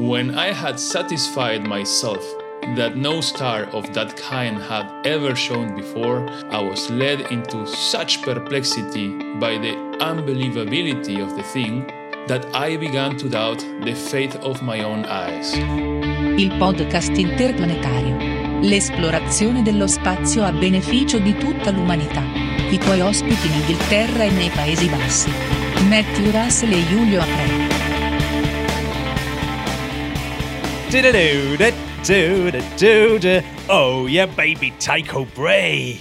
When 0.00 0.34
I 0.34 0.50
had 0.54 0.80
satisfied 0.80 1.66
myself 1.66 2.24
that 2.74 2.96
no 2.96 3.20
star 3.20 3.64
of 3.74 3.92
that 3.92 4.16
kind 4.16 4.56
had 4.56 4.90
ever 5.04 5.36
shone 5.36 5.76
before, 5.76 6.26
I 6.50 6.58
was 6.62 6.88
led 6.88 7.30
into 7.30 7.66
such 7.66 8.22
perplexity 8.22 9.10
by 9.38 9.58
the 9.58 9.76
unbelievability 10.00 11.20
of 11.20 11.36
the 11.36 11.42
thing 11.42 11.84
that 12.28 12.46
I 12.54 12.78
began 12.78 13.18
to 13.18 13.28
doubt 13.28 13.58
the 13.84 13.94
faith 13.94 14.36
of 14.36 14.62
my 14.62 14.82
own 14.82 15.04
eyes. 15.04 15.52
Il 16.38 16.56
podcast 16.56 17.14
interplanetario. 17.18 18.16
L'esplorazione 18.62 19.60
dello 19.60 19.86
spazio 19.86 20.44
a 20.44 20.50
beneficio 20.50 21.18
di 21.18 21.36
tutta 21.36 21.70
l'umanità. 21.72 22.22
I 22.70 22.78
tuoi 22.78 23.02
ospiti 23.02 23.46
in 23.48 23.52
Inghilterra 23.52 24.24
e 24.24 24.30
nei 24.30 24.48
Paesi 24.48 24.88
Bassi. 24.88 25.30
Matthew 25.90 26.30
Russell 26.30 26.72
e 26.72 26.86
Giulio 26.86 27.20
Apre. 27.20 27.79
Oh, 33.72 34.06
yeah, 34.08 34.26
baby 34.26 34.72
Tycho 34.80 35.24
Brahe, 35.36 36.00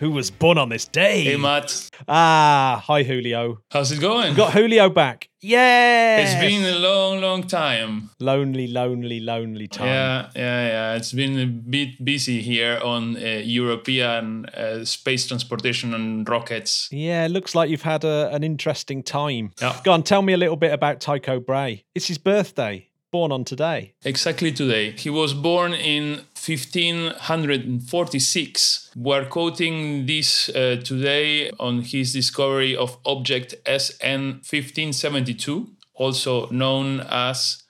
who 0.00 0.10
was 0.12 0.30
born 0.30 0.56
on 0.56 0.70
this 0.70 0.86
day. 0.86 1.24
Hey, 1.24 1.36
Matt, 1.36 1.90
Ah, 2.08 2.82
hi, 2.86 3.02
Julio. 3.02 3.58
how's 3.70 3.92
it 3.92 4.00
going? 4.00 4.34
Got 4.34 4.54
Julio 4.54 4.88
back. 4.88 5.28
Yeah. 5.42 6.20
It's 6.20 6.34
been 6.40 6.64
a 6.64 6.78
long, 6.78 7.20
long 7.20 7.42
time. 7.46 8.08
lonely, 8.18 8.66
lonely, 8.66 9.20
lonely 9.20 9.68
time. 9.68 9.88
Yeah, 9.88 10.30
yeah, 10.34 10.66
yeah. 10.68 10.94
It's 10.96 11.12
been 11.12 11.38
a 11.38 11.44
bit 11.46 12.02
busy 12.02 12.40
here 12.40 12.80
on 12.82 13.16
uh, 13.16 13.42
European 13.44 14.46
uh, 14.46 14.86
space 14.86 15.26
transportation 15.26 15.92
and 15.92 16.26
rockets. 16.26 16.88
Yeah, 16.90 17.26
looks 17.30 17.54
like 17.54 17.68
you've 17.68 17.82
had 17.82 18.04
a, 18.04 18.30
an 18.32 18.42
interesting 18.42 19.02
time. 19.02 19.52
Yeah. 19.60 19.78
Go 19.84 19.92
on, 19.92 20.02
tell 20.02 20.22
me 20.22 20.32
a 20.32 20.38
little 20.38 20.56
bit 20.56 20.72
about 20.72 21.00
Tycho 21.00 21.40
Brahe. 21.40 21.84
It's 21.94 22.06
his 22.08 22.16
birthday, 22.16 22.88
born 23.14 23.30
on 23.30 23.44
today. 23.44 23.94
Exactly 24.04 24.50
today. 24.50 24.90
He 24.90 25.08
was 25.08 25.34
born 25.34 25.72
in 25.72 26.24
1546. 26.34 28.90
We're 28.96 29.26
quoting 29.26 30.06
this 30.06 30.48
uh, 30.48 30.82
today 30.84 31.52
on 31.60 31.82
his 31.82 32.12
discovery 32.12 32.76
of 32.76 32.98
object 33.06 33.54
SN 33.66 34.40
1572, 34.42 35.68
also 35.94 36.50
known 36.50 37.06
as 37.08 37.62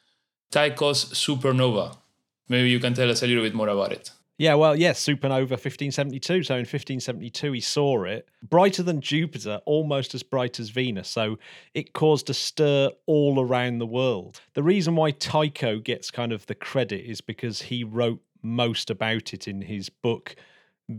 Tycho's 0.50 1.04
supernova. 1.12 1.98
Maybe 2.48 2.70
you 2.70 2.80
can 2.80 2.94
tell 2.94 3.10
us 3.10 3.22
a 3.22 3.26
little 3.26 3.44
bit 3.44 3.54
more 3.54 3.68
about 3.68 3.92
it. 3.92 4.12
Yeah, 4.36 4.54
well, 4.54 4.74
yes, 4.74 5.00
supernova 5.00 5.50
1572. 5.50 6.42
So 6.42 6.54
in 6.54 6.60
1572, 6.60 7.52
he 7.52 7.60
saw 7.60 8.02
it 8.02 8.28
brighter 8.42 8.82
than 8.82 9.00
Jupiter, 9.00 9.60
almost 9.64 10.12
as 10.12 10.24
bright 10.24 10.58
as 10.58 10.70
Venus. 10.70 11.08
So 11.08 11.38
it 11.72 11.92
caused 11.92 12.28
a 12.30 12.34
stir 12.34 12.90
all 13.06 13.40
around 13.40 13.78
the 13.78 13.86
world. 13.86 14.40
The 14.54 14.62
reason 14.64 14.96
why 14.96 15.12
Tycho 15.12 15.78
gets 15.78 16.10
kind 16.10 16.32
of 16.32 16.46
the 16.46 16.56
credit 16.56 17.08
is 17.08 17.20
because 17.20 17.62
he 17.62 17.84
wrote 17.84 18.20
most 18.42 18.90
about 18.90 19.32
it 19.32 19.46
in 19.46 19.62
his 19.62 19.88
book. 19.88 20.34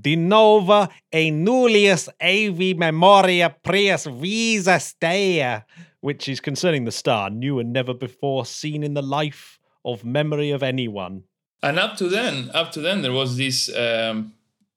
De 0.01 0.15
nova 0.15 0.89
e 1.13 1.29
nullius 1.29 2.07
aevi 2.21 2.75
memoria 2.75 3.53
prius 3.63 4.05
visa 4.05 4.79
stea, 4.79 5.57
which 5.99 6.29
is 6.29 6.39
concerning 6.39 6.85
the 6.85 6.91
star, 6.91 7.29
new 7.29 7.59
and 7.59 7.73
never 7.73 7.93
before 7.93 8.45
seen 8.45 8.81
in 8.81 8.93
the 8.93 9.03
life 9.03 9.59
of 9.83 10.05
memory 10.05 10.51
of 10.51 10.63
anyone. 10.63 11.23
And 11.65 11.79
up 11.79 11.97
to 11.97 12.07
then, 12.07 12.51
up 12.53 12.71
to 12.73 12.79
then, 12.79 13.01
there 13.01 13.11
was 13.11 13.37
this 13.37 13.75
um, 13.75 14.33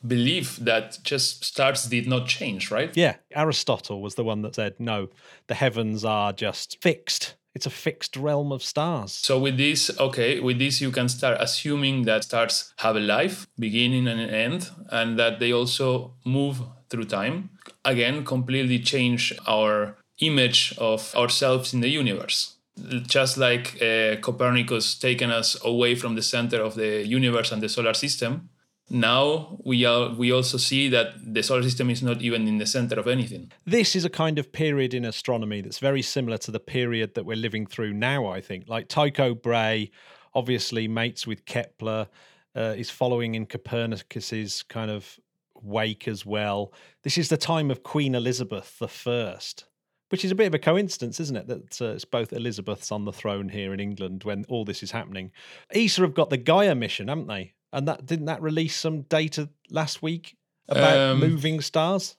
belief 0.06 0.56
that 0.56 0.98
just 1.02 1.44
stars 1.44 1.84
did 1.84 2.06
not 2.06 2.26
change, 2.26 2.70
right? 2.70 2.96
Yeah, 2.96 3.16
Aristotle 3.32 4.00
was 4.00 4.14
the 4.14 4.24
one 4.24 4.40
that 4.42 4.54
said, 4.54 4.74
no, 4.78 5.08
the 5.48 5.54
heavens 5.54 6.02
are 6.02 6.32
just 6.32 6.78
fixed. 6.80 7.34
It's 7.54 7.66
a 7.66 7.70
fixed 7.70 8.16
realm 8.16 8.52
of 8.52 8.62
stars. 8.62 9.12
So 9.12 9.38
with 9.38 9.58
this, 9.58 9.90
okay, 9.98 10.40
with 10.40 10.58
this 10.58 10.80
you 10.80 10.90
can 10.90 11.08
start 11.08 11.36
assuming 11.40 12.04
that 12.04 12.24
stars 12.24 12.72
have 12.78 12.96
a 12.96 13.00
life, 13.00 13.46
beginning 13.58 14.08
and 14.08 14.20
an 14.20 14.30
end, 14.30 14.70
and 14.90 15.18
that 15.18 15.40
they 15.40 15.52
also 15.52 16.14
move 16.24 16.60
through 16.88 17.04
time. 17.04 17.50
Again, 17.84 18.24
completely 18.24 18.78
change 18.78 19.34
our 19.46 19.96
image 20.20 20.74
of 20.78 21.14
ourselves 21.14 21.74
in 21.74 21.80
the 21.80 21.88
universe. 21.88 22.57
Just 23.06 23.36
like 23.38 23.80
uh, 23.82 24.16
Copernicus 24.20 24.98
taken 24.98 25.30
us 25.30 25.56
away 25.64 25.94
from 25.94 26.14
the 26.14 26.22
center 26.22 26.62
of 26.62 26.74
the 26.74 27.06
universe 27.06 27.52
and 27.52 27.62
the 27.62 27.68
solar 27.68 27.94
system, 27.94 28.50
now 28.90 29.58
we 29.64 29.84
are 29.84 30.14
we 30.14 30.32
also 30.32 30.56
see 30.56 30.88
that 30.88 31.12
the 31.34 31.42
solar 31.42 31.62
system 31.62 31.90
is 31.90 32.02
not 32.02 32.22
even 32.22 32.48
in 32.48 32.58
the 32.58 32.66
center 32.66 32.98
of 32.98 33.06
anything. 33.06 33.52
This 33.66 33.94
is 33.94 34.04
a 34.04 34.10
kind 34.10 34.38
of 34.38 34.50
period 34.52 34.94
in 34.94 35.04
astronomy 35.04 35.60
that's 35.60 35.78
very 35.78 36.02
similar 36.02 36.38
to 36.38 36.50
the 36.50 36.60
period 36.60 37.14
that 37.14 37.26
we're 37.26 37.36
living 37.36 37.66
through 37.66 37.92
now, 37.92 38.26
I 38.26 38.40
think. 38.40 38.68
Like 38.68 38.88
Tycho 38.88 39.34
Brahe, 39.34 39.90
obviously 40.34 40.88
mates 40.88 41.26
with 41.26 41.44
Kepler, 41.44 42.08
uh, 42.56 42.74
is 42.76 42.90
following 42.90 43.34
in 43.34 43.46
Copernicus's 43.46 44.62
kind 44.62 44.90
of 44.90 45.18
wake 45.62 46.08
as 46.08 46.24
well. 46.24 46.72
This 47.02 47.18
is 47.18 47.28
the 47.28 47.36
time 47.36 47.70
of 47.70 47.82
Queen 47.82 48.14
Elizabeth 48.14 48.78
the 48.78 48.88
First. 48.88 49.64
Which 50.10 50.24
is 50.24 50.30
a 50.30 50.34
bit 50.34 50.46
of 50.46 50.54
a 50.54 50.58
coincidence, 50.58 51.20
isn't 51.20 51.36
it? 51.36 51.46
That 51.48 51.82
uh, 51.82 51.92
it's 51.92 52.04
both 52.04 52.32
Elizabeths 52.32 52.90
on 52.90 53.04
the 53.04 53.12
throne 53.12 53.50
here 53.50 53.74
in 53.74 53.80
England 53.80 54.24
when 54.24 54.44
all 54.48 54.64
this 54.64 54.82
is 54.82 54.90
happening. 54.90 55.32
ESA 55.74 56.00
have 56.02 56.14
got 56.14 56.30
the 56.30 56.38
Gaia 56.38 56.74
mission, 56.74 57.08
haven't 57.08 57.26
they? 57.26 57.52
And 57.72 57.86
that 57.86 58.06
didn't 58.06 58.26
that 58.26 58.40
release 58.40 58.74
some 58.76 59.02
data 59.02 59.50
last 59.70 60.02
week 60.02 60.36
about 60.68 60.96
Um, 60.96 61.20
moving 61.20 61.60
stars? 61.60 62.16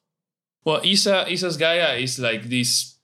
Well, 0.63 0.81
ESA 0.85 1.25
ESA's 1.31 1.57
Gaia 1.57 1.95
is 1.95 2.19
like 2.19 2.43
this 2.49 2.95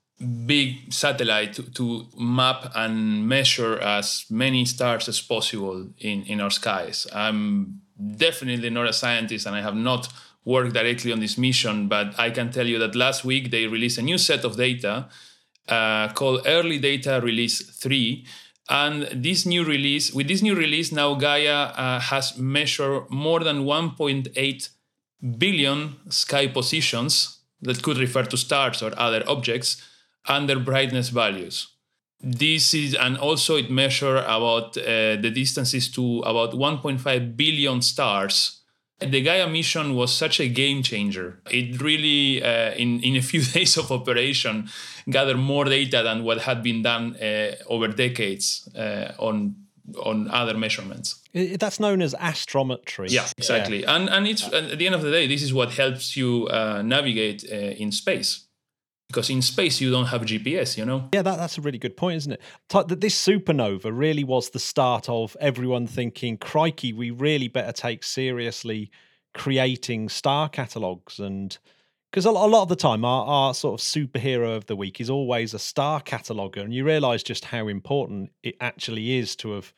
big 0.45 0.93
satellite 0.93 1.53
to, 1.53 1.63
to 1.63 2.07
map 2.17 2.71
and 2.75 3.27
measure 3.27 3.79
as 3.79 4.25
many 4.29 4.65
stars 4.65 5.09
as 5.09 5.19
possible 5.19 5.89
in, 5.97 6.23
in 6.23 6.39
our 6.39 6.51
skies. 6.51 7.07
I'm 7.13 7.81
definitely 8.17 8.69
not 8.69 8.87
a 8.87 8.93
scientist 8.93 9.45
and 9.45 9.55
I 9.55 9.61
have 9.61 9.75
not 9.75 10.07
worked 10.45 10.73
directly 10.73 11.11
on 11.11 11.19
this 11.19 11.37
mission, 11.37 11.87
but 11.87 12.17
I 12.19 12.29
can 12.29 12.51
tell 12.51 12.67
you 12.67 12.79
that 12.79 12.95
last 12.95 13.25
week 13.25 13.51
they 13.51 13.67
released 13.67 13.97
a 13.97 14.03
new 14.03 14.17
set 14.17 14.45
of 14.45 14.55
data 14.55 15.09
uh, 15.67 16.09
called 16.09 16.41
Early 16.45 16.77
Data 16.77 17.19
Release 17.23 17.61
3. 17.61 18.25
And 18.69 19.03
this 19.11 19.45
new 19.45 19.63
release, 19.63 20.13
with 20.13 20.27
this 20.27 20.41
new 20.41 20.55
release, 20.55 20.91
now 20.91 21.15
Gaia 21.15 21.71
uh, 21.75 21.99
has 21.99 22.37
measured 22.37 23.09
more 23.09 23.43
than 23.43 23.65
1.8 23.65 24.69
billion 25.37 25.95
sky 26.09 26.47
positions 26.47 27.39
that 27.61 27.81
could 27.83 27.97
refer 27.97 28.23
to 28.23 28.37
stars 28.37 28.81
or 28.81 28.91
other 28.97 29.23
objects 29.27 29.83
and 30.27 30.49
their 30.49 30.59
brightness 30.59 31.09
values. 31.09 31.67
This 32.21 32.73
is, 32.73 32.95
and 32.95 33.17
also 33.17 33.55
it 33.55 33.69
measure 33.69 34.17
about 34.17 34.77
uh, 34.77 35.15
the 35.17 35.31
distances 35.33 35.91
to 35.91 36.19
about 36.21 36.53
1.5 36.53 37.37
billion 37.37 37.81
stars. 37.81 38.61
The 38.99 39.21
Gaia 39.21 39.47
mission 39.49 39.93
was 39.95 40.13
such 40.13 40.39
a 40.39 40.47
game 40.47 40.81
changer. 40.81 41.39
It 41.51 41.81
really, 41.81 42.41
uh, 42.41 42.71
in, 42.75 43.01
in 43.01 43.15
a 43.17 43.21
few 43.21 43.41
days 43.53 43.77
of 43.77 43.91
operation, 43.91 44.69
gathered 45.09 45.37
more 45.37 45.65
data 45.65 46.01
than 46.03 46.23
what 46.23 46.41
had 46.41 46.63
been 46.63 46.81
done 46.81 47.15
uh, 47.17 47.55
over 47.67 47.89
decades 47.89 48.69
uh, 48.75 49.11
on, 49.19 49.55
on 50.01 50.29
other 50.31 50.57
measurements. 50.57 51.21
That's 51.33 51.81
known 51.81 52.01
as 52.01 52.13
astrometry. 52.15 53.11
Yeah, 53.11 53.27
exactly. 53.37 53.83
And 53.83 54.09
and 54.09 54.25
it's 54.25 54.43
and 54.43 54.71
at 54.71 54.77
the 54.77 54.85
end 54.85 54.95
of 54.95 55.01
the 55.01 55.11
day, 55.11 55.27
this 55.27 55.41
is 55.41 55.53
what 55.53 55.71
helps 55.73 56.15
you 56.15 56.47
uh, 56.47 56.81
navigate 56.81 57.43
uh, 57.51 57.55
in 57.55 57.91
space, 57.91 58.44
because 59.07 59.29
in 59.29 59.41
space 59.41 59.79
you 59.79 59.91
don't 59.91 60.07
have 60.07 60.21
GPS. 60.21 60.77
You 60.77 60.85
know. 60.85 61.09
Yeah, 61.13 61.21
that, 61.21 61.37
that's 61.37 61.57
a 61.57 61.61
really 61.61 61.77
good 61.77 61.97
point, 61.97 62.17
isn't 62.17 62.33
it? 62.33 62.41
That 62.69 63.01
this 63.01 63.19
supernova 63.19 63.91
really 63.93 64.23
was 64.23 64.49
the 64.49 64.59
start 64.59 65.09
of 65.09 65.35
everyone 65.39 65.87
thinking, 65.87 66.37
crikey, 66.37 66.93
we 66.93 67.11
really 67.11 67.47
better 67.47 67.71
take 67.71 68.03
seriously 68.03 68.91
creating 69.33 70.09
star 70.09 70.49
catalogues. 70.49 71.19
And 71.19 71.57
because 72.11 72.25
a, 72.25 72.29
a 72.29 72.31
lot 72.31 72.63
of 72.63 72.69
the 72.69 72.75
time, 72.75 73.05
our, 73.05 73.25
our 73.25 73.53
sort 73.53 73.79
of 73.79 73.85
superhero 73.85 74.55
of 74.55 74.65
the 74.65 74.75
week 74.75 74.99
is 74.99 75.09
always 75.09 75.53
a 75.53 75.59
star 75.59 76.01
cataloger 76.01 76.61
And 76.61 76.73
you 76.73 76.85
realize 76.85 77.21
just 77.21 77.45
how 77.45 77.67
important 77.67 78.31
it 78.43 78.55
actually 78.59 79.17
is 79.17 79.35
to 79.37 79.51
have 79.51 79.73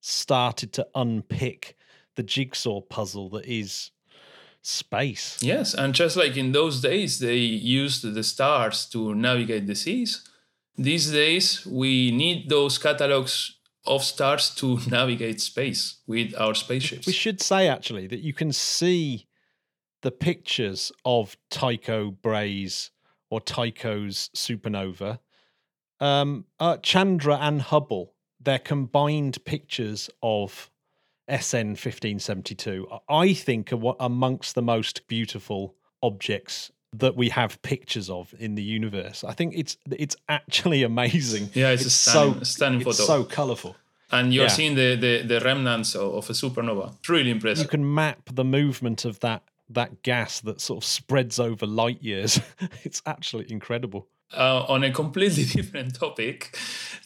started 0.00 0.72
to 0.74 0.86
unpick 0.94 1.76
the 2.16 2.22
jigsaw 2.22 2.80
puzzle 2.80 3.28
that 3.30 3.44
is 3.44 3.90
space. 4.66 5.38
Yes, 5.40 5.74
and 5.74 5.94
just 5.94 6.16
like 6.16 6.36
in 6.36 6.52
those 6.52 6.80
days, 6.80 7.18
they 7.18 7.36
used 7.36 8.02
the 8.02 8.22
stars 8.22 8.86
to 8.86 9.14
navigate 9.14 9.66
the 9.66 9.74
seas. 9.74 10.28
These 10.76 11.12
days, 11.12 11.64
we 11.66 12.10
need 12.10 12.48
those 12.48 12.76
catalogs 12.78 13.56
of 13.86 14.02
stars 14.02 14.54
to 14.56 14.78
navigate 14.90 15.40
space 15.40 16.00
with 16.06 16.34
our 16.36 16.54
spaceships. 16.54 17.06
We 17.06 17.12
should 17.12 17.40
say 17.40 17.68
actually 17.68 18.06
that 18.08 18.20
you 18.20 18.32
can 18.32 18.52
see 18.52 19.26
the 20.02 20.10
pictures 20.10 20.92
of 21.04 21.36
Tycho 21.50 22.10
Brahe's 22.10 22.90
or 23.30 23.40
Tycho's 23.40 24.30
supernova. 24.34 25.20
Um, 25.98 26.44
uh, 26.60 26.76
Chandra 26.78 27.38
and 27.40 27.62
Hubble, 27.62 28.14
their 28.40 28.58
combined 28.58 29.42
pictures 29.44 30.10
of 30.22 30.70
SN 31.28 31.74
1572, 31.76 32.86
I 33.08 33.34
think 33.34 33.72
are 33.72 33.76
what 33.76 33.96
amongst 34.00 34.54
the 34.54 34.62
most 34.62 35.06
beautiful 35.08 35.74
objects 36.02 36.70
that 36.92 37.16
we 37.16 37.28
have 37.30 37.60
pictures 37.62 38.08
of 38.08 38.34
in 38.38 38.54
the 38.54 38.62
universe. 38.62 39.24
I 39.24 39.32
think 39.32 39.54
it's 39.56 39.76
it's 39.90 40.16
actually 40.28 40.82
amazing. 40.82 41.50
Yeah, 41.54 41.70
it's 41.70 41.84
a 41.84 41.90
stunning- 41.90 42.44
stunning 42.44 42.80
it's 42.82 42.98
photo. 42.98 43.06
so 43.06 43.24
colourful. 43.24 43.76
and 44.12 44.32
you're 44.32 44.44
Yeah. 44.44 44.48
seeing 44.48 44.76
the, 44.76 44.94
the, 44.94 45.22
the 45.22 45.40
remnants 45.40 45.96
of, 45.96 46.14
of 46.14 46.30
a 46.30 46.32
supernova. 46.32 46.94
It's 47.00 47.08
really 47.08 47.30
You 47.32 47.66
can 47.68 47.92
map 47.94 48.20
the 48.32 48.44
movement 48.44 49.04
of 49.04 49.18
that 49.20 49.42
that 49.68 50.02
gas 50.02 50.40
that 50.42 50.60
sort 50.60 50.76
of 50.78 50.84
spreads 50.84 51.40
over 51.40 51.66
light 51.66 52.00
years. 52.02 52.40
it's 52.84 53.02
actually 53.04 53.50
incredible. 53.50 54.06
Uh, 54.34 54.64
on 54.68 54.82
a 54.82 54.90
completely 54.90 55.44
different 55.56 55.94
topic, 55.94 56.58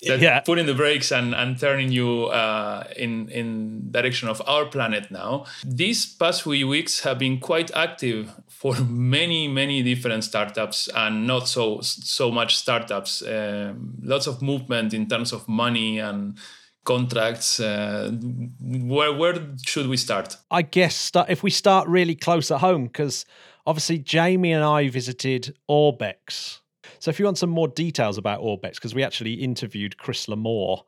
that 0.06 0.20
Yeah. 0.20 0.40
putting 0.40 0.64
the 0.67 0.75
brakes 0.75 1.12
and, 1.12 1.34
and 1.34 1.58
turning 1.61 1.93
you 1.93 2.25
uh, 2.32 2.84
in 2.96 3.28
in 3.28 3.90
direction 3.93 4.28
of 4.31 4.40
our 4.46 4.64
planet 4.64 5.11
now. 5.11 5.44
These 5.62 6.06
past 6.17 6.43
few 6.43 6.67
weeks 6.67 7.00
have 7.05 7.19
been 7.19 7.38
quite 7.38 7.70
active 7.76 8.31
for 8.49 8.75
many 8.88 9.49
many 9.49 9.82
different 9.82 10.25
startups 10.25 10.88
and 10.94 11.26
not 11.26 11.46
so 11.46 11.81
so 11.82 12.31
much 12.31 12.56
startups. 12.56 13.22
Um, 13.22 13.96
lots 14.02 14.26
of 14.26 14.40
movement 14.40 14.94
in 14.94 15.06
terms 15.06 15.32
of 15.32 15.46
money 15.46 15.99
and 16.00 16.38
contracts. 16.84 17.61
Uh, 17.61 18.12
where 18.61 19.12
where 19.12 19.34
should 19.67 19.88
we 19.88 19.96
start? 19.99 20.37
I 20.50 20.62
guess 20.62 21.11
if 21.28 21.43
we 21.43 21.50
start 21.50 21.87
really 21.87 22.14
close 22.14 22.50
at 22.50 22.61
home, 22.61 22.84
because 22.87 23.26
obviously 23.67 23.99
Jamie 23.99 24.52
and 24.55 24.64
I 24.64 24.88
visited 24.88 25.55
Orbex. 25.69 26.59
So 27.00 27.11
if 27.11 27.19
you 27.19 27.25
want 27.25 27.38
some 27.38 27.50
more 27.50 27.67
details 27.67 28.19
about 28.19 28.41
Orbex, 28.41 28.75
because 28.75 28.94
we 28.94 29.02
actually 29.02 29.35
interviewed 29.35 29.97
Chris 29.97 30.29
Larmour 30.29 30.85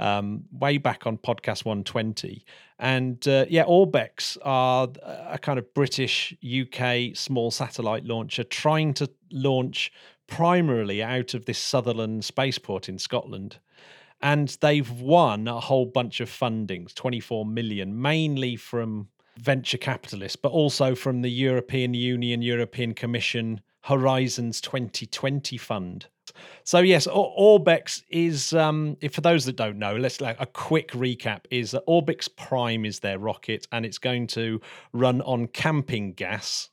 um, 0.00 0.44
way 0.52 0.78
back 0.78 1.06
on 1.06 1.18
podcast 1.18 1.64
120. 1.64 2.44
And 2.78 3.26
uh, 3.26 3.44
yeah, 3.50 3.64
Orbex 3.64 4.38
are 4.42 4.88
a 5.02 5.38
kind 5.38 5.58
of 5.58 5.74
British 5.74 6.34
UK 6.42 7.16
small 7.16 7.50
satellite 7.50 8.04
launcher 8.04 8.44
trying 8.44 8.94
to 8.94 9.10
launch 9.32 9.92
primarily 10.28 11.02
out 11.02 11.34
of 11.34 11.44
this 11.46 11.58
Sutherland 11.58 12.24
spaceport 12.24 12.88
in 12.88 12.98
Scotland 12.98 13.58
and 14.20 14.56
they've 14.60 14.90
won 14.90 15.46
a 15.46 15.60
whole 15.60 15.86
bunch 15.86 16.20
of 16.20 16.28
fundings 16.28 16.94
24 16.94 17.44
million 17.46 18.00
mainly 18.00 18.56
from 18.56 19.08
venture 19.38 19.78
capitalists 19.78 20.36
but 20.36 20.50
also 20.50 20.94
from 20.94 21.22
the 21.22 21.30
european 21.30 21.94
union 21.94 22.42
european 22.42 22.94
commission 22.94 23.60
horizons 23.82 24.60
2020 24.60 25.56
fund 25.56 26.06
so 26.62 26.78
yes 26.80 27.06
orbex 27.06 28.02
is 28.10 28.52
um, 28.52 28.96
for 29.10 29.20
those 29.20 29.44
that 29.44 29.56
don't 29.56 29.78
know 29.78 29.96
let's 29.96 30.20
like 30.20 30.36
a 30.40 30.46
quick 30.46 30.90
recap 30.92 31.40
is 31.50 31.70
that 31.70 31.86
Orbex 31.86 32.28
prime 32.36 32.84
is 32.84 33.00
their 33.00 33.18
rocket 33.18 33.66
and 33.72 33.86
it's 33.86 33.98
going 33.98 34.26
to 34.26 34.60
run 34.92 35.20
on 35.22 35.46
camping 35.48 36.12
gas 36.12 36.68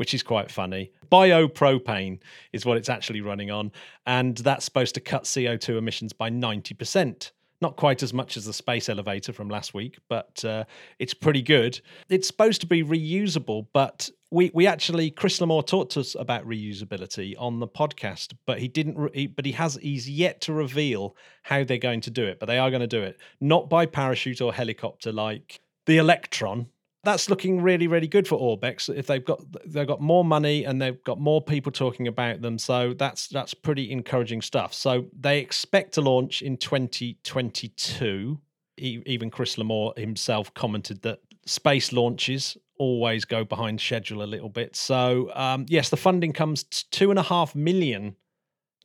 which 0.00 0.14
is 0.14 0.22
quite 0.22 0.50
funny. 0.50 0.90
Biopropane 1.12 2.20
is 2.54 2.64
what 2.64 2.78
it's 2.78 2.88
actually 2.88 3.20
running 3.20 3.50
on, 3.50 3.70
and 4.06 4.34
that's 4.38 4.64
supposed 4.64 4.94
to 4.94 5.00
cut 5.00 5.24
CO2 5.24 5.76
emissions 5.76 6.14
by 6.14 6.30
90%. 6.30 7.32
Not 7.60 7.76
quite 7.76 8.02
as 8.02 8.14
much 8.14 8.36
as 8.36 8.46
the 8.46 8.52
space 8.52 8.88
elevator 8.88 9.32
from 9.32 9.48
last 9.48 9.74
week, 9.74 9.98
but 10.08 10.42
uh, 10.44 10.64
it's 10.98 11.12
pretty 11.12 11.42
good. 11.42 11.80
It's 12.08 12.26
supposed 12.26 12.62
to 12.62 12.66
be 12.66 12.82
reusable, 12.82 13.66
but 13.74 14.08
we, 14.30 14.50
we 14.54 14.66
actually 14.66 15.10
Chris 15.10 15.40
Larmour 15.40 15.62
talked 15.62 15.92
to 15.92 16.00
us 16.00 16.16
about 16.18 16.46
reusability 16.46 17.34
on 17.38 17.60
the 17.60 17.68
podcast, 17.68 18.32
but 18.46 18.60
he 18.60 18.68
didn't. 18.68 18.96
Re- 18.96 19.26
but 19.26 19.44
he 19.44 19.52
has 19.52 19.78
he's 19.82 20.08
yet 20.08 20.40
to 20.42 20.52
reveal 20.52 21.16
how 21.42 21.64
they're 21.64 21.78
going 21.78 22.00
to 22.02 22.10
do 22.10 22.24
it. 22.24 22.38
But 22.40 22.46
they 22.46 22.58
are 22.58 22.70
going 22.70 22.80
to 22.80 22.86
do 22.86 23.02
it 23.02 23.18
not 23.40 23.68
by 23.68 23.86
parachute 23.86 24.40
or 24.40 24.54
helicopter 24.54 25.12
like 25.12 25.60
the 25.86 25.98
Electron, 25.98 26.66
that's 27.02 27.30
looking 27.30 27.62
really 27.62 27.86
really 27.86 28.06
good 28.06 28.28
for 28.28 28.38
Orbex. 28.38 28.94
If 28.94 29.06
they've 29.06 29.24
got 29.24 29.40
they've 29.66 29.86
got 29.86 30.00
more 30.00 30.24
money 30.24 30.64
and 30.64 30.80
they've 30.80 31.02
got 31.04 31.18
more 31.18 31.40
people 31.42 31.72
talking 31.72 32.08
about 32.08 32.42
them. 32.42 32.58
So 32.58 32.94
that's 32.94 33.28
that's 33.28 33.54
pretty 33.54 33.90
encouraging 33.90 34.42
stuff. 34.42 34.74
So 34.74 35.06
they 35.18 35.38
expect 35.38 35.94
to 35.94 36.00
launch 36.00 36.42
in 36.42 36.56
2022 36.56 38.40
E- 38.76 39.02
even 39.06 39.30
Chris 39.30 39.58
Larmour 39.58 39.92
himself 39.96 40.52
commented 40.54 41.02
that 41.02 41.20
space 41.46 41.92
launches 41.92 42.56
always 42.78 43.24
go 43.24 43.44
behind 43.44 43.80
schedule 43.80 44.22
a 44.22 44.24
little 44.24 44.48
bit. 44.48 44.76
So 44.76 45.30
um, 45.34 45.66
yes 45.68 45.88
the 45.88 45.96
funding 45.96 46.32
comes 46.32 46.64
two 46.64 47.10
and 47.10 47.18
a 47.18 47.22
half 47.22 47.54
million 47.54 48.16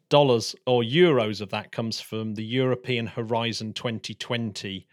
dollars 0.09 0.55
or 0.67 0.83
euros 0.83 1.41
of 1.41 1.49
that 1.49 1.71
comes 1.71 1.99
from 1.99 2.35
the 2.35 2.43
European 2.43 3.07
Horizon 3.07 3.73
2020 3.73 4.87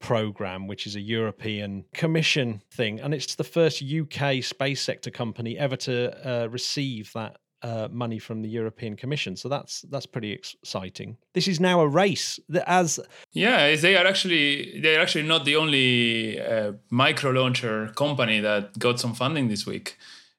program, 0.00 0.66
which 0.66 0.86
is 0.86 0.96
a 0.96 1.00
European 1.00 1.84
Commission 1.94 2.62
thing, 2.70 3.00
and 3.00 3.14
it's 3.14 3.34
the 3.34 3.44
first 3.44 3.82
UK 3.82 4.42
space 4.42 4.80
sector 4.82 5.10
company 5.10 5.58
ever 5.58 5.76
to 5.76 5.94
uh, 6.28 6.48
receive 6.48 7.12
that. 7.14 7.36
Uh, 7.62 7.88
money 7.90 8.18
from 8.18 8.42
the 8.42 8.48
European 8.48 8.94
Commission, 8.96 9.34
so 9.34 9.48
that's 9.48 9.80
that's 9.90 10.04
pretty 10.06 10.30
exciting. 10.30 11.16
This 11.32 11.48
is 11.48 11.58
now 11.58 11.80
a 11.80 11.88
race 11.88 12.38
that, 12.50 12.68
as 12.70 13.00
Yeah, 13.32 13.74
they 13.74 13.96
are 13.96 14.06
actually 14.06 14.78
they 14.82 14.94
are 14.94 15.00
actually 15.00 15.26
not 15.26 15.46
the 15.46 15.56
only 15.56 16.38
uh, 16.38 16.72
micro 16.90 17.30
launcher 17.30 17.88
company 17.96 18.40
that 18.40 18.78
got 18.78 19.00
some 19.00 19.14
funding 19.14 19.48
this 19.48 19.66
week. 19.66 19.96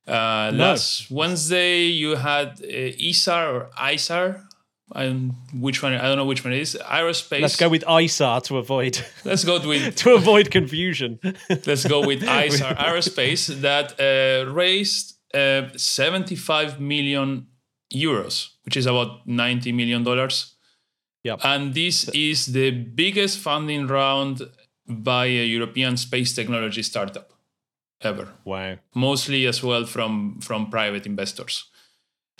Uh, 0.07 0.51
No. 0.53 0.67
Last 0.69 1.11
Wednesday, 1.11 1.85
you 1.85 2.15
had 2.15 2.61
uh, 2.61 2.95
ISAR 3.09 3.53
or 3.53 3.69
ISAR. 3.77 4.46
Um, 4.93 5.35
which 5.53 5.83
one? 5.83 5.93
I 5.93 6.03
don't 6.03 6.17
know 6.17 6.25
which 6.25 6.43
one 6.43 6.53
it 6.53 6.59
is. 6.59 6.77
Aerospace. 6.81 7.41
let's 7.41 7.57
go 7.57 7.69
with 7.69 7.83
ISAR 7.83 8.41
to 8.43 8.57
avoid 8.57 9.03
Let's 9.25 9.43
go 9.43 9.59
with 9.67 9.95
to 10.03 10.15
avoid 10.15 10.49
confusion. 10.49 11.19
let's 11.65 11.85
go 11.85 12.05
with 12.05 12.21
ISAR 12.21 12.75
Aerospace 12.87 13.47
that 13.61 13.99
uh, 13.99 14.49
raised 14.51 15.15
uh, 15.33 15.67
75 15.75 16.79
million 16.79 17.47
euros, 17.93 18.49
which 18.63 18.77
is 18.77 18.85
about 18.85 19.27
90 19.27 19.71
million 19.73 20.03
dollars. 20.03 20.55
Yep. 21.23 21.39
And 21.43 21.73
this 21.73 22.07
is 22.09 22.45
the 22.45 22.71
biggest 22.71 23.39
funding 23.39 23.87
round 23.87 24.41
by 24.87 25.25
a 25.25 25.45
European 25.45 25.97
space 25.97 26.33
technology 26.33 26.81
startup 26.81 27.33
ever. 28.01 28.29
wow. 28.45 28.77
Mostly 28.95 29.45
as 29.47 29.61
well 29.61 29.85
from 29.85 30.39
from 30.39 30.69
private 30.69 31.05
investors. 31.05 31.65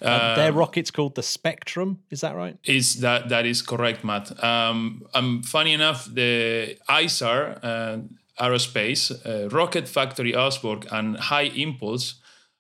Uh, 0.01 0.35
their 0.35 0.51
rocket's 0.51 0.91
called 0.91 1.15
the 1.15 1.23
Spectrum. 1.23 1.99
Is 2.11 2.21
that 2.21 2.35
right? 2.35 2.57
Is 2.63 2.99
that 3.01 3.29
that 3.29 3.45
is 3.45 3.61
correct, 3.61 4.03
Matt? 4.03 4.43
Um, 4.43 5.03
um, 5.13 5.41
funny 5.43 5.73
enough, 5.73 6.05
the 6.05 6.77
ISAR 6.87 7.59
uh, 7.63 7.97
Aerospace, 8.39 9.11
uh, 9.25 9.49
Rocket 9.49 9.87
Factory 9.87 10.35
Augsburg, 10.35 10.87
and 10.91 11.17
High 11.17 11.49
Impulse 11.55 12.15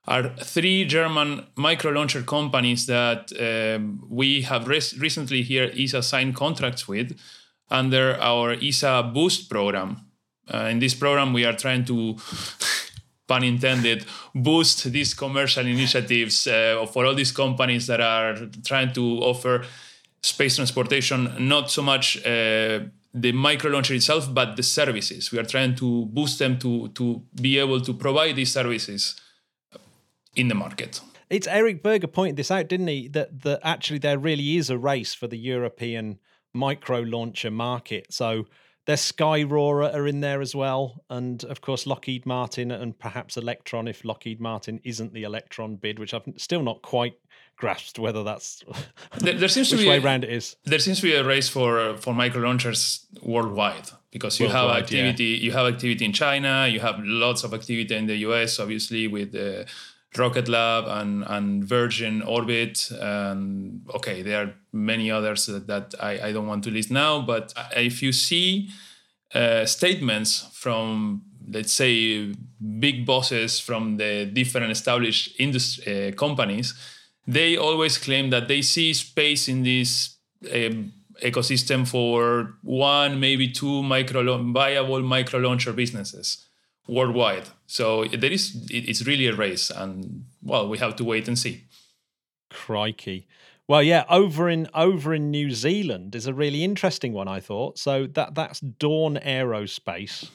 are 0.07 0.29
three 0.37 0.85
German 0.85 1.45
micro 1.55 1.91
launcher 1.91 2.23
companies 2.23 2.85
that 2.85 3.31
um, 3.39 4.03
we 4.09 4.41
have 4.41 4.67
res- 4.67 4.97
recently 4.97 5.43
here 5.43 5.71
ESA 5.77 6.01
signed 6.01 6.33
contracts 6.35 6.87
with 6.87 7.19
under 7.69 8.17
our 8.19 8.53
ESA 8.53 9.11
Boost 9.13 9.49
program. 9.49 10.05
Uh, 10.51 10.69
in 10.71 10.79
this 10.79 10.93
program, 10.93 11.33
we 11.33 11.43
are 11.43 11.53
trying 11.53 11.83
to 11.83 12.15
pun 13.27 13.43
intended, 13.43 14.05
boost 14.33 14.91
these 14.91 15.13
commercial 15.13 15.65
initiatives 15.65 16.47
uh, 16.47 16.85
for 16.91 17.05
all 17.05 17.13
these 17.13 17.31
companies 17.31 17.87
that 17.87 18.01
are 18.01 18.35
trying 18.65 18.93
to 18.93 19.19
offer 19.19 19.63
space 20.21 20.55
transportation, 20.55 21.33
not 21.39 21.69
so 21.69 21.81
much 21.81 22.17
uh, 22.25 22.79
the 23.13 23.31
micro 23.31 23.71
launcher 23.71 23.93
itself, 23.93 24.33
but 24.33 24.55
the 24.55 24.63
services. 24.63 25.31
We 25.31 25.39
are 25.39 25.43
trying 25.45 25.75
to 25.75 26.05
boost 26.05 26.39
them 26.39 26.57
to, 26.59 26.89
to 26.89 27.21
be 27.41 27.57
able 27.59 27.81
to 27.81 27.93
provide 27.93 28.35
these 28.35 28.51
services 28.51 29.19
in 30.35 30.47
the 30.47 30.55
market. 30.55 31.01
It's 31.29 31.47
Eric 31.47 31.83
Berger 31.83 32.07
pointed 32.07 32.37
this 32.37 32.51
out, 32.51 32.69
didn't 32.69 32.87
he? 32.87 33.09
That 33.09 33.41
that 33.41 33.59
actually 33.63 33.99
there 33.99 34.17
really 34.17 34.55
is 34.55 34.69
a 34.69 34.77
race 34.77 35.13
for 35.13 35.27
the 35.27 35.37
European 35.37 36.19
micro 36.53 36.99
launcher 36.99 37.51
market. 37.51 38.13
So 38.13 38.45
there's 38.87 39.11
Skyrora 39.11 39.93
are 39.93 40.07
in 40.07 40.21
there 40.21 40.41
as 40.41 40.55
well, 40.55 41.03
and 41.09 41.43
of 41.43 41.61
course 41.61 41.85
Lockheed 41.85 42.25
Martin 42.25 42.71
and 42.71 42.97
perhaps 42.97 43.37
Electron 43.37 43.87
if 43.87 44.03
Lockheed 44.03 44.39
Martin 44.39 44.79
isn't 44.83 45.13
the 45.13 45.23
Electron 45.23 45.75
bid, 45.75 45.99
which 45.99 46.13
I've 46.13 46.23
still 46.37 46.63
not 46.63 46.81
quite 46.81 47.19
grasped 47.57 47.97
whether 47.99 48.23
that's 48.23 48.63
There, 49.17 49.33
there 49.33 49.49
seems 49.49 49.69
to 49.69 49.75
which 49.75 49.83
be 49.83 49.89
way 49.89 49.97
a- 49.97 50.01
round 50.01 50.23
it 50.23 50.31
is. 50.31 50.55
there 50.65 50.79
seems 50.79 50.97
to 51.01 51.03
be 51.03 51.13
a 51.15 51.23
race 51.23 51.49
for 51.49 51.79
uh, 51.79 51.97
for 51.97 52.13
micro 52.13 52.41
launchers 52.41 53.05
worldwide 53.21 53.89
because 54.11 54.39
you 54.39 54.47
have 54.47 54.65
Worldwide, 54.65 54.91
yeah. 54.91 54.99
activity 54.99 55.23
you 55.45 55.51
have 55.51 55.65
activity 55.73 56.05
in 56.05 56.13
China 56.13 56.67
you 56.67 56.79
have 56.79 56.95
lots 56.99 57.43
of 57.43 57.53
activity 57.53 57.95
in 57.95 58.05
the 58.05 58.17
US 58.27 58.59
obviously 58.59 59.07
with 59.07 59.31
the 59.31 59.65
Rocket 60.17 60.47
Lab 60.47 60.85
and 60.87 61.23
and 61.27 61.63
Virgin 61.63 62.21
Orbit 62.21 62.91
and 62.91 63.81
okay 63.93 64.21
there 64.21 64.43
are 64.43 64.53
many 64.71 65.11
others 65.11 65.45
that, 65.45 65.67
that 65.67 65.95
I, 65.99 66.27
I 66.27 66.31
don't 66.31 66.47
want 66.47 66.63
to 66.65 66.71
list 66.71 66.91
now 66.91 67.21
but 67.21 67.53
if 67.75 68.01
you 68.01 68.11
see 68.11 68.69
uh, 69.33 69.65
statements 69.65 70.49
from 70.53 71.23
let's 71.49 71.73
say 71.73 72.33
big 72.79 73.05
bosses 73.05 73.59
from 73.59 73.97
the 73.97 74.25
different 74.25 74.71
established 74.71 75.39
industry 75.39 76.09
uh, 76.09 76.11
companies 76.11 76.73
they 77.25 77.57
always 77.57 77.97
claim 77.97 78.29
that 78.29 78.47
they 78.47 78.61
see 78.61 78.93
space 78.93 79.47
in 79.47 79.63
this 79.63 80.17
um, 80.53 80.93
ecosystem 81.23 81.87
for 81.87 82.55
one 82.63 83.19
maybe 83.19 83.49
two 83.49 83.83
micro 83.83 84.43
viable 84.53 85.01
micro 85.01 85.39
launcher 85.39 85.73
businesses 85.73 86.45
worldwide 86.87 87.49
so 87.65 88.05
there 88.05 88.31
is 88.31 88.55
it- 88.71 88.87
it's 88.89 89.05
really 89.05 89.27
a 89.27 89.35
race 89.35 89.69
and 89.69 90.25
well 90.41 90.67
we 90.69 90.77
have 90.77 90.95
to 90.95 91.03
wait 91.03 91.27
and 91.27 91.37
see 91.37 91.63
Crikey. 92.49 93.27
Well, 93.67 93.83
yeah, 93.83 94.05
over 94.09 94.47
in 94.49 94.69
over 94.73 95.13
in 95.13 95.29
New 95.29 95.51
Zealand 95.51 96.15
is 96.15 96.25
a 96.27 96.33
really 96.33 96.63
interesting 96.63 97.11
one. 97.11 97.27
I 97.27 97.41
thought 97.41 97.77
so 97.77 98.07
that 98.07 98.35
that's 98.35 98.61
Dawn 98.61 99.17
Aerospace 99.17 100.29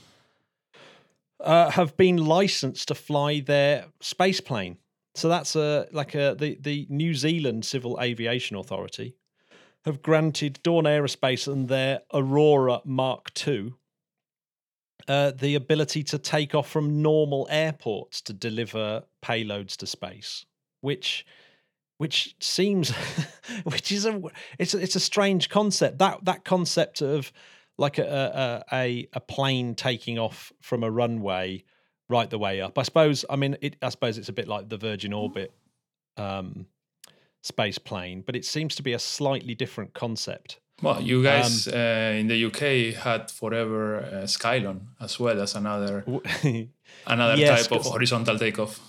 uh, 1.41 1.71
have 1.71 1.97
been 1.97 2.19
licensed 2.19 2.89
to 2.89 2.95
fly 2.95 3.41
their 3.41 3.87
space 4.01 4.41
plane. 4.41 4.77
So 5.15 5.29
that's 5.29 5.57
a 5.57 5.89
like 5.93 6.15
a 6.15 6.37
the 6.39 6.59
the 6.61 6.87
New 6.91 7.15
Zealand 7.15 7.65
Civil 7.65 7.99
Aviation 8.01 8.57
Authority 8.57 9.17
have 9.87 10.03
granted 10.03 10.61
Dawn 10.63 10.85
Aerospace 10.85 11.51
and 11.51 11.69
their 11.69 12.03
Aurora 12.13 12.81
Mark 12.85 13.31
II 13.47 13.73
uh, 15.09 15.33
the 15.33 15.55
ability 15.55 16.03
to 16.05 16.19
take 16.19 16.55
off 16.55 16.69
from 16.69 17.03
normal 17.03 17.47
airports 17.51 18.21
to 18.23 18.33
deliver 18.33 19.05
payloads 19.23 19.77
to 19.79 19.87
space, 19.87 20.45
which 20.81 21.27
which 21.99 22.35
seems 22.41 22.91
which 23.65 23.93
is 23.93 24.07
a 24.07 24.21
it's 24.59 24.75
a, 24.75 24.79
it's 24.79 24.97
a 24.97 25.01
strange 25.01 25.49
concept. 25.49 25.99
That 25.99 26.25
that 26.25 26.45
concept 26.45 27.01
of 27.01 27.33
like 27.79 27.99
a 27.99 28.65
a 28.73 29.09
a 29.13 29.21
plane 29.21 29.75
taking 29.75 30.19
off 30.19 30.53
from 30.61 30.83
a 30.83 30.91
runway 30.91 31.65
right 32.09 32.29
the 32.29 32.39
way 32.39 32.61
up. 32.61 32.79
I 32.79 32.83
suppose 32.83 33.25
i 33.31 33.37
mean 33.37 33.57
it 33.61 33.77
i 33.83 33.89
suppose 33.89 34.19
it's 34.19 34.29
a 34.29 34.33
bit 34.33 34.47
like 34.47 34.69
the 34.69 34.77
virgin 34.77 35.13
orbit 35.13 35.53
um 36.17 36.67
space 37.43 37.79
plane 37.79 38.23
but 38.25 38.37
it 38.37 38.45
seems 38.45 38.75
to 38.77 38.83
be 38.83 38.93
a 38.93 38.99
slightly 38.99 39.55
different 39.55 39.95
concept 39.95 40.61
well 40.83 41.01
you 41.01 41.23
guys 41.23 41.69
um, 41.69 41.75
uh, 41.75 42.21
in 42.21 42.27
the 42.29 42.45
uk 42.47 42.61
had 43.03 43.31
forever 43.31 43.99
uh, 43.99 44.27
skylon 44.27 44.81
as 45.01 45.19
well 45.19 45.41
as 45.41 45.55
another 45.55 46.05
another 47.07 47.37
yes, 47.37 47.67
type 47.67 47.79
of 47.79 47.87
horizontal 47.87 48.39
takeoff 48.39 48.81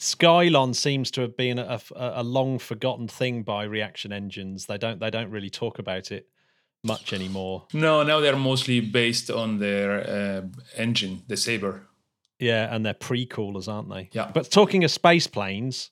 Skylon 0.00 0.74
seems 0.74 1.10
to 1.12 1.20
have 1.22 1.36
been 1.36 1.58
a, 1.58 1.80
a, 1.94 2.12
a, 2.16 2.22
long 2.22 2.58
forgotten 2.58 3.06
thing 3.08 3.42
by 3.42 3.62
reaction 3.62 4.12
engines. 4.12 4.66
They 4.66 4.76
don't 4.76 4.98
they 4.98 5.08
don't 5.08 5.30
really 5.30 5.48
talk 5.48 5.78
about 5.78 6.10
it 6.10 6.28
much 6.84 7.12
anymore. 7.12 7.64
No, 7.72 8.02
now 8.02 8.20
they're 8.20 8.36
mostly 8.36 8.80
based 8.80 9.30
on 9.30 9.58
their 9.58 10.08
uh, 10.08 10.42
engine, 10.76 11.22
the 11.26 11.36
Sabre. 11.36 11.86
Yeah, 12.38 12.74
and 12.74 12.84
they're 12.84 12.94
pre-coolers, 12.94 13.68
aren't 13.68 13.88
they? 13.88 14.10
Yeah. 14.12 14.30
But 14.32 14.50
talking 14.50 14.84
of 14.84 14.90
space 14.90 15.26
planes, 15.26 15.90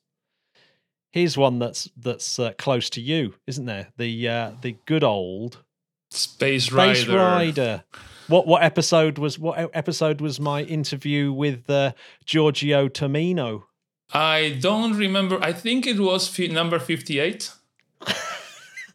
here's 1.13 1.37
one 1.37 1.59
that's 1.59 1.89
that's 1.97 2.39
uh, 2.39 2.53
close 2.59 2.91
to 2.91 3.01
you, 3.01 3.35
isn't 3.47 3.67
there? 3.67 3.89
The 3.97 4.29
uh, 4.29 4.53
the 4.61 4.77
good 4.87 5.05
old 5.05 5.63
Space 6.11 6.73
Rider. 6.73 6.95
Space 6.95 7.09
Rider. 7.09 7.85
What 8.27 8.47
what 8.47 8.63
episode 8.63 9.19
was 9.19 9.39
what 9.39 9.71
episode 9.75 10.21
was 10.21 10.41
my 10.41 10.63
interview 10.63 11.33
with 11.33 11.71
uh, 11.71 11.93
Giorgio 12.25 12.89
Tumino? 12.89 13.65
I 14.13 14.59
don't 14.61 14.97
remember. 14.97 15.43
I 15.43 15.53
think 15.53 15.87
it 15.87 15.99
was 15.99 16.39
f- 16.39 16.51
number 16.51 16.79
58. 16.79 17.51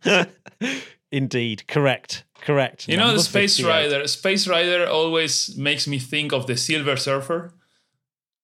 Indeed, 1.12 1.68
correct. 1.68 2.24
Correct. 2.42 2.88
You 2.88 2.98
know 2.98 3.14
the 3.14 3.20
Space 3.20 3.58
58. 3.58 3.70
Rider. 3.70 4.08
Space 4.08 4.48
Rider 4.48 4.88
always 4.88 5.58
makes 5.58 5.88
me 5.88 5.98
think 5.98 6.34
of 6.34 6.46
the 6.46 6.56
Silver 6.56 6.96
Surfer. 6.96 7.52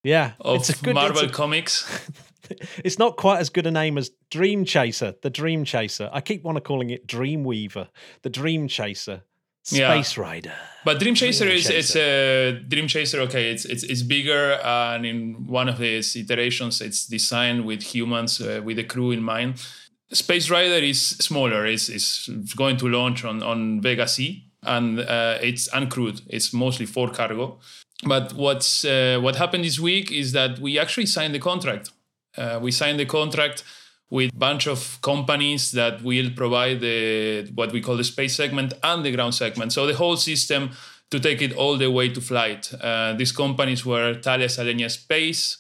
Yeah, 0.03 0.32
of 0.42 0.58
it's 0.58 0.70
a 0.70 0.84
good, 0.84 0.96
Marvel 0.96 1.25
a, 1.25 1.30
Comics. 1.30 2.10
it's 2.83 3.00
not 3.00 3.17
quite 3.17 3.39
as 3.39 3.50
good 3.50 3.67
a 3.67 3.72
name 3.72 3.98
as 3.98 4.12
Dream 4.29 4.65
Chaser, 4.65 5.15
the 5.22 5.29
Dream 5.29 5.65
Chaser. 5.65 6.10
I 6.12 6.22
keep 6.22 6.43
want 6.43 6.57
to 6.57 6.62
calling 6.62 6.89
it 6.89 7.07
Dream 7.07 7.43
Weaver, 7.43 7.89
the 8.22 8.29
Dream 8.29 8.67
Chaser. 8.67 9.24
Space 9.65 10.17
yeah. 10.17 10.24
Rider. 10.24 10.53
But 10.83 11.00
Dream 11.00 11.15
Chaser 11.15 11.45
Dream 11.45 11.55
is 11.55 11.67
Chaser. 11.67 11.77
it's 11.77 11.95
a 11.95 12.60
Dream 12.67 12.88
Chaser. 12.88 13.22
Okay, 13.22 13.50
it's 13.50 13.63
it's 13.63 13.83
it's 13.83 14.01
bigger, 14.01 14.60
and 14.62 15.05
in 15.05 15.48
one 15.48 15.69
of 15.69 15.81
its 15.81 16.17
iterations, 16.17 16.81
it's 16.81 17.07
designed 17.07 17.65
with 17.65 17.81
humans 17.81 18.41
uh, 18.41 18.62
with 18.62 18.75
the 18.75 18.83
crew 18.83 19.12
in 19.12 19.24
mind. 19.24 19.65
Space 20.12 20.50
Rider 20.50 20.83
is 20.86 21.01
smaller. 21.01 21.65
It's, 21.65 21.89
it's 21.89 22.53
going 22.55 22.77
to 22.77 22.88
launch 22.88 23.24
on 23.24 23.41
on 23.41 23.81
Vega 23.81 24.07
C, 24.07 24.45
and 24.63 25.00
uh, 25.00 25.38
it's 25.41 25.69
uncrewed. 25.69 26.22
It's 26.27 26.53
mostly 26.53 26.86
for 26.86 27.10
cargo. 27.10 27.60
But 28.05 28.33
what's 28.33 28.86
uh, 28.86 29.19
what 29.22 29.36
happened 29.38 29.63
this 29.63 29.79
week 29.79 30.12
is 30.12 30.33
that 30.33 30.60
we 30.60 30.77
actually 30.77 31.05
signed 31.05 31.33
the 31.33 31.39
contract. 31.39 31.91
Uh, 32.38 32.60
we 32.62 32.72
signed 32.72 33.00
the 33.00 33.06
contract 33.06 33.63
with 34.10 34.32
a 34.32 34.38
bunch 34.38 34.68
of 34.68 35.00
companies 35.02 35.72
that 35.72 36.04
will 36.04 36.30
provide 36.36 36.82
the 36.82 37.50
what 37.56 37.72
we 37.72 37.82
call 37.82 37.98
the 37.98 38.04
space 38.04 38.36
segment 38.36 38.74
and 38.84 39.04
the 39.04 39.12
ground 39.12 39.34
segment. 39.36 39.74
So 39.74 39.86
the 39.86 39.96
whole 39.96 40.18
system 40.18 40.72
to 41.13 41.20
take 41.20 41.42
it 41.44 41.54
all 41.54 41.78
the 41.78 41.92
way 41.92 42.10
to 42.10 42.20
flight. 42.20 42.74
Uh, 42.82 43.13
these 43.13 43.32
companies 43.32 43.86
were 43.86 44.16
Thales 44.16 44.58
Alenia 44.58 44.90
Space 44.90 45.58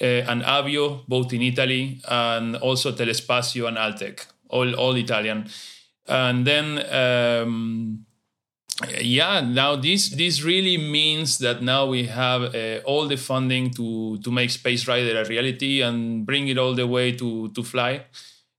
uh, 0.00 0.04
and 0.04 0.42
Avio, 0.42 1.06
both 1.06 1.32
in 1.34 1.42
Italy, 1.42 2.00
and 2.08 2.56
also 2.56 2.92
Telespazio 2.92 3.68
and 3.68 3.76
Altec, 3.76 4.24
all, 4.48 4.74
all 4.74 4.96
Italian. 4.96 5.48
And 6.08 6.46
then 6.46 6.78
um, 6.90 8.05
yeah 9.00 9.40
now 9.40 9.74
this 9.74 10.10
this 10.10 10.42
really 10.42 10.76
means 10.76 11.38
that 11.38 11.62
now 11.62 11.86
we 11.86 12.06
have 12.06 12.54
uh, 12.54 12.78
all 12.84 13.08
the 13.08 13.16
funding 13.16 13.70
to 13.70 14.18
to 14.18 14.30
make 14.30 14.50
space 14.50 14.86
rider 14.86 15.18
a 15.20 15.24
reality 15.24 15.80
and 15.80 16.26
bring 16.26 16.48
it 16.48 16.58
all 16.58 16.74
the 16.74 16.86
way 16.86 17.12
to 17.12 17.48
to 17.48 17.62
fly 17.62 18.04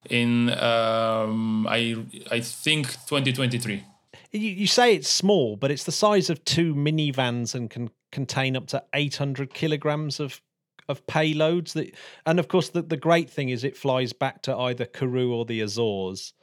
in 0.10 0.50
um, 0.60 1.68
i 1.68 1.96
i 2.32 2.40
think 2.40 2.88
2023 3.08 3.84
you, 4.32 4.40
you 4.40 4.68
say 4.68 4.96
it's 4.96 5.10
small 5.10 5.56
but 5.56 5.70
it's 5.70 5.84
the 5.84 5.92
size 5.92 6.30
of 6.30 6.44
two 6.46 6.74
minivans 6.74 7.54
and 7.54 7.70
can 7.70 7.90
contain 8.12 8.56
up 8.56 8.68
to 8.68 8.84
800 8.94 9.54
kilograms 9.54 10.20
of 10.20 10.42
of 10.90 11.06
payloads 11.06 11.74
that 11.74 11.94
and 12.26 12.40
of 12.40 12.48
course 12.48 12.70
the, 12.70 12.82
the 12.82 12.98
great 12.98 13.30
thing 13.30 13.50
is 13.50 13.64
it 13.64 13.76
flies 13.76 14.14
back 14.14 14.42
to 14.44 14.56
either 14.56 14.86
Kourou 14.86 15.32
or 15.32 15.46
the 15.46 15.62
Azores 15.62 16.34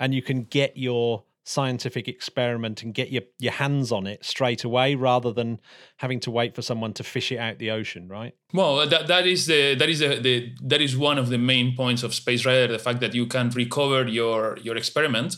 and 0.00 0.12
you 0.12 0.22
can 0.22 0.42
get 0.42 0.76
your 0.76 1.22
scientific 1.44 2.06
experiment 2.06 2.82
and 2.82 2.94
get 2.94 3.10
your, 3.10 3.22
your 3.38 3.52
hands 3.52 3.90
on 3.90 4.06
it 4.06 4.24
straight 4.24 4.62
away 4.62 4.94
rather 4.94 5.32
than 5.32 5.60
having 5.96 6.20
to 6.20 6.30
wait 6.30 6.54
for 6.54 6.62
someone 6.62 6.92
to 6.92 7.02
fish 7.02 7.32
it 7.32 7.38
out 7.38 7.58
the 7.58 7.70
ocean 7.70 8.08
right? 8.08 8.34
Well 8.52 8.86
that, 8.86 9.08
that 9.08 9.26
is 9.26 9.46
the 9.46 9.74
that 9.74 9.88
is 9.88 9.98
the, 9.98 10.20
the 10.20 10.54
that 10.62 10.80
is 10.80 10.96
one 10.96 11.18
of 11.18 11.30
the 11.30 11.38
main 11.38 11.74
points 11.76 12.04
of 12.04 12.14
space 12.14 12.46
rider 12.46 12.68
the 12.68 12.78
fact 12.78 13.00
that 13.00 13.14
you 13.14 13.26
can 13.26 13.50
recover 13.50 14.06
your 14.06 14.56
your 14.58 14.76
experiment 14.76 15.36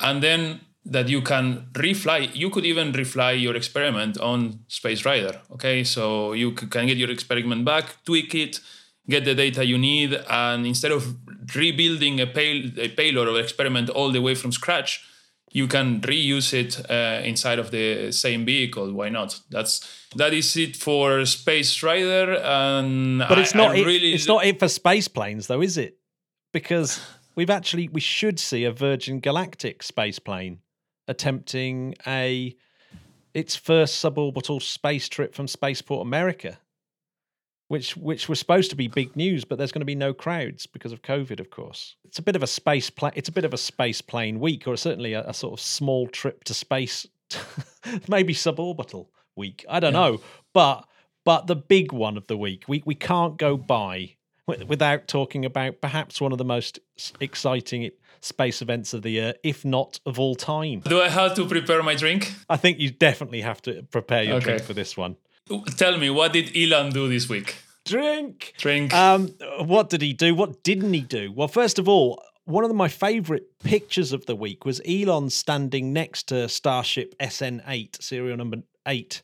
and 0.00 0.22
then 0.22 0.60
that 0.86 1.10
you 1.10 1.20
can 1.20 1.66
refly 1.72 2.34
you 2.34 2.48
could 2.48 2.64
even 2.64 2.92
refly 2.92 3.38
your 3.38 3.54
experiment 3.54 4.18
on 4.18 4.60
space 4.68 5.04
rider 5.04 5.38
okay? 5.52 5.84
So 5.84 6.32
you 6.32 6.52
can 6.52 6.86
get 6.86 6.96
your 6.96 7.10
experiment 7.10 7.66
back 7.66 7.96
tweak 8.06 8.34
it 8.34 8.60
get 9.06 9.26
the 9.26 9.34
data 9.34 9.66
you 9.66 9.76
need 9.76 10.14
and 10.30 10.66
instead 10.66 10.92
of 10.92 11.16
rebuilding 11.54 12.20
a, 12.20 12.26
pay, 12.26 12.72
a 12.78 12.88
payload 12.88 13.28
or 13.28 13.38
experiment 13.40 13.90
all 13.90 14.10
the 14.12 14.20
way 14.20 14.34
from 14.34 14.52
scratch 14.52 15.04
you 15.52 15.66
can 15.66 16.00
reuse 16.02 16.52
it 16.54 16.80
uh, 16.90 17.22
inside 17.24 17.58
of 17.58 17.70
the 17.70 18.12
same 18.12 18.44
vehicle. 18.44 18.92
Why 18.92 19.08
not? 19.08 19.40
That's 19.50 20.06
that 20.16 20.32
is 20.32 20.56
it 20.56 20.76
for 20.76 21.24
Space 21.26 21.82
Rider. 21.82 22.34
And 22.34 23.18
but 23.18 23.38
it's 23.38 23.54
I, 23.54 23.58
not. 23.58 23.70
I 23.72 23.78
it, 23.78 23.86
really 23.86 24.12
it's 24.12 24.28
not 24.28 24.44
it 24.44 24.58
for 24.58 24.68
space 24.68 25.08
planes, 25.08 25.48
though, 25.48 25.60
is 25.60 25.76
it? 25.76 25.98
Because 26.52 27.00
we've 27.34 27.50
actually 27.50 27.88
we 27.88 28.00
should 28.00 28.38
see 28.38 28.64
a 28.64 28.72
Virgin 28.72 29.20
Galactic 29.20 29.82
space 29.82 30.18
plane 30.18 30.60
attempting 31.08 31.94
a 32.06 32.56
its 33.34 33.56
first 33.56 34.02
suborbital 34.02 34.62
space 34.62 35.08
trip 35.08 35.34
from 35.34 35.48
Spaceport 35.48 36.06
America 36.06 36.58
which 37.70 37.96
which 37.96 38.28
was 38.28 38.40
supposed 38.40 38.68
to 38.70 38.76
be 38.76 38.88
big 38.88 39.14
news, 39.14 39.44
but 39.44 39.56
there's 39.56 39.70
going 39.70 39.80
to 39.80 39.86
be 39.86 39.94
no 39.94 40.12
crowds 40.12 40.66
because 40.66 40.90
of 40.90 41.02
COVID, 41.02 41.38
of 41.38 41.50
course. 41.50 41.94
It's 42.04 42.18
a 42.18 42.22
bit 42.22 42.34
of 42.34 42.42
a 42.42 42.46
space 42.48 42.90
pla- 42.90 43.12
It's 43.14 43.28
a 43.28 43.32
bit 43.32 43.44
of 43.44 43.54
a 43.54 43.56
space 43.56 44.02
plane 44.02 44.40
week, 44.40 44.66
or 44.66 44.76
certainly 44.76 45.12
a, 45.12 45.24
a 45.28 45.32
sort 45.32 45.52
of 45.52 45.60
small 45.60 46.08
trip 46.08 46.42
to 46.44 46.54
space, 46.54 47.06
maybe 48.08 48.34
suborbital 48.34 49.06
week. 49.36 49.64
I 49.70 49.78
don't 49.78 49.94
yeah. 49.94 50.00
know, 50.00 50.20
but 50.52 50.84
but 51.24 51.46
the 51.46 51.54
big 51.54 51.92
one 51.92 52.16
of 52.16 52.26
the 52.26 52.36
week, 52.36 52.64
we 52.66 52.82
we 52.84 52.96
can't 52.96 53.36
go 53.36 53.56
by 53.56 54.16
without 54.66 55.06
talking 55.06 55.44
about 55.44 55.80
perhaps 55.80 56.20
one 56.20 56.32
of 56.32 56.38
the 56.38 56.44
most 56.44 56.80
exciting 57.20 57.88
space 58.20 58.62
events 58.62 58.92
of 58.94 59.02
the 59.02 59.10
year, 59.10 59.34
if 59.44 59.64
not 59.64 60.00
of 60.04 60.18
all 60.18 60.34
time. 60.34 60.80
Do 60.80 61.00
I 61.00 61.08
have 61.08 61.34
to 61.36 61.46
prepare 61.46 61.84
my 61.84 61.94
drink? 61.94 62.34
I 62.48 62.56
think 62.56 62.80
you 62.80 62.90
definitely 62.90 63.42
have 63.42 63.62
to 63.62 63.84
prepare 63.92 64.24
your 64.24 64.38
okay. 64.38 64.46
drink 64.46 64.62
for 64.62 64.74
this 64.74 64.96
one. 64.96 65.16
Tell 65.76 65.98
me, 65.98 66.10
what 66.10 66.32
did 66.32 66.56
Elon 66.56 66.92
do 66.92 67.08
this 67.08 67.28
week? 67.28 67.56
Drink. 67.84 68.54
Drink. 68.58 68.94
Um, 68.94 69.34
what 69.60 69.90
did 69.90 70.02
he 70.02 70.12
do? 70.12 70.34
What 70.34 70.62
didn't 70.62 70.92
he 70.92 71.00
do? 71.00 71.32
Well, 71.32 71.48
first 71.48 71.78
of 71.78 71.88
all, 71.88 72.22
one 72.44 72.64
of 72.64 72.74
my 72.74 72.88
favorite 72.88 73.58
pictures 73.62 74.12
of 74.12 74.26
the 74.26 74.36
week 74.36 74.64
was 74.64 74.80
Elon 74.86 75.30
standing 75.30 75.92
next 75.92 76.28
to 76.28 76.48
Starship 76.48 77.14
SN8, 77.18 78.02
serial 78.02 78.36
number 78.36 78.58
8. 78.86 79.22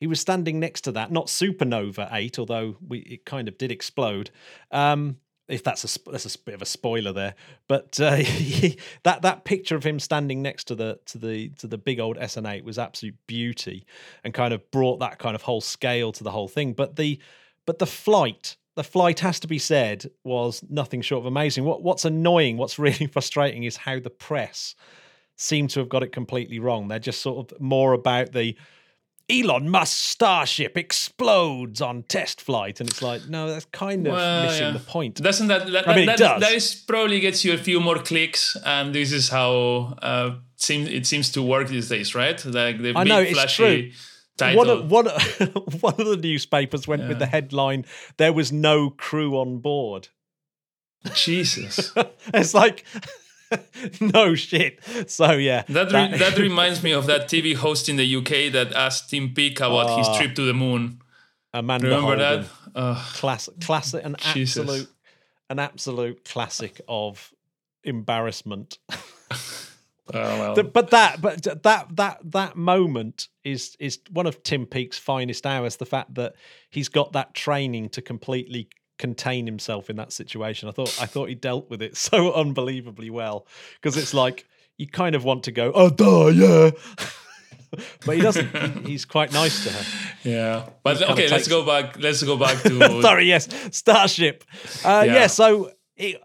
He 0.00 0.06
was 0.06 0.20
standing 0.20 0.60
next 0.60 0.82
to 0.82 0.92
that, 0.92 1.12
not 1.12 1.26
Supernova 1.26 2.08
8, 2.12 2.38
although 2.38 2.76
we, 2.86 2.98
it 3.00 3.24
kind 3.24 3.48
of 3.48 3.56
did 3.58 3.72
explode. 3.72 4.30
Um, 4.70 5.16
if 5.48 5.62
that's 5.62 5.84
a 5.84 6.10
that's 6.10 6.34
a 6.34 6.38
bit 6.38 6.54
of 6.54 6.62
a 6.62 6.66
spoiler 6.66 7.12
there, 7.12 7.34
but 7.68 7.98
uh, 8.00 8.16
that 9.02 9.22
that 9.22 9.44
picture 9.44 9.76
of 9.76 9.84
him 9.84 9.98
standing 9.98 10.42
next 10.42 10.64
to 10.64 10.74
the 10.74 10.98
to 11.06 11.18
the 11.18 11.50
to 11.50 11.66
the 11.66 11.78
big 11.78 12.00
old 12.00 12.16
SN8 12.16 12.64
was 12.64 12.78
absolute 12.78 13.16
beauty, 13.26 13.86
and 14.22 14.32
kind 14.32 14.54
of 14.54 14.70
brought 14.70 15.00
that 15.00 15.18
kind 15.18 15.34
of 15.34 15.42
whole 15.42 15.60
scale 15.60 16.12
to 16.12 16.24
the 16.24 16.30
whole 16.30 16.48
thing. 16.48 16.72
But 16.72 16.96
the 16.96 17.20
but 17.66 17.78
the 17.78 17.86
flight 17.86 18.56
the 18.74 18.84
flight 18.84 19.20
has 19.20 19.38
to 19.40 19.46
be 19.46 19.58
said 19.58 20.10
was 20.24 20.64
nothing 20.68 21.00
short 21.02 21.20
of 21.20 21.26
amazing. 21.26 21.64
What 21.64 21.82
what's 21.82 22.04
annoying, 22.04 22.56
what's 22.56 22.78
really 22.78 23.06
frustrating 23.06 23.64
is 23.64 23.76
how 23.76 24.00
the 24.00 24.10
press 24.10 24.74
seem 25.36 25.66
to 25.68 25.80
have 25.80 25.88
got 25.88 26.02
it 26.02 26.12
completely 26.12 26.58
wrong. 26.58 26.88
They're 26.88 26.98
just 26.98 27.20
sort 27.20 27.52
of 27.52 27.60
more 27.60 27.92
about 27.92 28.32
the 28.32 28.56
Elon 29.30 29.70
Musk 29.70 29.96
starship 29.96 30.76
explodes 30.76 31.80
on 31.80 32.02
test 32.02 32.42
flight, 32.42 32.80
and 32.80 32.90
it's 32.90 33.00
like, 33.00 33.26
no, 33.26 33.48
that's 33.48 33.64
kind 33.66 34.06
of 34.06 34.12
well, 34.12 34.44
missing 34.44 34.66
yeah. 34.66 34.72
the 34.72 34.78
point. 34.80 35.16
Doesn't 35.16 35.48
that? 35.48 35.70
that 35.72 35.88
I 35.88 35.96
mean, 35.96 36.06
that, 36.06 36.18
that 36.18 36.52
is 36.52 36.74
probably 36.74 37.20
gets 37.20 37.44
you 37.44 37.54
a 37.54 37.58
few 37.58 37.80
more 37.80 37.98
clicks, 37.98 38.56
and 38.66 38.94
this 38.94 39.12
is 39.12 39.30
how 39.30 39.96
uh, 40.02 40.34
seems 40.56 40.88
it 40.88 41.06
seems 41.06 41.30
to 41.32 41.42
work 41.42 41.68
these 41.68 41.88
days, 41.88 42.14
right? 42.14 42.44
Like 42.44 42.82
the 42.82 42.92
I 42.94 43.04
big 43.04 43.08
know, 43.08 43.24
flashy. 43.32 43.90
True. 43.90 43.90
Title. 44.36 44.58
One 44.58 44.68
of, 44.68 44.90
one, 44.90 45.06
one 45.80 45.94
of 46.00 46.06
the 46.06 46.16
newspapers 46.16 46.88
went 46.88 47.02
yeah. 47.02 47.08
with 47.08 47.20
the 47.20 47.26
headline, 47.26 47.86
There 48.16 48.32
was 48.32 48.50
no 48.50 48.90
crew 48.90 49.38
on 49.38 49.58
board. 49.58 50.08
Jesus. 51.14 51.92
it's 52.34 52.52
like, 52.52 52.84
no 54.00 54.34
shit. 54.34 54.80
So 55.10 55.32
yeah, 55.32 55.62
that 55.68 55.86
re- 55.86 55.90
that, 55.90 56.18
that 56.18 56.38
reminds 56.38 56.82
me 56.82 56.92
of 56.92 57.06
that 57.06 57.28
TV 57.28 57.54
host 57.54 57.88
in 57.88 57.96
the 57.96 58.16
UK 58.16 58.52
that 58.52 58.72
asked 58.74 59.10
Tim 59.10 59.34
Peake 59.34 59.58
about 59.58 59.90
uh, 59.90 59.96
his 59.98 60.08
ah. 60.08 60.18
trip 60.18 60.34
to 60.36 60.42
the 60.42 60.54
moon. 60.54 61.00
Amanda 61.52 61.86
Remember 61.86 62.16
Holden. 62.16 62.46
that? 62.74 62.78
Uh, 62.78 63.04
classic, 63.14 63.60
classic, 63.60 64.04
an 64.04 64.16
Jesus. 64.32 64.58
absolute, 64.58 64.88
an 65.48 65.58
absolute 65.60 66.24
classic 66.24 66.80
of 66.88 67.32
embarrassment. 67.84 68.78
Oh, 70.12 70.54
well. 70.54 70.62
but 70.64 70.90
that, 70.90 71.22
but 71.22 71.42
that, 71.62 71.96
that, 71.96 72.18
that 72.32 72.56
moment 72.56 73.28
is 73.42 73.74
is 73.80 74.00
one 74.10 74.26
of 74.26 74.42
Tim 74.42 74.66
Peake's 74.66 74.98
finest 74.98 75.46
hours. 75.46 75.76
The 75.76 75.86
fact 75.86 76.14
that 76.16 76.34
he's 76.68 76.90
got 76.90 77.12
that 77.12 77.32
training 77.32 77.88
to 77.90 78.02
completely 78.02 78.68
contain 78.98 79.46
himself 79.46 79.90
in 79.90 79.96
that 79.96 80.12
situation. 80.12 80.68
I 80.68 80.72
thought 80.72 80.98
I 81.00 81.06
thought 81.06 81.28
he 81.28 81.34
dealt 81.34 81.70
with 81.70 81.82
it 81.82 81.96
so 82.08 82.32
unbelievably 82.32 83.10
well 83.10 83.46
because 83.80 83.96
it's 83.96 84.14
like 84.14 84.46
you 84.76 84.86
kind 84.88 85.14
of 85.14 85.24
want 85.24 85.44
to 85.44 85.52
go, 85.52 85.70
oh, 85.74 85.88
duh, 85.88 86.28
yeah. 86.28 86.70
but 88.04 88.16
he 88.16 88.22
doesn't. 88.22 88.86
he's 88.86 89.04
quite 89.04 89.32
nice 89.32 89.64
to 89.64 89.70
her. 89.70 90.28
Yeah, 90.28 90.68
but 90.82 91.02
okay, 91.10 91.28
let's 91.28 91.48
go 91.48 91.64
back. 91.64 91.98
Let's 91.98 92.22
go 92.22 92.36
back 92.36 92.62
to. 92.62 93.02
Sorry, 93.02 93.26
yes, 93.26 93.48
Starship. 93.70 94.44
Uh, 94.84 95.04
yeah. 95.06 95.14
yeah. 95.14 95.26
so 95.26 95.70
it, 95.96 96.20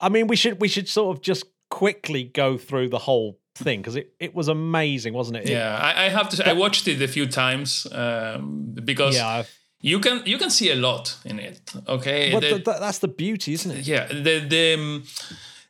I 0.00 0.08
mean, 0.08 0.26
we 0.26 0.36
should 0.36 0.60
we 0.60 0.68
should 0.68 0.88
sort 0.88 1.16
of 1.16 1.22
just 1.22 1.44
quickly 1.70 2.24
go 2.24 2.56
through 2.56 2.88
the 2.88 2.98
whole 2.98 3.38
thing 3.54 3.80
because 3.80 3.96
it, 3.96 4.14
it 4.18 4.34
was 4.34 4.48
amazing, 4.48 5.14
wasn't 5.14 5.38
it? 5.38 5.48
Yeah, 5.48 5.76
I, 5.76 6.06
I, 6.06 6.08
have 6.08 6.28
to. 6.30 6.36
Say, 6.36 6.44
I 6.44 6.52
watched 6.52 6.88
it 6.88 7.02
a 7.02 7.08
few 7.08 7.26
times 7.26 7.86
um, 7.92 8.74
because 8.84 9.16
yeah, 9.16 9.44
you 9.80 10.00
can 10.00 10.22
you 10.26 10.38
can 10.38 10.50
see 10.50 10.70
a 10.70 10.76
lot 10.76 11.16
in 11.24 11.38
it. 11.38 11.72
Okay, 11.86 12.30
the, 12.32 12.58
the, 12.58 12.76
that's 12.80 12.98
the 12.98 13.08
beauty, 13.08 13.52
isn't 13.52 13.70
it? 13.70 13.86
Yeah, 13.86 14.06
the 14.06 14.40
the. 14.48 14.74
Um, 14.74 15.04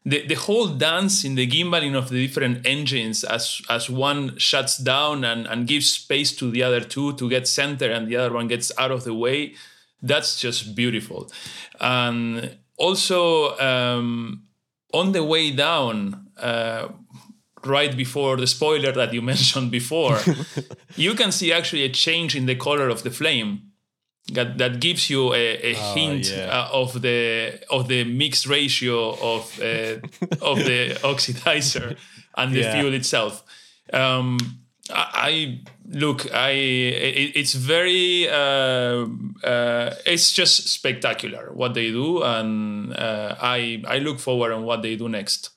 the, 0.04 0.26
the 0.26 0.34
whole 0.34 0.68
dance 0.68 1.24
in 1.24 1.34
the 1.34 1.46
gimbaling 1.46 1.94
of 1.94 2.08
the 2.08 2.26
different 2.26 2.66
engines 2.66 3.24
as 3.24 3.60
as 3.68 3.90
one 3.90 4.38
shuts 4.38 4.78
down 4.78 5.22
and, 5.22 5.46
and 5.46 5.66
gives 5.66 5.92
space 5.92 6.34
to 6.36 6.50
the 6.50 6.62
other 6.62 6.80
two 6.80 7.12
to 7.16 7.28
get 7.28 7.46
center 7.46 7.90
and 7.90 8.08
the 8.08 8.16
other 8.16 8.32
one 8.32 8.48
gets 8.48 8.72
out 8.78 8.90
of 8.90 9.04
the 9.04 9.12
way 9.12 9.54
that's 10.00 10.40
just 10.40 10.74
beautiful 10.74 11.30
and 11.80 12.56
also 12.76 13.58
um, 13.58 14.44
on 14.94 15.12
the 15.12 15.24
way 15.24 15.50
down 15.50 16.28
uh, 16.38 16.88
right 17.64 17.94
before 17.96 18.36
the 18.36 18.46
spoiler 18.46 18.92
that 18.92 19.12
you 19.12 19.20
mentioned 19.32 19.70
before 19.70 20.18
you 20.96 21.14
can 21.14 21.30
see 21.30 21.52
actually 21.52 21.82
a 21.82 21.90
change 21.90 22.34
in 22.34 22.46
the 22.46 22.54
color 22.54 22.88
of 22.88 23.02
the 23.02 23.10
flame 23.10 23.67
that, 24.32 24.58
that 24.58 24.80
gives 24.80 25.08
you 25.10 25.32
a, 25.32 25.72
a 25.72 25.74
oh, 25.76 25.94
hint 25.94 26.30
yeah. 26.30 26.46
uh, 26.46 26.68
of 26.72 27.00
the 27.00 27.60
of 27.70 27.88
the 27.88 28.04
mixed 28.04 28.46
ratio 28.46 29.12
of 29.12 29.60
uh, 29.60 29.64
of 30.42 30.58
the 30.64 30.98
oxidizer 31.02 31.96
and 32.36 32.54
the 32.54 32.60
yeah. 32.60 32.72
fuel 32.72 32.94
itself. 32.94 33.42
Um, 33.92 34.38
I, 34.90 35.06
I, 35.14 35.60
look, 35.86 36.32
I 36.32 36.50
it, 36.50 37.36
it's 37.36 37.54
very 37.54 38.28
uh, 38.28 39.06
uh, 39.44 39.94
it's 40.06 40.32
just 40.32 40.68
spectacular 40.68 41.50
what 41.52 41.74
they 41.74 41.90
do, 41.90 42.22
and 42.22 42.94
uh, 42.94 43.36
I 43.40 43.82
I 43.86 43.98
look 43.98 44.18
forward 44.18 44.52
on 44.52 44.64
what 44.64 44.82
they 44.82 44.96
do 44.96 45.08
next. 45.08 45.50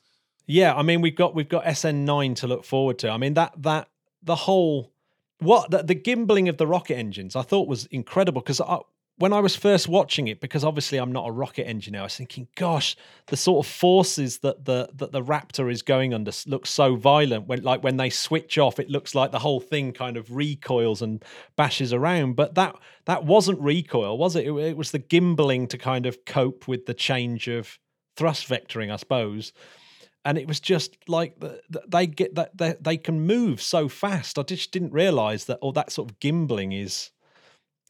Yeah, 0.47 0.73
I 0.75 0.81
mean 0.81 1.01
we've 1.01 1.15
got 1.15 1.35
we've 1.35 1.49
got 1.49 1.65
SN9 1.65 2.35
to 2.37 2.47
look 2.47 2.65
forward 2.65 2.99
to. 2.99 3.09
I 3.09 3.17
mean 3.17 3.33
that 3.35 3.53
that 3.57 3.89
the 4.23 4.35
whole 4.35 4.91
what 5.41 5.71
the, 5.71 5.83
the 5.83 5.95
gimbling 5.95 6.47
of 6.49 6.57
the 6.57 6.67
rocket 6.67 6.95
engines 6.95 7.35
I 7.35 7.41
thought 7.41 7.67
was 7.67 7.85
incredible 7.87 8.41
because 8.41 8.61
when 9.17 9.33
I 9.33 9.39
was 9.39 9.55
first 9.55 9.87
watching 9.87 10.27
it, 10.27 10.39
because 10.39 10.63
obviously 10.63 10.97
I'm 10.97 11.11
not 11.11 11.27
a 11.27 11.31
rocket 11.31 11.67
engineer, 11.67 12.01
I 12.01 12.05
was 12.05 12.15
thinking, 12.15 12.47
gosh, 12.55 12.95
the 13.27 13.37
sort 13.37 13.65
of 13.65 13.71
forces 13.71 14.39
that 14.39 14.65
the 14.65 14.89
that 14.95 15.11
the 15.11 15.21
Raptor 15.21 15.71
is 15.71 15.81
going 15.81 16.13
under 16.13 16.31
look 16.47 16.65
so 16.65 16.95
violent. 16.95 17.47
When 17.47 17.63
like 17.63 17.83
when 17.83 17.97
they 17.97 18.09
switch 18.09 18.57
off, 18.57 18.79
it 18.79 18.89
looks 18.89 19.13
like 19.13 19.31
the 19.31 19.39
whole 19.39 19.59
thing 19.59 19.93
kind 19.93 20.17
of 20.17 20.35
recoils 20.35 21.01
and 21.01 21.23
bashes 21.55 21.93
around. 21.93 22.35
But 22.35 22.55
that 22.55 22.75
that 23.05 23.25
wasn't 23.25 23.59
recoil, 23.61 24.17
was 24.17 24.35
it? 24.35 24.45
It, 24.47 24.53
it 24.53 24.77
was 24.77 24.91
the 24.91 24.99
gimbling 24.99 25.67
to 25.67 25.77
kind 25.77 26.05
of 26.05 26.25
cope 26.25 26.67
with 26.67 26.85
the 26.85 26.93
change 26.93 27.47
of 27.47 27.77
thrust 28.15 28.47
vectoring, 28.47 28.91
I 28.91 28.97
suppose 28.97 29.53
and 30.23 30.37
it 30.37 30.47
was 30.47 30.59
just 30.59 30.97
like 31.07 31.35
they 31.87 32.07
get 32.07 32.35
that 32.35 32.57
they, 32.57 32.75
they 32.79 32.97
can 32.97 33.21
move 33.21 33.61
so 33.61 33.87
fast. 33.89 34.37
I 34.37 34.43
just 34.43 34.71
didn't 34.71 34.93
realize 34.93 35.45
that 35.45 35.57
all 35.61 35.71
that 35.73 35.91
sort 35.91 36.09
of 36.09 36.19
gimbling 36.19 36.71
is 36.71 37.11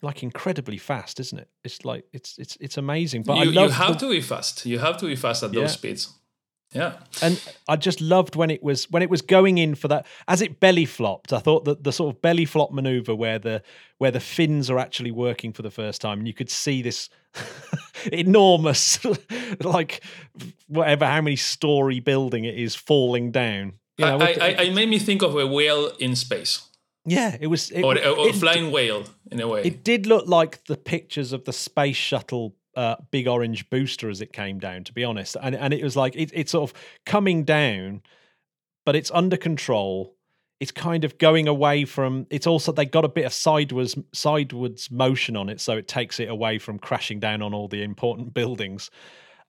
like 0.01 0.23
incredibly 0.23 0.77
fast, 0.77 1.19
isn't 1.19 1.37
it? 1.37 1.49
It's 1.63 1.83
like 1.85 2.05
it's 2.13 2.37
it's 2.37 2.57
it's 2.59 2.77
amazing. 2.77 3.23
But 3.23 3.45
you, 3.45 3.51
you 3.51 3.69
have 3.69 3.99
the, 3.99 4.07
to 4.07 4.09
be 4.11 4.21
fast. 4.21 4.65
You 4.65 4.79
have 4.79 4.97
to 4.97 5.05
be 5.05 5.15
fast 5.15 5.43
at 5.43 5.53
yeah. 5.53 5.61
those 5.61 5.73
speeds. 5.73 6.13
Yeah. 6.73 6.97
And 7.21 7.41
I 7.67 7.75
just 7.75 7.99
loved 7.99 8.36
when 8.36 8.49
it 8.49 8.63
was 8.63 8.89
when 8.89 9.03
it 9.03 9.10
was 9.10 9.21
going 9.21 9.57
in 9.57 9.75
for 9.75 9.88
that 9.89 10.05
as 10.27 10.41
it 10.41 10.60
belly 10.60 10.86
flopped. 10.86 11.34
I 11.34 11.39
thought 11.39 11.65
that 11.65 11.84
the 11.84 11.91
sort 11.91 12.15
of 12.15 12.21
belly 12.21 12.45
flop 12.45 12.71
maneuver 12.71 13.13
where 13.13 13.39
the 13.39 13.62
where 13.97 14.12
the 14.12 14.21
fins 14.21 14.69
are 14.69 14.79
actually 14.79 15.12
working 15.12 15.51
for 15.51 15.63
the 15.63 15.71
first 15.71 16.01
time 16.01 16.19
and 16.19 16.27
you 16.27 16.34
could 16.34 16.49
see 16.49 16.81
this 16.81 17.10
enormous 18.12 18.99
like 19.62 20.01
whatever 20.67 21.05
how 21.05 21.21
many 21.21 21.36
story 21.36 21.99
building 21.99 22.45
it 22.45 22.55
is 22.55 22.73
falling 22.75 23.31
down. 23.31 23.73
You 23.97 24.05
know, 24.05 24.19
I, 24.19 24.38
I, 24.41 24.55
I 24.60 24.69
made 24.69 24.89
me 24.89 24.97
think 24.97 25.21
of 25.21 25.36
a 25.36 25.45
whale 25.45 25.91
in 25.99 26.15
space. 26.15 26.67
Yeah, 27.05 27.36
it 27.39 27.47
was 27.47 27.71
it, 27.71 27.84
or, 27.84 27.97
or 27.97 28.29
it, 28.29 28.36
flying 28.36 28.71
whale 28.71 29.05
in 29.31 29.41
a 29.41 29.47
way. 29.47 29.63
It 29.63 29.84
did 29.84 30.05
look 30.05 30.27
like 30.27 30.65
the 30.65 30.77
pictures 30.77 31.34
of 31.34 31.45
the 31.45 31.53
space 31.53 31.97
shuttle 31.97 32.55
uh, 32.75 32.95
big 33.12 33.27
orange 33.27 33.69
booster 33.69 34.10
as 34.10 34.21
it 34.21 34.34
came 34.34 34.60
down, 34.60 34.84
to 34.86 34.93
be 34.93 35.03
honest. 35.03 35.38
And 35.41 35.55
and 35.55 35.73
it 35.73 35.84
was 35.84 35.95
like 35.95 36.15
it, 36.15 36.31
it's 36.34 36.51
sort 36.51 36.69
of 36.69 36.77
coming 37.05 37.43
down, 37.43 38.01
but 38.86 38.95
it's 38.95 39.12
under 39.12 39.38
control. 39.38 40.15
It's 40.60 40.71
kind 40.71 41.03
of 41.03 41.17
going 41.17 41.47
away 41.47 41.86
from. 41.86 42.27
It's 42.29 42.47
also 42.47 42.71
they 42.71 42.86
got 42.86 43.05
a 43.05 43.10
bit 43.10 43.25
of 43.25 43.34
sideways 43.34 43.95
sideways 44.13 44.89
motion 44.91 45.36
on 45.36 45.49
it, 45.49 45.60
so 45.60 45.77
it 45.77 45.88
takes 45.88 46.19
it 46.19 46.29
away 46.29 46.60
from 46.60 46.79
crashing 46.79 47.19
down 47.19 47.41
on 47.41 47.53
all 47.53 47.67
the 47.67 47.84
important 47.84 48.34
buildings. 48.34 48.89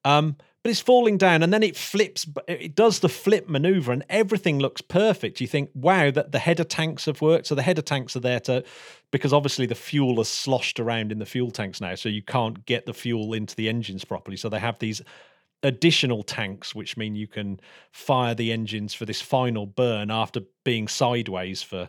Um, 0.04 0.36
but 0.62 0.70
it's 0.70 0.80
falling 0.80 1.18
down 1.18 1.42
and 1.42 1.52
then 1.52 1.62
it 1.62 1.76
flips 1.76 2.26
it 2.46 2.74
does 2.74 3.00
the 3.00 3.08
flip 3.08 3.48
maneuver 3.48 3.92
and 3.92 4.04
everything 4.08 4.58
looks 4.58 4.80
perfect. 4.80 5.40
You 5.40 5.46
think 5.46 5.70
wow 5.74 6.10
that 6.10 6.30
the 6.30 6.38
header 6.38 6.64
tanks 6.64 7.06
have 7.06 7.20
worked. 7.20 7.48
So 7.48 7.54
the 7.54 7.62
header 7.62 7.82
tanks 7.82 8.14
are 8.14 8.20
there 8.20 8.40
to 8.40 8.64
because 9.10 9.32
obviously 9.32 9.66
the 9.66 9.74
fuel 9.74 10.20
is 10.20 10.28
sloshed 10.28 10.78
around 10.78 11.10
in 11.10 11.18
the 11.18 11.26
fuel 11.26 11.50
tanks 11.50 11.80
now 11.80 11.96
so 11.96 12.08
you 12.08 12.22
can't 12.22 12.64
get 12.64 12.86
the 12.86 12.94
fuel 12.94 13.32
into 13.32 13.56
the 13.56 13.68
engines 13.68 14.04
properly. 14.04 14.36
So 14.36 14.48
they 14.48 14.60
have 14.60 14.78
these 14.78 15.02
additional 15.64 16.22
tanks 16.22 16.74
which 16.74 16.96
mean 16.96 17.16
you 17.16 17.26
can 17.26 17.58
fire 17.90 18.34
the 18.34 18.52
engines 18.52 18.94
for 18.94 19.04
this 19.04 19.20
final 19.20 19.66
burn 19.66 20.10
after 20.10 20.40
being 20.64 20.86
sideways 20.88 21.62
for 21.62 21.88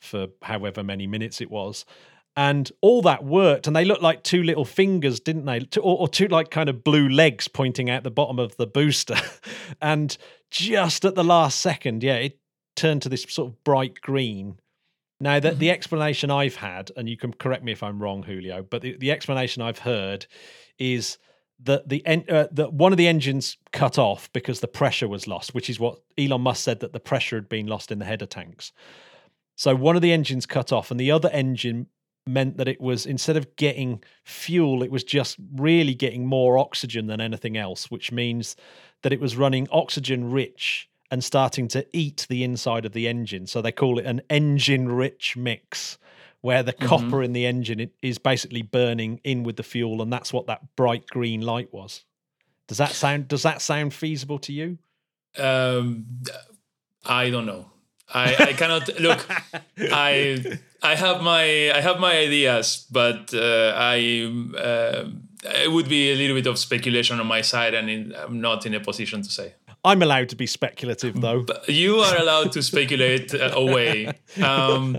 for 0.00 0.26
however 0.42 0.82
many 0.82 1.06
minutes 1.06 1.40
it 1.40 1.48
was 1.48 1.84
and 2.36 2.72
all 2.80 3.02
that 3.02 3.24
worked 3.24 3.66
and 3.66 3.76
they 3.76 3.84
looked 3.84 4.02
like 4.02 4.22
two 4.22 4.42
little 4.42 4.64
fingers 4.64 5.20
didn't 5.20 5.44
they? 5.44 5.66
Or, 5.78 6.00
or, 6.00 6.08
two 6.08 6.28
like 6.28 6.50
kind 6.50 6.68
of 6.68 6.82
blue 6.82 7.08
legs 7.08 7.48
pointing 7.48 7.90
out 7.90 8.04
the 8.04 8.10
bottom 8.10 8.38
of 8.38 8.56
the 8.56 8.66
booster. 8.66 9.16
And 9.80 10.16
just 10.50 11.04
at 11.04 11.14
the 11.14 11.24
last 11.24 11.60
second 11.60 12.02
yeah 12.02 12.16
it 12.16 12.38
turned 12.76 13.02
to 13.02 13.08
this 13.08 13.24
sort 13.28 13.50
of 13.50 13.64
bright 13.64 14.00
green. 14.00 14.58
Now 15.20 15.40
that 15.40 15.58
the 15.58 15.66
mm-hmm. 15.66 15.74
explanation 15.74 16.30
i've 16.30 16.56
had 16.56 16.90
and 16.96 17.08
you 17.08 17.16
can 17.16 17.32
correct 17.32 17.64
me 17.64 17.72
if 17.72 17.82
i'm 17.82 18.02
wrong 18.02 18.22
julio 18.22 18.62
but 18.62 18.82
the, 18.82 18.96
the 18.96 19.10
explanation 19.10 19.62
i've 19.62 19.78
heard 19.78 20.26
is 20.78 21.18
that 21.64 21.88
the 21.88 22.04
uh, 22.06 22.48
that 22.52 22.72
one 22.72 22.92
of 22.92 22.98
the 22.98 23.06
engines 23.06 23.56
cut 23.72 23.98
off 23.98 24.32
because 24.32 24.60
the 24.60 24.68
pressure 24.68 25.08
was 25.08 25.28
lost 25.28 25.54
which 25.54 25.70
is 25.70 25.78
what 25.78 26.00
elon 26.18 26.40
musk 26.40 26.64
said 26.64 26.80
that 26.80 26.92
the 26.92 27.00
pressure 27.00 27.36
had 27.36 27.48
been 27.48 27.66
lost 27.66 27.92
in 27.92 27.98
the 27.98 28.04
header 28.04 28.26
tanks. 28.26 28.72
So 29.54 29.74
one 29.74 29.96
of 29.96 30.02
the 30.02 30.12
engines 30.12 30.46
cut 30.46 30.72
off 30.72 30.90
and 30.90 30.98
the 30.98 31.10
other 31.10 31.28
engine 31.30 31.86
meant 32.26 32.56
that 32.56 32.68
it 32.68 32.80
was 32.80 33.06
instead 33.06 33.36
of 33.36 33.56
getting 33.56 34.02
fuel, 34.24 34.82
it 34.82 34.90
was 34.90 35.04
just 35.04 35.36
really 35.54 35.94
getting 35.94 36.26
more 36.26 36.58
oxygen 36.58 37.06
than 37.06 37.20
anything 37.20 37.56
else, 37.56 37.90
which 37.90 38.12
means 38.12 38.56
that 39.02 39.12
it 39.12 39.20
was 39.20 39.36
running 39.36 39.68
oxygen 39.70 40.30
rich 40.30 40.88
and 41.10 41.22
starting 41.22 41.68
to 41.68 41.86
eat 41.92 42.26
the 42.30 42.42
inside 42.44 42.84
of 42.84 42.92
the 42.92 43.06
engine. 43.08 43.46
So 43.46 43.60
they 43.60 43.72
call 43.72 43.98
it 43.98 44.06
an 44.06 44.22
engine 44.30 44.90
rich 44.90 45.36
mix, 45.36 45.98
where 46.40 46.62
the 46.62 46.72
mm-hmm. 46.72 46.86
copper 46.86 47.22
in 47.22 47.32
the 47.32 47.46
engine 47.46 47.90
is 48.00 48.18
basically 48.18 48.62
burning 48.62 49.20
in 49.24 49.42
with 49.42 49.56
the 49.56 49.62
fuel, 49.62 50.00
and 50.00 50.12
that's 50.12 50.32
what 50.32 50.46
that 50.46 50.74
bright 50.76 51.06
green 51.06 51.40
light 51.40 51.72
was. 51.72 52.04
Does 52.68 52.78
that 52.78 52.92
sound 52.92 53.28
Does 53.28 53.42
that 53.42 53.60
sound 53.60 53.92
feasible 53.92 54.38
to 54.40 54.52
you? 54.52 54.78
Um, 55.36 56.06
I 57.04 57.30
don't 57.30 57.46
know. 57.46 57.70
I, 58.12 58.34
I 58.38 58.52
cannot 58.52 58.88
look. 59.00 59.26
I 59.78 60.58
I 60.82 60.94
have 60.96 61.22
my 61.22 61.72
I 61.72 61.80
have 61.80 62.00
my 62.00 62.16
ideas, 62.16 62.86
but 62.90 63.32
uh, 63.34 63.72
I 63.76 64.30
uh, 64.56 65.04
it 65.64 65.70
would 65.70 65.88
be 65.88 66.12
a 66.12 66.16
little 66.16 66.36
bit 66.36 66.46
of 66.46 66.58
speculation 66.58 67.20
on 67.20 67.26
my 67.26 67.42
side, 67.42 67.74
and 67.74 68.14
I'm 68.14 68.40
not 68.40 68.66
in 68.66 68.74
a 68.74 68.80
position 68.80 69.22
to 69.22 69.30
say. 69.30 69.54
I'm 69.84 70.00
allowed 70.00 70.28
to 70.28 70.36
be 70.36 70.46
speculative, 70.46 71.20
though. 71.20 71.42
But 71.42 71.68
you 71.68 71.96
are 71.96 72.16
allowed 72.16 72.52
to 72.52 72.62
speculate 72.62 73.34
uh, 73.34 73.50
away. 73.54 74.12
Um, 74.42 74.96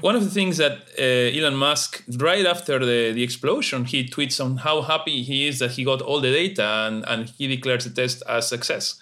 one 0.00 0.16
of 0.16 0.24
the 0.24 0.30
things 0.30 0.56
that 0.56 0.78
uh, 0.98 1.38
Elon 1.38 1.56
Musk, 1.56 2.02
right 2.16 2.46
after 2.46 2.78
the, 2.78 3.12
the 3.12 3.22
explosion, 3.22 3.84
he 3.84 4.08
tweets 4.08 4.42
on 4.42 4.56
how 4.56 4.80
happy 4.80 5.22
he 5.22 5.46
is 5.46 5.58
that 5.58 5.72
he 5.72 5.84
got 5.84 6.00
all 6.00 6.22
the 6.22 6.32
data 6.32 6.64
and, 6.86 7.04
and 7.06 7.28
he 7.36 7.46
declares 7.46 7.84
the 7.84 7.90
test 7.90 8.22
as 8.26 8.48
success. 8.48 8.98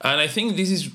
And 0.00 0.20
I 0.20 0.28
think 0.28 0.54
this 0.54 0.70
is 0.70 0.90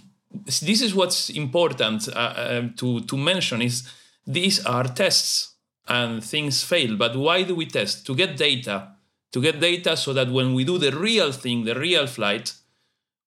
this 0.62 0.82
is 0.82 0.96
what's 0.96 1.30
important 1.30 2.08
uh, 2.08 2.12
uh, 2.12 2.62
to 2.78 3.02
to 3.02 3.18
mention 3.18 3.62
is 3.62 3.84
these 4.26 4.66
are 4.66 4.86
tests 4.86 5.56
and 5.88 6.24
things 6.24 6.64
fail. 6.64 6.96
But 6.98 7.16
why 7.16 7.44
do 7.44 7.56
we 7.56 7.66
test? 7.66 8.06
To 8.08 8.16
get 8.16 8.38
data. 8.38 8.90
To 9.32 9.42
get 9.42 9.60
data 9.60 9.98
so 9.98 10.14
that 10.14 10.30
when 10.30 10.54
we 10.54 10.64
do 10.64 10.78
the 10.78 10.92
real 10.92 11.32
thing, 11.32 11.66
the 11.66 11.76
real 11.76 12.08
flight, 12.08 12.54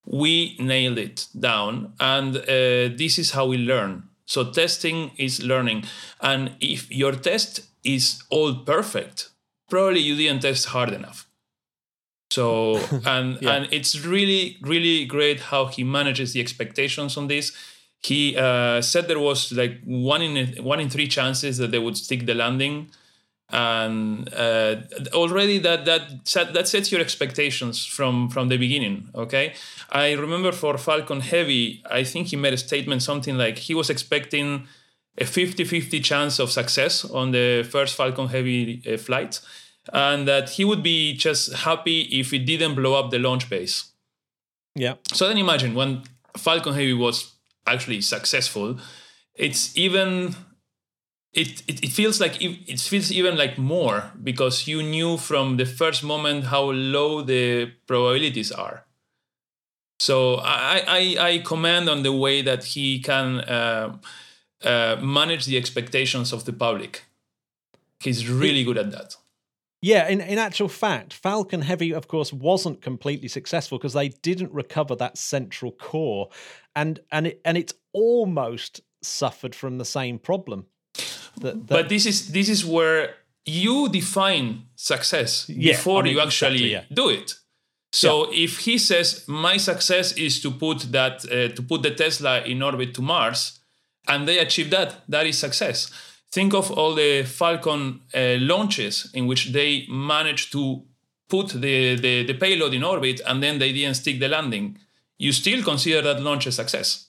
we 0.06 0.56
nail 0.58 0.96
it 0.98 1.26
down. 1.38 1.92
And 2.00 2.37
uh, 2.37 2.42
this 2.96 3.18
is 3.18 3.32
how 3.32 3.46
we 3.46 3.58
learn. 3.58 4.04
So 4.24 4.50
testing 4.50 5.12
is 5.16 5.42
learning. 5.42 5.84
And 6.20 6.54
if 6.61 6.90
your 6.90 7.12
test 7.12 7.61
is 7.84 8.22
all 8.30 8.54
perfect, 8.56 9.30
probably 9.68 10.00
you 10.00 10.16
didn't 10.16 10.42
test 10.42 10.66
hard 10.66 10.92
enough. 10.92 11.26
So 12.30 12.76
and 13.06 13.38
yeah. 13.40 13.52
and 13.52 13.68
it's 13.72 14.04
really 14.04 14.58
really 14.61 15.06
great 15.06 15.40
how 15.40 15.66
he 15.66 15.84
manages 15.84 16.32
the 16.32 16.40
expectations 16.40 17.16
on 17.16 17.28
this. 17.28 17.52
He 18.02 18.37
uh, 18.37 18.80
said 18.80 19.08
there 19.08 19.18
was 19.18 19.52
like 19.52 19.80
one 19.84 20.22
in 20.22 20.64
one 20.64 20.80
in 20.80 20.88
three 20.88 21.08
chances 21.08 21.58
that 21.58 21.70
they 21.70 21.78
would 21.78 21.96
stick 21.96 22.26
the 22.26 22.34
landing, 22.34 22.90
and 23.50 24.32
uh, 24.32 24.76
already 25.12 25.58
that 25.58 25.84
that 25.84 26.02
set, 26.24 26.54
that 26.54 26.68
sets 26.68 26.92
your 26.92 27.00
expectations 27.00 27.84
from 27.84 28.28
from 28.30 28.48
the 28.48 28.56
beginning. 28.56 29.11
Okay, 29.14 29.54
I 29.90 30.12
remember 30.12 30.52
for 30.52 30.78
Falcon 30.78 31.20
Heavy, 31.20 31.82
I 31.90 32.04
think 32.04 32.28
he 32.28 32.37
made 32.37 32.52
a 32.52 32.58
statement 32.58 33.02
something 33.02 33.37
like 33.37 33.58
he 33.58 33.74
was 33.74 33.90
expecting 33.90 34.68
a 35.20 35.24
50-50 35.24 36.04
chance 36.04 36.38
of 36.38 36.48
success 36.52 37.04
on 37.04 37.32
the 37.32 37.66
first 37.68 37.96
Falcon 37.96 38.28
Heavy 38.28 38.80
uh, 38.87 38.96
flight 38.96 39.40
and 39.92 40.28
that 40.28 40.50
he 40.50 40.64
would 40.64 40.82
be 40.82 41.14
just 41.14 41.52
happy 41.52 42.02
if 42.02 42.32
it 42.32 42.40
didn't 42.40 42.74
blow 42.74 42.94
up 42.94 43.11
the 43.11 43.18
launch 43.18 43.48
base. 43.48 43.92
Yeah. 44.74 44.94
So 45.12 45.26
then 45.26 45.38
imagine 45.38 45.74
when 45.74 46.02
Falcon 46.37 46.74
Heavy 46.74 46.92
was 46.92 47.32
actually 47.68 48.00
successful, 48.00 48.78
it's 49.35 49.76
even 49.76 50.35
it, 51.33 51.62
it, 51.68 51.85
it 51.85 51.92
feels 51.92 52.20
like 52.20 52.42
it 52.42 52.81
feels 52.81 53.12
even 53.12 53.37
like 53.37 53.59
more 53.59 54.11
because 54.22 54.66
you 54.66 54.83
knew 54.83 55.16
from 55.16 55.57
the 55.57 55.66
first 55.66 56.02
moment 56.02 56.44
how 56.44 56.70
low 56.70 57.22
the 57.22 57.72
probabilities 57.87 58.50
are. 58.50 58.85
So 60.00 60.37
I, 60.37 60.85
I, 60.87 61.16
I 61.28 61.38
commend 61.38 61.88
on 61.88 62.02
the 62.02 62.12
way 62.12 62.40
that 62.42 62.64
he 62.64 63.00
can 63.00 63.40
uh, 63.40 63.98
uh, 64.62 64.96
manage 65.00 65.44
the 65.44 65.57
expectations 65.57 66.33
of 66.33 66.44
the 66.44 66.52
public. 66.52 67.04
He's 68.00 68.28
really 68.28 68.62
good 68.62 68.78
at 68.78 68.92
that. 68.92 69.16
Yeah, 69.81 70.09
in, 70.09 70.20
in 70.20 70.38
actual 70.38 70.68
fact, 70.68 71.12
Falcon 71.12 71.62
Heavy, 71.62 71.92
of 71.92 72.09
course, 72.09 72.33
wasn't 72.33 72.81
completely 72.81 73.28
successful 73.28 73.78
because 73.78 73.92
they 73.92 74.09
didn't 74.09 74.52
recover 74.52 74.96
that 74.96 75.16
central 75.16 75.70
core, 75.70 76.31
and 76.81 77.01
and 77.11 77.27
it 77.27 77.41
and 77.45 77.57
it's 77.57 77.75
almost 77.93 78.81
suffered 79.03 79.55
from 79.55 79.79
the 79.79 79.85
same 79.85 80.19
problem. 80.19 80.67
That, 81.41 81.55
that 81.67 81.75
but 81.77 81.88
this 81.88 82.07
is 82.07 82.33
this 82.33 82.49
is 82.49 82.64
where 82.64 83.14
you 83.45 83.88
define 83.88 84.47
success 84.75 85.49
yeah, 85.49 85.73
before 85.73 86.01
I 86.01 86.05
mean, 86.05 86.12
you 86.14 86.21
actually 86.21 86.64
exactly, 86.64 86.73
yeah. 86.73 86.85
do 87.03 87.09
it. 87.09 87.35
So 87.93 88.11
yeah. 88.31 88.45
if 88.45 88.59
he 88.67 88.79
says 88.79 89.25
my 89.27 89.57
success 89.59 90.12
is 90.12 90.41
to 90.43 90.51
put 90.51 90.93
that 90.93 91.25
uh, 91.25 91.55
to 91.57 91.62
put 91.62 91.83
the 91.83 91.95
Tesla 92.03 92.43
in 92.43 92.62
orbit 92.62 92.95
to 92.95 93.03
Mars, 93.03 93.61
and 94.07 94.27
they 94.29 94.38
achieve 94.38 94.71
that, 94.71 94.91
that 95.09 95.27
is 95.27 95.38
success 95.38 95.91
think 96.31 96.55
of 96.55 96.71
all 96.71 96.95
the 96.95 97.25
Falcon 97.25 98.01
uh, 98.14 98.37
launches 98.38 99.11
in 99.14 99.27
which 99.27 99.53
they 99.53 99.87
managed 99.88 100.53
to 100.53 100.83
put 101.29 101.49
the, 101.49 101.97
the, 101.97 102.25
the, 102.25 102.35
payload 102.35 102.75
in 102.75 102.85
orbit 102.85 103.21
and 103.27 103.43
then 103.43 103.59
they 103.59 103.73
didn't 103.73 103.95
stick 103.95 104.19
the 104.19 104.29
landing. 104.29 104.79
You 105.18 105.33
still 105.33 105.62
consider 105.62 106.02
that 106.02 106.22
launch 106.22 106.46
a 106.46 106.52
success. 106.52 107.09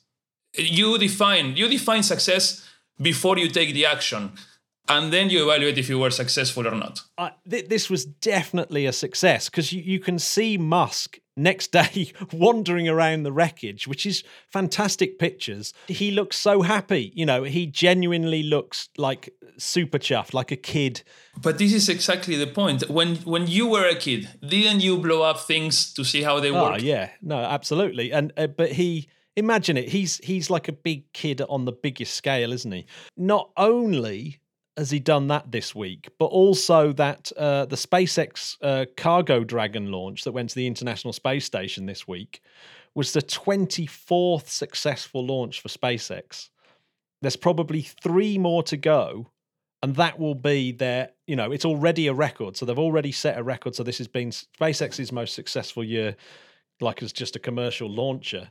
You 0.57 0.97
define 0.97 1.55
you 1.55 1.67
define 1.67 2.03
success 2.03 2.67
before 3.01 3.37
you 3.37 3.49
take 3.49 3.73
the 3.73 3.85
action, 3.85 4.31
and 4.89 5.13
then 5.13 5.29
you 5.29 5.43
evaluate 5.43 5.77
if 5.77 5.87
you 5.87 5.99
were 5.99 6.09
successful 6.09 6.67
or 6.67 6.75
not. 6.75 7.01
Uh, 7.17 7.29
th- 7.49 7.69
this 7.69 7.89
was 7.89 8.05
definitely 8.05 8.85
a 8.85 8.93
success 8.93 9.49
because 9.49 9.71
you, 9.71 9.81
you 9.81 9.99
can 9.99 10.19
see 10.19 10.57
Musk 10.57 11.19
next 11.37 11.71
day 11.71 12.11
wandering 12.33 12.89
around 12.89 13.23
the 13.23 13.31
wreckage, 13.31 13.87
which 13.87 14.05
is 14.05 14.23
fantastic 14.51 15.19
pictures. 15.19 15.73
He 15.87 16.11
looks 16.11 16.37
so 16.37 16.61
happy. 16.61 17.11
You 17.15 17.25
know, 17.25 17.43
he 17.43 17.65
genuinely 17.65 18.43
looks 18.43 18.89
like 18.97 19.29
super 19.57 19.99
chuffed, 19.99 20.33
like 20.33 20.51
a 20.51 20.55
kid. 20.55 21.03
But 21.41 21.57
this 21.57 21.73
is 21.73 21.89
exactly 21.89 22.35
the 22.35 22.47
point. 22.47 22.89
When 22.89 23.17
when 23.17 23.47
you 23.47 23.67
were 23.67 23.87
a 23.87 23.95
kid, 23.95 24.29
didn't 24.45 24.81
you 24.81 24.97
blow 24.97 25.21
up 25.21 25.39
things 25.39 25.93
to 25.93 26.03
see 26.03 26.23
how 26.23 26.39
they 26.39 26.51
oh, 26.51 26.71
work? 26.71 26.81
yeah, 26.81 27.11
no, 27.21 27.37
absolutely. 27.37 28.11
And 28.11 28.33
uh, 28.37 28.47
but 28.47 28.73
he 28.73 29.09
imagine 29.35 29.77
it. 29.77 29.89
He's 29.89 30.17
he's 30.17 30.49
like 30.49 30.67
a 30.67 30.73
big 30.73 31.11
kid 31.13 31.41
on 31.41 31.65
the 31.65 31.71
biggest 31.71 32.15
scale, 32.15 32.51
isn't 32.51 32.71
he? 32.71 32.85
Not 33.15 33.51
only 33.57 34.39
has 34.79 34.89
he 34.91 34.99
done 34.99 35.27
that 35.27 35.51
this 35.51 35.75
week? 35.75 36.09
But 36.17 36.27
also 36.27 36.93
that 36.93 37.31
uh, 37.37 37.65
the 37.65 37.75
SpaceX 37.75 38.57
uh, 38.61 38.85
Cargo 38.95 39.43
Dragon 39.43 39.91
launch 39.91 40.23
that 40.23 40.31
went 40.31 40.49
to 40.49 40.55
the 40.55 40.67
International 40.67 41.13
Space 41.13 41.45
Station 41.45 41.85
this 41.85 42.07
week 42.07 42.41
was 42.95 43.11
the 43.11 43.21
24th 43.21 44.47
successful 44.47 45.25
launch 45.25 45.61
for 45.61 45.67
SpaceX. 45.67 46.49
There's 47.21 47.35
probably 47.35 47.81
three 47.81 48.37
more 48.37 48.63
to 48.63 48.77
go, 48.77 49.31
and 49.83 49.95
that 49.97 50.17
will 50.17 50.35
be 50.35 50.71
their, 50.71 51.09
you 51.27 51.35
know, 51.35 51.51
it's 51.51 51.65
already 51.65 52.07
a 52.07 52.13
record. 52.13 52.55
So 52.55 52.65
they've 52.65 52.79
already 52.79 53.11
set 53.11 53.37
a 53.37 53.43
record. 53.43 53.75
So 53.75 53.83
this 53.83 53.97
has 53.97 54.07
been 54.07 54.31
SpaceX's 54.31 55.11
most 55.11 55.33
successful 55.35 55.83
year, 55.83 56.15
like 56.79 57.03
as 57.03 57.11
just 57.11 57.35
a 57.35 57.39
commercial 57.39 57.89
launcher. 57.89 58.49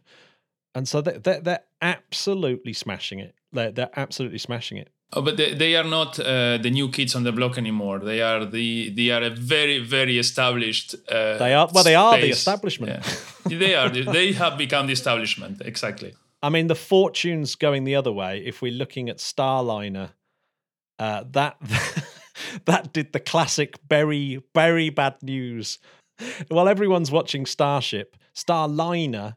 And 0.75 0.87
so 0.87 1.01
they're, 1.01 1.41
they're 1.41 1.65
absolutely 1.81 2.75
smashing 2.75 3.19
it. 3.19 3.35
They're, 3.51 3.73
they're 3.73 3.91
absolutely 3.97 4.39
smashing 4.39 4.77
it. 4.77 4.91
Oh, 5.15 5.23
but 5.23 5.39
they, 5.39 5.55
they 5.55 5.75
are 5.75 5.85
not 5.85 6.21
uh, 6.21 6.59
the 6.59 6.71
new 6.71 6.91
kids 6.91 7.15
on 7.15 7.23
the 7.23 7.33
block 7.33 7.57
anymore. 7.57 7.99
They 7.99 8.21
are 8.21 8.45
the 8.45 8.91
they 8.91 9.11
are 9.11 9.23
a 9.23 9.31
very 9.31 9.79
very 9.79 10.19
established. 10.19 10.95
Uh, 11.09 11.39
they 11.39 11.55
are 11.55 11.69
well. 11.73 11.85
They 11.85 11.95
are 11.95 12.21
the 12.21 12.29
establishment. 12.29 13.07
Yeah. 13.49 13.59
they 13.59 13.75
are. 13.75 13.89
They 13.89 14.33
have 14.33 14.59
become 14.59 14.87
the 14.87 14.93
establishment. 14.93 15.63
Exactly. 15.65 16.15
I 16.43 16.51
mean, 16.51 16.67
the 16.67 16.75
fortunes 16.75 17.55
going 17.55 17.85
the 17.85 17.97
other 17.97 18.13
way. 18.13 18.43
If 18.45 18.61
we're 18.61 18.73
looking 18.73 19.09
at 19.09 19.17
Starliner, 19.17 20.11
uh, 20.99 21.25
that 21.31 21.57
that 22.67 22.93
did 22.93 23.15
the 23.15 23.21
classic 23.21 23.79
very 23.89 24.43
very 24.55 24.91
bad 24.91 25.23
news. 25.23 25.79
While 26.49 26.69
everyone's 26.69 27.11
watching 27.11 27.47
Starship, 27.47 28.17
Starliner, 28.35 29.37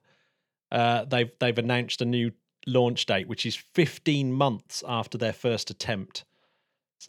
uh, 0.69 1.05
they've 1.05 1.31
they've 1.39 1.57
announced 1.57 2.01
a 2.01 2.05
new 2.05 2.31
launch 2.67 3.05
date, 3.05 3.27
which 3.27 3.45
is 3.45 3.55
15 3.55 4.31
months 4.31 4.83
after 4.87 5.17
their 5.17 5.33
first 5.33 5.69
attempt. 5.69 6.25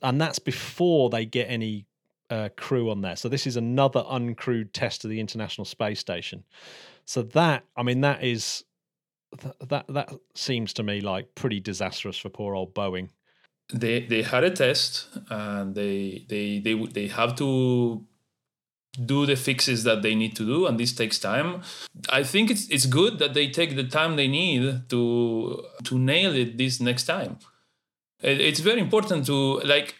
And 0.03 0.21
that's 0.21 0.39
before 0.39 1.11
they 1.11 1.27
get 1.27 1.45
any 1.45 1.87
uh, 2.31 2.49
crew 2.57 2.91
on 2.91 3.03
there. 3.03 3.17
So 3.17 3.29
this 3.29 3.47
is 3.47 3.57
another 3.57 4.03
uncrewed 4.05 4.71
test 4.73 5.05
of 5.05 5.11
the 5.11 5.21
International 5.21 5.65
Space 5.65 6.01
Station. 6.01 6.45
So 7.05 7.23
that, 7.23 7.65
I 7.77 7.83
mean, 7.83 8.01
that 8.01 8.23
is 8.25 8.65
that 9.69 9.87
that 9.89 10.13
seems 10.35 10.73
to 10.75 10.83
me 10.83 11.01
like 11.01 11.35
pretty 11.35 11.61
disastrous 11.61 12.19
for 12.19 12.29
poor 12.29 12.55
old 12.55 12.75
Boeing. 12.75 13.09
They 13.73 14.01
they 14.01 14.23
had 14.23 14.45
a 14.45 14.51
test 14.51 15.09
and 15.31 15.75
they 15.75 16.27
they 16.29 16.59
they 16.59 16.75
would 16.75 16.93
they 16.93 17.07
have 17.09 17.37
to 17.37 18.05
do 19.07 19.25
the 19.25 19.37
fixes 19.37 19.85
that 19.85 20.03
they 20.03 20.15
need 20.15 20.37
to 20.37 20.45
do 20.45 20.67
and 20.67 20.79
this 20.79 20.93
takes 20.93 21.19
time 21.19 21.63
i 22.11 22.23
think 22.23 22.51
it's 22.51 22.69
it's 22.69 22.87
good 22.87 23.19
that 23.19 23.33
they 23.33 23.49
take 23.49 23.75
the 23.75 23.85
time 23.85 24.17
they 24.17 24.29
need 24.29 24.89
to 24.89 25.65
to 25.83 25.99
nail 25.99 26.35
it 26.35 26.59
this 26.59 26.81
next 26.81 27.05
time 27.05 27.39
it's 28.21 28.61
very 28.61 28.81
important 28.81 29.27
to 29.27 29.61
like 29.61 29.95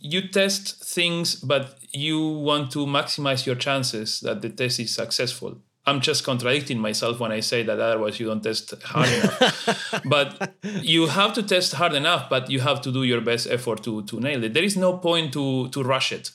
you 0.00 0.28
test 0.28 0.84
things 0.84 1.36
but 1.36 1.78
you 1.92 2.28
want 2.28 2.70
to 2.70 2.80
maximize 2.84 3.46
your 3.46 3.54
chances 3.54 4.20
that 4.20 4.42
the 4.42 4.50
test 4.50 4.80
is 4.80 4.92
successful 4.92 5.58
I'm 5.88 6.00
just 6.00 6.24
contradicting 6.24 6.80
myself 6.80 7.20
when 7.20 7.30
I 7.30 7.38
say 7.40 7.62
that 7.62 7.78
otherwise 7.78 8.18
you 8.18 8.26
don't 8.26 8.42
test 8.42 8.74
hard 8.82 9.08
enough. 9.08 10.02
but 10.04 10.56
you 10.82 11.06
have 11.06 11.32
to 11.34 11.44
test 11.44 11.74
hard 11.74 11.94
enough, 11.94 12.28
but 12.28 12.50
you 12.50 12.58
have 12.58 12.80
to 12.82 12.92
do 12.92 13.04
your 13.04 13.20
best 13.20 13.46
effort 13.48 13.84
to, 13.84 14.02
to 14.02 14.18
nail 14.18 14.42
it. 14.42 14.52
There 14.52 14.64
is 14.64 14.76
no 14.76 14.98
point 14.98 15.32
to, 15.34 15.68
to 15.68 15.82
rush 15.84 16.10
it. 16.10 16.32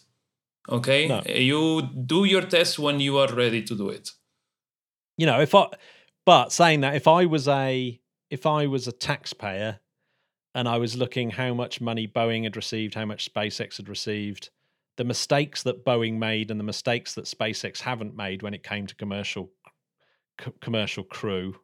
Okay? 0.70 1.08
No. 1.08 1.22
You 1.26 1.82
do 1.82 2.24
your 2.26 2.44
test 2.44 2.80
when 2.80 3.00
you 3.00 3.18
are 3.18 3.34
ready 3.34 3.64
to 3.64 3.76
do 3.76 3.90
it. 3.90 4.12
You 5.18 5.26
know, 5.26 5.42
if 5.42 5.54
I, 5.56 5.68
but 6.26 6.52
saying 6.52 6.82
that, 6.82 6.96
if 6.96 7.08
I 7.08 7.26
was 7.26 7.48
a, 7.48 8.00
if 8.30 8.46
I 8.46 8.68
was 8.68 8.88
a 8.88 8.92
taxpayer 8.92 9.80
and 10.54 10.68
I 10.68 10.78
was 10.78 10.96
looking 10.96 11.32
how 11.32 11.54
much 11.54 11.82
money 11.82 12.08
Boeing 12.08 12.44
had 12.44 12.56
received, 12.56 12.96
how 12.96 13.06
much 13.06 13.32
SpaceX 13.32 13.78
had 13.78 13.90
received, 13.90 14.50
the 14.98 15.04
mistakes 15.04 15.64
that 15.64 15.86
Boeing 15.86 16.18
made 16.18 16.52
and 16.52 16.60
the 16.60 16.64
mistakes 16.64 17.16
that 17.16 17.26
SpaceX 17.26 17.82
haven't 17.82 18.16
made 18.16 18.44
when 18.44 18.54
it 18.54 18.64
came 18.64 18.88
to 18.88 18.96
commercial 18.96 19.52
c- 20.44 20.52
commercial 20.62 21.04
crew. 21.04 21.56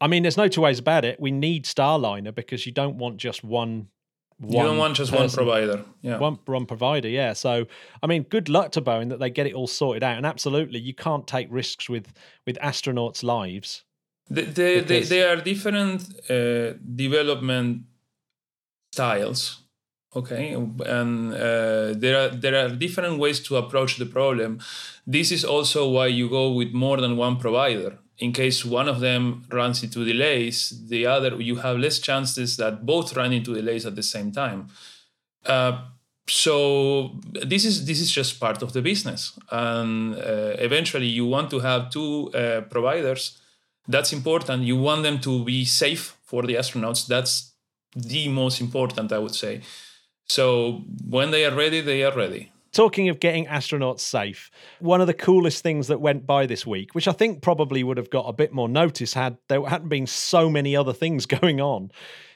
I 0.00 0.06
mean, 0.06 0.22
there's 0.22 0.36
no 0.36 0.48
two 0.48 0.60
ways 0.60 0.78
about 0.78 1.04
it. 1.04 1.20
We 1.20 1.30
need 1.30 1.64
Starliner 1.64 2.34
because 2.34 2.66
you 2.66 2.72
don't 2.72 2.98
want 2.98 3.16
just 3.18 3.42
one. 3.44 3.88
You 4.40 4.62
don't 4.62 4.78
want 4.78 4.96
just 4.96 5.12
one 5.12 5.28
provider. 5.28 5.84
Yeah. 6.02 6.18
One, 6.18 6.38
one 6.46 6.66
provider, 6.66 7.08
yeah. 7.08 7.32
So, 7.32 7.66
I 8.02 8.06
mean, 8.06 8.22
good 8.22 8.48
luck 8.48 8.72
to 8.72 8.82
Boeing 8.82 9.08
that 9.08 9.18
they 9.18 9.30
get 9.30 9.46
it 9.46 9.54
all 9.54 9.66
sorted 9.66 10.02
out. 10.02 10.16
And 10.16 10.24
absolutely, 10.24 10.78
you 10.78 10.94
can't 10.94 11.26
take 11.26 11.48
risks 11.50 11.88
with 11.88 12.12
with 12.46 12.56
astronauts' 12.58 13.22
lives. 13.22 13.84
They, 14.30 14.42
they, 14.42 14.80
they, 14.80 15.00
they 15.00 15.22
are 15.24 15.36
different 15.36 16.02
uh, 16.30 16.74
development 16.94 17.82
styles 18.92 19.62
okay 20.16 20.52
and 20.52 21.34
uh, 21.34 21.92
there 21.92 22.16
are 22.18 22.28
there 22.28 22.56
are 22.64 22.68
different 22.70 23.18
ways 23.18 23.40
to 23.40 23.56
approach 23.56 23.96
the 23.98 24.06
problem 24.06 24.58
this 25.06 25.30
is 25.30 25.44
also 25.44 25.88
why 25.88 26.06
you 26.06 26.28
go 26.28 26.50
with 26.50 26.72
more 26.72 26.98
than 26.98 27.16
one 27.16 27.36
provider 27.36 27.98
in 28.18 28.32
case 28.32 28.64
one 28.64 28.88
of 28.88 29.00
them 29.00 29.44
runs 29.50 29.82
into 29.82 30.04
delays 30.04 30.82
the 30.88 31.06
other 31.06 31.40
you 31.40 31.56
have 31.56 31.78
less 31.78 31.98
chances 31.98 32.56
that 32.56 32.84
both 32.84 33.16
run 33.16 33.32
into 33.32 33.54
delays 33.54 33.86
at 33.86 33.94
the 33.94 34.02
same 34.02 34.32
time. 34.32 34.68
Uh, 35.46 35.84
so 36.26 37.12
this 37.32 37.64
is 37.64 37.86
this 37.86 38.00
is 38.00 38.10
just 38.10 38.38
part 38.38 38.62
of 38.62 38.72
the 38.72 38.82
business. 38.82 39.38
And 39.50 40.14
uh, 40.14 40.56
eventually 40.58 41.06
you 41.06 41.26
want 41.26 41.50
to 41.50 41.60
have 41.60 41.90
two 41.90 42.30
uh, 42.34 42.62
providers. 42.62 43.38
That's 43.86 44.12
important. 44.12 44.64
You 44.64 44.76
want 44.76 45.02
them 45.02 45.18
to 45.20 45.44
be 45.44 45.64
safe 45.64 46.16
for 46.22 46.42
the 46.42 46.54
astronauts. 46.54 47.06
That's 47.06 47.52
the 47.96 48.28
most 48.28 48.60
important 48.60 49.12
i 49.12 49.18
would 49.18 49.34
say. 49.34 49.62
So 50.26 50.82
when 51.08 51.30
they 51.30 51.46
are 51.46 51.54
ready 51.54 51.80
they 51.80 52.04
are 52.04 52.14
ready 52.14 52.52
Talking 52.72 53.08
of 53.08 53.18
getting 53.20 53.46
astronauts 53.46 54.00
safe, 54.00 54.50
one 54.80 55.00
of 55.00 55.06
the 55.06 55.14
coolest 55.14 55.62
things 55.62 55.86
that 55.88 56.00
went 56.00 56.26
by 56.26 56.46
this 56.46 56.66
week, 56.66 56.94
which 56.94 57.08
I 57.08 57.12
think 57.12 57.42
probably 57.42 57.82
would 57.82 57.96
have 57.96 58.10
got 58.10 58.26
a 58.26 58.32
bit 58.32 58.52
more 58.52 58.68
notice 58.68 59.14
had 59.14 59.38
there 59.48 59.64
hadn't 59.66 59.88
been 59.88 60.06
so 60.06 60.50
many 60.50 60.76
other 60.76 60.92
things 60.92 61.26
going 61.40 61.60
on, 61.60 61.90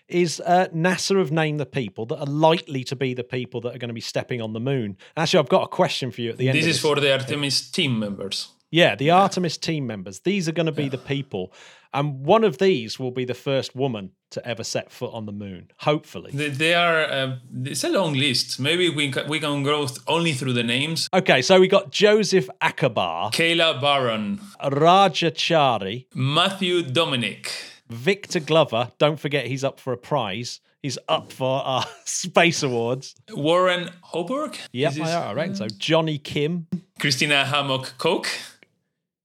is 0.09 0.40
uh, 0.45 0.68
NASA 0.75 1.18
have 1.18 1.33
named 1.33 1.61
the 1.61 1.66
people 1.66 2.07
that 2.07 2.18
are 2.18 2.27
likely 2.27 2.85
to 2.85 2.97
be 2.97 3.14
the 3.14 3.25
people 3.25 3.61
that 3.62 3.75
are 3.75 3.79
going 3.79 3.88
to 3.88 3.95
be 3.95 4.01
stepping 4.01 4.40
on 4.40 4.53
the 4.53 4.61
moon. 4.61 4.97
Actually, 5.16 5.40
I've 5.40 5.49
got 5.49 5.64
a 5.64 5.68
question 5.68 6.11
for 6.11 6.21
you 6.21 6.31
at 6.31 6.38
the 6.38 6.49
end. 6.49 6.59
this 6.59 6.64
of 6.64 6.71
is 6.71 6.81
for 6.81 6.97
the 6.97 7.12
artemis 7.12 7.71
team 7.71 7.99
members 7.99 8.49
Yeah, 8.71 8.95
the 8.95 9.11
Artemis 9.11 9.59
team 9.59 9.87
members. 9.87 10.21
These 10.21 10.49
are 10.49 10.53
going 10.53 10.66
to 10.66 10.73
be 10.73 10.88
the 10.88 10.99
people. 10.99 11.53
And 11.94 12.24
one 12.24 12.42
of 12.44 12.57
these 12.59 12.98
will 12.98 13.11
be 13.11 13.24
the 13.26 13.35
first 13.35 13.76
woman 13.76 14.12
to 14.31 14.46
ever 14.48 14.64
set 14.64 14.90
foot 14.90 15.12
on 15.12 15.26
the 15.26 15.33
moon, 15.33 15.70
hopefully. 15.81 16.31
they, 16.33 16.72
are 16.72 17.02
uh, 17.05 17.37
it's 17.64 17.85
a 17.85 17.90
long 17.90 18.14
list 18.14 18.59
maybe 18.59 18.88
we 18.88 19.11
can, 19.11 19.28
we 19.28 19.38
can 19.38 19.62
go 19.62 19.87
only 20.07 20.33
through 20.33 20.55
the 20.55 20.62
names 20.62 21.07
Okay, 21.12 21.42
so 21.42 21.61
we 21.61 21.68
got 21.68 21.90
Joseph 21.90 22.48
Acaba, 22.62 23.31
kayla 23.31 23.78
barron 23.78 24.40
Rajachari, 24.64 26.07
matthew 26.14 26.83
dominick 26.83 27.50
Victor 27.90 28.40
Glover. 28.40 28.90
Don't 28.96 29.20
forget 29.20 29.46
he's 29.46 29.62
up 29.62 29.78
for 29.78 29.92
a 29.92 29.98
prize. 29.98 30.61
He's 30.83 30.98
up 31.11 31.31
for 31.31 31.62
our 31.62 31.85
Space 32.07 32.62
Awards. 32.62 33.14
warren 33.35 33.90
hoburg 34.14 34.57
Yep, 34.72 34.90
Is 34.92 34.96
this- 34.96 35.09
I, 35.09 35.31
I 35.31 35.33
reckon 35.35 35.57
so. 35.57 35.66
Johnny 35.68 36.16
Kim, 36.16 36.68
christina 36.98 37.44
hammock 37.44 37.92
koch 37.98 38.28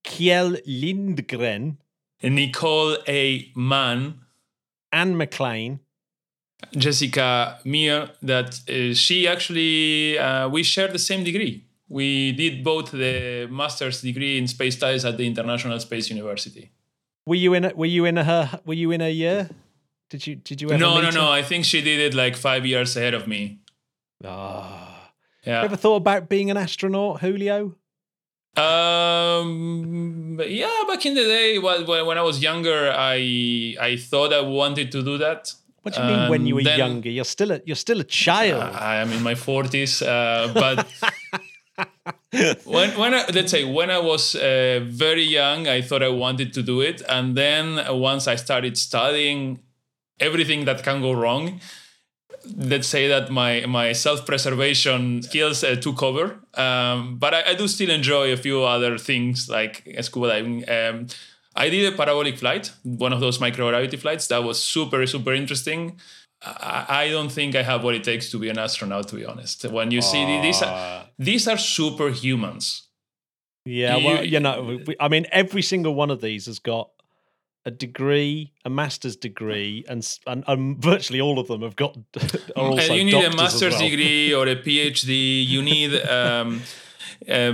Kjell 0.04 0.60
Lindgren, 0.66 1.78
nicole 2.24 2.98
a 3.08 3.52
mann 3.56 4.20
Anne 4.92 5.16
McClain. 5.16 5.80
Jessica 6.76 7.60
Meir 7.66 8.10
that 8.24 8.60
uh, 8.68 8.94
she 8.94 9.28
actually 9.28 10.18
uh, 10.18 10.50
we 10.50 10.64
share 10.64 10.88
the 10.88 11.00
same 11.00 11.24
degree. 11.24 11.64
We 11.88 12.32
did 12.32 12.64
both 12.64 12.92
the 12.92 13.48
master's 13.50 14.02
degree 14.02 14.38
in 14.38 14.48
space 14.48 14.76
studies 14.76 15.06
at 15.06 15.18
the 15.18 15.26
International 15.26 15.80
Space 15.80 16.10
University. 16.10 16.72
Were 17.26 17.36
you 17.36 17.54
in? 17.54 17.66
A, 17.66 17.76
were 17.76 17.86
you 17.86 18.06
in 18.06 18.18
a, 18.18 18.24
her? 18.24 18.60
Were 18.66 18.74
you 18.74 18.92
in 18.92 19.02
a 19.02 19.10
year? 19.10 19.50
Did 20.10 20.26
you? 20.26 20.36
Did 20.36 20.62
you 20.62 20.70
ever? 20.70 20.80
No, 20.80 21.00
no, 21.00 21.08
her? 21.08 21.12
no. 21.12 21.32
I 21.32 21.44
think 21.44 21.66
she 21.66 21.82
did 21.82 22.00
it 22.00 22.14
like 22.14 22.36
five 22.36 22.66
years 22.66 22.98
ahead 22.98 23.14
of 23.14 23.28
me. 23.28 23.60
Ah. 24.26 25.12
Yeah. 25.46 25.64
Ever 25.64 25.78
thought 25.78 25.98
about 25.98 26.28
being 26.28 26.52
an 26.52 26.58
astronaut, 26.58 27.22
Julio? 27.22 27.76
Um. 28.58 30.40
Yeah. 30.46 30.84
Back 30.88 31.06
in 31.06 31.14
the 31.16 31.24
day, 31.24 31.60
when, 31.60 31.86
when 31.86 32.18
I 32.18 32.22
was 32.22 32.42
younger, 32.42 32.92
I 32.96 33.76
I 33.80 33.96
thought 33.98 34.32
I 34.34 34.42
wanted 34.42 34.92
to 34.94 35.04
do 35.04 35.18
that. 35.20 35.54
What 35.84 35.94
do 35.96 36.02
you 36.02 36.08
mean 36.08 36.30
when 36.30 36.46
you 36.48 36.56
were 36.56 36.62
Um, 36.62 36.66
then- 36.66 36.80
younger? 36.80 37.10
You're 37.10 37.32
still 37.36 37.52
a 37.52 37.60
you're 37.66 37.76
still 37.88 38.00
a 38.02 38.04
child. 38.26 38.62
I 38.92 38.96
am 38.98 39.12
in 39.14 39.24
my 39.24 39.36
forties, 39.36 40.02
uh, 40.02 40.52
but 40.54 40.86
when 42.66 42.90
when 43.02 43.14
I, 43.14 43.26
let's 43.34 43.52
say 43.52 43.64
when 43.64 43.90
I 43.90 44.00
was 44.00 44.36
uh, 44.36 44.80
very 44.84 45.24
young, 45.24 45.68
I 45.68 45.82
thought 45.82 46.04
I 46.04 46.10
wanted 46.10 46.54
to 46.54 46.62
do 46.64 46.82
it, 46.82 47.02
and 47.08 47.36
then 47.38 47.80
uh, 47.80 47.94
once 47.94 48.28
I 48.28 48.36
started 48.36 48.78
studying 48.78 49.60
everything 50.20 50.66
that 50.66 50.84
can 50.84 51.02
go 51.02 51.14
wrong, 51.14 51.62
let's 52.56 52.88
say 52.88 53.08
that 53.08 53.30
my 53.32 53.66
my 53.68 53.94
self 53.94 54.26
preservation 54.26 55.22
skills 55.24 55.64
uh, 55.64 55.76
took 55.76 56.02
over. 56.04 56.40
Um, 56.54 57.18
but 57.18 57.34
I, 57.34 57.52
I 57.52 57.54
do 57.56 57.68
still 57.68 57.90
enjoy 57.90 58.32
a 58.32 58.38
few 58.38 58.64
other 58.64 58.98
things 58.98 59.50
like 59.50 59.84
scuba 60.02 60.28
diving. 60.28 60.70
Um, 60.70 61.08
I 61.56 61.70
did 61.70 61.92
a 61.92 61.96
parabolic 61.98 62.38
flight, 62.38 62.72
one 62.84 63.14
of 63.14 63.20
those 63.20 63.40
microgravity 63.40 63.98
flights. 63.98 64.28
That 64.28 64.44
was 64.44 64.62
super 64.62 65.06
super 65.08 65.34
interesting. 65.34 66.00
I, 66.46 66.86
I 67.06 67.10
don't 67.10 67.32
think 67.32 67.56
I 67.56 67.64
have 67.64 67.84
what 67.84 67.96
it 67.96 68.04
takes 68.04 68.30
to 68.32 68.38
be 68.38 68.50
an 68.50 68.60
astronaut, 68.60 69.08
to 69.08 69.16
be 69.16 69.26
honest. 69.26 69.66
When 69.66 69.90
you 69.90 70.02
see 70.04 70.24
the- 70.24 70.42
these, 70.42 70.62
are, 70.62 71.06
these 71.18 71.48
are 71.48 71.58
superhumans. 71.58 72.84
yeah, 73.66 73.98
you- 73.98 74.06
well, 74.06 74.24
you 74.24 74.40
know, 74.40 74.80
I 75.00 75.08
mean, 75.08 75.26
every 75.32 75.64
single 75.64 75.96
one 75.96 76.12
of 76.12 76.22
these 76.22 76.46
has 76.46 76.60
got 76.60 76.92
a 77.68 77.72
degree, 77.72 78.54
a 78.64 78.70
master's 78.70 79.18
degree, 79.18 79.84
and 79.90 80.02
and, 80.26 80.44
and 80.48 80.82
virtually 80.82 81.22
all 81.22 81.38
of 81.38 81.48
them 81.48 81.62
have 81.62 81.76
got. 81.76 81.98
Also 82.56 82.94
you 82.94 83.04
need 83.04 83.26
a 83.32 83.36
master's 83.36 83.74
well. 83.74 83.90
degree 83.90 84.34
or 84.34 84.48
a 84.48 84.56
PhD. 84.56 85.46
You 85.54 85.62
need 85.62 85.92
um, 86.18 86.62
uh, 87.30 87.54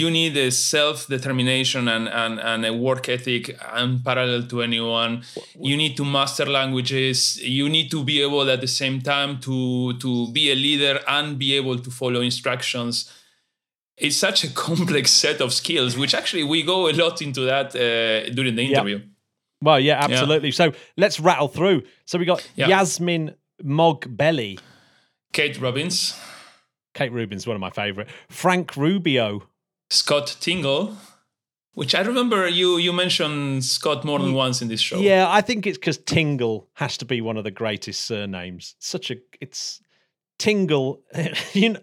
you 0.00 0.10
need 0.10 0.36
a 0.36 0.50
self 0.50 1.06
determination 1.06 1.88
and, 1.88 2.06
and, 2.08 2.38
and 2.38 2.64
a 2.66 2.72
work 2.72 3.08
ethic 3.08 3.58
unparalleled 3.72 4.48
to 4.50 4.62
anyone. 4.62 5.22
You 5.58 5.76
need 5.76 5.96
to 5.96 6.04
master 6.04 6.46
languages. 6.46 7.42
You 7.42 7.68
need 7.68 7.90
to 7.90 8.04
be 8.04 8.22
able 8.22 8.48
at 8.48 8.60
the 8.60 8.72
same 8.82 9.00
time 9.00 9.40
to 9.40 9.94
to 10.04 10.30
be 10.32 10.52
a 10.52 10.54
leader 10.54 11.00
and 11.08 11.38
be 11.38 11.54
able 11.56 11.78
to 11.78 11.90
follow 11.90 12.20
instructions. 12.20 13.10
It's 14.00 14.16
such 14.16 14.44
a 14.44 14.48
complex 14.50 15.10
set 15.10 15.40
of 15.40 15.52
skills, 15.52 15.96
which 15.96 16.14
actually 16.14 16.44
we 16.44 16.62
go 16.62 16.88
a 16.88 16.92
lot 16.92 17.20
into 17.20 17.42
that 17.42 17.76
uh, 17.76 18.30
during 18.34 18.56
the 18.56 18.62
interview. 18.62 19.02
Well, 19.62 19.78
yeah, 19.78 19.98
absolutely. 20.02 20.52
So 20.52 20.72
let's 20.96 21.20
rattle 21.20 21.48
through. 21.48 21.82
So 22.06 22.18
we 22.18 22.24
got 22.24 22.48
Yeah. 22.56 22.68
Jasmin 22.68 23.34
Moghbeli. 23.62 24.58
Kate 25.32 25.56
Rubins, 25.60 26.18
Kate 26.94 27.12
Rubin's 27.12 27.46
one 27.46 27.54
of 27.56 27.60
my 27.60 27.70
favorite. 27.70 28.08
Frank 28.28 28.76
Rubio. 28.76 29.42
Scott 29.90 30.36
Tingle, 30.40 30.96
which 31.74 31.94
I 31.94 32.00
remember 32.00 32.48
you 32.48 32.78
you 32.78 32.92
mentioned 32.92 33.64
Scott 33.64 34.04
more 34.04 34.18
than 34.18 34.34
once 34.34 34.62
in 34.62 34.68
this 34.68 34.80
show. 34.80 34.98
Yeah, 34.98 35.26
I 35.28 35.40
think 35.40 35.66
it's 35.66 35.78
because 35.78 35.98
Tingle 35.98 36.68
has 36.74 36.96
to 36.98 37.04
be 37.04 37.20
one 37.20 37.36
of 37.36 37.44
the 37.44 37.50
greatest 37.50 38.00
surnames. 38.06 38.74
Such 38.78 39.10
a 39.10 39.16
it's 39.40 39.80
Tingle. 40.40 41.02
you 41.52 41.70
know, 41.70 41.80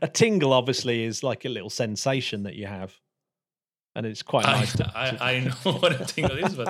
a 0.00 0.08
tingle 0.08 0.52
obviously 0.52 1.04
is 1.04 1.22
like 1.22 1.44
a 1.44 1.48
little 1.48 1.68
sensation 1.70 2.44
that 2.44 2.54
you 2.54 2.66
have, 2.66 2.94
and 3.96 4.06
it's 4.06 4.22
quite 4.22 4.46
I, 4.46 4.52
nice. 4.60 4.76
to, 4.76 4.92
I, 4.96 5.32
I 5.32 5.40
know 5.40 5.72
what 5.80 6.00
a 6.00 6.04
tingle 6.04 6.38
is, 6.38 6.54
but 6.54 6.68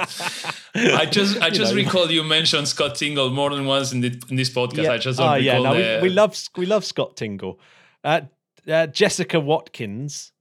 I 0.75 1.05
just 1.11 1.41
I 1.41 1.49
You 1.49 1.53
just 1.53 1.73
know. 1.75 1.77
recall 1.77 2.11
you 2.11 2.25
mentioned 2.25 2.67
Scott 2.69 2.95
Tingle 2.97 3.31
more 3.31 3.51
than 3.51 3.67
once 3.67 3.93
in, 3.93 4.01
the, 4.01 4.21
in 4.31 4.37
this 4.37 4.51
podcast. 4.51 4.89
I 4.89 4.99
just 4.99 5.19
don't 5.19 5.29
oh 5.29 5.35
yeah, 5.35 5.59
no, 5.59 5.75
the, 5.75 6.01
we, 6.03 6.09
we 6.09 6.15
love 6.15 6.37
we 6.57 6.67
love 6.67 6.85
Scott 6.85 7.17
Tingle. 7.17 7.61
Uh, 8.03 8.23
uh, 8.69 8.87
Jessica 8.87 9.39
Watkins. 9.39 10.33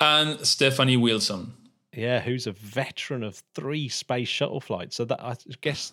and 0.00 0.44
Stephanie 0.46 0.96
Wilson. 0.96 1.54
Yeah, 1.92 2.20
who's 2.20 2.46
a 2.46 2.52
veteran 2.52 3.22
of 3.22 3.42
three 3.54 3.88
space 3.88 4.28
shuttle 4.28 4.60
flights. 4.60 4.96
So 4.96 5.04
that 5.06 5.20
I 5.22 5.36
guess 5.60 5.92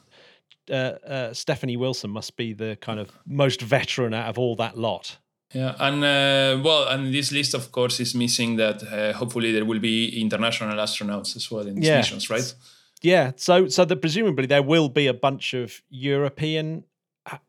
uh, 0.70 0.74
uh, 0.74 1.34
Stephanie 1.34 1.78
Wilson 1.78 2.10
must 2.10 2.36
be 2.38 2.54
the 2.54 2.78
kind 2.82 3.00
of 3.00 3.10
most 3.26 3.62
veteran 3.62 4.14
out 4.14 4.30
of 4.30 4.38
all 4.38 4.56
that 4.58 4.78
lot. 4.78 5.18
Yeah, 5.54 5.76
and 5.80 6.04
uh, 6.04 6.62
well, 6.62 6.88
and 6.90 7.14
this 7.14 7.32
list, 7.32 7.54
of 7.54 7.72
course, 7.72 8.02
is 8.02 8.14
missing 8.14 8.58
that. 8.58 8.84
Uh, 8.84 9.14
hopefully, 9.14 9.54
there 9.54 9.64
will 9.66 9.80
be 9.80 10.22
international 10.22 10.76
astronauts 10.78 11.36
as 11.38 11.50
well 11.50 11.66
in 11.68 11.76
these 11.76 11.88
Yeah. 11.88 11.98
missions, 11.98 12.30
right? 12.30 12.54
Yeah, 13.02 13.32
so 13.36 13.68
so 13.70 13.86
that 13.86 14.02
presumably 14.02 14.46
there 14.48 14.64
will 14.64 14.90
be 14.90 15.08
a 15.08 15.14
bunch 15.14 15.54
of 15.54 15.82
European. 15.90 16.84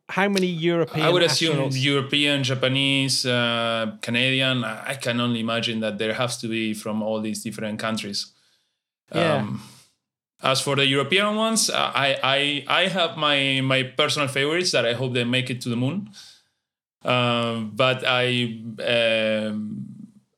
How 0.08 0.28
many 0.28 0.46
European? 0.46 1.06
I 1.06 1.10
would 1.10 1.22
assume 1.22 1.70
European, 1.72 2.44
Japanese, 2.44 3.26
uh, 3.26 3.96
Canadian. 4.00 4.64
I 4.64 4.92
I 4.92 4.94
can 4.94 5.20
only 5.20 5.40
imagine 5.40 5.80
that 5.80 5.98
there 5.98 6.14
has 6.14 6.38
to 6.38 6.48
be 6.48 6.74
from 6.74 7.02
all 7.02 7.20
these 7.22 7.42
different 7.42 7.80
countries. 7.80 8.32
Yeah. 9.14 9.36
Um, 9.38 9.60
as 10.42 10.60
for 10.60 10.76
the 10.76 10.86
European 10.86 11.36
ones, 11.36 11.70
I, 11.70 12.18
I 12.22 12.64
I 12.68 12.88
have 12.88 13.16
my 13.16 13.60
my 13.62 13.82
personal 13.82 14.28
favorites 14.28 14.70
that 14.72 14.86
I 14.86 14.92
hope 14.94 15.14
they 15.14 15.24
make 15.24 15.50
it 15.50 15.60
to 15.62 15.68
the 15.68 15.76
moon. 15.76 16.10
Um, 17.04 17.72
but 17.74 18.04
I 18.06 18.60
um, 18.84 19.86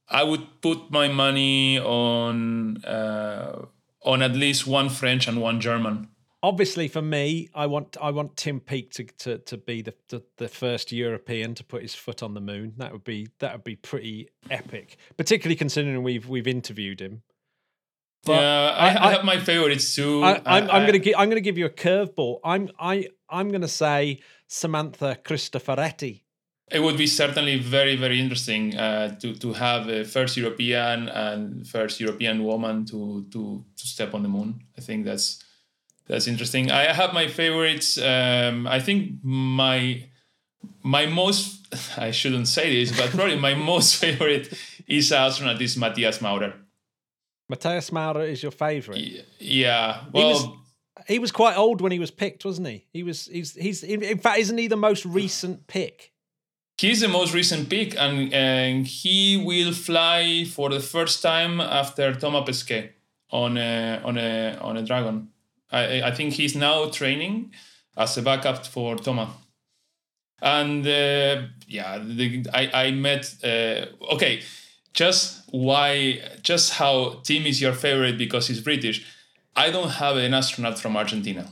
I 0.08 0.22
would 0.22 0.60
put 0.60 0.90
my 0.90 1.08
money 1.08 1.78
on 1.78 2.84
uh, 2.84 3.66
on 4.02 4.22
at 4.22 4.32
least 4.32 4.66
one 4.66 4.88
French 4.88 5.28
and 5.28 5.40
one 5.40 5.60
German. 5.60 6.08
Obviously, 6.42 6.88
for 6.88 7.02
me, 7.02 7.50
I 7.54 7.66
want 7.66 7.98
I 8.00 8.10
want 8.10 8.36
Tim 8.36 8.60
Peake 8.60 8.92
to 8.92 9.04
to, 9.04 9.38
to 9.38 9.58
be 9.58 9.82
the, 9.82 9.94
the 10.08 10.22
the 10.38 10.48
first 10.48 10.92
European 10.92 11.54
to 11.56 11.64
put 11.64 11.82
his 11.82 11.94
foot 11.94 12.22
on 12.22 12.32
the 12.32 12.40
moon. 12.40 12.72
That 12.78 12.92
would 12.92 13.04
be 13.04 13.28
that 13.40 13.52
would 13.52 13.64
be 13.64 13.76
pretty 13.76 14.30
epic, 14.48 14.96
particularly 15.18 15.56
considering 15.56 16.02
we've 16.02 16.26
we've 16.26 16.46
interviewed 16.46 17.00
him. 17.00 17.22
But 18.24 18.32
yeah, 18.32 18.74
I, 18.76 18.88
I- 18.88 19.08
I, 19.08 19.12
have 19.12 19.24
my 19.24 19.38
favorites 19.38 19.94
too. 19.94 20.22
I, 20.22 20.40
I'm, 20.44 20.70
I'm 20.70 20.86
gonna 20.86 20.98
gi- 20.98 21.16
I'm 21.16 21.28
gonna 21.30 21.40
give 21.40 21.56
you 21.58 21.66
a 21.66 21.70
curveball. 21.70 22.40
I'm 22.44 22.68
I 22.78 23.08
I'm 23.28 23.50
gonna 23.50 23.68
say 23.68 24.20
Samantha 24.46 25.18
Cristoforetti. 25.24 26.22
It 26.70 26.80
would 26.80 26.96
be 26.96 27.06
certainly 27.08 27.58
very, 27.58 27.96
very 27.96 28.20
interesting 28.20 28.76
uh, 28.76 29.16
to 29.20 29.34
to 29.34 29.52
have 29.54 29.88
a 29.88 30.04
first 30.04 30.36
European 30.36 31.08
and 31.08 31.66
first 31.66 31.98
European 32.00 32.44
woman 32.44 32.84
to 32.86 33.26
to 33.32 33.64
to 33.76 33.86
step 33.86 34.14
on 34.14 34.22
the 34.22 34.28
moon. 34.28 34.60
I 34.76 34.80
think 34.82 35.04
that's 35.06 35.42
that's 36.06 36.26
interesting. 36.28 36.70
I 36.70 36.92
have 36.92 37.14
my 37.14 37.26
favorites. 37.26 37.96
Um, 37.98 38.66
I 38.66 38.80
think 38.80 39.14
my 39.22 40.04
my 40.82 41.06
most 41.06 41.66
I 41.98 42.10
shouldn't 42.10 42.48
say 42.48 42.66
this, 42.84 42.96
but 42.96 43.10
probably 43.10 43.38
my 43.38 43.54
most 43.72 43.96
favorite 43.96 44.52
is 44.86 45.10
astronaut 45.10 45.60
is 45.62 45.76
Matthias 45.76 46.20
Maurer. 46.20 46.52
Matthias 47.50 47.90
Maurer 47.92 48.22
is 48.24 48.42
your 48.42 48.52
favorite. 48.52 48.96
Y- 48.98 49.24
Yeah, 49.38 50.04
He 50.14 50.24
was- 50.24 50.44
well, 50.46 50.56
He 51.08 51.18
was 51.18 51.32
quite 51.32 51.56
old 51.56 51.80
when 51.80 51.92
he 51.92 51.98
was 51.98 52.10
picked, 52.10 52.44
wasn't 52.44 52.68
he? 52.68 52.84
He 52.92 53.02
was. 53.02 53.26
He's. 53.26 53.54
He's. 53.54 53.82
In, 53.82 54.02
in 54.02 54.18
fact, 54.18 54.38
isn't 54.38 54.58
he 54.58 54.68
the 54.68 54.76
most 54.88 55.04
recent 55.06 55.66
pick? 55.66 56.12
He's 56.78 57.00
the 57.00 57.08
most 57.08 57.32
recent 57.34 57.68
pick, 57.70 57.94
and, 57.98 58.32
and 58.32 58.86
he 58.86 59.36
will 59.48 59.72
fly 59.72 60.44
for 60.44 60.68
the 60.70 60.80
first 60.80 61.22
time 61.22 61.60
after 61.60 62.14
Thomas 62.14 62.44
Pesquet 62.46 62.90
on 63.30 63.56
a 63.56 64.00
on 64.04 64.18
a 64.18 64.56
on 64.68 64.76
a 64.76 64.82
dragon. 64.82 65.28
I 65.72 66.02
I 66.08 66.10
think 66.16 66.34
he's 66.34 66.54
now 66.54 66.90
training 66.90 67.52
as 67.96 68.18
a 68.18 68.22
backup 68.22 68.66
for 68.66 68.96
Thomas. 68.96 69.30
And 70.42 70.86
uh, 70.86 71.42
yeah, 71.68 71.98
the, 71.98 72.44
I 72.54 72.86
I 72.86 72.90
met 72.92 73.24
uh, 73.44 73.86
okay, 74.14 74.40
just 74.92 75.42
why 75.50 76.20
just 76.42 76.72
how 76.74 77.20
Tim 77.24 77.46
is 77.46 77.60
your 77.60 77.72
favorite 77.72 78.18
because 78.18 78.48
he's 78.48 78.60
British. 78.60 79.06
I 79.56 79.70
don't 79.70 79.90
have 79.90 80.16
an 80.16 80.34
astronaut 80.34 80.78
from 80.78 80.96
Argentina, 80.96 81.50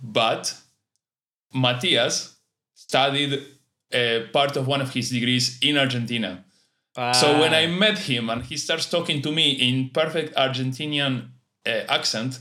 but 0.00 0.54
Matthias 1.54 2.36
studied 2.74 3.40
uh, 3.92 4.20
part 4.32 4.56
of 4.56 4.66
one 4.66 4.80
of 4.80 4.92
his 4.94 5.10
degrees 5.10 5.58
in 5.62 5.76
Argentina. 5.76 6.44
So 7.14 7.40
when 7.40 7.54
I 7.54 7.64
Ah, 7.66 7.78
met 7.78 7.98
him 8.00 8.28
and 8.28 8.42
he 8.44 8.56
starts 8.58 8.88
talking 8.90 9.22
to 9.22 9.32
me 9.32 9.52
in 9.52 9.88
perfect 9.90 10.34
Argentinian 10.36 11.30
uh, 11.66 11.70
accent, 11.88 12.38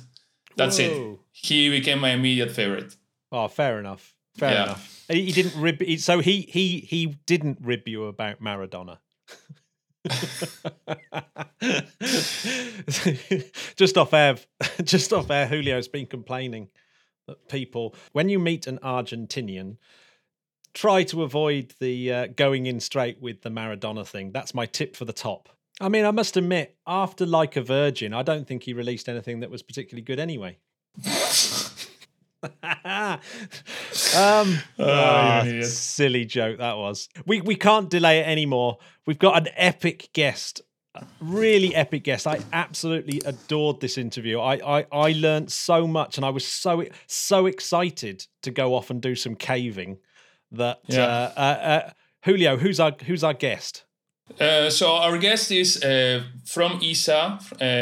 that's 0.58 0.78
it. 0.80 0.92
He 1.32 1.70
became 1.70 2.00
my 2.00 2.10
immediate 2.12 2.52
favorite. 2.52 2.96
oh, 3.32 3.48
fair 3.48 3.80
enough. 3.80 4.14
Fair 4.38 4.52
Yeah. 4.52 4.64
enough. 4.64 5.06
He, 5.08 5.26
he 5.26 5.32
didn't 5.32 5.56
rib. 5.62 5.82
So 6.00 6.20
he 6.20 6.42
he 6.42 6.80
he 6.82 7.06
didn't 7.26 7.60
rib 7.62 7.88
you 7.88 8.06
about 8.06 8.42
Maradona. 8.42 8.98
just 13.76 13.98
off 13.98 14.14
air, 14.14 14.38
just 14.84 15.14
off 15.14 15.30
air. 15.30 15.48
Julio's 15.48 15.88
been 15.88 16.08
complaining 16.08 16.70
that 17.28 17.48
people, 17.48 17.96
when 18.12 18.30
you 18.30 18.40
meet 18.40 18.68
an 18.68 18.80
Argentinian, 18.80 19.78
try 20.74 21.04
to 21.04 21.24
avoid 21.24 21.74
the 21.80 22.12
uh, 22.12 22.28
going 22.28 22.66
in 22.66 22.80
straight 22.80 23.22
with 23.22 23.42
the 23.42 23.50
Maradona 23.50 24.08
thing. 24.08 24.32
That's 24.32 24.54
my 24.54 24.66
tip 24.66 24.96
for 24.96 25.06
the 25.06 25.14
top. 25.14 25.50
I 25.80 25.90
mean, 25.90 26.06
I 26.06 26.12
must 26.12 26.38
admit, 26.38 26.78
after 26.86 27.26
Like 27.26 27.56
a 27.56 27.62
Virgin, 27.62 28.14
I 28.14 28.24
don't 28.24 28.48
think 28.48 28.64
he 28.64 28.74
released 28.74 29.10
anything 29.10 29.40
that 29.40 29.50
was 29.50 29.64
particularly 29.64 30.04
good 30.04 30.20
anyway. 30.20 30.58
um, 32.64 34.58
an 34.78 35.48
idiot. 35.48 35.66
silly 35.68 36.26
joke 36.26 36.58
that 36.60 36.78
was. 36.78 37.10
We 37.26 37.42
we 37.42 37.56
can't 37.56 37.90
delay 37.90 38.20
it 38.20 38.28
anymore. 38.28 38.78
We've 39.06 39.20
got 39.20 39.38
an 39.38 39.54
epic 39.56 40.10
guest, 40.14 40.62
really 41.20 41.76
epic 41.76 42.04
guest. 42.04 42.28
I 42.28 42.40
absolutely 42.54 43.22
adored 43.26 43.80
this 43.82 43.98
interview. 43.98 44.40
I 44.40 44.80
I 44.80 44.86
I 44.92 45.12
learned 45.14 45.52
so 45.52 45.88
much, 45.88 46.18
and 46.18 46.26
I 46.26 46.30
was 46.30 46.46
so 46.46 46.86
so 47.08 47.46
excited 47.46 48.26
to 48.44 48.52
go 48.52 48.76
off 48.76 48.90
and 48.90 49.02
do 49.02 49.16
some 49.16 49.36
caving. 49.36 49.98
That 50.52 50.80
Yeah. 50.88 51.04
uh, 51.06 51.32
uh, 51.38 51.40
uh, 51.42 51.90
Julio, 52.26 52.58
who's 52.58 52.80
our 52.80 52.94
who's 53.06 53.24
our 53.24 53.34
guest? 53.34 53.86
Uh, 54.40 54.70
so 54.70 54.94
our 54.94 55.18
guest 55.18 55.52
is 55.52 55.84
uh, 55.84 56.24
from 56.46 56.80
ESA, 56.82 57.14
uh, 57.16 57.40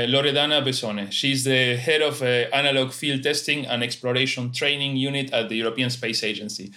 Loredana 0.07 0.63
Bessone. 0.63 1.11
She's 1.11 1.43
the 1.43 1.75
head 1.75 2.01
of 2.01 2.21
uh, 2.21 2.25
analog 2.53 2.91
field 2.91 3.23
testing 3.23 3.65
and 3.65 3.83
exploration 3.83 4.51
training 4.51 4.97
unit 4.97 5.31
at 5.33 5.49
the 5.49 5.55
European 5.55 5.89
Space 5.89 6.23
Agency. 6.23 6.71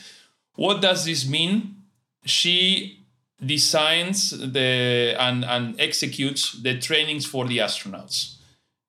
What 0.54 0.82
does 0.82 1.04
this 1.04 1.26
mean? 1.26 1.76
She 2.24 3.02
designs 3.44 4.30
the 4.30 5.16
and, 5.18 5.44
and 5.44 5.80
executes 5.80 6.52
the 6.52 6.78
trainings 6.78 7.26
for 7.26 7.46
the 7.46 7.58
astronauts. 7.58 8.37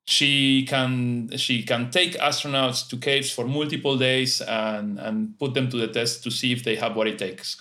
She 0.06 0.66
can 0.66 1.30
she 1.38 1.64
can 1.64 1.90
take 1.90 2.14
astronauts 2.20 2.88
to 2.90 2.98
caves 2.98 3.32
for 3.32 3.46
multiple 3.46 3.98
days 3.98 4.42
and, 4.42 5.00
and 5.00 5.40
put 5.40 5.54
them 5.54 5.70
to 5.70 5.78
the 5.78 5.88
test 5.88 6.24
to 6.24 6.32
see 6.32 6.52
if 6.52 6.64
they 6.64 6.76
have 6.76 6.96
what 6.96 7.08
it 7.08 7.18
takes. 7.18 7.58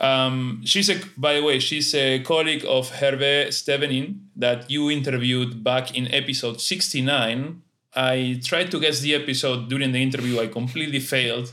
Um, 0.00 0.62
she's 0.64 0.88
a, 0.88 1.00
by 1.16 1.34
the 1.34 1.42
way, 1.42 1.58
she's 1.58 1.94
a 1.94 2.20
colleague 2.20 2.64
of 2.68 2.90
Hervé 2.92 3.48
Stevenin 3.48 4.20
that 4.36 4.70
you 4.70 4.90
interviewed 4.90 5.64
back 5.64 5.96
in 5.96 6.12
episode 6.14 6.60
69. 6.60 7.62
I 7.94 8.40
tried 8.44 8.70
to 8.70 8.80
guess 8.80 9.00
the 9.00 9.14
episode 9.14 9.68
during 9.68 9.92
the 9.92 10.02
interview. 10.02 10.38
I 10.40 10.46
completely 10.46 11.00
failed. 11.00 11.52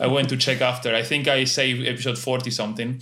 I 0.00 0.06
went 0.06 0.28
to 0.28 0.36
check 0.36 0.60
after. 0.60 0.94
I 0.94 1.02
think 1.02 1.26
I 1.26 1.44
saved 1.44 1.86
episode 1.86 2.18
40 2.18 2.50
something. 2.50 3.00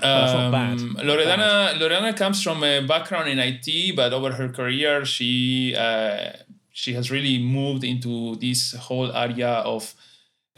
Bad. 0.00 0.78
Um, 0.80 0.96
Loredana, 1.00 1.74
Loredana 1.78 2.16
comes 2.16 2.42
from 2.42 2.62
a 2.62 2.80
background 2.86 3.28
in 3.28 3.38
IT, 3.38 3.96
but 3.96 4.12
over 4.12 4.32
her 4.32 4.48
career, 4.48 5.04
she 5.04 5.74
uh, 5.76 6.32
she 6.72 6.92
has 6.94 7.10
really 7.10 7.38
moved 7.38 7.84
into 7.84 8.36
this 8.36 8.74
whole 8.74 9.10
area 9.12 9.48
of 9.48 9.94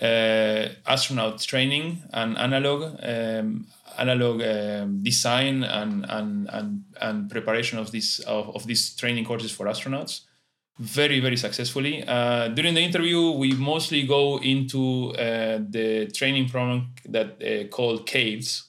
astronaut 0.00 1.40
training 1.40 2.02
and 2.12 2.38
analog 2.38 2.98
um, 3.02 3.66
analog 3.98 4.42
um, 4.42 5.02
design 5.02 5.62
and, 5.62 6.06
and 6.08 6.48
and 6.50 6.84
and 7.00 7.30
preparation 7.30 7.78
of 7.78 7.90
this 7.92 8.20
of, 8.20 8.54
of 8.54 8.66
these 8.66 8.96
training 8.96 9.24
courses 9.24 9.52
for 9.52 9.66
astronauts 9.66 10.22
very 10.78 11.20
very 11.20 11.36
successfully. 11.36 12.02
Uh, 12.06 12.48
during 12.48 12.74
the 12.74 12.80
interview 12.80 13.30
we 13.32 13.52
mostly 13.52 14.02
go 14.06 14.38
into 14.38 15.10
uh, 15.12 15.58
the 15.68 16.10
training 16.14 16.48
program 16.48 16.88
that 17.04 17.42
uh, 17.42 17.68
called 17.68 18.06
caves. 18.06 18.68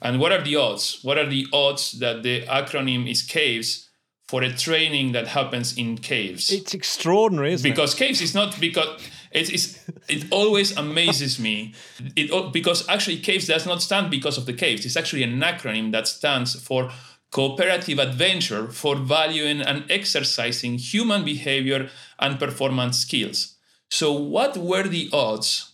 And 0.00 0.18
what 0.18 0.32
are 0.32 0.42
the 0.42 0.56
odds? 0.56 0.98
What 1.02 1.16
are 1.16 1.28
the 1.28 1.46
odds 1.52 1.92
that 2.00 2.22
the 2.24 2.42
acronym 2.42 3.08
is 3.08 3.22
caves 3.22 3.88
for 4.26 4.42
a 4.42 4.52
training 4.52 5.12
that 5.12 5.28
happens 5.28 5.76
in 5.76 5.96
caves? 5.96 6.50
It's 6.50 6.74
extraordinary, 6.74 7.52
isn't 7.52 7.68
because 7.68 7.94
caves 7.94 8.20
is 8.20 8.34
not 8.34 8.58
because 8.58 9.00
it 9.32 9.50
is 9.50 9.78
it 10.08 10.26
always 10.30 10.76
amazes 10.76 11.38
me. 11.38 11.74
It 12.16 12.30
oh, 12.30 12.50
because 12.50 12.88
actually 12.88 13.18
caves 13.18 13.46
does 13.46 13.66
not 13.66 13.82
stand 13.82 14.10
because 14.10 14.38
of 14.38 14.46
the 14.46 14.52
caves. 14.52 14.84
It's 14.84 14.96
actually 14.96 15.22
an 15.22 15.40
acronym 15.40 15.92
that 15.92 16.06
stands 16.06 16.60
for 16.60 16.90
cooperative 17.30 17.98
adventure 17.98 18.68
for 18.70 18.94
valuing 18.96 19.62
and 19.62 19.90
exercising 19.90 20.76
human 20.76 21.24
behavior 21.24 21.88
and 22.18 22.38
performance 22.38 22.98
skills. 22.98 23.56
So 23.90 24.12
what 24.12 24.56
were 24.56 24.86
the 24.86 25.08
odds 25.12 25.72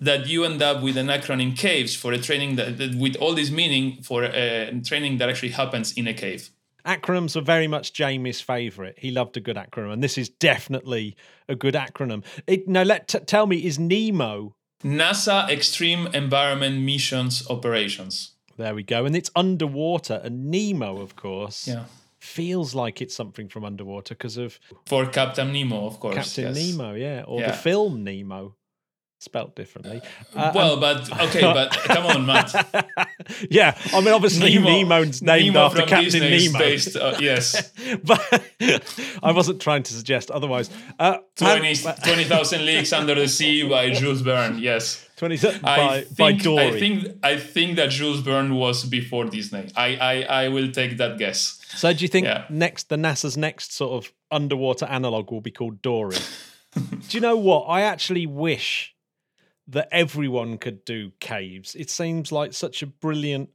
that 0.00 0.28
you 0.28 0.44
end 0.44 0.62
up 0.62 0.82
with 0.82 0.96
an 0.96 1.08
acronym 1.08 1.56
caves 1.56 1.94
for 1.96 2.12
a 2.12 2.18
training 2.18 2.54
that, 2.56 2.78
that 2.78 2.94
with 2.94 3.16
all 3.16 3.34
this 3.34 3.50
meaning 3.50 4.00
for 4.02 4.22
a 4.22 4.80
training 4.84 5.18
that 5.18 5.28
actually 5.28 5.50
happens 5.50 5.92
in 5.92 6.06
a 6.06 6.14
cave 6.14 6.50
Acronyms 6.88 7.36
are 7.36 7.42
very 7.42 7.68
much 7.68 7.92
Jamie's 7.92 8.40
favourite. 8.40 8.94
He 8.98 9.10
loved 9.10 9.36
a 9.36 9.40
good 9.40 9.56
acronym, 9.56 9.92
and 9.92 10.02
this 10.02 10.16
is 10.16 10.28
definitely 10.30 11.16
a 11.48 11.54
good 11.54 11.74
acronym. 11.74 12.24
It, 12.46 12.66
now, 12.66 12.82
let 12.82 13.08
t- 13.08 13.18
tell 13.20 13.46
me, 13.46 13.58
is 13.64 13.78
Nemo 13.78 14.54
NASA 14.82 15.48
Extreme 15.50 16.08
Environment 16.14 16.80
Missions 16.80 17.46
Operations. 17.50 18.32
There 18.56 18.74
we 18.74 18.82
go. 18.82 19.04
And 19.04 19.14
it's 19.14 19.30
underwater. 19.36 20.20
And 20.24 20.50
Nemo, 20.50 21.00
of 21.00 21.14
course, 21.14 21.68
Yeah. 21.68 21.84
feels 22.18 22.74
like 22.74 23.00
it's 23.02 23.14
something 23.14 23.48
from 23.48 23.64
underwater 23.64 24.14
because 24.14 24.36
of 24.36 24.58
For 24.86 25.06
Captain 25.06 25.52
Nemo, 25.52 25.86
of 25.86 26.00
course. 26.00 26.14
Captain 26.14 26.54
yes. 26.54 26.56
Nemo, 26.56 26.94
yeah, 26.94 27.22
or 27.26 27.40
Yeah. 27.40 27.50
the 27.50 27.56
film 27.56 28.02
Nemo, 28.02 28.54
spelt 29.18 29.56
differently. 29.56 30.00
Uh, 30.34 30.52
well, 30.54 30.78
but 30.78 31.10
okay, 31.20 31.40
but 31.52 31.72
come 31.72 32.06
on, 32.06 32.26
Matt. 32.26 32.52
yeah, 33.50 33.76
I 33.92 34.00
mean, 34.00 34.14
obviously 34.14 34.56
Nemo's 34.58 35.22
named 35.22 35.46
Nemo 35.46 35.66
after 35.66 35.82
Captain 35.82 36.04
Disney 36.04 36.34
is 36.34 36.52
Nemo. 36.52 36.64
Based, 36.64 36.96
uh, 36.96 37.16
yes, 37.20 37.72
but 38.04 38.42
I 39.22 39.32
wasn't 39.32 39.60
trying 39.60 39.82
to 39.84 39.92
suggest 39.92 40.30
otherwise. 40.30 40.70
Uh, 40.98 41.18
20 41.36 41.74
20,000 41.76 42.64
Leagues 42.64 42.92
Under 42.92 43.14
the 43.14 43.28
Sea 43.28 43.68
by 43.68 43.90
Jules 43.90 44.20
Verne. 44.20 44.58
Yes. 44.58 45.04
20 45.16 45.60
by, 45.62 46.04
by 46.16 46.30
Dory. 46.32 46.66
I 46.66 46.78
think 46.78 47.06
I 47.24 47.36
think 47.38 47.74
that 47.76 47.90
Jules 47.90 48.20
Verne 48.20 48.54
was 48.54 48.84
before 48.84 49.24
Disney. 49.24 49.68
I, 49.74 49.96
I, 49.96 50.44
I 50.44 50.48
will 50.48 50.70
take 50.70 50.96
that 50.98 51.18
guess. 51.18 51.60
so 51.74 51.92
do 51.92 52.04
you 52.04 52.08
think 52.08 52.26
yeah. 52.26 52.44
next 52.48 52.88
the 52.88 52.94
NASA's 52.94 53.36
next 53.36 53.72
sort 53.72 54.04
of 54.04 54.12
underwater 54.30 54.86
analog 54.86 55.32
will 55.32 55.40
be 55.40 55.50
called 55.50 55.82
Dory? 55.82 56.18
do 56.74 57.16
you 57.16 57.20
know 57.20 57.36
what? 57.36 57.64
I 57.64 57.80
actually 57.80 58.26
wish 58.26 58.94
that 59.68 59.88
everyone 59.92 60.58
could 60.58 60.84
do 60.84 61.12
caves. 61.20 61.74
It 61.74 61.90
seems 61.90 62.32
like 62.32 62.54
such 62.54 62.82
a 62.82 62.86
brilliant 62.86 63.50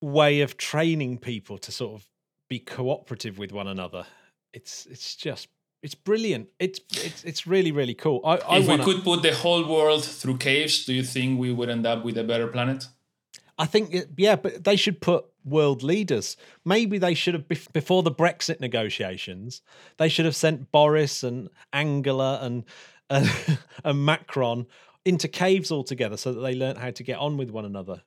way 0.00 0.40
of 0.40 0.56
training 0.56 1.18
people 1.18 1.58
to 1.58 1.72
sort 1.72 1.94
of 1.94 2.06
be 2.48 2.58
cooperative 2.58 3.38
with 3.38 3.52
one 3.52 3.66
another. 3.66 4.06
It's 4.52 4.86
it's 4.86 5.16
just 5.16 5.48
it's 5.82 5.94
brilliant. 5.94 6.48
It's 6.58 6.80
it's 7.04 7.24
it's 7.24 7.46
really 7.46 7.72
really 7.72 7.94
cool. 7.94 8.20
I, 8.24 8.36
I 8.36 8.58
if 8.58 8.68
wanna, 8.68 8.84
we 8.84 8.94
could 8.94 9.04
put 9.04 9.22
the 9.22 9.34
whole 9.34 9.66
world 9.66 10.04
through 10.04 10.38
caves, 10.38 10.84
do 10.84 10.94
you 10.94 11.02
think 11.02 11.40
we 11.40 11.52
would 11.52 11.68
end 11.68 11.86
up 11.86 12.04
with 12.04 12.16
a 12.16 12.24
better 12.24 12.46
planet? 12.46 12.86
I 13.58 13.66
think 13.66 13.94
it, 13.94 14.08
yeah, 14.16 14.36
but 14.36 14.64
they 14.64 14.76
should 14.76 15.00
put 15.00 15.26
world 15.44 15.82
leaders. 15.82 16.36
Maybe 16.64 16.98
they 16.98 17.14
should 17.14 17.34
have 17.34 17.48
before 17.48 18.02
the 18.02 18.10
Brexit 18.10 18.60
negotiations. 18.60 19.62
They 19.96 20.08
should 20.08 20.24
have 20.24 20.36
sent 20.36 20.72
Boris 20.72 21.22
and 21.22 21.48
Angela 21.72 22.40
and 22.42 22.64
and, 23.10 23.30
and 23.84 24.04
Macron 24.04 24.66
into 25.04 25.28
caves 25.28 25.70
altogether 25.70 26.16
so 26.16 26.32
that 26.32 26.40
they 26.40 26.54
learnt 26.54 26.78
how 26.78 26.90
to 26.90 27.02
get 27.02 27.18
on 27.18 27.36
with 27.36 27.50
one 27.50 27.64
another. 27.64 28.02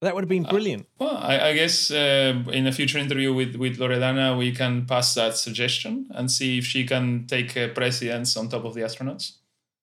That 0.00 0.16
would 0.16 0.24
have 0.24 0.28
been 0.28 0.42
brilliant. 0.42 0.88
Well, 0.98 1.16
I, 1.16 1.50
I 1.50 1.52
guess 1.54 1.90
uh, 1.92 2.42
in 2.52 2.66
a 2.66 2.72
future 2.72 2.98
interview 2.98 3.32
with, 3.32 3.54
with 3.54 3.78
Loredana, 3.78 4.36
we 4.36 4.50
can 4.50 4.84
pass 4.84 5.14
that 5.14 5.36
suggestion 5.36 6.08
and 6.10 6.28
see 6.28 6.58
if 6.58 6.64
she 6.64 6.84
can 6.84 7.26
take 7.28 7.56
uh, 7.56 7.68
presidents 7.68 8.36
on 8.36 8.48
top 8.48 8.64
of 8.64 8.74
the 8.74 8.80
astronauts. 8.80 9.36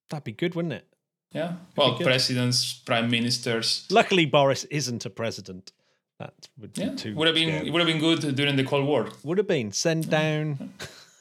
That'd 0.09 0.25
be 0.25 0.33
good, 0.33 0.55
wouldn't 0.55 0.73
it? 0.73 0.87
Yeah. 1.31 1.53
Well, 1.77 1.97
good. 1.97 2.05
presidents, 2.05 2.73
prime 2.73 3.09
ministers. 3.09 3.87
Luckily, 3.89 4.25
Boris 4.25 4.65
isn't 4.65 5.05
a 5.05 5.09
president. 5.09 5.71
That 6.19 6.33
would 6.57 6.73
be 6.73 6.81
Yeah. 6.81 6.95
too. 6.95 7.15
Would 7.15 7.27
have 7.27 7.35
been 7.35 7.47
scary. 7.49 7.67
it 7.67 7.71
would 7.71 7.79
have 7.79 7.87
been 7.87 7.99
good 8.01 8.35
during 8.35 8.57
the 8.57 8.65
Cold 8.65 8.85
War. 8.85 9.07
Would 9.23 9.37
have 9.37 9.47
been 9.47 9.71
send 9.71 10.09
down 10.09 10.73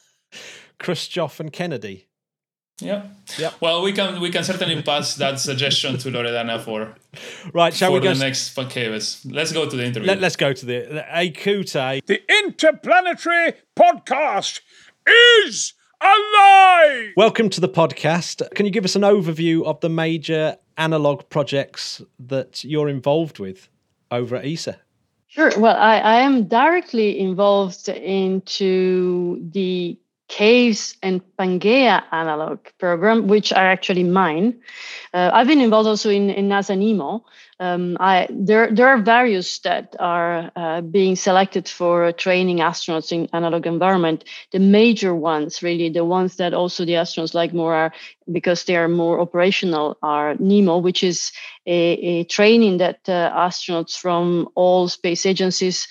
Khrushchev 0.81 1.39
and 1.39 1.53
Kennedy. 1.53 2.08
Yeah. 2.81 3.03
Yeah. 3.39 3.51
Well, 3.61 3.83
we 3.83 3.93
can 3.93 4.21
we 4.21 4.31
can 4.31 4.45
certainly 4.45 4.81
pass 4.83 5.17
that 5.17 5.41
suggestion 5.41 5.99
to 5.99 6.11
Loredana 6.11 6.61
for 6.61 6.95
Right, 7.53 7.75
shall 7.75 7.91
for 7.91 7.95
we 7.95 8.01
go? 8.01 8.15
the 8.15 8.21
next 8.21 8.55
caves. 8.71 9.27
Let's 9.29 9.53
go 9.53 9.69
to 9.69 9.77
the 9.77 9.85
interview. 9.85 10.07
Let, 10.07 10.23
us 10.23 10.37
go 10.37 10.53
to 10.53 10.67
the, 10.67 10.87
the 10.89 11.05
Akute. 11.11 12.07
The 12.07 12.23
Interplanetary 12.45 13.55
Podcast 13.77 14.61
is 15.45 15.75
alive! 16.01 17.13
Welcome 17.17 17.51
to 17.51 17.61
the 17.61 17.69
podcast. 17.69 18.49
Can 18.55 18.65
you 18.65 18.71
give 18.71 18.85
us 18.85 18.95
an 18.95 19.03
overview 19.03 19.65
of 19.65 19.81
the 19.81 19.89
major 19.89 20.57
analog 20.77 21.29
projects 21.31 22.01
that 22.21 22.63
you're 22.63 22.89
involved 22.89 23.41
with 23.41 23.69
over 24.13 24.37
at 24.37 24.45
ESA? 24.45 24.79
Sure. 25.27 25.51
Well, 25.59 25.77
I, 25.77 25.99
I 25.99 26.15
am 26.21 26.45
directly 26.45 27.19
involved 27.19 27.89
into 27.89 29.45
the 29.51 29.99
Caves 30.29 30.95
and 31.03 31.23
Pangea 31.39 32.05
analog 32.13 32.59
program, 32.79 33.29
which 33.29 33.51
are 33.51 33.67
actually 33.67 34.05
mine. 34.05 34.61
Uh, 35.15 35.31
I've 35.33 35.47
been 35.47 35.63
involved 35.63 35.89
also 35.89 36.11
in, 36.11 36.29
in 36.29 36.49
NASA 36.49 36.77
NEMO. 36.77 37.23
Um, 37.61 37.97
I, 37.99 38.29
there, 38.31 38.71
there 38.71 38.89
are 38.89 38.99
various 38.99 39.59
that 39.61 39.97
are 39.99 40.53
uh, 40.55 40.83
being 40.83 41.17
selected 41.17 41.67
for 41.67 42.13
training 42.13 42.59
astronauts 42.59 43.11
in 43.11 43.29
analog 43.33 43.67
environment. 43.67 44.25
The 44.53 44.61
major 44.61 45.15
ones, 45.15 45.63
really, 45.63 45.89
the 45.89 46.05
ones 46.05 46.37
that 46.37 46.53
also 46.53 46.85
the 46.85 46.93
astronauts 46.93 47.35
like 47.35 47.55
more 47.55 47.75
are 47.75 47.93
because 48.31 48.65
they 48.65 48.77
are 48.77 48.89
more 48.89 49.21
operational, 49.21 49.97
are 50.03 50.35
NEMO, 50.35 50.83
which 50.83 51.03
is 51.03 51.33
a, 51.67 51.73
a 51.73 52.25
training 52.25 52.79
that 52.79 53.01
uh, 53.09 53.33
astronauts 53.35 53.97
from 53.99 54.51
all 54.55 54.89
space 54.89 55.25
agencies 55.25 55.89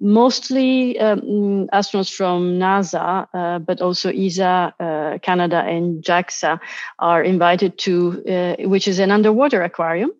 mostly 0.00 0.98
um, 0.98 1.68
astronauts 1.72 2.12
from 2.12 2.58
NASA, 2.58 3.26
uh, 3.32 3.58
but 3.58 3.80
also 3.80 4.10
ESA, 4.10 4.74
uh, 4.78 5.18
Canada, 5.18 5.58
and 5.58 6.02
JAXA 6.02 6.60
are 6.98 7.22
invited 7.22 7.78
to, 7.78 8.22
uh, 8.28 8.68
which 8.68 8.88
is 8.88 8.98
an 8.98 9.10
underwater 9.10 9.62
aquarium. 9.62 10.10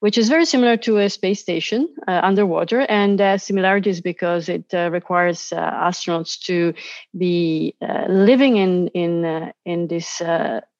Which 0.00 0.18
is 0.18 0.28
very 0.28 0.44
similar 0.44 0.76
to 0.78 0.98
a 0.98 1.08
space 1.08 1.40
station 1.40 1.88
uh, 2.06 2.20
underwater, 2.22 2.80
and 2.80 3.20
uh, 3.20 3.38
similarities 3.38 4.00
because 4.00 4.48
it 4.48 4.72
uh, 4.74 4.90
requires 4.92 5.52
uh, 5.52 5.58
astronauts 5.58 6.38
to 6.46 6.74
be 7.16 7.74
uh, 7.80 8.06
living 8.08 8.56
in 8.56 8.88
in 8.88 9.24
uh, 9.24 9.52
in 9.64 9.88
this 9.88 10.22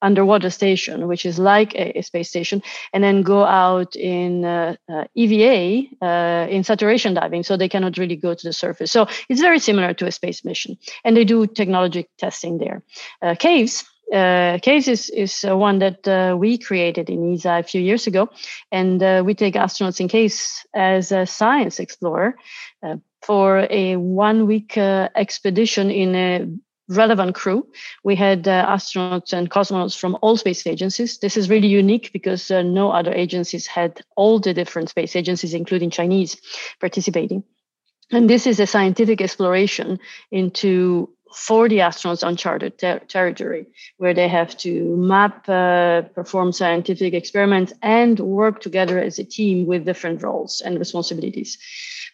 underwater 0.01 0.49
station, 0.49 1.07
which 1.07 1.25
is 1.25 1.39
like 1.39 1.73
a, 1.75 1.97
a 1.99 2.01
space 2.03 2.29
station, 2.29 2.61
and 2.93 3.03
then 3.03 3.23
go 3.23 3.43
out 3.43 3.95
in 3.95 4.45
EVA 5.15 5.87
in 6.49 6.63
saturation 6.63 7.13
diving, 7.13 7.43
so 7.43 7.57
they 7.57 7.69
cannot 7.69 7.97
really 7.97 8.15
go 8.15 8.33
to 8.33 8.47
the 8.47 8.53
surface. 8.53 8.91
So 8.91 9.07
it's 9.29 9.41
very 9.41 9.59
similar 9.59 9.93
to 9.95 10.05
a 10.05 10.11
space 10.11 10.45
mission, 10.45 10.77
and 11.03 11.17
they 11.17 11.25
do 11.25 11.47
technology 11.47 12.07
testing 12.17 12.59
there. 12.59 12.83
Caves. 13.39 13.83
Uh, 14.13 14.57
Caves 14.61 14.87
is, 14.87 15.09
is 15.09 15.43
uh, 15.43 15.57
one 15.57 15.79
that 15.79 16.07
uh, 16.07 16.35
we 16.37 16.57
created 16.57 17.09
in 17.09 17.33
ESA 17.33 17.59
a 17.59 17.63
few 17.63 17.81
years 17.81 18.07
ago, 18.07 18.29
and 18.71 19.03
uh, 19.03 19.21
we 19.25 19.33
take 19.33 19.55
astronauts 19.55 19.99
in 19.99 20.07
case 20.07 20.65
as 20.73 21.11
a 21.11 21.25
science 21.25 21.79
explorer 21.79 22.35
uh, 22.83 22.95
for 23.21 23.67
a 23.69 23.97
one 23.97 24.47
week 24.47 24.77
uh, 24.77 25.09
expedition 25.15 25.91
in 25.91 26.15
a 26.15 26.47
relevant 26.87 27.35
crew. 27.35 27.67
We 28.05 28.15
had 28.15 28.43
astronauts 28.43 29.33
and 29.33 29.51
cosmonauts 29.51 29.99
from 29.99 30.17
all 30.21 30.37
space 30.37 30.65
agencies. 30.65 31.17
This 31.17 31.35
is 31.35 31.49
really 31.49 31.67
unique 31.67 32.11
because 32.13 32.49
no 32.49 32.91
other 32.91 33.11
agencies 33.13 33.67
had 33.67 34.01
all 34.15 34.39
the 34.39 34.53
different 34.53 34.89
space 34.89 35.13
agencies, 35.17 35.53
including 35.53 35.89
Chinese, 35.89 36.37
participating. 36.79 37.43
And 38.09 38.29
this 38.29 38.47
is 38.47 38.61
a 38.61 38.67
scientific 38.67 39.21
exploration 39.21 39.99
into 40.31 41.09
40 41.33 41.77
astronauts 41.77 42.27
uncharted 42.27 42.77
ter- 42.77 42.99
territory 42.99 43.67
where 43.97 44.13
they 44.13 44.27
have 44.27 44.55
to 44.57 44.95
map, 44.97 45.47
uh, 45.49 46.01
perform 46.13 46.51
scientific 46.51 47.13
experiments, 47.13 47.73
and 47.81 48.19
work 48.19 48.61
together 48.61 48.99
as 48.99 49.19
a 49.19 49.23
team 49.23 49.65
with 49.65 49.85
different 49.85 50.23
roles 50.23 50.61
and 50.61 50.79
responsibilities. 50.79 51.57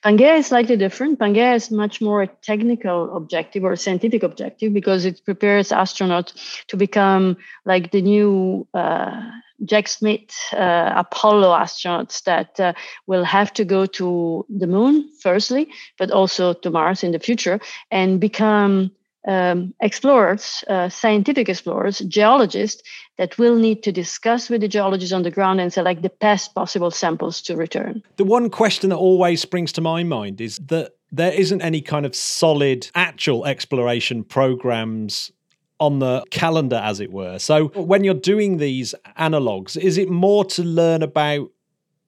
Pangea 0.03 0.37
is 0.37 0.47
slightly 0.47 0.75
different. 0.75 1.17
Pangea 1.17 1.55
is 1.55 1.71
much 1.71 2.01
more 2.01 2.23
a 2.23 2.27
technical 2.27 3.15
objective 3.15 3.63
or 3.63 3.71
a 3.71 3.77
scientific 3.77 4.21
objective 4.21 4.73
because 4.73 5.05
it 5.05 5.23
prepares 5.23 5.69
astronauts 5.69 6.33
to 6.67 6.75
become 6.75 7.37
like 7.65 7.91
the 7.91 8.01
new 8.01 8.67
uh, 8.73 9.21
Jack 9.63 9.87
Schmitt 9.87 10.33
uh, 10.51 10.93
Apollo 10.95 11.51
astronauts 11.51 12.23
that 12.23 12.59
uh, 12.59 12.73
will 13.07 13.23
have 13.23 13.53
to 13.53 13.63
go 13.63 13.85
to 13.85 14.45
the 14.49 14.67
moon, 14.67 15.09
firstly, 15.21 15.69
but 15.97 16.11
also 16.11 16.53
to 16.53 16.69
Mars 16.69 17.03
in 17.03 17.13
the 17.13 17.19
future 17.19 17.61
and 17.89 18.19
become 18.19 18.91
um, 19.27 19.73
explorers, 19.81 20.63
uh, 20.69 20.89
scientific 20.89 21.49
explorers, 21.49 21.99
geologists 21.99 22.83
that 23.17 23.37
will 23.37 23.55
need 23.55 23.83
to 23.83 23.91
discuss 23.91 24.49
with 24.49 24.61
the 24.61 24.67
geologists 24.67 25.13
on 25.13 25.23
the 25.23 25.31
ground 25.31 25.61
and 25.61 25.71
select 25.71 26.01
the 26.01 26.11
best 26.19 26.53
possible 26.55 26.91
samples 26.91 27.41
to 27.41 27.55
return. 27.55 28.01
The 28.17 28.23
one 28.23 28.49
question 28.49 28.89
that 28.89 28.97
always 28.97 29.41
springs 29.41 29.71
to 29.73 29.81
my 29.81 30.03
mind 30.03 30.41
is 30.41 30.57
that 30.57 30.93
there 31.11 31.31
isn't 31.31 31.61
any 31.61 31.81
kind 31.81 32.05
of 32.05 32.15
solid 32.15 32.89
actual 32.95 33.45
exploration 33.45 34.23
programs 34.23 35.31
on 35.79 35.99
the 35.99 36.23
calendar, 36.31 36.77
as 36.77 36.99
it 36.99 37.11
were. 37.11 37.37
So 37.39 37.67
when 37.69 38.03
you're 38.03 38.13
doing 38.13 38.57
these 38.57 38.95
analogs, 39.17 39.77
is 39.77 39.97
it 39.97 40.09
more 40.09 40.45
to 40.45 40.63
learn 40.63 41.03
about 41.03 41.49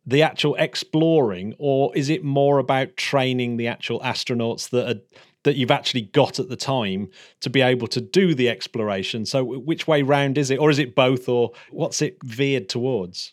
the 0.05 0.21
actual 0.21 0.55
exploring, 0.55 1.55
or 1.57 1.95
is 1.95 2.09
it 2.09 2.23
more 2.23 2.59
about 2.59 2.95
training 2.95 3.57
the 3.57 3.67
actual 3.67 3.99
astronauts 4.01 4.69
that 4.69 4.89
are 4.89 5.01
that 5.45 5.55
you've 5.55 5.71
actually 5.71 6.01
got 6.01 6.39
at 6.39 6.49
the 6.49 6.55
time 6.55 7.09
to 7.39 7.49
be 7.49 7.61
able 7.61 7.87
to 7.87 8.01
do 8.01 8.35
the 8.35 8.49
exploration. 8.49 9.25
So, 9.25 9.43
which 9.43 9.87
way 9.87 10.01
round 10.01 10.37
is 10.37 10.51
it, 10.51 10.59
or 10.59 10.69
is 10.69 10.79
it 10.79 10.95
both, 10.95 11.29
or 11.29 11.51
what's 11.71 12.01
it 12.01 12.17
veered 12.23 12.67
towards? 12.67 13.31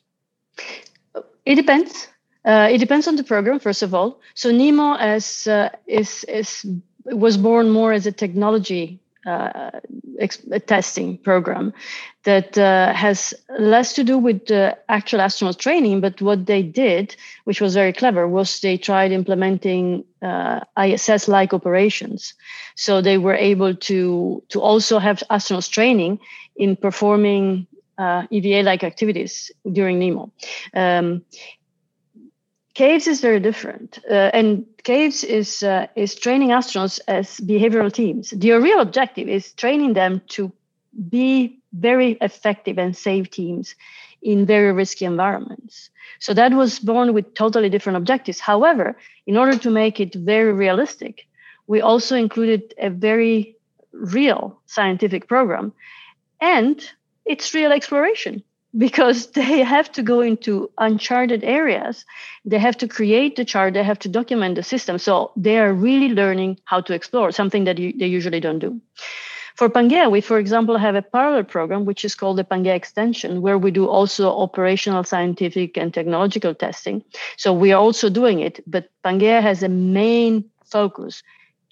It 1.44 1.56
depends. 1.56 2.08
Uh, 2.44 2.68
it 2.70 2.78
depends 2.78 3.08
on 3.08 3.16
the 3.16 3.24
program, 3.24 3.58
first 3.58 3.82
of 3.82 3.94
all. 3.94 4.20
So 4.34 4.50
Nemo 4.50 4.94
as 4.96 5.46
uh, 5.46 5.70
is 5.86 6.24
is 6.24 6.66
was 7.04 7.36
born 7.36 7.70
more 7.70 7.92
as 7.92 8.06
a 8.06 8.12
technology 8.12 9.00
uh, 9.27 9.70
testing 10.66 11.18
program 11.18 11.73
that 12.25 12.57
uh, 12.59 12.93
has 12.93 13.35
less 13.59 13.93
to 13.95 14.05
do 14.05 14.18
with 14.18 14.47
the 14.47 14.77
actual 14.89 15.20
astronaut 15.20 15.59
training, 15.59 16.01
but 16.01 16.20
what 16.23 16.47
they 16.47 16.62
did, 16.62 17.16
which 17.45 17.61
was 17.61 17.75
very 17.75 17.93
clever, 17.93 18.27
was 18.29 18.61
they 18.61 18.77
tried 18.77 19.12
implementing 19.12 20.05
uh, 20.23 20.61
ISS-like 20.77 21.53
operations. 21.53 22.35
So 22.75 23.01
they 23.01 23.18
were 23.18 23.35
able 23.35 23.75
to 23.75 24.43
to 24.49 24.61
also 24.61 24.99
have 24.99 25.23
astronauts 25.31 25.70
training 25.70 26.18
in 26.57 26.77
performing 26.77 27.66
uh, 27.99 28.27
EVA-like 28.31 28.85
activities 28.85 29.51
during 29.70 29.99
NEMO. 29.99 30.31
Um, 30.75 31.23
Caves 32.75 33.07
is 33.07 33.20
very 33.20 33.39
different, 33.39 33.99
uh, 34.11 34.31
and 34.33 34.64
Caves 34.85 35.22
is 35.22 35.62
uh, 35.62 35.87
is 35.95 36.14
training 36.14 36.49
astronauts 36.49 36.99
as 37.07 37.39
behavioral 37.41 37.93
teams. 37.93 38.30
The 38.30 38.53
real 38.53 38.80
objective 38.80 39.28
is 39.28 39.53
training 39.53 39.95
them 39.95 40.20
to 40.30 40.53
be 41.09 41.61
very 41.72 42.12
effective 42.20 42.78
and 42.78 42.97
safe 42.97 43.30
teams 43.30 43.74
in 44.22 44.47
very 44.47 44.72
risky 44.72 45.05
environments. 45.05 45.91
So 46.18 46.35
that 46.35 46.53
was 46.53 46.78
born 46.78 47.14
with 47.14 47.35
totally 47.35 47.68
different 47.68 47.97
objectives. 47.97 48.41
However, 48.41 48.97
in 49.26 49.37
order 49.37 49.57
to 49.59 49.70
make 49.70 50.01
it 50.01 50.14
very 50.14 50.53
realistic, 50.53 51.26
we 51.66 51.80
also 51.80 52.16
included 52.16 52.74
a 52.78 52.91
very 52.91 53.57
real 53.93 54.59
scientific 54.66 55.28
program, 55.28 55.72
and 56.41 56.85
it's 57.24 57.55
real 57.55 57.72
exploration 57.72 58.43
because 58.77 59.27
they 59.39 59.62
have 59.62 59.91
to 59.93 60.03
go 60.03 60.20
into 60.20 60.70
uncharted 60.79 61.45
areas. 61.45 62.05
They 62.45 62.59
have 62.59 62.77
to 62.79 62.89
create 62.89 63.37
the 63.37 63.45
chart, 63.45 63.75
they 63.75 63.85
have 63.85 63.99
to 64.01 64.09
document 64.09 64.57
the 64.57 64.62
system. 64.62 64.99
So 64.99 65.33
they 65.37 65.59
are 65.59 65.73
really 65.73 66.09
learning 66.09 66.59
how 66.64 66.81
to 66.83 66.95
explore, 66.95 67.33
something 67.33 67.64
that 67.64 67.79
you, 67.79 67.93
they 67.97 68.07
usually 68.07 68.41
don't 68.41 68.59
do. 68.59 68.81
For 69.57 69.68
Pangea, 69.68 70.11
we, 70.11 70.23
for 70.23 70.39
example, 70.39 70.79
have 70.79 70.95
a 70.95 71.03
parallel 71.03 71.45
program, 71.45 71.85
which 71.85 72.05
is 72.07 72.14
called 72.14 72.39
the 72.39 72.45
Pangea 72.45 72.75
Extension, 72.75 73.43
where 73.43 73.59
we 73.59 73.70
do 73.70 73.87
also 73.87 74.31
operational, 74.31 75.05
scientific, 75.05 75.77
and 75.77 75.93
technological 75.93 76.55
testing. 76.55 77.05
So 77.37 77.53
we 77.53 77.70
are 77.73 77.81
also 77.81 78.09
doing 78.09 78.41
it, 78.41 78.61
but 78.66 78.89
Pangea 79.05 79.43
has 79.43 79.62
a 79.62 79.68
main 79.68 80.51
focus 80.64 81.23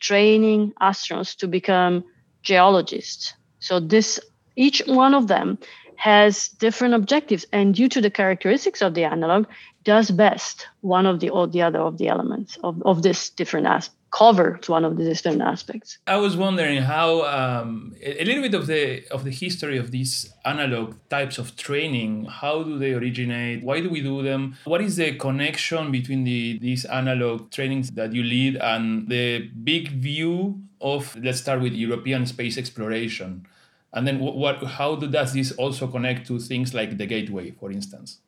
training 0.00 0.72
astronauts 0.80 1.36
to 1.36 1.48
become 1.48 2.04
geologists. 2.42 3.34
So 3.60 3.80
this 3.80 4.20
each 4.56 4.82
one 4.86 5.14
of 5.14 5.28
them 5.28 5.58
has 6.00 6.48
different 6.48 6.94
objectives 6.94 7.44
and 7.52 7.74
due 7.74 7.86
to 7.86 8.00
the 8.00 8.10
characteristics 8.10 8.80
of 8.80 8.94
the 8.94 9.04
analog 9.04 9.46
does 9.84 10.10
best 10.10 10.66
one 10.80 11.04
of 11.04 11.20
the 11.20 11.28
or 11.28 11.46
the 11.46 11.60
other 11.60 11.78
of 11.78 11.98
the 11.98 12.08
elements 12.08 12.56
of, 12.64 12.82
of 12.86 13.02
this 13.02 13.28
different 13.28 13.66
aspect 13.66 13.96
covers 14.10 14.68
one 14.68 14.84
of 14.84 14.96
the 14.96 15.04
different 15.04 15.42
aspects. 15.42 15.98
I 16.06 16.16
was 16.16 16.36
wondering 16.36 16.82
how 16.82 17.22
um, 17.26 17.94
a 18.02 18.24
little 18.24 18.42
bit 18.42 18.54
of 18.54 18.66
the 18.66 19.06
of 19.10 19.24
the 19.24 19.30
history 19.30 19.76
of 19.76 19.90
these 19.90 20.32
analog 20.44 20.96
types 21.10 21.36
of 21.38 21.54
training 21.54 22.24
how 22.24 22.62
do 22.62 22.78
they 22.78 22.92
originate? 22.94 23.62
Why 23.62 23.80
do 23.80 23.88
we 23.90 24.00
do 24.00 24.22
them? 24.22 24.56
What 24.64 24.80
is 24.80 24.96
the 24.96 25.14
connection 25.16 25.92
between 25.92 26.24
the 26.24 26.58
these 26.58 26.86
analog 26.86 27.50
trainings 27.50 27.90
that 27.92 28.12
you 28.12 28.22
lead 28.22 28.56
and 28.56 29.06
the 29.08 29.26
big 29.72 29.84
view 30.08 30.62
of 30.80 31.14
let's 31.22 31.40
start 31.40 31.60
with 31.60 31.74
european 31.74 32.24
space 32.24 32.56
exploration 32.56 33.46
and 33.92 34.06
then 34.06 34.20
what, 34.20 34.36
what 34.36 34.64
how 34.64 34.96
does 34.96 35.32
this 35.32 35.52
also 35.52 35.86
connect 35.86 36.26
to 36.28 36.38
things 36.38 36.74
like 36.74 36.96
the 36.96 37.06
gateway, 37.06 37.50
for 37.50 37.70
instance? 37.70 38.18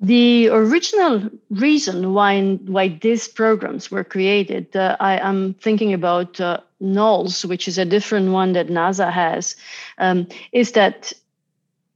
The 0.00 0.48
original 0.48 1.28
reason 1.50 2.14
why 2.14 2.40
why 2.66 2.88
these 2.88 3.26
programs 3.26 3.90
were 3.90 4.04
created, 4.04 4.76
uh, 4.76 4.96
I 5.00 5.18
am 5.18 5.54
thinking 5.54 5.92
about 5.92 6.40
uh, 6.40 6.60
NOLS, 6.80 7.44
which 7.44 7.66
is 7.66 7.78
a 7.78 7.84
different 7.84 8.30
one 8.30 8.52
that 8.52 8.68
NASA 8.68 9.10
has, 9.10 9.56
um, 9.98 10.28
is 10.52 10.72
that 10.72 11.12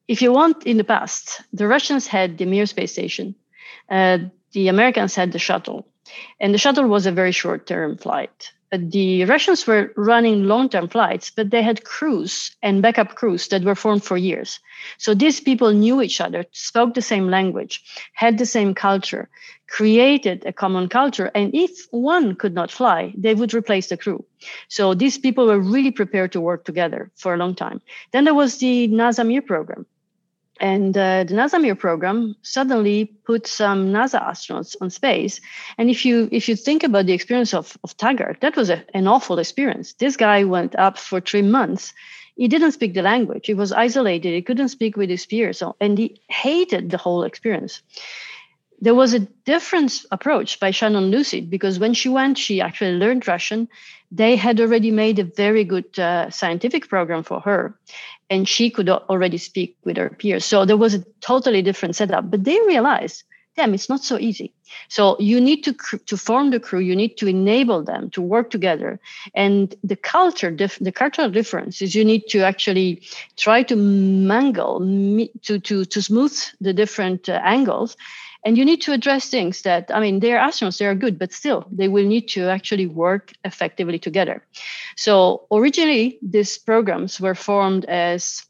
if 0.08 0.20
you 0.20 0.32
want, 0.32 0.66
in 0.66 0.78
the 0.78 0.84
past, 0.84 1.42
the 1.52 1.68
Russians 1.68 2.08
had 2.08 2.38
the 2.38 2.44
Mir 2.44 2.66
space 2.66 2.92
station, 2.92 3.36
uh, 3.88 4.18
the 4.50 4.66
Americans 4.66 5.14
had 5.14 5.30
the 5.30 5.38
shuttle, 5.38 5.86
and 6.40 6.52
the 6.52 6.58
shuttle 6.58 6.88
was 6.88 7.06
a 7.06 7.12
very 7.12 7.32
short-term 7.32 7.96
flight 7.98 8.52
the 8.72 9.24
Russians 9.26 9.66
were 9.66 9.92
running 9.96 10.44
long 10.44 10.68
term 10.68 10.88
flights, 10.88 11.30
but 11.30 11.50
they 11.50 11.62
had 11.62 11.84
crews 11.84 12.56
and 12.62 12.80
backup 12.80 13.14
crews 13.14 13.48
that 13.48 13.64
were 13.64 13.74
formed 13.74 14.02
for 14.02 14.16
years. 14.16 14.60
So 14.98 15.14
these 15.14 15.40
people 15.40 15.72
knew 15.72 16.00
each 16.00 16.20
other, 16.20 16.46
spoke 16.52 16.94
the 16.94 17.02
same 17.02 17.28
language, 17.28 17.82
had 18.14 18.38
the 18.38 18.46
same 18.46 18.74
culture, 18.74 19.28
created 19.68 20.44
a 20.46 20.52
common 20.52 20.88
culture. 20.88 21.30
And 21.34 21.54
if 21.54 21.86
one 21.90 22.34
could 22.34 22.54
not 22.54 22.70
fly, 22.70 23.12
they 23.16 23.34
would 23.34 23.52
replace 23.52 23.88
the 23.88 23.96
crew. 23.96 24.24
So 24.68 24.94
these 24.94 25.18
people 25.18 25.46
were 25.46 25.60
really 25.60 25.90
prepared 25.90 26.32
to 26.32 26.40
work 26.40 26.64
together 26.64 27.10
for 27.16 27.34
a 27.34 27.36
long 27.36 27.54
time. 27.54 27.80
Then 28.12 28.24
there 28.24 28.34
was 28.34 28.58
the 28.58 28.88
NASA 28.88 29.26
Mir 29.26 29.42
program. 29.42 29.86
And 30.61 30.96
uh, 30.96 31.24
the 31.24 31.34
NASA 31.34 31.78
program 31.78 32.36
suddenly 32.42 33.07
put 33.24 33.46
some 33.46 33.92
NASA 33.92 34.22
astronauts 34.22 34.76
on 34.80 34.90
space. 34.90 35.40
And 35.78 35.90
if 35.90 36.05
you 36.05 36.28
if 36.30 36.48
you 36.48 36.57
think 36.57 36.84
about 36.84 37.07
the 37.07 37.14
experience 37.14 37.55
of, 37.55 37.76
of 37.82 37.96
Thagard, 37.96 38.40
that 38.40 38.57
was 38.57 38.70
a, 38.70 38.84
an 38.94 39.09
awful 39.09 39.38
experience. 39.38 39.94
This 39.94 40.16
guy 40.16 40.44
went 40.44 40.76
up 40.76 40.98
for 40.98 41.20
three 41.20 41.42
months. 41.42 41.94
He 42.36 42.48
didn't 42.48 42.72
speak 42.72 42.94
the 42.94 43.03
language. 43.03 43.46
He 43.46 43.55
was 43.55 43.72
isolated. 43.72 44.34
He 44.34 44.42
couldn't 44.42 44.68
speak 44.68 44.96
with 44.96 45.11
his 45.11 45.26
peers. 45.26 45.59
So, 45.59 45.76
and 45.80 45.98
he 45.98 46.20
hated 46.28 46.90
the 46.90 46.96
whole 46.96 47.24
experience. 47.24 47.82
There 48.83 48.97
was 48.97 49.14
a 49.14 49.20
different 49.20 50.05
approach 50.11 50.59
by 50.59 50.72
Shannon 50.72 51.12
Lucid 51.12 51.49
because 51.49 51.78
when 51.78 51.95
she 51.95 52.09
went, 52.09 52.37
she 52.37 52.61
actually 52.61 52.97
learned 52.99 53.28
Russian. 53.28 53.68
They 54.11 54.35
had 54.35 54.61
already 54.61 54.91
made 54.91 55.20
a 55.20 55.24
very 55.24 55.62
good 55.62 55.97
uh, 55.99 56.30
scientific 56.30 56.89
program 56.89 57.22
for 57.22 57.39
her 57.41 57.78
and 58.28 58.49
she 58.49 58.70
could 58.70 58.89
already 58.89 59.39
speak 59.39 59.76
with 59.85 59.97
her 59.99 60.11
peers. 60.11 60.45
So 60.45 60.64
there 60.64 60.76
was 60.76 60.95
a 60.95 61.05
totally 61.20 61.62
different 61.62 61.95
setup. 61.95 62.28
But 62.28 62.43
they 62.43 62.59
realized, 62.66 63.22
damn, 63.55 63.72
it's 63.72 63.89
not 63.89 64.03
so 64.03 64.18
easy. 64.18 64.53
So 64.89 65.16
you 65.20 65.41
need 65.41 65.62
to 65.62 65.74
to 66.07 66.16
form 66.16 66.51
the 66.51 66.59
crew. 66.59 66.80
You 66.80 66.97
need 66.97 67.16
to 67.18 67.28
enable 67.28 67.85
them 67.85 68.11
to 68.11 68.20
work 68.20 68.51
together. 68.51 68.99
And 69.35 69.72
the 69.85 69.97
culture, 69.97 70.51
the 70.51 70.93
cultural 70.93 71.30
difference 71.30 71.83
is 71.83 71.95
you 71.95 72.05
need 72.05 72.26
to 72.30 72.41
actually 72.43 73.03
try 73.37 73.62
to 73.64 73.76
mangle 73.76 74.80
to 75.43 75.61
to 75.61 75.85
to 75.85 76.03
smooth 76.03 76.37
the 76.61 76.72
different 76.72 77.28
uh, 77.28 77.41
angles 77.45 77.97
and 78.45 78.59
you 78.59 78.64
need 78.64 78.82
to 78.82 78.93
address 78.93 79.28
things 79.28 79.62
that 79.62 79.90
i 79.95 80.01
mean 80.01 80.20
they're 80.20 80.38
astronauts 80.38 80.78
they 80.78 80.86
are 80.86 80.95
good 80.95 81.18
but 81.18 81.32
still 81.32 81.66
they 81.70 81.88
will 81.88 82.07
need 82.07 82.28
to 82.28 82.49
actually 82.49 82.86
work 82.86 83.32
effectively 83.45 83.99
together. 83.99 84.45
So 84.97 85.47
originally 85.51 86.18
these 86.22 86.59
programs 86.59 87.20
were 87.20 87.34
formed 87.34 87.84
as 87.86 88.45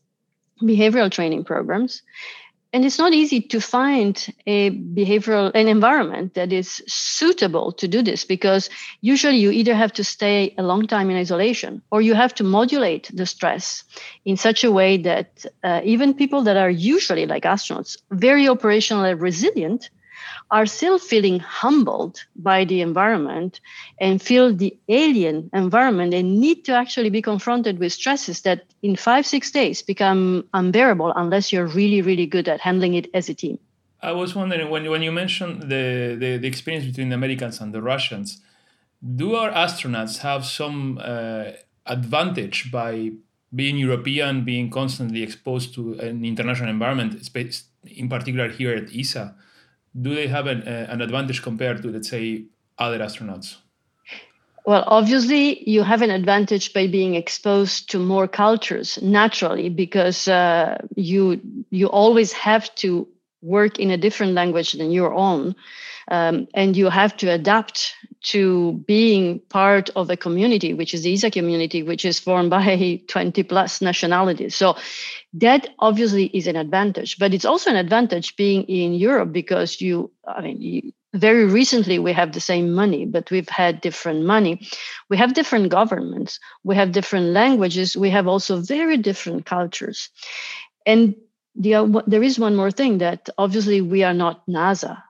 behavioral 0.63 1.11
training 1.11 1.45
programs 1.45 2.03
and 2.73 2.85
it's 2.85 2.99
not 2.99 3.13
easy 3.13 3.41
to 3.41 3.61
find 3.61 4.35
a 4.47 4.71
behavioral 4.71 5.51
an 5.55 5.69
environment 5.69 6.35
that 6.35 6.53
is 6.53 6.83
suitable 6.87 7.73
to 7.73 7.87
do 7.87 8.03
this 8.03 8.25
because 8.25 8.71
usually 9.01 9.37
you 9.37 9.51
either 9.51 9.75
have 9.75 9.93
to 9.93 10.05
stay 10.05 10.55
a 10.59 10.63
long 10.63 10.87
time 10.87 11.11
in 11.11 11.17
isolation 11.17 11.83
or 11.91 12.01
you 12.01 12.15
have 12.15 12.35
to 12.35 12.45
modulate 12.45 13.11
the 13.13 13.27
stress 13.27 13.85
in 14.25 14.37
such 14.37 14.65
a 14.65 14.73
way 14.73 14.97
that 14.97 15.45
uh, 15.63 15.81
even 15.85 16.15
people 16.15 16.43
that 16.43 16.57
are 16.57 16.71
usually 16.71 17.27
like 17.27 17.45
astronauts 17.45 17.97
very 18.11 18.47
operationally 18.47 19.19
resilient 19.21 19.91
are 20.53 20.67
still 20.67 20.99
feeling 20.99 21.41
humbled 21.41 22.23
by 22.37 22.63
the 22.65 22.83
environment 22.83 23.59
and 23.99 24.21
feel 24.21 24.55
the 24.55 24.77
alien 24.91 25.49
environment 25.55 26.13
and 26.13 26.39
need 26.39 26.63
to 26.67 26.73
actually 26.73 27.09
be 27.09 27.23
confronted 27.23 27.79
with 27.79 27.91
stresses 27.91 28.43
that 28.43 28.63
in 28.83 28.95
five, 28.95 29.27
six 29.27 29.51
days 29.51 29.81
become 29.81 30.45
unbearable 30.53 31.11
unless 31.17 31.53
you're 31.53 31.67
really, 31.67 32.03
really 32.03 32.27
good 32.27 32.49
at 32.49 32.61
handling 32.61 32.93
it 32.93 33.09
as 33.15 33.31
a 33.31 33.35
team. 33.35 33.59
I 34.03 34.13
was 34.13 34.35
wondering 34.35 34.69
when, 34.69 34.89
when 34.91 35.03
you 35.03 35.11
mentioned 35.11 35.63
the, 35.63 36.17
the, 36.21 36.37
the 36.37 36.47
experience 36.47 36.85
between 36.85 37.09
the 37.09 37.15
Americans 37.15 37.61
and 37.61 37.73
the 37.73 37.81
Russians, 37.81 38.43
do 39.17 39.35
our 39.35 39.51
astronauts 39.51 40.19
have 40.19 40.45
some 40.45 41.01
uh, 41.03 41.53
advantage 41.87 42.71
by 42.71 43.13
being 43.55 43.79
European, 43.79 44.45
being 44.45 44.69
constantly 44.69 45.23
exposed 45.23 45.73
to 45.75 45.95
an 45.95 46.25
international 46.27 46.69
environment, 46.69 47.11
in 47.85 48.09
particular 48.11 48.49
here 48.49 48.75
at 48.75 48.95
ESA? 48.95 49.35
Do 50.01 50.15
they 50.15 50.27
have 50.29 50.47
an, 50.47 50.63
uh, 50.63 50.87
an 50.89 51.01
advantage 51.01 51.43
compared 51.43 51.83
to, 51.83 51.89
let's 51.91 52.09
say, 52.09 52.45
other 52.79 52.99
astronauts? 52.99 53.57
Well, 54.65 54.85
obviously, 54.87 55.69
you 55.69 55.83
have 55.83 56.03
an 56.03 56.11
advantage 56.11 56.73
by 56.73 56.87
being 56.87 57.17
exposed 57.17 57.91
to 57.91 57.99
more 57.99 58.29
cultures 58.29 59.01
naturally, 59.03 59.69
because 59.69 60.29
uh, 60.29 60.79
you 60.95 61.41
you 61.71 61.89
always 61.89 62.33
have 62.33 62.73
to 62.77 63.09
work 63.43 63.81
in 63.81 63.91
a 63.91 63.97
different 63.97 64.35
language 64.35 64.73
than 64.73 64.93
your 64.93 65.13
own, 65.13 65.57
um, 66.11 66.49
and 66.55 66.77
you 66.77 66.89
have 66.89 67.17
to 67.19 67.29
adapt 67.29 67.95
to 68.23 68.73
being 68.87 69.41
part 69.49 69.91
of 69.97 70.11
a 70.11 70.17
community, 70.17 70.75
which 70.75 70.95
is 70.95 71.03
the 71.03 71.13
ESA 71.13 71.31
community, 71.31 71.83
which 71.83 72.05
is 72.05 72.19
formed 72.19 72.51
by 72.51 73.01
20 73.09 73.43
plus 73.45 73.81
nationalities. 73.81 74.55
So 74.55 74.77
that 75.35 75.69
obviously 75.79 76.27
is 76.27 76.47
an 76.47 76.57
advantage 76.57 77.19
but 77.19 77.33
it's 77.33 77.47
also 77.47 77.71
an 77.71 77.77
advantage 77.77 78.37
being 78.37 78.65
in 78.65 78.93
europe 78.93 79.33
because 79.33 79.81
you 79.81 80.11
i 80.29 80.43
mean 80.43 80.61
you, 80.61 80.93
very 81.15 81.45
recently 81.45 81.99
we 81.99 82.13
have 82.13 82.33
the 82.33 82.41
same 82.41 82.73
money 82.73 83.05
but 83.05 83.31
we've 83.31 83.49
had 83.49 83.81
different 83.81 84.25
money. 84.25 84.67
We 85.11 85.17
have 85.19 85.35
different 85.35 85.69
governments. 85.69 86.41
We 86.65 86.75
have 86.77 86.93
different 86.93 87.27
languages. 87.27 87.97
We 87.97 88.11
have 88.11 88.27
also 88.27 88.61
very 88.61 88.97
different 88.97 89.45
cultures. 89.45 90.09
And 90.87 91.15
the, 91.55 91.75
uh, 91.75 92.03
there 92.07 92.23
is 92.23 92.39
one 92.39 92.57
more 92.57 92.71
thing 92.71 92.99
that 92.99 93.29
obviously 93.37 93.83
we 93.83 94.05
are 94.05 94.15
not 94.15 94.47
nasa 94.47 95.03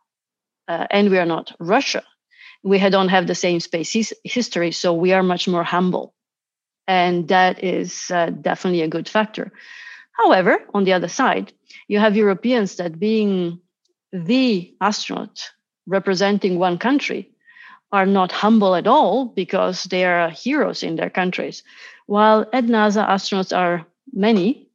uh, 0.68 0.86
and 0.90 1.10
we 1.10 1.18
are 1.18 1.26
not 1.26 1.52
russia 1.58 2.02
we 2.62 2.78
don't 2.90 3.08
have 3.08 3.26
the 3.26 3.34
same 3.34 3.60
space 3.60 3.92
his- 3.92 4.14
history 4.24 4.70
so 4.72 4.92
we 4.92 5.12
are 5.12 5.22
much 5.22 5.48
more 5.48 5.64
humble 5.64 6.14
and 6.86 7.28
that 7.28 7.62
is 7.62 8.10
uh, 8.10 8.30
definitely 8.30 8.82
a 8.82 8.88
good 8.88 9.08
factor 9.08 9.52
however 10.12 10.58
on 10.74 10.84
the 10.84 10.92
other 10.92 11.08
side 11.08 11.52
you 11.88 11.98
have 11.98 12.16
europeans 12.16 12.76
that 12.76 12.98
being 12.98 13.60
the 14.12 14.74
astronaut 14.80 15.50
representing 15.86 16.58
one 16.58 16.78
country 16.78 17.32
are 17.92 18.06
not 18.06 18.32
humble 18.32 18.74
at 18.74 18.86
all 18.86 19.26
because 19.26 19.84
they 19.84 20.04
are 20.04 20.30
heroes 20.30 20.82
in 20.82 20.96
their 20.96 21.10
countries. 21.10 21.62
While 22.06 22.46
at 22.52 22.64
NASA, 22.64 23.06
astronauts 23.06 23.56
are 23.56 23.86
many, 24.12 24.68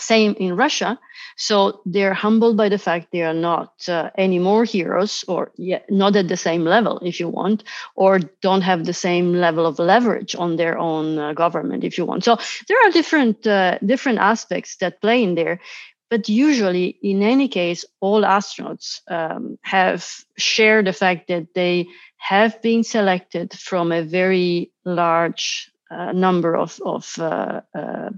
same 0.00 0.34
in 0.38 0.56
Russia. 0.56 0.98
So 1.36 1.80
they're 1.84 2.14
humbled 2.14 2.56
by 2.56 2.68
the 2.68 2.78
fact 2.78 3.08
they 3.12 3.22
are 3.22 3.34
not 3.34 3.72
uh, 3.88 4.10
any 4.16 4.38
more 4.38 4.64
heroes 4.64 5.24
or 5.28 5.52
yet 5.56 5.84
not 5.90 6.16
at 6.16 6.28
the 6.28 6.36
same 6.36 6.64
level, 6.64 6.98
if 7.02 7.20
you 7.20 7.28
want, 7.28 7.64
or 7.94 8.20
don't 8.40 8.62
have 8.62 8.84
the 8.84 8.94
same 8.94 9.34
level 9.34 9.66
of 9.66 9.78
leverage 9.78 10.34
on 10.34 10.56
their 10.56 10.78
own 10.78 11.18
uh, 11.18 11.32
government, 11.34 11.84
if 11.84 11.98
you 11.98 12.06
want. 12.06 12.24
So 12.24 12.38
there 12.68 12.78
are 12.86 12.90
different 12.90 13.46
uh, 13.46 13.78
different 13.84 14.18
aspects 14.18 14.76
that 14.76 15.00
play 15.00 15.22
in 15.22 15.34
there. 15.34 15.60
But 16.08 16.28
usually, 16.28 16.96
in 17.02 17.22
any 17.22 17.48
case, 17.48 17.84
all 18.00 18.22
astronauts 18.22 19.00
um, 19.10 19.58
have 19.62 20.06
shared 20.38 20.86
the 20.86 20.92
fact 20.92 21.26
that 21.28 21.52
they 21.54 21.88
have 22.16 22.62
been 22.62 22.84
selected 22.84 23.52
from 23.52 23.92
a 23.92 24.02
very 24.02 24.70
large 24.84 25.70
uh, 25.90 26.12
number 26.12 26.56
of, 26.56 26.80
of 26.84 27.12
uh, 27.18 27.60
uh, 27.74 28.10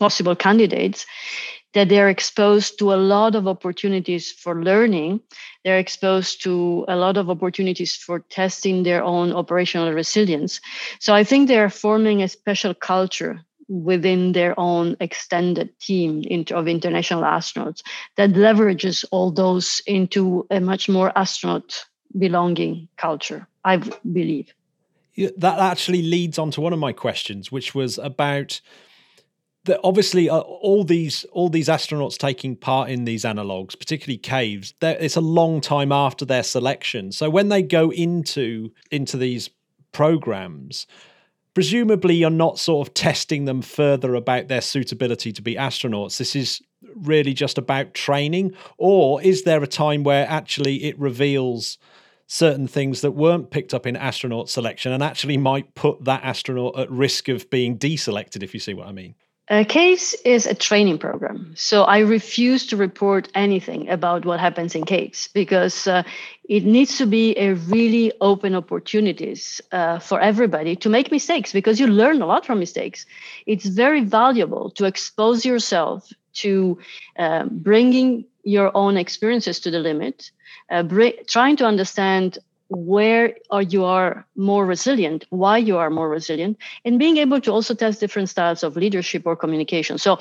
possible 0.00 0.34
candidates 0.34 1.06
that 1.72 1.88
they're 1.88 2.08
exposed 2.08 2.78
to 2.78 2.92
a 2.92 2.96
lot 2.96 3.34
of 3.34 3.46
opportunities 3.46 4.32
for 4.32 4.62
learning. 4.62 5.20
They're 5.64 5.78
exposed 5.78 6.42
to 6.42 6.84
a 6.88 6.96
lot 6.96 7.16
of 7.16 7.30
opportunities 7.30 7.94
for 7.94 8.20
testing 8.30 8.82
their 8.82 9.04
own 9.04 9.32
operational 9.32 9.92
resilience. 9.92 10.60
So 10.98 11.14
I 11.14 11.22
think 11.22 11.46
they're 11.46 11.70
forming 11.70 12.22
a 12.22 12.28
special 12.28 12.74
culture 12.74 13.40
within 13.68 14.32
their 14.32 14.58
own 14.58 14.96
extended 14.98 15.78
team 15.78 16.24
of 16.50 16.66
international 16.66 17.22
astronauts 17.22 17.82
that 18.16 18.30
leverages 18.30 19.04
all 19.12 19.30
those 19.30 19.80
into 19.86 20.44
a 20.50 20.58
much 20.58 20.88
more 20.88 21.16
astronaut 21.16 21.86
belonging 22.18 22.88
culture, 22.96 23.46
I 23.64 23.76
believe. 23.76 24.52
that 25.36 25.58
actually 25.60 26.02
leads 26.02 26.36
on 26.36 26.50
to 26.50 26.60
one 26.60 26.72
of 26.72 26.80
my 26.80 26.92
questions, 26.92 27.52
which 27.52 27.72
was 27.72 27.96
about 27.98 28.60
that 29.64 29.80
obviously 29.84 30.28
uh, 30.30 30.38
all 30.38 30.84
these 30.84 31.24
all 31.32 31.48
these 31.48 31.68
astronauts 31.68 32.16
taking 32.16 32.56
part 32.56 32.90
in 32.90 33.04
these 33.04 33.24
analogs 33.24 33.78
particularly 33.78 34.18
caves 34.18 34.74
it's 34.80 35.16
a 35.16 35.20
long 35.20 35.60
time 35.60 35.92
after 35.92 36.24
their 36.24 36.42
selection 36.42 37.12
so 37.12 37.28
when 37.28 37.48
they 37.48 37.62
go 37.62 37.90
into 37.90 38.70
into 38.90 39.16
these 39.16 39.50
programs 39.92 40.86
presumably 41.54 42.14
you're 42.14 42.30
not 42.30 42.58
sort 42.58 42.86
of 42.86 42.94
testing 42.94 43.44
them 43.44 43.62
further 43.62 44.14
about 44.14 44.48
their 44.48 44.60
suitability 44.60 45.32
to 45.32 45.42
be 45.42 45.54
astronauts. 45.56 46.18
This 46.18 46.36
is 46.36 46.62
really 46.94 47.34
just 47.34 47.58
about 47.58 47.94
training, 47.94 48.54
or 48.78 49.20
is 49.22 49.42
there 49.42 49.62
a 49.62 49.66
time 49.66 50.02
where 50.02 50.26
actually 50.28 50.84
it 50.84 50.98
reveals 50.98 51.78
certain 52.26 52.68
things 52.68 53.00
that 53.00 53.10
weren't 53.10 53.50
picked 53.50 53.74
up 53.74 53.86
in 53.86 53.96
astronaut 53.96 54.48
selection 54.48 54.92
and 54.92 55.02
actually 55.02 55.36
might 55.36 55.74
put 55.74 56.04
that 56.04 56.22
astronaut 56.22 56.78
at 56.78 56.90
risk 56.90 57.28
of 57.28 57.50
being 57.50 57.76
deselected, 57.76 58.42
if 58.42 58.54
you 58.54 58.60
see 58.60 58.72
what 58.72 58.86
I 58.86 58.92
mean? 58.92 59.14
A 59.52 59.64
CAVES 59.64 60.14
is 60.24 60.46
a 60.46 60.54
training 60.54 60.98
program. 60.98 61.52
So 61.56 61.82
I 61.82 61.98
refuse 61.98 62.68
to 62.68 62.76
report 62.76 63.28
anything 63.34 63.88
about 63.88 64.24
what 64.24 64.38
happens 64.38 64.76
in 64.76 64.84
CAVES 64.84 65.30
because 65.34 65.88
uh, 65.88 66.04
it 66.48 66.64
needs 66.64 66.98
to 66.98 67.06
be 67.06 67.36
a 67.36 67.54
really 67.54 68.12
open 68.20 68.54
opportunities 68.54 69.60
uh, 69.72 69.98
for 69.98 70.20
everybody 70.20 70.76
to 70.76 70.88
make 70.88 71.10
mistakes 71.10 71.52
because 71.52 71.80
you 71.80 71.88
learn 71.88 72.22
a 72.22 72.26
lot 72.26 72.46
from 72.46 72.60
mistakes. 72.60 73.06
It's 73.44 73.66
very 73.66 74.04
valuable 74.04 74.70
to 74.76 74.84
expose 74.84 75.44
yourself 75.44 76.08
to 76.34 76.78
uh, 77.18 77.46
bringing 77.46 78.26
your 78.44 78.70
own 78.76 78.96
experiences 78.96 79.58
to 79.60 79.70
the 79.72 79.80
limit, 79.80 80.30
uh, 80.70 80.84
br- 80.84 81.18
trying 81.26 81.56
to 81.56 81.66
understand 81.66 82.38
where 82.70 83.34
are 83.50 83.62
you 83.62 83.84
are 83.84 84.24
more 84.36 84.64
resilient 84.64 85.24
why 85.30 85.58
you 85.58 85.76
are 85.76 85.90
more 85.90 86.08
resilient 86.08 86.56
and 86.84 86.98
being 86.98 87.16
able 87.16 87.40
to 87.40 87.50
also 87.50 87.74
test 87.74 87.98
different 87.98 88.28
styles 88.28 88.62
of 88.62 88.76
leadership 88.76 89.22
or 89.26 89.34
communication. 89.36 89.98
So 89.98 90.18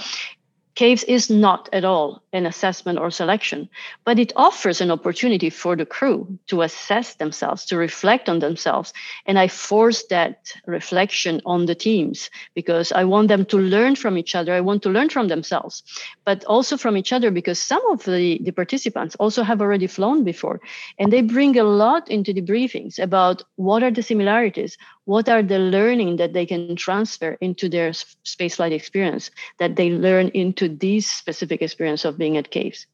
caves 0.75 1.03
is 1.03 1.29
not 1.29 1.67
at 1.73 1.83
all 1.83 2.21
an 2.31 2.45
assessment 2.45 2.99
or 2.99 3.11
selection, 3.11 3.69
but 4.05 4.19
it 4.19 4.31
offers 4.35 4.81
an 4.81 4.91
opportunity 4.91 5.49
for 5.49 5.75
the 5.75 5.85
crew 5.85 6.39
to 6.47 6.61
assess 6.61 7.15
themselves, 7.15 7.65
to 7.65 7.77
reflect 7.77 8.29
on 8.29 8.39
themselves. 8.39 8.93
And 9.25 9.39
I 9.39 9.47
force 9.47 10.03
that 10.09 10.53
reflection 10.65 11.41
on 11.45 11.65
the 11.65 11.75
teams 11.75 12.29
because 12.53 12.91
I 12.91 13.03
want 13.03 13.27
them 13.27 13.45
to 13.45 13.57
learn 13.57 13.95
from 13.95 14.17
each 14.17 14.35
other. 14.35 14.53
I 14.53 14.61
want 14.61 14.83
to 14.83 14.89
learn 14.89 15.09
from 15.09 15.27
themselves, 15.27 15.83
but 16.23 16.45
also 16.45 16.77
from 16.77 16.97
each 16.97 17.11
other 17.11 17.31
because 17.31 17.59
some 17.59 17.85
of 17.91 18.03
the, 18.05 18.39
the 18.43 18.51
participants 18.51 19.15
also 19.15 19.43
have 19.43 19.61
already 19.61 19.87
flown 19.87 20.23
before. 20.23 20.61
And 20.97 21.11
they 21.11 21.21
bring 21.21 21.57
a 21.57 21.63
lot 21.63 22.09
into 22.09 22.33
the 22.33 22.41
briefings 22.41 22.99
about 22.99 23.43
what 23.55 23.83
are 23.83 23.91
the 23.91 24.03
similarities, 24.03 24.77
what 25.09 25.27
are 25.27 25.41
the 25.41 25.57
learning 25.57 26.17
that 26.17 26.33
they 26.33 26.45
can 26.45 26.75
transfer 26.75 27.35
into 27.41 27.67
their 27.67 27.89
spaceflight 27.89 28.71
experience 28.71 29.31
that 29.57 29.75
they 29.75 29.89
learn 29.89 30.27
into 30.35 30.69
this 30.69 31.07
specific 31.07 31.63
experience 31.63 32.05
of 32.05 32.15
being 32.15 32.37
at 32.37 32.51
caves? 32.51 32.85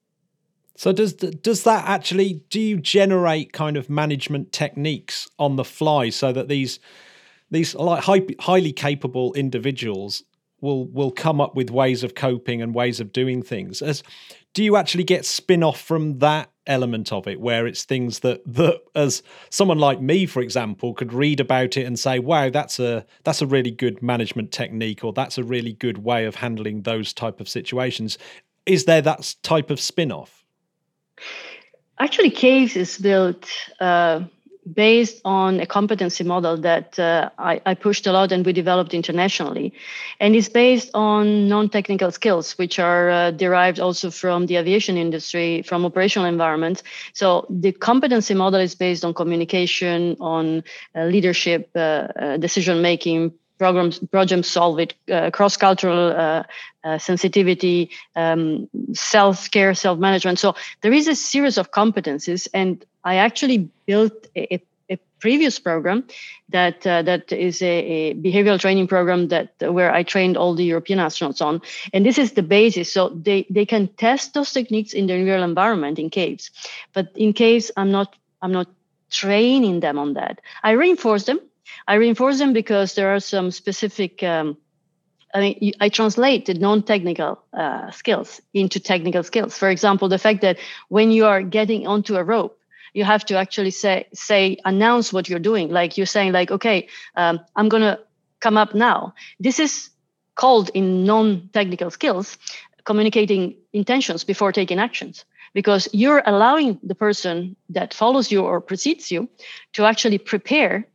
So 0.77 0.93
does 0.93 1.11
does 1.13 1.63
that 1.63 1.85
actually 1.85 2.41
do 2.49 2.61
you 2.61 2.79
generate 2.79 3.51
kind 3.51 3.75
of 3.75 3.89
management 3.89 4.53
techniques 4.53 5.27
on 5.37 5.57
the 5.57 5.65
fly 5.65 6.09
so 6.09 6.31
that 6.31 6.47
these 6.47 6.79
these 7.51 7.75
like 7.75 8.05
high, 8.05 8.21
highly 8.39 8.71
capable 8.71 9.33
individuals 9.33 10.23
will 10.61 10.87
will 10.87 11.11
come 11.11 11.41
up 11.41 11.53
with 11.53 11.69
ways 11.69 12.01
of 12.01 12.15
coping 12.15 12.61
and 12.61 12.73
ways 12.73 13.01
of 13.01 13.11
doing 13.11 13.43
things? 13.43 13.81
As 13.81 14.03
do 14.53 14.63
you 14.63 14.77
actually 14.77 15.03
get 15.03 15.25
spin 15.25 15.63
off 15.63 15.81
from 15.81 16.19
that 16.19 16.49
element 16.67 17.11
of 17.11 17.27
it 17.27 17.39
where 17.39 17.67
it's 17.67 17.83
things 17.83 18.19
that 18.19 18.41
that 18.45 18.81
as 18.95 19.21
someone 19.49 19.77
like 19.77 20.01
me 20.01 20.25
for 20.25 20.41
example 20.41 20.93
could 20.93 21.13
read 21.13 21.39
about 21.39 21.77
it 21.77 21.85
and 21.85 21.99
say 21.99 22.17
wow 22.17 22.49
that's 22.49 22.79
a 22.79 23.05
that's 23.23 23.41
a 23.41 23.45
really 23.45 23.71
good 23.71 24.01
management 24.01 24.51
technique 24.51 25.03
or 25.03 25.13
that's 25.13 25.37
a 25.37 25.43
really 25.43 25.73
good 25.73 25.99
way 25.99 26.25
of 26.25 26.35
handling 26.35 26.81
those 26.81 27.13
type 27.13 27.39
of 27.39 27.49
situations. 27.49 28.17
Is 28.65 28.85
there 28.85 29.01
that 29.01 29.35
type 29.43 29.69
of 29.69 29.79
spin-off? 29.79 30.43
Actually 31.99 32.31
caves 32.31 32.75
is 32.75 32.97
built 32.97 33.49
uh, 33.79 34.21
based 34.73 35.21
on 35.23 35.59
a 35.59 35.65
competency 35.65 36.23
model 36.23 36.57
that 36.57 36.97
uh, 36.97 37.29
I, 37.37 37.61
I, 37.65 37.73
pushed 37.75 38.07
a 38.07 38.11
lot 38.11 38.31
and 38.31 38.45
we 38.45 38.51
developed 38.51 38.93
internationally. 38.93 39.73
And 40.19 40.35
it's 40.35 40.49
based 40.49 40.89
on 40.93 41.47
non 41.47 41.69
technical 41.69 42.11
skills, 42.11 42.57
which 42.57 42.79
are 42.79 43.09
uh, 43.09 43.31
derived 43.31 43.79
also 43.79 44.09
from 44.09 44.47
the 44.47 44.55
aviation 44.57 44.97
industry, 44.97 45.61
from 45.61 45.85
operational 45.85 46.27
environments. 46.27 46.81
So 47.13 47.45
the 47.49 47.71
competency 47.71 48.33
model 48.33 48.59
is 48.59 48.73
based 48.73 49.05
on 49.05 49.13
communication, 49.13 50.17
on 50.19 50.63
uh, 50.95 51.03
leadership, 51.05 51.69
uh, 51.75 51.79
uh, 51.79 52.37
decision 52.37 52.81
making. 52.81 53.33
Programs, 53.57 53.99
problem 53.99 54.43
solving, 54.43 54.89
uh, 55.11 55.31
cross-cultural 55.31 56.43
sensitivity, 56.99 57.89
um, 58.15 58.69
self-care, 58.93 59.73
self-management. 59.73 60.37
So 60.37 60.55
there 60.81 60.93
is 60.93 61.07
a 61.07 61.15
series 61.15 61.57
of 61.57 61.71
competencies, 61.71 62.47
and 62.53 62.85
I 63.03 63.15
actually 63.15 63.69
built 63.85 64.27
a, 64.35 64.55
a 64.55 64.61
previous 65.19 65.59
program 65.59 66.03
that 66.49 66.85
uh, 66.85 67.01
that 67.01 67.31
is 67.31 67.61
a, 67.61 67.65
a, 67.67 68.13
behavioral 68.13 68.59
training 68.59 68.87
program 68.87 69.29
that 69.29 69.49
where 69.59 69.91
I 69.91 70.03
trained 70.03 70.37
all 70.37 70.53
the 70.53 70.63
European 70.63 70.99
astronauts 70.99 71.41
on, 71.41 71.61
and 71.93 72.05
this 72.05 72.17
is 72.17 72.33
the 72.33 72.43
basis. 72.43 72.93
So 72.93 73.09
they 73.09 73.45
they 73.49 73.65
can 73.65 73.87
test 73.97 74.33
those 74.33 74.51
techniques 74.51 74.93
in 74.93 75.07
the 75.07 75.15
real 75.15 75.43
environment 75.43 75.97
in 75.97 76.09
caves, 76.09 76.51
but 76.93 77.07
in 77.15 77.33
case 77.33 77.71
I'm 77.75 77.91
not 77.91 78.15
I'm 78.41 78.51
not 78.51 78.67
training 79.09 79.79
them 79.79 79.97
on 79.97 80.13
that. 80.13 80.41
I 80.61 80.71
reinforce 80.71 81.25
them. 81.25 81.39
I 81.87 81.95
reinforce 81.95 82.39
them 82.39 82.53
because 82.53 82.95
there 82.95 83.13
are 83.13 83.19
some 83.19 83.51
specific. 83.51 84.23
Um, 84.23 84.57
I 85.33 85.39
mean, 85.41 85.73
I 85.81 85.89
translate 85.89 86.45
the 86.45 86.53
non-technical 86.53 87.43
uh, 87.51 87.91
skills 87.91 88.41
into 88.53 88.79
technical 88.79 89.21
skills. 89.21 89.57
For 89.57 89.69
example, 89.69 90.07
the 90.07 90.17
fact 90.17 90.41
that 90.41 90.57
when 90.87 91.11
you 91.11 91.25
are 91.25 91.41
getting 91.41 91.87
onto 91.87 92.15
a 92.15 92.23
rope, 92.23 92.57
you 92.95 93.03
have 93.03 93.25
to 93.25 93.35
actually 93.37 93.71
say 93.71 94.07
say 94.13 94.57
announce 94.65 95.11
what 95.13 95.29
you're 95.29 95.47
doing 95.51 95.69
like 95.69 95.97
you're 95.97 96.13
saying 96.15 96.31
like 96.31 96.49
okay 96.49 96.87
um, 97.15 97.39
i'm 97.55 97.69
to 97.69 97.99
come 98.39 98.57
up 98.57 98.73
now 98.73 99.13
this 99.39 99.59
is 99.59 99.89
called 100.35 100.69
in 100.73 101.05
non-technical 101.05 101.91
skills 101.91 102.37
communicating 102.85 103.55
intentions 103.73 104.23
before 104.23 104.51
taking 104.51 104.79
actions 104.79 105.25
because 105.53 105.87
you're 105.93 106.23
allowing 106.25 106.79
the 106.83 106.95
person 106.95 107.55
that 107.69 107.93
follows 107.93 108.31
you 108.31 108.41
or 108.43 108.61
precedes 108.61 109.11
you 109.11 109.29
to 109.73 109.85
actually 109.85 110.17
prepare 110.17 110.87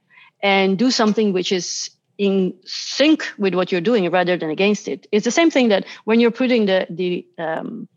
and 0.42 0.78
do 0.78 0.90
something 0.90 1.32
which 1.32 1.52
is 1.52 1.90
in 2.18 2.54
sync 2.64 3.24
with 3.38 3.54
what 3.54 3.72
you're 3.72 3.80
doing 3.80 4.10
rather 4.10 4.36
than 4.36 4.50
against 4.50 4.88
it. 4.88 5.06
It's 5.10 5.24
the 5.24 5.30
same 5.30 5.50
thing 5.50 5.68
that 5.68 5.86
when 6.04 6.20
you're 6.20 6.30
putting 6.30 6.66
the 6.66 6.86
the 6.90 7.26
um, 7.38 7.88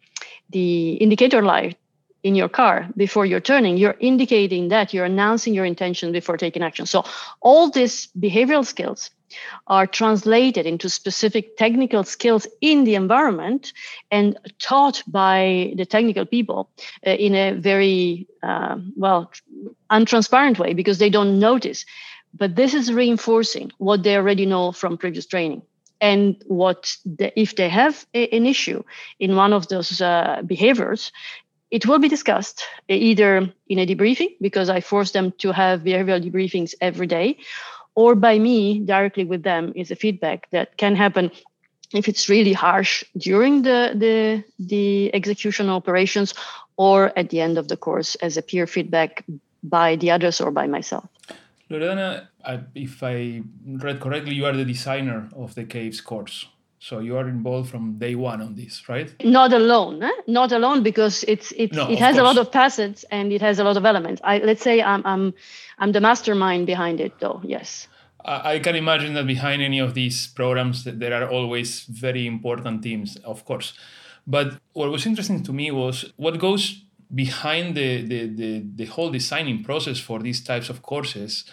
the 0.49 0.93
indicator 0.93 1.41
light 1.41 1.77
in 2.23 2.35
your 2.35 2.47
car 2.47 2.87
before 2.95 3.25
you're 3.25 3.41
turning, 3.41 3.75
you're 3.75 3.97
indicating 3.99 4.69
that 4.69 4.93
you're 4.93 5.05
announcing 5.05 5.53
your 5.53 5.65
intention 5.65 6.13
before 6.13 6.37
taking 6.37 6.63
action. 6.63 6.85
So 6.85 7.03
all 7.41 7.69
these 7.69 8.07
behavioral 8.17 8.65
skills 8.65 9.11
are 9.67 9.87
translated 9.87 10.65
into 10.65 10.89
specific 10.89 11.57
technical 11.57 12.03
skills 12.03 12.47
in 12.61 12.85
the 12.85 12.95
environment 12.95 13.73
and 14.09 14.37
taught 14.59 15.03
by 15.07 15.73
the 15.75 15.85
technical 15.85 16.25
people 16.25 16.69
uh, 17.05 17.09
in 17.09 17.35
a 17.35 17.51
very 17.53 18.27
uh, 18.41 18.77
well 18.95 19.31
untransparent 19.91 20.59
way 20.59 20.73
because 20.73 20.99
they 20.99 21.09
don't 21.09 21.39
notice 21.39 21.85
but 22.33 22.55
this 22.55 22.73
is 22.73 22.91
reinforcing 22.91 23.71
what 23.77 24.03
they 24.03 24.15
already 24.15 24.45
know 24.45 24.71
from 24.71 24.97
previous 24.97 25.25
training 25.25 25.61
and 26.01 26.43
what 26.47 26.95
the, 27.05 27.37
if 27.39 27.55
they 27.55 27.69
have 27.69 28.05
a, 28.13 28.27
an 28.35 28.45
issue 28.45 28.83
in 29.19 29.35
one 29.35 29.53
of 29.53 29.67
those 29.67 30.01
uh, 30.01 30.41
behaviors 30.45 31.11
it 31.71 31.87
will 31.87 31.97
be 31.97 32.07
discussed 32.07 32.63
either 32.87 33.51
in 33.67 33.79
a 33.79 33.85
debriefing 33.85 34.35
because 34.41 34.69
i 34.69 34.79
force 34.81 35.11
them 35.11 35.31
to 35.37 35.51
have 35.51 35.81
behavioral 35.81 36.23
debriefings 36.23 36.73
every 36.81 37.07
day 37.07 37.37
or 37.95 38.15
by 38.15 38.37
me 38.39 38.79
directly 38.79 39.23
with 39.23 39.43
them 39.43 39.71
is 39.75 39.91
a 39.91 39.95
feedback 39.95 40.49
that 40.51 40.77
can 40.77 40.95
happen 40.95 41.31
if 41.93 42.07
it's 42.07 42.27
really 42.27 42.53
harsh 42.53 43.03
during 43.17 43.61
the 43.61 43.93
the 43.95 44.43
the 44.59 45.13
execution 45.13 45.69
operations 45.69 46.33
or 46.75 47.17
at 47.17 47.29
the 47.29 47.39
end 47.39 47.57
of 47.57 47.67
the 47.67 47.77
course 47.77 48.15
as 48.15 48.35
a 48.37 48.41
peer 48.41 48.65
feedback 48.65 49.23
by 49.63 49.95
the 49.95 50.11
others 50.11 50.41
or 50.41 50.51
by 50.51 50.67
myself 50.67 51.07
Loredana, 51.73 52.27
if 52.75 53.01
I 53.01 53.41
read 53.65 53.99
correctly, 53.99 54.35
you 54.35 54.45
are 54.45 54.53
the 54.53 54.65
designer 54.65 55.29
of 55.35 55.55
the 55.55 55.63
Caves 55.63 56.01
course. 56.01 56.45
So 56.79 56.99
you 56.99 57.15
are 57.15 57.27
involved 57.29 57.69
from 57.69 57.97
day 57.97 58.13
one 58.15 58.41
on 58.41 58.55
this, 58.55 58.89
right? 58.89 59.09
Not 59.23 59.53
alone, 59.53 60.03
eh? 60.03 60.11
not 60.27 60.51
alone, 60.51 60.83
because 60.83 61.23
it's 61.29 61.53
it's 61.55 61.75
no, 61.75 61.89
it 61.89 61.97
has 61.99 62.15
course. 62.15 62.19
a 62.19 62.23
lot 62.23 62.37
of 62.37 62.51
facets 62.51 63.05
and 63.09 63.31
it 63.31 63.41
has 63.41 63.57
a 63.59 63.63
lot 63.63 63.77
of 63.77 63.85
elements. 63.85 64.21
I 64.23 64.39
let's 64.39 64.61
say 64.61 64.81
I'm 64.81 65.01
I'm 65.05 65.33
I'm 65.79 65.93
the 65.93 66.01
mastermind 66.01 66.67
behind 66.67 66.99
it, 66.99 67.13
though. 67.19 67.41
Yes. 67.43 67.87
I 68.25 68.59
can 68.59 68.75
imagine 68.75 69.15
that 69.15 69.27
behind 69.27 69.61
any 69.61 69.79
of 69.79 69.95
these 69.95 70.27
programs, 70.27 70.85
there 70.85 71.13
are 71.13 71.29
always 71.29 71.83
very 71.83 72.25
important 72.25 72.81
teams, 72.81 73.17
of 73.25 73.43
course. 73.43 73.73
But 74.25 74.59
what 74.71 74.89
was 74.89 75.05
interesting 75.05 75.43
to 75.43 75.51
me 75.51 75.71
was 75.71 76.13
what 76.15 76.39
goes 76.39 76.82
behind 77.13 77.75
the, 77.75 78.01
the, 78.01 78.27
the, 78.27 78.65
the 78.75 78.85
whole 78.85 79.11
designing 79.11 79.63
process 79.63 79.99
for 79.99 80.19
these 80.19 80.43
types 80.43 80.69
of 80.69 80.81
courses 80.81 81.45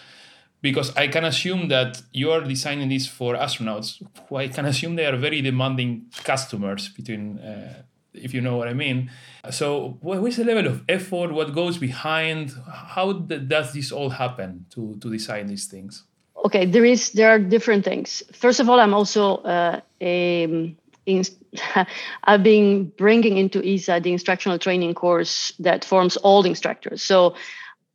because 0.61 0.95
I 0.95 1.07
can 1.07 1.25
assume 1.25 1.69
that 1.69 2.01
you 2.13 2.31
are 2.31 2.41
designing 2.41 2.89
this 2.89 3.07
for 3.07 3.35
astronauts 3.35 4.01
who 4.27 4.35
I 4.35 4.47
can 4.47 4.65
assume 4.65 4.95
they 4.95 5.05
are 5.05 5.17
very 5.17 5.41
demanding 5.41 6.05
customers 6.23 6.89
between 6.89 7.39
uh, 7.39 7.83
if 8.13 8.33
you 8.33 8.41
know 8.41 8.57
what 8.57 8.67
I 8.67 8.73
mean. 8.73 9.09
So 9.49 9.97
what 10.01 10.23
is 10.27 10.37
the 10.37 10.43
level 10.43 10.67
of 10.67 10.83
effort? 10.89 11.31
What 11.31 11.53
goes 11.53 11.77
behind? 11.77 12.53
How 12.67 13.13
does 13.13 13.73
this 13.73 13.91
all 13.91 14.09
happen 14.09 14.65
to, 14.71 14.97
to 14.99 15.09
design 15.09 15.47
these 15.47 15.65
things? 15.65 16.03
Okay, 16.45 16.65
there 16.65 16.85
is 16.85 17.11
there 17.11 17.29
are 17.29 17.39
different 17.39 17.85
things. 17.85 18.23
First 18.33 18.59
of 18.59 18.67
all, 18.67 18.79
I'm 18.79 18.93
also 18.93 19.37
uh, 19.37 19.79
a 20.01 20.75
I've 21.07 22.43
been 22.43 22.91
bringing 22.97 23.37
into 23.37 23.65
ESA 23.65 23.99
the 24.01 24.11
instructional 24.11 24.59
training 24.59 24.93
course 24.93 25.53
that 25.59 25.83
forms 25.83 26.17
all 26.17 26.45
instructors. 26.45 27.01
So 27.01 27.35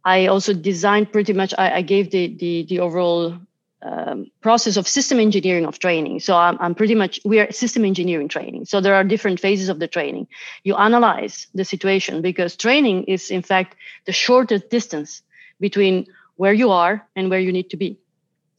I 0.05 0.27
also 0.27 0.53
designed 0.53 1.13
pretty 1.13 1.33
much. 1.33 1.55
I, 1.59 1.77
I 1.77 1.83
gave 1.83 2.11
the 2.11 2.29
the, 2.37 2.65
the 2.69 2.81
overall 2.81 3.39
um, 3.83 4.31
process 4.41 4.77
of 4.77 4.89
system 4.89 5.21
engineering 5.21 5.67
of 5.67 5.79
training. 5.79 6.21
So 6.21 6.37
I'm, 6.37 6.57
I'm 6.61 6.75
pretty 6.75 6.95
much 6.95 7.21
we 7.25 7.39
are 7.41 7.51
system 7.53 7.85
engineering 7.85 8.29
training. 8.29 8.65
So 8.65 8.81
there 8.81 8.95
are 8.95 9.05
different 9.05 9.41
phases 9.41 9.69
of 9.69 9.79
the 9.79 9.89
training. 9.89 10.27
You 10.65 10.75
analyze 10.77 11.47
the 11.55 11.65
situation 11.65 12.23
because 12.23 12.57
training 12.57 13.05
is 13.05 13.31
in 13.31 13.43
fact 13.43 13.77
the 14.07 14.13
shortest 14.13 14.71
distance 14.71 15.23
between 15.61 16.07
where 16.37 16.53
you 16.53 16.71
are 16.71 17.07
and 17.15 17.31
where 17.31 17.41
you 17.41 17.53
need 17.53 17.71
to 17.71 17.77
be, 17.77 17.99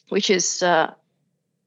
which 0.10 0.30
is 0.30 0.64
uh, 0.64 0.94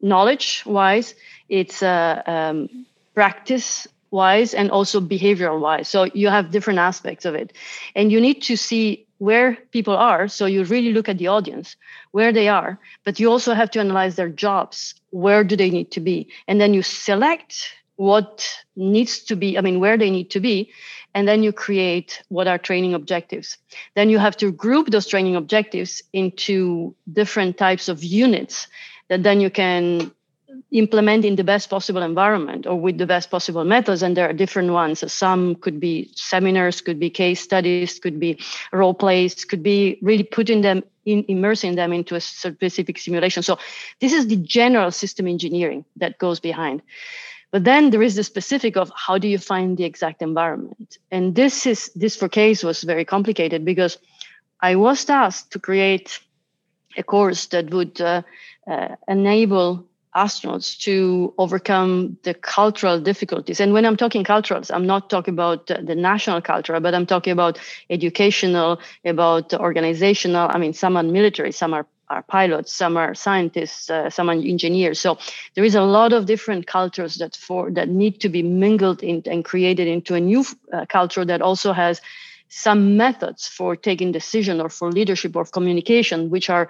knowledge 0.00 0.62
wise 0.66 1.14
it's 1.48 1.82
uh, 1.82 2.22
um, 2.26 2.86
practice 3.14 3.86
wise 4.10 4.54
and 4.54 4.70
also 4.70 5.00
behavioral 5.00 5.60
wise 5.60 5.88
so 5.88 6.04
you 6.14 6.28
have 6.28 6.50
different 6.50 6.78
aspects 6.78 7.24
of 7.24 7.34
it. 7.34 7.52
And 7.94 8.10
you 8.10 8.20
need 8.20 8.42
to 8.42 8.56
see 8.56 9.06
where 9.18 9.56
people 9.70 9.96
are. 9.96 10.28
So 10.28 10.46
you 10.46 10.64
really 10.64 10.92
look 10.92 11.08
at 11.08 11.18
the 11.18 11.28
audience 11.28 11.76
where 12.12 12.32
they 12.32 12.48
are 12.48 12.78
but 13.04 13.20
you 13.20 13.30
also 13.30 13.54
have 13.54 13.70
to 13.72 13.80
analyze 13.80 14.16
their 14.16 14.28
jobs. 14.28 14.94
Where 15.10 15.44
do 15.44 15.56
they 15.56 15.70
need 15.70 15.90
to 15.92 16.00
be? 16.00 16.28
And 16.48 16.60
then 16.60 16.74
you 16.74 16.82
select 16.82 17.74
what 17.96 18.48
needs 18.76 19.18
to 19.18 19.36
be 19.36 19.58
i 19.58 19.60
mean 19.60 19.78
where 19.78 19.98
they 19.98 20.08
need 20.08 20.30
to 20.30 20.40
be 20.40 20.70
and 21.14 21.28
then 21.28 21.42
you 21.42 21.52
create 21.52 22.22
what 22.28 22.46
are 22.46 22.58
training 22.58 22.94
objectives. 22.94 23.58
Then 23.94 24.10
you 24.10 24.18
have 24.18 24.36
to 24.38 24.52
group 24.52 24.90
those 24.90 25.06
training 25.06 25.36
objectives 25.36 26.02
into 26.12 26.94
different 27.12 27.58
types 27.58 27.88
of 27.88 28.04
units 28.04 28.68
that 29.10 29.22
then 29.24 29.40
you 29.40 29.50
can 29.50 30.10
implement 30.70 31.24
in 31.24 31.36
the 31.36 31.44
best 31.44 31.68
possible 31.68 32.00
environment 32.00 32.66
or 32.66 32.80
with 32.80 32.96
the 32.96 33.06
best 33.06 33.30
possible 33.30 33.64
methods. 33.64 34.02
And 34.02 34.16
there 34.16 34.28
are 34.28 34.32
different 34.32 34.70
ones. 34.70 35.12
Some 35.12 35.56
could 35.56 35.80
be 35.80 36.10
seminars 36.14 36.80
could 36.80 36.98
be 36.98 37.10
case 37.10 37.40
studies 37.40 37.98
could 37.98 38.18
be 38.20 38.38
role 38.72 38.94
plays 38.94 39.44
could 39.44 39.62
be 39.62 39.98
really 40.00 40.22
putting 40.22 40.60
them 40.62 40.82
in 41.04 41.24
immersing 41.28 41.74
them 41.74 41.92
into 41.92 42.14
a 42.14 42.20
specific 42.20 42.98
simulation. 42.98 43.42
So 43.42 43.58
this 44.00 44.12
is 44.12 44.28
the 44.28 44.36
general 44.36 44.90
system 44.92 45.26
engineering 45.26 45.84
that 45.96 46.18
goes 46.18 46.40
behind. 46.40 46.82
But 47.50 47.64
then 47.64 47.90
there 47.90 48.02
is 48.02 48.14
the 48.14 48.22
specific 48.22 48.76
of 48.76 48.92
how 48.94 49.18
do 49.18 49.26
you 49.26 49.38
find 49.38 49.76
the 49.76 49.84
exact 49.84 50.22
environment? 50.22 50.98
And 51.10 51.34
this 51.34 51.66
is 51.66 51.90
this 51.96 52.14
for 52.14 52.28
case 52.28 52.62
was 52.62 52.84
very 52.84 53.04
complicated 53.04 53.64
because 53.64 53.98
i 54.62 54.76
was 54.76 55.04
tasked 55.04 55.50
to 55.52 55.58
create 55.58 56.20
a 56.96 57.02
course 57.02 57.46
that 57.46 57.70
would 57.70 58.00
uh, 58.00 58.22
uh, 58.70 58.96
enable 59.08 59.86
astronauts 60.14 60.76
to 60.80 61.32
overcome 61.38 62.16
the 62.24 62.34
cultural 62.34 63.00
difficulties. 63.00 63.60
And 63.60 63.72
when 63.72 63.84
I'm 63.86 63.96
talking 63.96 64.24
culturals, 64.24 64.70
I'm 64.74 64.86
not 64.86 65.08
talking 65.08 65.34
about 65.34 65.68
the 65.68 65.94
national 65.94 66.42
culture, 66.42 66.78
but 66.80 66.94
I'm 66.94 67.06
talking 67.06 67.32
about 67.32 67.58
educational, 67.90 68.80
about 69.04 69.54
organizational. 69.54 70.50
I 70.52 70.58
mean, 70.58 70.72
some 70.72 70.96
are 70.96 71.04
military, 71.04 71.52
some 71.52 71.72
are, 71.74 71.86
are 72.08 72.22
pilots, 72.22 72.72
some 72.72 72.96
are 72.96 73.14
scientists, 73.14 73.88
uh, 73.88 74.10
some 74.10 74.28
are 74.28 74.34
engineers. 74.34 74.98
So 74.98 75.16
there 75.54 75.64
is 75.64 75.76
a 75.76 75.82
lot 75.82 76.12
of 76.12 76.26
different 76.26 76.66
cultures 76.66 77.16
that 77.16 77.36
for 77.36 77.70
that 77.70 77.88
need 77.88 78.20
to 78.20 78.28
be 78.28 78.42
mingled 78.42 79.04
in, 79.04 79.22
and 79.26 79.44
created 79.44 79.86
into 79.86 80.14
a 80.16 80.20
new 80.20 80.44
uh, 80.72 80.86
culture 80.86 81.24
that 81.24 81.40
also 81.40 81.72
has 81.72 82.00
some 82.50 82.96
methods 82.96 83.46
for 83.46 83.76
taking 83.76 84.12
decision 84.12 84.60
or 84.60 84.68
for 84.68 84.90
leadership 84.90 85.34
or 85.36 85.44
communication, 85.44 86.30
which 86.30 86.50
are 86.50 86.68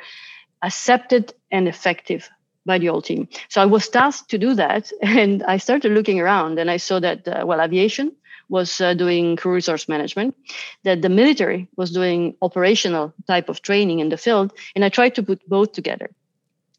accepted 0.63 1.35
and 1.51 1.67
effective 1.67 2.31
by 2.67 2.79
the 2.79 2.87
whole 2.87 3.03
team. 3.03 3.27
So 3.49 3.63
I 3.63 3.67
was 3.67 3.89
tasked 3.89 4.31
to 4.31 4.39
do 4.39 4.55
that, 4.55 4.93
and 5.03 5.43
I 5.45 5.57
started 5.57 5.93
looking 5.93 6.21
around, 6.21 6.59
and 6.59 6.71
I 6.71 6.77
saw 6.77 7.01
that 7.01 7.27
uh, 7.27 7.45
well, 7.47 7.61
aviation 7.61 8.15
was 8.49 8.81
uh, 8.81 8.95
doing 8.95 9.37
crew 9.37 9.55
resource 9.55 9.89
management, 9.89 10.35
that 10.83 11.03
the 11.03 11.09
military 11.09 11.69
was 11.77 11.93
doing 11.93 12.37
operational 12.43 13.15
type 13.27 13.49
of 13.49 13.63
training 13.63 14.01
in 14.01 14.09
the 14.09 14.17
field, 14.17 14.53
and 14.75 14.85
I 14.85 14.89
tried 14.89 15.15
to 15.15 15.23
put 15.23 15.49
both 15.49 15.73
together. 15.73 16.11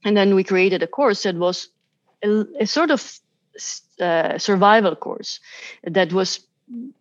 And 0.04 0.16
then 0.18 0.36
we 0.36 0.44
created 0.44 0.84
a 0.84 0.88
course 0.88 1.24
that 1.24 1.36
was 1.36 1.70
a, 2.24 2.46
a 2.60 2.66
sort 2.68 2.92
of 2.92 3.20
uh, 4.00 4.38
survival 4.38 4.96
course 4.96 5.40
that 5.84 6.12
was 6.12 6.40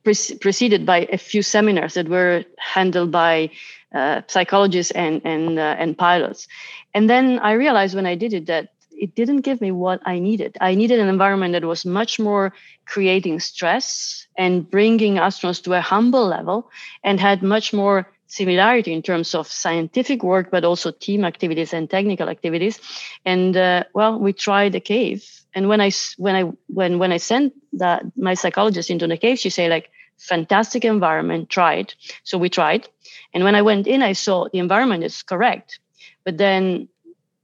pre- 0.04 0.38
preceded 0.40 0.86
by 0.86 1.08
a 1.12 1.18
few 1.18 1.42
seminars 1.42 1.94
that 1.94 2.08
were 2.08 2.44
handled 2.58 3.10
by 3.10 3.50
uh, 3.94 4.22
psychologists 4.26 4.92
and 4.92 5.20
and 5.24 5.58
uh, 5.58 5.76
and 5.78 5.96
pilots. 5.96 6.48
And 6.94 7.08
then 7.08 7.38
I 7.38 7.52
realized 7.52 7.94
when 7.94 8.06
I 8.06 8.14
did 8.14 8.32
it 8.32 8.46
that 8.46 8.72
it 8.90 9.14
didn't 9.14 9.40
give 9.40 9.60
me 9.60 9.72
what 9.72 10.00
I 10.04 10.18
needed. 10.18 10.56
I 10.60 10.74
needed 10.74 11.00
an 11.00 11.08
environment 11.08 11.52
that 11.52 11.64
was 11.64 11.84
much 11.84 12.18
more 12.18 12.52
creating 12.84 13.40
stress 13.40 14.26
and 14.36 14.68
bringing 14.70 15.14
astronauts 15.14 15.62
to 15.64 15.74
a 15.74 15.80
humble 15.80 16.26
level, 16.26 16.70
and 17.02 17.18
had 17.20 17.42
much 17.42 17.72
more 17.72 18.06
similarity 18.26 18.92
in 18.92 19.02
terms 19.02 19.34
of 19.34 19.48
scientific 19.48 20.22
work, 20.22 20.50
but 20.50 20.64
also 20.64 20.90
team 20.92 21.24
activities 21.24 21.72
and 21.72 21.90
technical 21.90 22.28
activities. 22.28 22.78
And 23.24 23.56
uh, 23.56 23.84
well, 23.94 24.18
we 24.18 24.32
tried 24.32 24.72
the 24.72 24.80
cave. 24.80 25.39
And 25.54 25.68
when 25.68 25.80
I 25.80 25.90
when 26.16 26.34
I 26.36 26.42
when 26.66 26.98
when 26.98 27.12
I 27.12 27.18
sent 27.18 27.52
that 27.74 28.04
my 28.16 28.34
psychologist 28.34 28.90
into 28.90 29.06
the 29.06 29.16
cave, 29.16 29.38
she 29.38 29.50
said 29.50 29.70
like, 29.70 29.90
"Fantastic 30.18 30.84
environment, 30.84 31.48
tried." 31.50 31.94
So 32.24 32.38
we 32.38 32.48
tried, 32.48 32.88
and 33.34 33.44
when 33.44 33.54
I 33.54 33.62
went 33.62 33.86
in, 33.86 34.02
I 34.02 34.12
saw 34.12 34.48
the 34.52 34.58
environment 34.58 35.04
is 35.04 35.22
correct, 35.22 35.78
but 36.24 36.38
then 36.38 36.88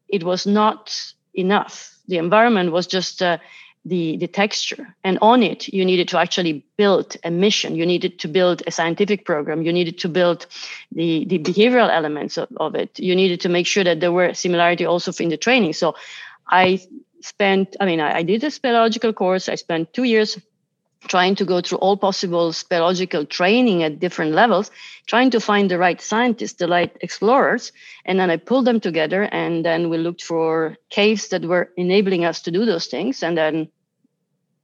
it 0.09 0.23
was 0.23 0.47
not 0.47 0.95
enough. 1.35 1.97
The 2.09 2.19
environment 2.19 2.73
was 2.73 2.87
just 2.87 3.23
uh, 3.23 3.39
the, 3.87 4.17
the 4.17 4.27
texture. 4.27 4.95
And 5.05 5.19
on 5.23 5.43
it, 5.43 5.69
you 5.69 5.85
needed 5.85 6.09
to 6.09 6.19
actually 6.19 6.65
build 6.77 7.17
a 7.25 7.31
mission. 7.31 7.77
You 7.77 7.87
needed 7.87 8.19
to 8.21 8.29
build 8.29 8.63
a 8.67 8.71
scientific 8.71 9.25
program. 9.25 9.63
You 9.63 9.73
needed 9.73 9.99
to 9.99 10.09
build 10.09 10.47
the, 10.91 11.25
the 11.25 11.39
behavioral 11.39 11.89
elements 11.89 12.37
of, 12.37 12.49
of 12.57 12.75
it. 12.75 12.99
You 12.99 13.15
needed 13.15 13.41
to 13.43 13.49
make 13.49 13.67
sure 13.67 13.85
that 13.85 14.01
there 14.01 14.13
were 14.13 14.35
similarity 14.35 14.85
also 14.85 15.13
in 15.23 15.29
the 15.29 15.37
training. 15.37 15.73
So 15.73 15.95
I 16.49 16.81
spent, 17.27 17.77
I 17.81 17.87
mean, 17.87 18.01
I, 18.01 18.18
I 18.18 18.22
did 18.22 18.45
a 18.45 18.49
speleological 18.49 19.14
course. 19.14 19.49
I 19.49 19.57
spent 19.57 19.93
two 19.93 20.05
years 20.05 20.39
trying 21.09 21.37
to 21.37 21.45
go 21.45 21.61
through 21.61 21.79
all 21.79 21.97
possible 21.97 22.53
speleological 22.53 23.29
training 23.29 23.83
at 23.83 24.01
different 24.01 24.33
levels, 24.33 24.70
trying 25.07 25.31
to 25.31 25.41
find 25.41 25.70
the 25.70 25.79
right 25.79 26.01
scientists, 26.01 26.55
the 26.55 26.68
right 26.68 26.97
explorers. 27.01 27.72
And 28.05 28.18
then 28.18 28.31
I 28.31 28.37
pulled 28.37 28.64
them 28.64 28.81
together 28.81 29.22
and 29.22 29.64
then 29.64 29.89
we 29.89 29.99
looked 29.99 30.22
for 30.22 30.77
caves 30.91 31.29
that 31.29 31.45
were 31.45 31.70
enabling 31.77 32.24
us 32.24 32.43
to 32.43 32.51
do 32.51 32.64
those 32.64 32.87
things. 32.87 33.22
And 33.22 33.37
then 33.37 33.68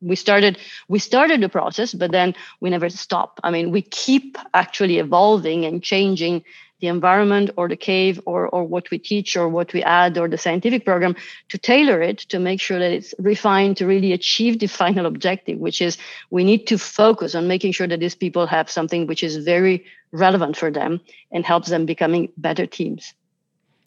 we 0.00 0.16
started 0.16 0.58
we 0.88 0.98
started 0.98 1.40
the 1.40 1.48
process 1.48 1.94
but 1.94 2.10
then 2.10 2.34
we 2.60 2.70
never 2.70 2.90
stop 2.90 3.38
i 3.44 3.50
mean 3.50 3.70
we 3.70 3.80
keep 3.80 4.36
actually 4.52 4.98
evolving 4.98 5.64
and 5.64 5.80
changing 5.80 6.42
the 6.82 6.88
environment 6.88 7.48
or 7.56 7.68
the 7.68 7.76
cave 7.76 8.20
or, 8.26 8.48
or 8.48 8.64
what 8.64 8.90
we 8.90 8.98
teach 8.98 9.36
or 9.36 9.48
what 9.48 9.72
we 9.72 9.84
add 9.84 10.18
or 10.18 10.28
the 10.28 10.36
scientific 10.36 10.84
program 10.84 11.14
to 11.48 11.56
tailor 11.56 12.02
it 12.02 12.18
to 12.18 12.40
make 12.40 12.60
sure 12.60 12.80
that 12.80 12.90
it's 12.90 13.14
refined 13.20 13.76
to 13.76 13.86
really 13.86 14.12
achieve 14.12 14.58
the 14.58 14.66
final 14.82 15.06
objective, 15.06 15.58
which 15.58 15.80
is 15.80 15.96
we 16.30 16.42
need 16.42 16.66
to 16.66 16.76
focus 16.76 17.36
on 17.36 17.46
making 17.46 17.70
sure 17.70 17.86
that 17.86 18.00
these 18.00 18.16
people 18.16 18.46
have 18.48 18.68
something 18.68 19.06
which 19.06 19.22
is 19.22 19.36
very 19.36 19.86
relevant 20.10 20.56
for 20.56 20.72
them 20.72 21.00
and 21.30 21.46
helps 21.46 21.70
them 21.70 21.86
becoming 21.86 22.28
better 22.36 22.66
teams. 22.66 23.14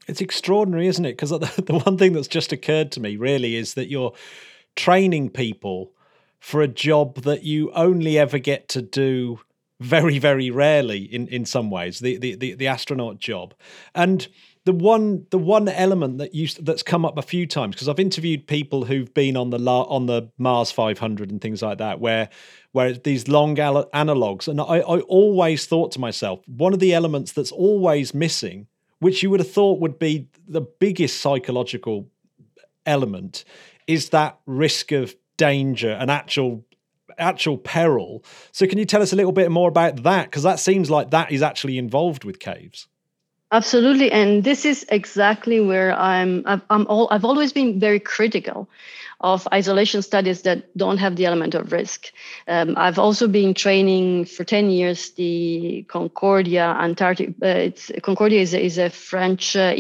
It's 0.08 0.22
extraordinary, 0.22 0.88
isn't 0.88 1.06
it? 1.06 1.18
Because 1.18 1.30
the 1.32 1.82
one 1.86 1.98
thing 1.98 2.14
that's 2.14 2.30
just 2.30 2.54
occurred 2.54 2.94
to 2.94 3.02
me 3.02 3.18
really 3.18 3.58
is 3.58 3.74
that 3.74 3.90
you're 3.90 4.14
training 4.78 5.32
people 5.32 5.92
for 6.40 6.62
a 6.62 6.68
job 6.68 7.24
that 7.24 7.44
you 7.44 7.74
only 7.74 8.18
ever 8.18 8.40
get 8.40 8.70
to 8.70 8.82
do 8.82 9.42
very 9.80 10.20
very 10.20 10.50
rarely 10.50 11.00
in 11.00 11.28
in 11.28 11.46
some 11.46 11.70
ways 11.70 12.00
the 12.00 12.18
the 12.18 12.36
the, 12.36 12.54
the 12.54 12.68
astronaut 12.68 13.20
job. 13.20 13.54
And 13.94 14.28
the 14.66 14.74
one 14.74 15.28
the 15.30 15.38
one 15.38 15.68
element 15.68 16.18
that 16.18 16.34
used 16.34 16.66
that's 16.66 16.84
come 16.84 17.06
up 17.06 17.18
a 17.18 17.22
few 17.22 17.46
times 17.46 17.76
because 17.76 17.88
I've 17.88 18.00
interviewed 18.00 18.48
people 18.48 18.86
who've 18.86 19.14
been 19.14 19.38
on 19.38 19.52
the 19.52 19.60
on 19.60 20.06
the 20.08 20.30
Mars 20.38 20.72
500 20.72 21.30
and 21.30 21.42
things 21.42 21.62
like 21.62 21.78
that 21.78 22.00
where 22.00 22.30
where 22.72 22.94
these 22.94 23.28
long 23.28 23.56
analogs. 23.56 24.48
And 24.48 24.60
I, 24.60 24.80
I 24.80 25.00
always 25.02 25.66
thought 25.66 25.92
to 25.94 26.00
myself 26.00 26.42
one 26.48 26.74
of 26.74 26.80
the 26.80 26.94
elements 26.94 27.32
that's 27.32 27.52
always 27.52 28.14
missing 28.14 28.68
which 29.00 29.22
you 29.22 29.30
would 29.30 29.40
have 29.40 29.52
thought 29.52 29.80
would 29.80 30.00
be 30.00 30.30
the 30.48 30.62
biggest 30.62 31.20
psychological 31.22 32.10
element 32.86 33.44
is 33.88 34.10
that 34.10 34.40
risk 34.46 34.92
of 34.92 35.16
danger 35.38 35.92
and 35.92 36.10
actual 36.10 36.66
actual 37.18 37.58
peril. 37.58 38.24
So, 38.52 38.68
can 38.68 38.78
you 38.78 38.86
tell 38.86 39.02
us 39.02 39.14
a 39.14 39.16
little 39.16 39.32
bit 39.32 39.52
more 39.52 39.70
about 39.70 40.04
that? 40.04 40.26
Because 40.26 40.44
that 40.44 40.60
seems 40.60 40.90
like 40.90 41.12
that 41.12 41.32
is 41.32 41.42
actually 41.42 41.78
involved 41.78 42.24
with 42.24 42.40
caves. 42.40 42.88
Absolutely, 43.52 44.12
and 44.12 44.44
this 44.44 44.66
is 44.66 44.86
exactly 44.90 45.62
where 45.62 45.94
I'm. 45.94 46.44
I've, 46.46 46.62
I'm 46.70 46.88
all. 46.88 47.08
I've 47.12 47.26
always 47.26 47.54
been 47.54 47.80
very 47.80 48.00
critical 48.00 48.68
of 49.22 49.48
isolation 49.54 50.02
studies 50.02 50.42
that 50.42 50.76
don't 50.78 50.98
have 50.98 51.16
the 51.16 51.26
element 51.26 51.56
of 51.56 51.72
risk. 51.72 52.12
Um, 52.48 52.74
I've 52.78 53.00
also 53.00 53.28
been 53.28 53.54
training 53.54 54.26
for 54.26 54.44
10 54.44 54.70
years 54.70 55.12
the 55.12 55.86
Concordia 55.88 56.76
Antarctic. 56.80 57.30
Uh, 57.42 57.48
it's, 57.48 57.92
Concordia 58.02 58.42
is 58.42 58.54
a, 58.54 58.64
is 58.64 58.78
a 58.78 58.90
French 58.90 59.56
uh, 59.56 59.74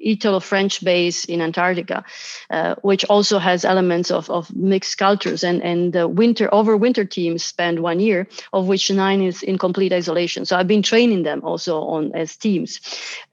Italo-French 0.00 0.82
base 0.84 1.24
in 1.24 1.40
Antarctica, 1.40 2.04
uh, 2.50 2.74
which 2.82 3.04
also 3.04 3.38
has 3.38 3.64
elements 3.64 4.10
of, 4.10 4.30
of 4.30 4.54
mixed 4.54 4.98
cultures. 4.98 5.44
And 5.44 5.62
and 5.62 5.92
the 5.92 6.08
winter 6.08 6.52
over 6.52 6.76
winter 6.76 7.04
teams 7.04 7.44
spend 7.44 7.80
one 7.80 8.00
year, 8.00 8.26
of 8.52 8.66
which 8.66 8.90
nine 8.90 9.22
is 9.22 9.42
in 9.42 9.58
complete 9.58 9.92
isolation. 9.92 10.44
So 10.44 10.56
I've 10.56 10.68
been 10.68 10.82
training 10.82 11.22
them 11.22 11.42
also 11.44 11.80
on 11.82 12.12
as 12.14 12.36
teams. 12.36 12.80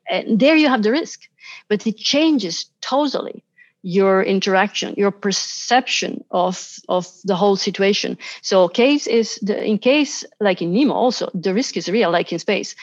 And 0.10 0.40
there 0.40 0.56
you 0.56 0.70
have 0.70 0.84
the 0.84 0.92
risk, 0.92 1.28
but 1.68 1.86
it 1.88 1.98
changes 1.98 2.66
totally 2.82 3.44
your 3.84 4.24
interaction 4.24 4.94
your 4.98 5.12
perception 5.12 6.24
of 6.32 6.80
of 6.90 7.08
the 7.24 7.36
whole 7.36 7.56
situation 7.56 8.18
so 8.42 8.68
case 8.68 9.08
is 9.08 9.40
the 9.42 9.64
in 9.64 9.78
case 9.78 10.26
like 10.40 10.62
in 10.62 10.74
nemo 10.74 10.94
also 10.94 11.30
the 11.34 11.54
risk 11.54 11.78
is 11.78 11.88
real 11.88 12.12
like 12.12 12.34
in 12.34 12.40
space 12.40 12.76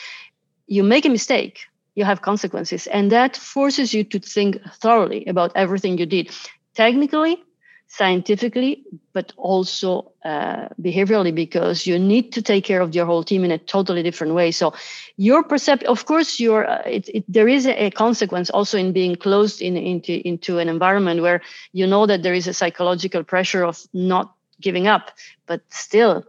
you 0.66 0.82
make 0.82 1.04
a 1.04 1.10
mistake 1.10 1.66
you 1.94 2.04
have 2.04 2.22
consequences. 2.22 2.86
And 2.86 3.12
that 3.12 3.36
forces 3.36 3.94
you 3.94 4.04
to 4.04 4.18
think 4.18 4.60
thoroughly 4.80 5.24
about 5.26 5.52
everything 5.54 5.98
you 5.98 6.06
did 6.06 6.30
technically 6.74 7.42
scientifically 7.86 8.82
but 9.12 9.32
also 9.36 10.10
uh, 10.24 10.68
behaviorally 10.80 11.32
because 11.32 11.86
you 11.86 11.98
need 11.98 12.32
to 12.32 12.42
take 12.42 12.64
care 12.64 12.80
of 12.80 12.94
your 12.94 13.06
whole 13.06 13.22
team 13.22 13.44
in 13.44 13.52
a 13.52 13.58
totally 13.58 14.02
different 14.02 14.34
way. 14.34 14.50
So 14.50 14.74
your 15.16 15.44
perception 15.44 15.88
of 15.88 16.04
course 16.04 16.40
your 16.40 16.68
uh, 16.68 16.82
it, 16.86 17.08
it, 17.08 17.24
there 17.28 17.46
is 17.46 17.66
a, 17.66 17.86
a, 17.86 17.90
consequence 17.90 18.50
also 18.50 18.78
in 18.78 18.92
being 18.92 19.14
closed 19.14 19.62
in, 19.62 19.76
into 19.76 20.26
into 20.26 20.58
an 20.58 20.68
environment 20.68 21.22
where 21.22 21.42
you 21.72 21.86
know 21.86 22.06
that 22.06 22.22
there 22.22 22.34
is 22.34 22.48
a 22.48 22.54
psychological 22.54 23.22
pressure 23.22 23.62
of 23.62 23.80
not 23.92 24.34
giving 24.60 24.88
up 24.88 25.12
but 25.46 25.60
still 25.68 26.24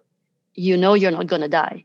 you 0.54 0.78
know 0.78 0.94
you're 0.94 1.12
not 1.12 1.28
going 1.28 1.42
to 1.42 1.48
die 1.48 1.85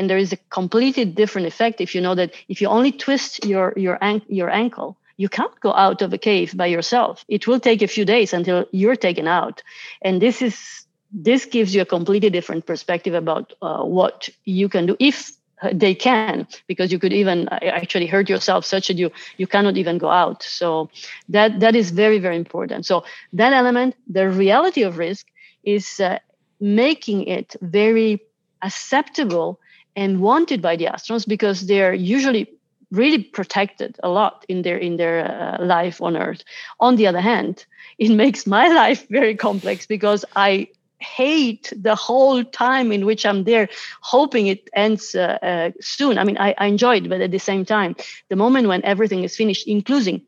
and 0.00 0.10
there 0.10 0.22
is 0.24 0.32
a 0.32 0.38
completely 0.48 1.04
different 1.04 1.46
effect 1.46 1.80
if 1.80 1.94
you 1.94 2.00
know 2.00 2.14
that 2.14 2.32
if 2.48 2.60
you 2.62 2.68
only 2.68 2.92
twist 2.92 3.44
your 3.44 3.72
your 3.76 3.98
your 4.28 4.50
ankle 4.50 4.96
you 5.20 5.28
can't 5.28 5.60
go 5.60 5.74
out 5.74 6.00
of 6.00 6.14
a 6.14 6.18
cave 6.18 6.56
by 6.56 6.66
yourself. 6.66 7.26
It 7.28 7.46
will 7.46 7.60
take 7.60 7.82
a 7.82 7.86
few 7.86 8.06
days 8.06 8.32
until 8.32 8.64
you're 8.72 8.96
taken 8.96 9.28
out. 9.28 9.62
And 10.00 10.22
this 10.22 10.40
is 10.40 10.86
this 11.12 11.44
gives 11.44 11.74
you 11.74 11.82
a 11.82 11.84
completely 11.96 12.30
different 12.30 12.64
perspective 12.64 13.14
about 13.14 13.52
uh, 13.60 13.82
what 13.84 14.30
you 14.44 14.70
can 14.70 14.86
do 14.86 14.96
if 14.98 15.32
they 15.74 15.94
can 15.94 16.46
because 16.66 16.90
you 16.90 16.98
could 16.98 17.12
even 17.12 17.48
actually 17.50 18.06
hurt 18.06 18.30
yourself 18.30 18.64
such 18.64 18.88
that 18.88 18.96
you 18.96 19.10
you 19.36 19.46
cannot 19.46 19.76
even 19.76 19.98
go 19.98 20.08
out. 20.08 20.42
So 20.42 20.88
that 21.28 21.60
that 21.60 21.76
is 21.76 21.90
very 21.90 22.18
very 22.18 22.36
important. 22.36 22.86
So 22.86 23.04
that 23.34 23.52
element 23.52 23.96
the 24.08 24.30
reality 24.30 24.82
of 24.82 24.96
risk 24.96 25.26
is 25.62 26.00
uh, 26.00 26.18
making 26.60 27.24
it 27.24 27.56
very 27.60 28.22
acceptable 28.62 29.60
and 30.00 30.20
wanted 30.20 30.62
by 30.62 30.76
the 30.76 30.86
astronauts 30.86 31.28
because 31.28 31.66
they're 31.66 31.92
usually 31.92 32.48
really 32.90 33.22
protected 33.22 33.96
a 34.02 34.08
lot 34.08 34.44
in 34.48 34.62
their 34.62 34.78
in 34.78 34.96
their 34.96 35.16
uh, 35.20 35.64
life 35.64 36.00
on 36.00 36.16
earth. 36.16 36.42
On 36.80 36.96
the 36.96 37.06
other 37.06 37.20
hand 37.20 37.66
it 37.98 38.10
makes 38.22 38.46
my 38.46 38.66
life 38.68 39.06
very 39.08 39.36
complex 39.36 39.86
because 39.86 40.24
i 40.34 40.66
hate 40.98 41.72
the 41.88 41.94
whole 41.94 42.44
time 42.44 42.92
in 42.92 43.06
which 43.06 43.24
i'm 43.24 43.44
there 43.44 43.68
hoping 44.14 44.46
it 44.48 44.68
ends 44.74 45.14
uh, 45.14 45.38
uh, 45.50 45.70
soon. 45.80 46.18
I 46.18 46.24
mean 46.24 46.38
I, 46.38 46.54
I 46.58 46.66
enjoy 46.66 46.96
it 46.96 47.08
but 47.08 47.20
at 47.20 47.30
the 47.30 47.38
same 47.50 47.64
time 47.64 47.94
the 48.30 48.36
moment 48.44 48.68
when 48.68 48.84
everything 48.84 49.22
is 49.24 49.36
finished 49.36 49.66
including 49.66 50.22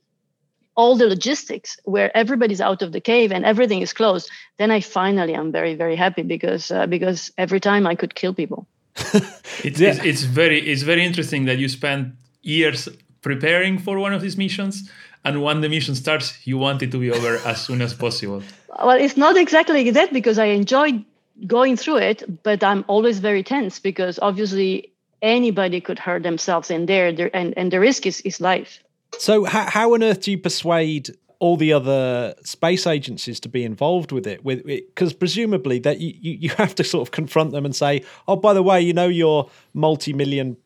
all 0.74 0.96
the 0.96 1.06
logistics 1.14 1.78
where 1.84 2.10
everybody's 2.16 2.62
out 2.68 2.80
of 2.82 2.92
the 2.92 3.00
cave 3.12 3.32
and 3.32 3.44
everything 3.44 3.80
is 3.82 3.92
closed 3.92 4.30
then 4.58 4.70
i 4.70 4.80
finally 4.80 5.34
am 5.34 5.52
very 5.52 5.74
very 5.74 5.96
happy 5.96 6.22
because 6.22 6.70
uh, 6.70 6.86
because 6.86 7.30
every 7.36 7.60
time 7.60 7.86
i 7.86 7.94
could 7.94 8.14
kill 8.14 8.34
people 8.42 8.66
it's, 9.64 9.80
yeah. 9.80 9.90
it's, 9.90 10.05
it's 10.05 10.22
very 10.22 10.61
it's 10.61 10.82
very 10.82 11.05
interesting 11.05 11.47
that 11.47 11.59
you 11.59 11.68
spend 11.68 12.16
years 12.43 12.88
preparing 13.22 13.78
for 13.78 13.99
one 13.99 14.12
of 14.12 14.20
these 14.20 14.36
missions 14.36 14.90
and 15.24 15.43
when 15.43 15.61
the 15.61 15.68
mission 15.68 15.95
starts 15.95 16.47
you 16.47 16.59
want 16.59 16.82
it 16.82 16.90
to 16.90 16.99
be 16.99 17.11
over 17.11 17.36
as 17.47 17.64
soon 17.64 17.80
as 17.80 17.95
possible. 17.95 18.43
Well 18.68 18.99
it's 18.99 19.16
not 19.16 19.36
exactly 19.36 19.90
that 19.90 20.12
because 20.12 20.38
i 20.38 20.47
enjoy 20.47 21.05
going 21.47 21.76
through 21.76 21.97
it 21.97 22.43
but 22.43 22.62
i'm 22.62 22.84
always 22.88 23.18
very 23.18 23.43
tense 23.43 23.78
because 23.78 24.18
obviously 24.20 24.93
anybody 25.22 25.80
could 25.80 25.99
hurt 25.99 26.24
themselves 26.24 26.70
in 26.70 26.86
there, 26.86 27.12
there 27.12 27.34
and, 27.34 27.55
and 27.57 27.72
the 27.72 27.80
risk 27.80 28.05
is, 28.07 28.20
is 28.22 28.40
life. 28.40 28.82
So 29.18 29.45
how, 29.45 29.70
how 29.70 29.95
on 29.95 30.03
earth 30.03 30.22
do 30.22 30.32
you 30.32 30.38
persuade 30.38 31.11
all 31.43 31.57
the 31.57 31.72
other 31.72 32.36
space 32.45 32.86
agencies 32.86 33.40
to 33.40 33.49
be 33.49 33.64
involved 33.64 34.12
with 34.12 34.28
it 34.28 34.45
with 34.45 34.64
because 34.64 35.12
presumably 35.12 35.80
that 35.80 35.99
you, 35.99 36.14
you 36.22 36.49
have 36.51 36.72
to 36.72 36.84
sort 36.84 37.03
of 37.03 37.11
confront 37.11 37.51
them 37.51 37.64
and 37.64 37.74
say 37.74 38.01
oh 38.28 38.36
by 38.36 38.55
the 38.55 38.62
way 38.62 38.80
you 38.80 38.93
know 38.93 39.09
your 39.09 39.51
multi-million 39.74 40.57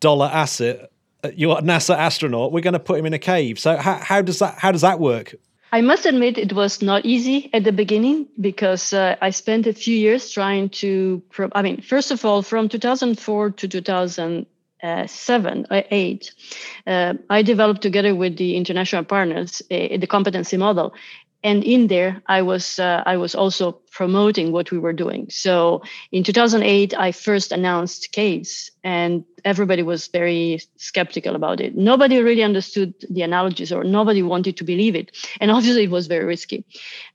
dollar 0.00 0.26
asset 0.26 0.90
uh, 1.22 1.30
your 1.36 1.58
nasa 1.58 1.96
astronaut 1.96 2.50
we're 2.50 2.60
going 2.60 2.72
to 2.72 2.80
put 2.80 2.98
him 2.98 3.06
in 3.06 3.14
a 3.14 3.20
cave 3.20 3.56
so 3.56 3.76
how, 3.76 3.94
how 4.02 4.20
does 4.20 4.40
that 4.40 4.58
how 4.58 4.72
does 4.72 4.80
that 4.80 4.98
work 4.98 5.36
I 5.72 5.80
must 5.80 6.06
admit 6.06 6.38
it 6.38 6.52
was 6.52 6.82
not 6.82 7.04
easy 7.04 7.48
at 7.52 7.62
the 7.62 7.72
beginning 7.72 8.26
because 8.40 8.92
uh, 8.92 9.16
I 9.20 9.30
spent 9.30 9.66
a 9.66 9.72
few 9.72 9.96
years 9.96 10.30
trying 10.30 10.70
to. 10.80 11.20
I 11.52 11.60
mean, 11.60 11.82
first 11.82 12.12
of 12.12 12.24
all, 12.24 12.42
from 12.42 12.68
2004 12.68 13.50
to 13.50 13.68
2000, 13.68 14.46
uh, 14.82 15.06
seven 15.06 15.66
or 15.70 15.78
uh, 15.78 15.82
eight, 15.90 16.32
uh, 16.86 17.14
I 17.30 17.42
developed 17.42 17.82
together 17.82 18.14
with 18.14 18.36
the 18.36 18.56
international 18.56 19.04
partners 19.04 19.62
uh, 19.70 19.96
the 19.98 20.06
competency 20.06 20.56
model. 20.56 20.94
And 21.46 21.64
in 21.64 21.86
there 21.86 22.12
i 22.26 22.40
was 22.42 22.78
uh, 22.78 23.02
i 23.06 23.16
was 23.16 23.34
also 23.34 23.66
promoting 23.96 24.52
what 24.52 24.70
we 24.70 24.78
were 24.78 24.92
doing. 24.92 25.26
So 25.30 25.82
in 26.12 26.22
2008 26.22 26.92
i 26.98 27.12
first 27.12 27.50
announced 27.50 28.12
caves 28.12 28.70
and 28.84 29.24
everybody 29.42 29.82
was 29.82 30.08
very 30.08 30.60
skeptical 30.76 31.34
about 31.34 31.60
it. 31.62 31.74
Nobody 31.74 32.20
really 32.20 32.42
understood 32.42 32.92
the 33.08 33.22
analogies 33.22 33.72
or 33.72 33.84
nobody 33.84 34.22
wanted 34.22 34.58
to 34.58 34.64
believe 34.64 34.94
it. 34.94 35.16
And 35.40 35.50
obviously 35.56 35.84
it 35.84 35.90
was 35.90 36.08
very 36.08 36.26
risky. 36.26 36.66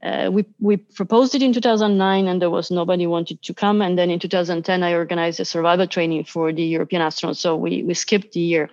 Uh, 0.02 0.30
we, 0.32 0.46
we 0.60 0.78
proposed 0.78 1.36
it 1.36 1.44
in 1.44 1.54
2009 1.54 2.28
and 2.28 2.42
there 2.42 2.50
was 2.50 2.72
nobody 2.72 3.06
wanted 3.06 3.44
to 3.44 3.54
come. 3.54 3.80
And 3.84 3.96
then 3.96 4.10
in 4.10 4.18
2010 4.18 4.82
i 4.82 4.94
organized 4.94 5.40
a 5.40 5.46
survival 5.46 5.86
training 5.86 6.24
for 6.24 6.52
the 6.52 6.64
european 6.64 7.04
astronauts. 7.04 7.38
So 7.38 7.56
we, 7.56 7.84
we 7.84 7.94
skipped 7.94 8.32
the 8.32 8.40
year. 8.40 8.72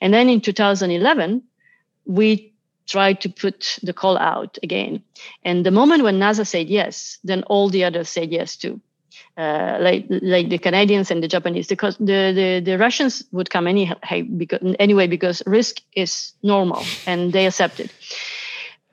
And 0.00 0.14
then 0.14 0.30
in 0.30 0.40
2011 0.40 1.42
we 2.06 2.49
tried 2.90 3.20
to 3.20 3.28
put 3.28 3.78
the 3.82 3.92
call 3.92 4.18
out 4.18 4.58
again. 4.62 5.02
And 5.44 5.64
the 5.64 5.70
moment 5.70 6.02
when 6.02 6.18
NASA 6.18 6.44
said 6.44 6.68
yes, 6.68 7.18
then 7.24 7.42
all 7.44 7.70
the 7.70 7.84
others 7.84 8.08
said 8.08 8.32
yes 8.32 8.56
too. 8.56 8.80
Uh, 9.36 9.78
like 9.80 10.04
like 10.08 10.48
the 10.50 10.58
Canadians 10.58 11.10
and 11.10 11.22
the 11.22 11.28
Japanese, 11.28 11.68
because 11.68 11.96
the, 11.98 12.32
the, 12.34 12.62
the 12.64 12.76
Russians 12.76 13.24
would 13.32 13.48
come 13.48 13.66
any, 13.66 13.92
because, 14.36 14.60
anyway 14.78 15.06
because 15.06 15.42
risk 15.46 15.80
is 15.94 16.32
normal 16.42 16.82
and 17.06 17.32
they 17.32 17.46
accept 17.46 17.80
it. 17.80 17.90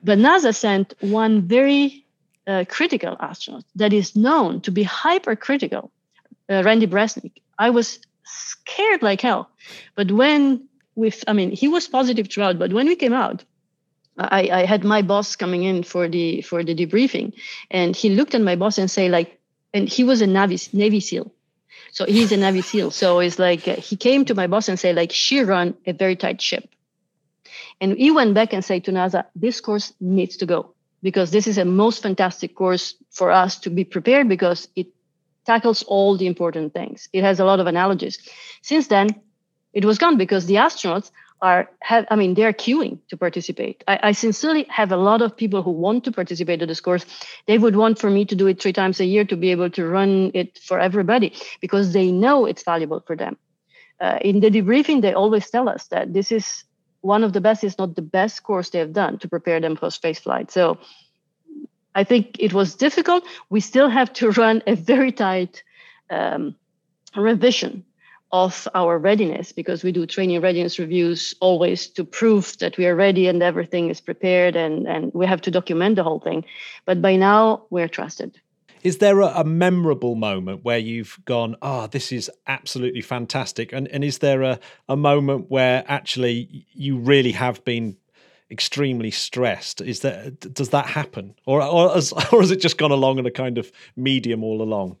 But 0.02 0.18
NASA 0.18 0.54
sent 0.54 0.94
one 1.00 1.42
very 1.42 2.04
uh, 2.46 2.64
critical 2.68 3.16
astronaut 3.20 3.64
that 3.74 3.92
is 3.92 4.14
known 4.14 4.60
to 4.62 4.70
be 4.70 4.84
hypercritical, 4.84 5.90
uh, 6.48 6.62
Randy 6.64 6.86
Bresnik. 6.86 7.42
I 7.58 7.70
was 7.70 7.98
scared 8.24 9.02
like 9.02 9.20
hell, 9.20 9.50
but 9.96 10.10
when 10.12 10.68
we, 10.94 11.12
I 11.26 11.32
mean, 11.32 11.50
he 11.50 11.68
was 11.68 11.88
positive 11.88 12.28
throughout, 12.30 12.58
but 12.58 12.72
when 12.72 12.86
we 12.86 12.96
came 12.96 13.12
out, 13.12 13.44
I, 14.18 14.48
I 14.52 14.64
had 14.64 14.84
my 14.84 15.02
boss 15.02 15.36
coming 15.36 15.62
in 15.62 15.82
for 15.82 16.08
the 16.08 16.42
for 16.42 16.64
the 16.64 16.74
debriefing, 16.74 17.32
and 17.70 17.94
he 17.94 18.10
looked 18.10 18.34
at 18.34 18.40
my 18.40 18.56
boss 18.56 18.78
and 18.78 18.90
say 18.90 19.08
like, 19.08 19.38
and 19.72 19.88
he 19.88 20.04
was 20.04 20.20
a 20.20 20.26
Navy 20.26 20.58
Navy 20.72 21.00
SEAL, 21.00 21.32
so 21.92 22.04
he's 22.04 22.32
a 22.32 22.36
Navy 22.36 22.62
SEAL. 22.62 22.90
So 22.90 23.20
it's 23.20 23.38
like 23.38 23.68
uh, 23.68 23.76
he 23.76 23.96
came 23.96 24.24
to 24.24 24.34
my 24.34 24.46
boss 24.46 24.68
and 24.68 24.78
say 24.78 24.92
like, 24.92 25.12
she 25.12 25.40
run 25.40 25.74
a 25.86 25.92
very 25.92 26.16
tight 26.16 26.42
ship, 26.42 26.68
and 27.80 27.96
he 27.96 28.10
went 28.10 28.34
back 28.34 28.52
and 28.52 28.64
said 28.64 28.84
to 28.84 28.92
NASA, 28.92 29.24
this 29.36 29.60
course 29.60 29.92
needs 30.00 30.36
to 30.38 30.46
go 30.46 30.74
because 31.02 31.30
this 31.30 31.46
is 31.46 31.58
a 31.58 31.64
most 31.64 32.02
fantastic 32.02 32.54
course 32.54 32.94
for 33.10 33.30
us 33.30 33.58
to 33.60 33.70
be 33.70 33.84
prepared 33.84 34.28
because 34.28 34.68
it 34.74 34.88
tackles 35.46 35.82
all 35.84 36.16
the 36.16 36.26
important 36.26 36.74
things. 36.74 37.08
It 37.12 37.22
has 37.22 37.40
a 37.40 37.44
lot 37.44 37.60
of 37.60 37.66
analogies. 37.66 38.18
Since 38.62 38.88
then, 38.88 39.08
it 39.72 39.84
was 39.84 39.98
gone 39.98 40.18
because 40.18 40.46
the 40.46 40.56
astronauts 40.56 41.10
are 41.40 41.70
have 41.80 42.06
i 42.10 42.16
mean 42.16 42.34
they're 42.34 42.52
queuing 42.52 42.98
to 43.08 43.16
participate. 43.16 43.84
I, 43.86 43.98
I, 44.02 44.12
sincerely 44.12 44.66
have 44.68 44.90
a 44.92 44.96
lot 44.96 45.22
of 45.22 45.36
people 45.36 45.62
who 45.62 45.70
want 45.70 46.04
to 46.04 46.12
participate 46.12 46.60
in 46.62 46.68
this 46.68 46.80
course. 46.80 47.06
They 47.46 47.58
would 47.58 47.76
want 47.76 47.98
for 47.98 48.10
me 48.10 48.24
to 48.24 48.34
do 48.34 48.46
it 48.46 48.60
three 48.60 48.72
times 48.72 49.00
a 49.00 49.04
year 49.04 49.24
to 49.24 49.36
be 49.36 49.50
able 49.50 49.70
to 49.70 49.86
run 49.86 50.30
it 50.34 50.58
for 50.58 50.80
everybody 50.80 51.32
because 51.60 51.92
they 51.92 52.10
know 52.10 52.46
it's 52.46 52.64
valuable 52.64 53.00
for 53.06 53.16
them. 53.16 53.36
Uh, 54.00 54.18
in 54.22 54.40
the 54.40 54.50
debriefing 54.50 55.02
they 55.02 55.12
always 55.12 55.48
tell 55.50 55.68
us 55.68 55.86
that 55.88 56.12
this 56.12 56.32
is 56.32 56.64
one 57.00 57.22
of 57.22 57.32
the 57.32 57.40
best 57.40 57.62
is 57.62 57.78
not 57.78 57.94
the 57.94 58.02
best 58.02 58.42
course 58.42 58.70
they 58.70 58.78
have 58.78 58.92
done 58.92 59.18
to 59.18 59.28
prepare 59.28 59.60
them 59.60 59.76
for 59.76 59.90
space 59.90 60.18
flight. 60.18 60.50
So 60.50 60.78
i 61.94 62.04
think 62.04 62.36
it 62.38 62.52
was 62.52 62.74
difficult. 62.74 63.24
We 63.50 63.60
still 63.60 63.88
have 63.88 64.12
to 64.14 64.30
run 64.30 64.62
a 64.66 64.74
very 64.74 65.12
tight 65.12 65.62
um, 66.10 66.56
revision 67.16 67.84
of 68.32 68.68
our 68.74 68.98
readiness 68.98 69.52
because 69.52 69.82
we 69.82 69.92
do 69.92 70.06
training 70.06 70.40
readiness 70.40 70.78
reviews 70.78 71.34
always 71.40 71.86
to 71.88 72.04
prove 72.04 72.56
that 72.58 72.76
we 72.76 72.86
are 72.86 72.94
ready 72.94 73.26
and 73.26 73.42
everything 73.42 73.88
is 73.88 74.00
prepared 74.00 74.54
and, 74.54 74.86
and 74.86 75.12
we 75.14 75.26
have 75.26 75.40
to 75.40 75.50
document 75.50 75.96
the 75.96 76.02
whole 76.02 76.20
thing. 76.20 76.44
But 76.84 77.00
by 77.00 77.16
now, 77.16 77.64
we're 77.70 77.88
trusted. 77.88 78.38
Is 78.82 78.98
there 78.98 79.20
a, 79.20 79.28
a 79.28 79.44
memorable 79.44 80.14
moment 80.14 80.64
where 80.64 80.78
you've 80.78 81.18
gone, 81.24 81.56
oh, 81.62 81.86
this 81.86 82.12
is 82.12 82.30
absolutely 82.46 83.00
fantastic? 83.00 83.72
And, 83.72 83.88
and 83.88 84.04
is 84.04 84.18
there 84.18 84.42
a, 84.42 84.60
a 84.88 84.96
moment 84.96 85.50
where 85.50 85.84
actually 85.88 86.66
you 86.72 86.98
really 86.98 87.32
have 87.32 87.64
been 87.64 87.96
extremely 88.50 89.10
stressed? 89.10 89.80
Is 89.80 90.00
that 90.00 90.54
does 90.54 90.70
that 90.70 90.86
happen, 90.86 91.34
or 91.44 91.62
or 91.62 91.92
has, 91.94 92.12
or 92.32 92.40
has 92.40 92.50
it 92.50 92.60
just 92.60 92.78
gone 92.78 92.92
along 92.92 93.18
in 93.18 93.26
a 93.26 93.30
kind 93.30 93.58
of 93.58 93.70
medium 93.96 94.44
all 94.44 94.62
along? 94.62 94.96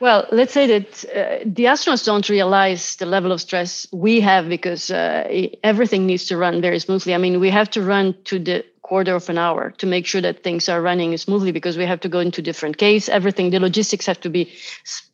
Well, 0.00 0.26
let's 0.32 0.52
say 0.54 0.66
that 0.66 1.04
uh, 1.14 1.44
the 1.44 1.64
astronauts 1.64 2.06
don't 2.06 2.28
realize 2.28 2.96
the 2.96 3.04
level 3.06 3.32
of 3.32 3.40
stress 3.40 3.86
we 3.92 4.20
have 4.20 4.48
because 4.48 4.90
uh, 4.90 5.28
everything 5.62 6.06
needs 6.06 6.26
to 6.26 6.38
run 6.38 6.62
very 6.62 6.78
smoothly. 6.78 7.14
I 7.14 7.18
mean, 7.18 7.38
we 7.38 7.50
have 7.50 7.68
to 7.70 7.82
run 7.82 8.14
to 8.24 8.38
the 8.38 8.64
quarter 8.82 9.14
of 9.14 9.28
an 9.28 9.36
hour 9.38 9.72
to 9.78 9.86
make 9.86 10.06
sure 10.06 10.22
that 10.22 10.42
things 10.42 10.68
are 10.68 10.80
running 10.80 11.16
smoothly 11.18 11.52
because 11.52 11.76
we 11.76 11.84
have 11.84 12.00
to 12.00 12.08
go 12.08 12.18
into 12.20 12.40
different 12.42 12.78
cases. 12.78 13.10
Everything, 13.10 13.50
the 13.50 13.60
logistics 13.60 14.06
have 14.06 14.18
to 14.20 14.30
be 14.30 14.50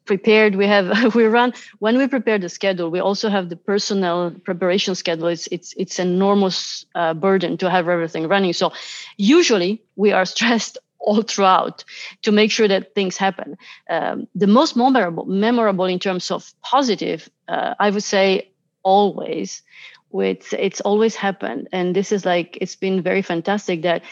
prepared. 0.04 0.54
We 0.54 0.66
have 0.66 1.14
we 1.14 1.24
run 1.24 1.52
when 1.80 1.98
we 1.98 2.06
prepare 2.06 2.38
the 2.38 2.48
schedule. 2.48 2.90
We 2.90 3.00
also 3.00 3.28
have 3.28 3.48
the 3.48 3.56
personnel 3.56 4.32
preparation 4.44 4.94
schedule. 4.94 5.28
It's 5.28 5.48
it's 5.50 5.74
it's 5.76 5.98
enormous 5.98 6.86
uh, 6.94 7.14
burden 7.14 7.56
to 7.58 7.68
have 7.70 7.88
everything 7.88 8.28
running. 8.28 8.52
So 8.52 8.72
usually 9.16 9.82
we 9.96 10.12
are 10.12 10.24
stressed 10.36 10.78
all 11.06 11.22
throughout 11.22 11.84
to 12.22 12.32
make 12.32 12.50
sure 12.50 12.68
that 12.68 12.94
things 12.94 13.16
happen. 13.16 13.56
Um, 13.88 14.26
the 14.34 14.46
most 14.46 14.76
memorable, 14.76 15.24
memorable 15.24 15.86
in 15.86 15.98
terms 15.98 16.30
of 16.30 16.52
positive, 16.62 17.30
uh, 17.48 17.74
I 17.80 17.90
would 17.90 18.04
say 18.04 18.50
always. 18.82 19.62
With 20.10 20.54
it's 20.54 20.80
always 20.80 21.16
happened, 21.16 21.68
and 21.72 21.94
this 21.94 22.12
is 22.12 22.24
like 22.24 22.56
it's 22.60 22.76
been 22.76 23.02
very 23.02 23.22
fantastic 23.22 23.82
that, 23.82 24.02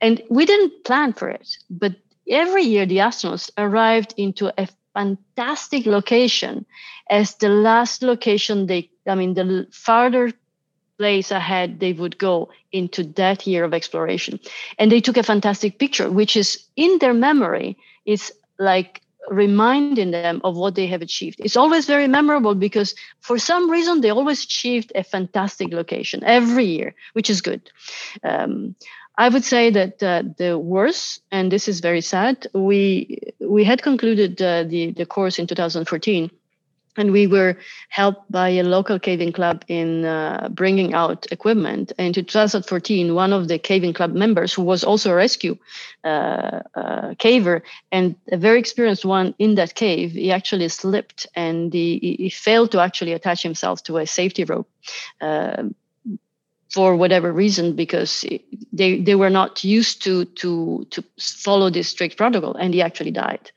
and 0.00 0.20
we 0.30 0.46
didn't 0.46 0.84
plan 0.84 1.12
for 1.12 1.28
it, 1.28 1.56
but 1.70 1.94
every 2.28 2.62
year 2.62 2.86
the 2.86 2.96
astronauts 2.96 3.50
arrived 3.58 4.14
into 4.16 4.50
a 4.58 4.66
fantastic 4.94 5.86
location 5.86 6.66
as 7.10 7.36
the 7.36 7.48
last 7.48 8.02
location 8.02 8.66
they 8.66 8.90
i 9.06 9.14
mean 9.14 9.34
the 9.34 9.66
farther 9.70 10.30
place 11.02 11.32
ahead 11.32 11.80
they 11.80 11.92
would 11.92 12.16
go 12.16 12.48
into 12.70 13.02
that 13.20 13.44
year 13.44 13.64
of 13.64 13.74
exploration. 13.74 14.38
And 14.78 14.90
they 14.90 15.00
took 15.00 15.16
a 15.16 15.30
fantastic 15.32 15.72
picture, 15.84 16.08
which 16.08 16.36
is 16.36 16.48
in 16.76 16.98
their 17.00 17.16
memory, 17.28 17.76
is 18.04 18.32
like 18.58 19.02
reminding 19.28 20.12
them 20.12 20.40
of 20.44 20.56
what 20.56 20.74
they 20.76 20.86
have 20.86 21.02
achieved. 21.02 21.38
It's 21.40 21.56
always 21.56 21.86
very 21.86 22.08
memorable 22.18 22.54
because 22.54 22.94
for 23.20 23.36
some 23.38 23.68
reason 23.68 24.00
they 24.00 24.10
always 24.10 24.44
achieved 24.44 24.92
a 24.94 25.02
fantastic 25.02 25.72
location 25.72 26.22
every 26.24 26.66
year, 26.66 26.94
which 27.16 27.28
is 27.30 27.40
good. 27.40 27.62
Um, 28.22 28.76
I 29.24 29.28
would 29.28 29.44
say 29.44 29.70
that 29.70 30.02
uh, 30.02 30.22
the 30.38 30.56
worst, 30.56 31.20
and 31.32 31.50
this 31.50 31.66
is 31.68 31.80
very 31.80 32.00
sad, 32.00 32.46
we 32.54 33.18
we 33.40 33.64
had 33.64 33.82
concluded 33.82 34.40
uh, 34.40 34.62
the 34.72 34.92
the 34.92 35.06
course 35.06 35.40
in 35.40 35.46
2014 35.46 36.30
and 36.96 37.12
we 37.12 37.26
were 37.26 37.56
helped 37.88 38.30
by 38.30 38.48
a 38.50 38.62
local 38.62 38.98
caving 38.98 39.32
club 39.32 39.64
in 39.68 40.04
uh, 40.04 40.48
bringing 40.50 40.94
out 40.94 41.26
equipment. 41.30 41.92
And 41.98 42.16
in 42.16 42.24
2014, 42.24 43.14
one 43.14 43.32
of 43.32 43.48
the 43.48 43.58
caving 43.58 43.94
club 43.94 44.12
members, 44.12 44.52
who 44.52 44.62
was 44.62 44.84
also 44.84 45.12
a 45.12 45.14
rescue 45.14 45.56
uh, 46.04 46.60
uh, 46.74 47.14
caver 47.14 47.62
and 47.90 48.14
a 48.30 48.36
very 48.36 48.58
experienced 48.58 49.04
one 49.04 49.34
in 49.38 49.54
that 49.54 49.74
cave, 49.74 50.12
he 50.12 50.30
actually 50.30 50.68
slipped 50.68 51.26
and 51.34 51.72
he, 51.72 52.16
he 52.18 52.28
failed 52.28 52.72
to 52.72 52.80
actually 52.80 53.12
attach 53.12 53.42
himself 53.42 53.82
to 53.84 53.96
a 53.98 54.06
safety 54.06 54.44
rope. 54.44 54.68
For 56.72 56.96
whatever 56.96 57.30
reason 57.32 57.74
because 57.74 58.24
they 58.72 59.00
they 59.00 59.14
were 59.14 59.30
not 59.30 59.62
used 59.62 60.02
to 60.04 60.24
to 60.40 60.86
to 60.90 61.04
follow 61.18 61.70
this 61.70 61.88
strict 61.88 62.16
protocol 62.16 62.54
and 62.54 62.72
he 62.72 62.80
actually 62.80 63.10
died. 63.10 63.50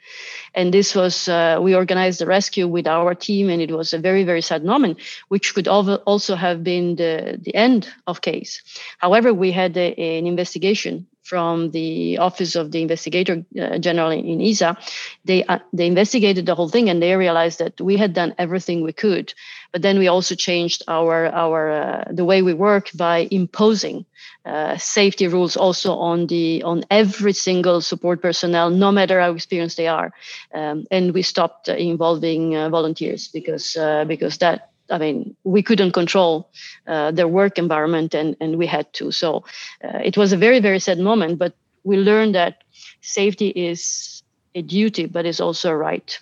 And 0.53 0.73
this 0.73 0.93
was 0.93 1.29
uh, 1.29 1.59
we 1.61 1.75
organized 1.75 2.19
the 2.19 2.25
rescue 2.25 2.67
with 2.67 2.87
our 2.87 3.15
team 3.15 3.49
and 3.49 3.61
it 3.61 3.71
was 3.71 3.93
a 3.93 3.99
very 3.99 4.25
very 4.25 4.41
sad 4.41 4.65
moment 4.65 4.99
which 5.29 5.53
could 5.55 5.67
also 5.67 6.35
have 6.35 6.63
been 6.63 6.95
the 6.97 7.39
the 7.41 7.55
end 7.55 7.87
of 8.05 8.19
case. 8.19 8.61
However 8.97 9.33
we 9.33 9.51
had 9.53 9.77
a, 9.77 9.93
an 9.95 10.27
investigation 10.27 11.07
from 11.25 11.71
the 11.71 12.19
office 12.19 12.55
of 12.55 12.71
the 12.71 12.81
investigator 12.81 13.43
uh, 13.59 13.79
general 13.79 14.11
in 14.11 14.39
ESA, 14.39 14.77
they 15.25 15.43
uh, 15.43 15.59
they 15.73 15.87
investigated 15.87 16.45
the 16.45 16.53
whole 16.53 16.69
thing 16.69 16.89
and 16.89 17.01
they 17.01 17.15
realized 17.15 17.59
that 17.59 17.81
we 17.81 17.97
had 17.97 18.13
done 18.13 18.35
everything 18.37 18.83
we 18.83 18.93
could, 18.93 19.33
but 19.71 19.81
then 19.81 19.97
we 19.97 20.07
also 20.07 20.35
changed 20.35 20.83
our 20.87 21.25
our 21.25 21.71
uh, 21.71 22.03
the 22.11 22.23
way 22.23 22.43
we 22.43 22.53
work 22.53 22.91
by 22.93 23.27
imposing 23.31 24.05
uh, 24.45 24.77
safety 24.77 25.27
rules 25.27 25.57
also 25.57 25.95
on 25.95 26.27
the 26.27 26.61
on 26.61 26.83
every 26.91 27.33
single 27.33 27.81
support 27.81 28.21
personnel, 28.21 28.69
no 28.69 28.91
matter 28.91 29.19
how 29.19 29.33
experienced 29.33 29.77
they 29.77 29.87
are, 29.87 30.13
um, 30.53 30.85
and 30.91 31.13
we 31.13 31.23
stopped 31.23 31.67
involving 31.67 32.55
uh, 32.55 32.69
volunteers 32.69 33.27
because 33.29 33.75
uh, 33.75 34.05
because 34.05 34.37
that 34.37 34.69
I 34.89 34.97
mean, 34.97 35.35
we 35.43 35.63
couldn't 35.63 35.91
control 35.91 36.51
uh, 36.87 37.11
their 37.11 37.27
work 37.27 37.57
environment, 37.57 38.13
and 38.13 38.35
and 38.39 38.57
we 38.57 38.67
had 38.67 38.91
to. 38.93 39.11
So 39.11 39.43
uh, 39.83 39.99
it 40.03 40.17
was 40.17 40.33
a 40.33 40.37
very 40.37 40.59
very 40.59 40.79
sad 40.79 40.99
moment, 40.99 41.39
but 41.39 41.53
we 41.83 41.97
learned 41.97 42.35
that 42.35 42.63
safety 43.01 43.49
is 43.49 44.23
a 44.55 44.61
duty, 44.61 45.05
but 45.05 45.25
it's 45.25 45.39
also 45.39 45.71
a 45.71 45.77
right. 45.77 46.19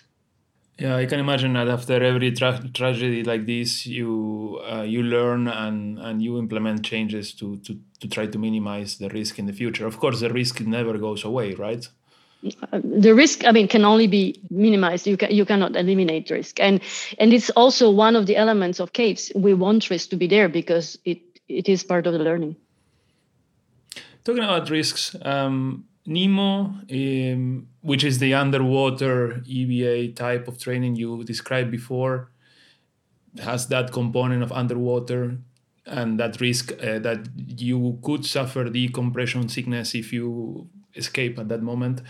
Yeah, 0.78 0.96
I 0.96 1.06
can 1.06 1.20
imagine 1.20 1.52
that 1.52 1.68
after 1.68 2.02
every 2.02 2.32
tra- 2.32 2.68
tragedy 2.74 3.22
like 3.22 3.46
this, 3.46 3.86
you 3.86 4.60
uh, 4.68 4.82
you 4.82 5.04
learn 5.04 5.46
and, 5.46 6.00
and 6.00 6.20
you 6.20 6.36
implement 6.36 6.84
changes 6.84 7.32
to, 7.34 7.58
to, 7.58 7.78
to 8.00 8.08
try 8.08 8.26
to 8.26 8.38
minimize 8.38 8.98
the 8.98 9.08
risk 9.08 9.38
in 9.38 9.46
the 9.46 9.52
future. 9.52 9.86
Of 9.86 9.98
course, 9.98 10.18
the 10.18 10.30
risk 10.30 10.60
never 10.62 10.98
goes 10.98 11.22
away, 11.22 11.54
right? 11.54 11.86
The 12.72 13.14
risk 13.14 13.44
i 13.46 13.52
mean 13.52 13.68
can 13.68 13.84
only 13.84 14.06
be 14.06 14.40
minimized. 14.50 15.06
You 15.06 15.16
can 15.16 15.30
you 15.30 15.44
cannot 15.44 15.76
eliminate 15.76 16.30
risk. 16.30 16.60
And 16.60 16.80
and 17.18 17.32
it's 17.32 17.50
also 17.50 17.90
one 17.90 18.16
of 18.16 18.26
the 18.26 18.36
elements 18.36 18.80
of 18.80 18.92
caves. 18.92 19.32
We 19.34 19.54
want 19.54 19.90
risk 19.90 20.10
to 20.10 20.16
be 20.16 20.26
there 20.26 20.48
because 20.48 20.98
it 21.04 21.20
it 21.48 21.68
is 21.68 21.84
part 21.84 22.06
of 22.06 22.12
the 22.12 22.18
learning. 22.18 22.56
Talking 24.24 24.44
about 24.44 24.70
risks 24.70 25.16
um, 25.22 25.84
NEEMO 26.06 26.52
um, 26.92 27.66
which 27.80 28.04
is 28.04 28.18
the 28.18 28.34
underwater 28.34 29.42
EVA 29.46 30.12
type 30.12 30.48
of 30.48 30.58
training 30.58 30.96
you 30.96 31.24
described 31.24 31.70
before 31.70 32.30
has 33.42 33.68
that 33.68 33.92
component 33.92 34.42
of 34.42 34.52
underwater 34.52 35.38
and 35.86 36.20
that 36.20 36.40
risk 36.40 36.72
uh, 36.72 36.98
that 36.98 37.28
you 37.36 37.98
could 38.02 38.24
suffer 38.24 38.64
decompression 38.64 39.48
sickness 39.48 39.94
if 39.94 40.12
you 40.12 40.68
escape 40.94 41.38
at 41.38 41.48
that 41.48 41.62
moment 41.62 42.00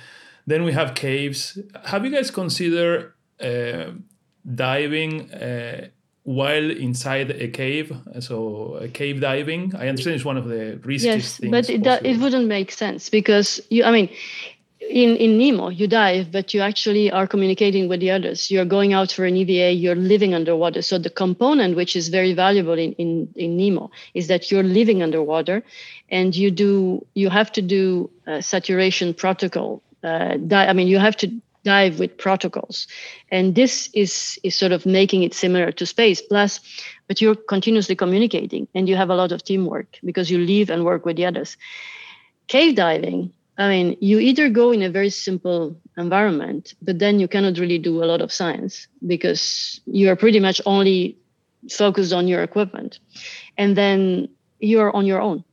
then 0.47 0.64
we 0.64 0.72
have 0.72 0.95
caves. 0.95 1.59
Have 1.84 2.05
you 2.05 2.11
guys 2.11 2.30
considered 2.30 3.12
uh, 3.40 3.92
diving 4.55 5.32
uh, 5.32 5.88
while 6.22 6.70
inside 6.70 7.30
a 7.30 7.49
cave? 7.49 7.97
So 8.20 8.74
uh, 8.74 8.88
cave 8.92 9.20
diving. 9.20 9.74
I 9.76 9.88
understand 9.88 10.16
it's 10.16 10.24
one 10.24 10.36
of 10.36 10.47
the 10.47 10.78
riskiest 10.82 11.05
yes, 11.05 11.38
things. 11.38 11.51
but 11.51 11.70
it, 11.70 11.86
it 12.05 12.20
wouldn't 12.20 12.47
make 12.47 12.72
sense 12.72 13.09
because 13.09 13.61
you. 13.70 13.84
I 13.84 13.90
mean, 13.90 14.11
in 14.80 15.16
in 15.16 15.38
NEEMO, 15.38 15.76
you 15.76 15.86
dive, 15.86 16.30
but 16.30 16.53
you 16.53 16.61
actually 16.61 17.11
are 17.11 17.26
communicating 17.26 17.88
with 17.88 18.01
the 18.01 18.11
others. 18.11 18.51
You're 18.51 18.64
going 18.64 18.92
out 18.92 19.12
for 19.12 19.24
an 19.24 19.36
EVA. 19.36 19.72
You're 19.72 19.95
living 19.95 20.34
underwater. 20.34 20.82
So 20.82 20.99
the 20.99 21.11
component, 21.11 21.76
which 21.76 21.97
is 21.97 22.09
very 22.09 22.34
valuable 22.34 22.74
in 22.74 22.92
in, 22.95 23.28
in 23.34 23.57
NEEMO, 23.57 23.90
is 24.14 24.28
that 24.28 24.51
you're 24.51 24.62
living 24.62 25.03
underwater, 25.03 25.62
and 26.11 26.36
you 26.36 26.51
do 26.51 27.05
you 27.14 27.30
have 27.30 27.51
to 27.53 27.62
do 27.62 28.11
a 28.26 28.42
saturation 28.42 29.14
protocol 29.14 29.82
uh, 30.05 30.36
di- 30.36 30.66
I 30.66 30.72
mean, 30.72 30.88
you 30.88 30.98
have 30.98 31.16
to 31.18 31.30
dive 31.64 31.98
with 31.98 32.18
protocols, 32.18 32.86
and 33.30 33.55
this 33.55 33.88
is 33.94 34.38
is 34.42 34.55
sort 34.55 34.72
of 34.72 34.84
making 34.84 35.22
it 35.22 35.34
similar 35.34 35.72
to 35.72 35.86
space. 35.86 36.20
Plus, 36.20 36.61
but 37.09 37.20
you're 37.20 37.34
continuously 37.34 37.96
communicating, 37.96 38.68
and 38.74 38.88
you 38.88 38.96
have 38.96 39.11
a 39.11 39.14
lot 39.14 39.32
of 39.32 39.42
teamwork 39.42 39.98
because 40.05 40.30
you 40.30 40.38
live 40.38 40.70
and 40.70 40.84
work 40.84 41.05
with 41.05 41.16
the 41.16 41.26
others. 41.26 41.57
Cave 42.48 42.76
diving. 42.76 43.32
I 43.57 43.68
mean, 43.68 43.96
you 44.00 44.18
either 44.18 44.48
go 44.50 44.72
in 44.72 44.82
a 44.82 44.90
very 44.90 45.11
simple 45.11 45.76
environment, 45.96 46.74
but 46.82 46.98
then 46.98 47.20
you 47.20 47.28
cannot 47.28 47.59
really 47.59 47.78
do 47.78 48.02
a 48.02 48.07
lot 48.07 48.20
of 48.20 48.32
science 48.32 48.88
because 49.07 49.80
you 49.86 50.11
are 50.11 50.16
pretty 50.16 50.40
much 50.40 50.61
only 50.66 51.16
focused 51.70 52.12
on 52.12 52.26
your 52.26 52.42
equipment. 52.42 52.98
And 53.57 53.76
then 53.76 54.28
you're 54.59 54.94
on 54.94 55.07
your 55.07 55.20
own 55.20 55.44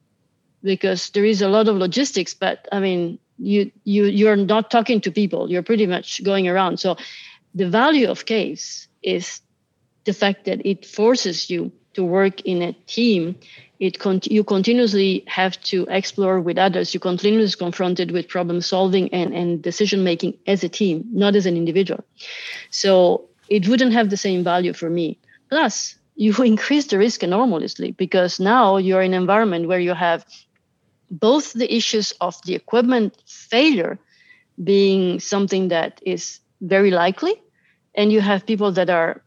because 0.64 1.10
there 1.12 1.26
is 1.26 1.42
a 1.42 1.48
lot 1.48 1.68
of 1.68 1.76
logistics, 1.76 2.34
but 2.34 2.68
I 2.72 2.80
mean, 2.80 3.20
you 3.42 3.72
you 3.84 4.06
you're 4.06 4.36
not 4.36 4.70
talking 4.70 5.02
to 5.02 5.12
people. 5.12 5.50
You're 5.50 5.64
pretty 5.64 5.88
much 5.88 6.24
going 6.24 6.48
around. 6.48 6.80
So 6.80 6.96
the 7.56 7.68
value 7.70 8.10
of 8.10 8.26
caves 8.26 8.88
is 9.02 9.42
the 10.06 10.14
fact 10.14 10.46
that 10.46 10.66
it 10.66 10.86
forces 10.86 11.50
you 11.50 11.72
to 11.94 12.04
work 12.04 12.42
in 12.42 12.62
a 12.62 12.74
team. 12.88 13.36
It 13.80 13.98
con- 14.00 14.22
you 14.24 14.44
continuously 14.44 15.24
have 15.28 15.60
to 15.64 15.88
explore 15.90 16.40
with 16.40 16.58
others. 16.58 16.94
You 16.94 17.00
continuously 17.00 17.58
confronted 17.58 18.12
with 18.12 18.28
problem 18.28 18.62
solving 18.62 19.12
and, 19.12 19.34
and 19.34 19.62
decision 19.62 20.04
making 20.04 20.38
as 20.46 20.64
a 20.64 20.70
team 20.70 21.04
not 21.12 21.36
as 21.36 21.46
an 21.48 21.58
individual. 21.58 22.04
So 22.70 23.28
it 23.50 23.68
wouldn't 23.68 23.94
have 23.94 24.10
the 24.10 24.18
same 24.18 24.44
value 24.44 24.74
for 24.74 24.90
me. 24.90 25.18
Plus 25.50 25.96
you 26.16 26.34
increase 26.44 26.88
the 26.88 27.00
risk 27.00 27.24
enormously 27.24 27.92
because 27.92 28.40
now 28.40 28.78
you're 28.78 29.02
in 29.02 29.14
an 29.14 29.22
environment 29.22 29.68
where 29.68 29.80
you 29.80 29.94
have 29.94 30.26
both 31.12 31.54
the 31.54 31.72
issues 31.74 32.14
of 32.22 32.42
the 32.46 32.56
equipment 32.56 33.22
failure 33.28 34.00
being 34.64 35.20
something 35.20 35.68
that 35.68 36.02
is 36.06 36.40
very 36.62 36.92
likely, 36.92 37.34
and 37.94 38.12
you 38.12 38.22
have 38.22 38.46
people 38.46 38.72
that 38.72 38.90
are 38.90 39.22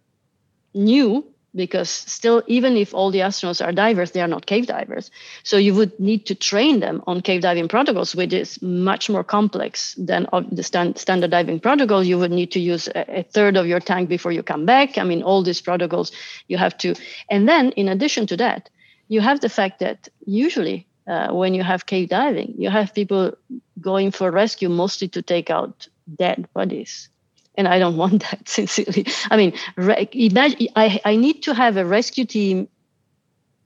new 0.74 1.24
because 1.55 1.89
still 1.89 2.43
even 2.47 2.76
if 2.76 2.93
all 2.95 3.11
the 3.11 3.20
astronauts 3.20 3.64
are 3.64 3.72
divers 3.72 4.11
they 4.11 4.20
are 4.20 4.28
not 4.28 4.47
cave 4.47 4.66
divers. 4.66 5.11
So 5.45 5.57
you 5.57 5.74
would 5.74 5.99
need 6.01 6.26
to 6.26 6.35
train 6.35 6.80
them 6.80 7.03
on 7.07 7.20
cave 7.20 7.43
diving 7.43 7.68
protocols 7.68 8.14
which 8.14 8.32
is 8.32 8.61
much 8.61 9.09
more 9.09 9.22
complex 9.22 9.95
than 9.95 10.26
the 10.51 10.62
stand, 10.62 10.99
standard 10.99 11.30
diving 11.30 11.61
protocol. 11.61 12.03
You 12.03 12.18
would 12.18 12.32
need 12.32 12.51
to 12.53 12.61
use 12.61 12.89
a, 12.95 13.22
third 13.22 13.57
of 13.57 13.66
your 13.66 13.80
tank 13.80 14.09
before 14.09 14.32
you 14.32 14.43
come 14.43 14.66
back. 14.66 14.99
I 14.99 15.05
mean 15.05 15.22
all 15.22 15.43
these 15.43 15.61
protocols 15.61 16.11
you 16.49 16.59
have 16.59 16.76
to. 16.78 16.95
And 17.30 17.49
then 17.49 17.70
in 17.72 17.89
addition 17.89 18.26
to 18.28 18.37
that 18.39 18.68
you 19.09 19.20
have 19.20 19.41
the 19.41 19.49
fact 19.49 19.78
that 19.78 20.09
usually 20.26 20.89
uh, 21.07 21.33
when 21.33 21.55
you 21.55 21.63
have 21.63 21.87
cave 21.87 22.09
diving. 22.09 22.55
You 22.57 22.71
have 22.71 22.95
people 22.95 23.37
going 23.81 24.11
for 24.11 24.31
rescue 24.31 24.69
mostly 24.69 25.09
to 25.09 25.23
take 25.23 25.51
out 25.51 25.89
dead 26.17 26.49
bodies. 26.55 27.09
And 27.57 27.69
I 27.69 27.79
don't 27.79 27.97
want 28.03 28.23
that, 28.23 28.49
sincerely. 28.49 29.07
I 29.31 29.37
mean, 29.37 29.53
re- 29.77 30.09
imagine, 30.13 30.69
I, 30.77 31.01
I 31.05 31.17
need 31.17 31.43
to 31.45 31.55
have 31.55 31.77
a 31.77 31.85
rescue 31.85 32.25
team 32.25 32.69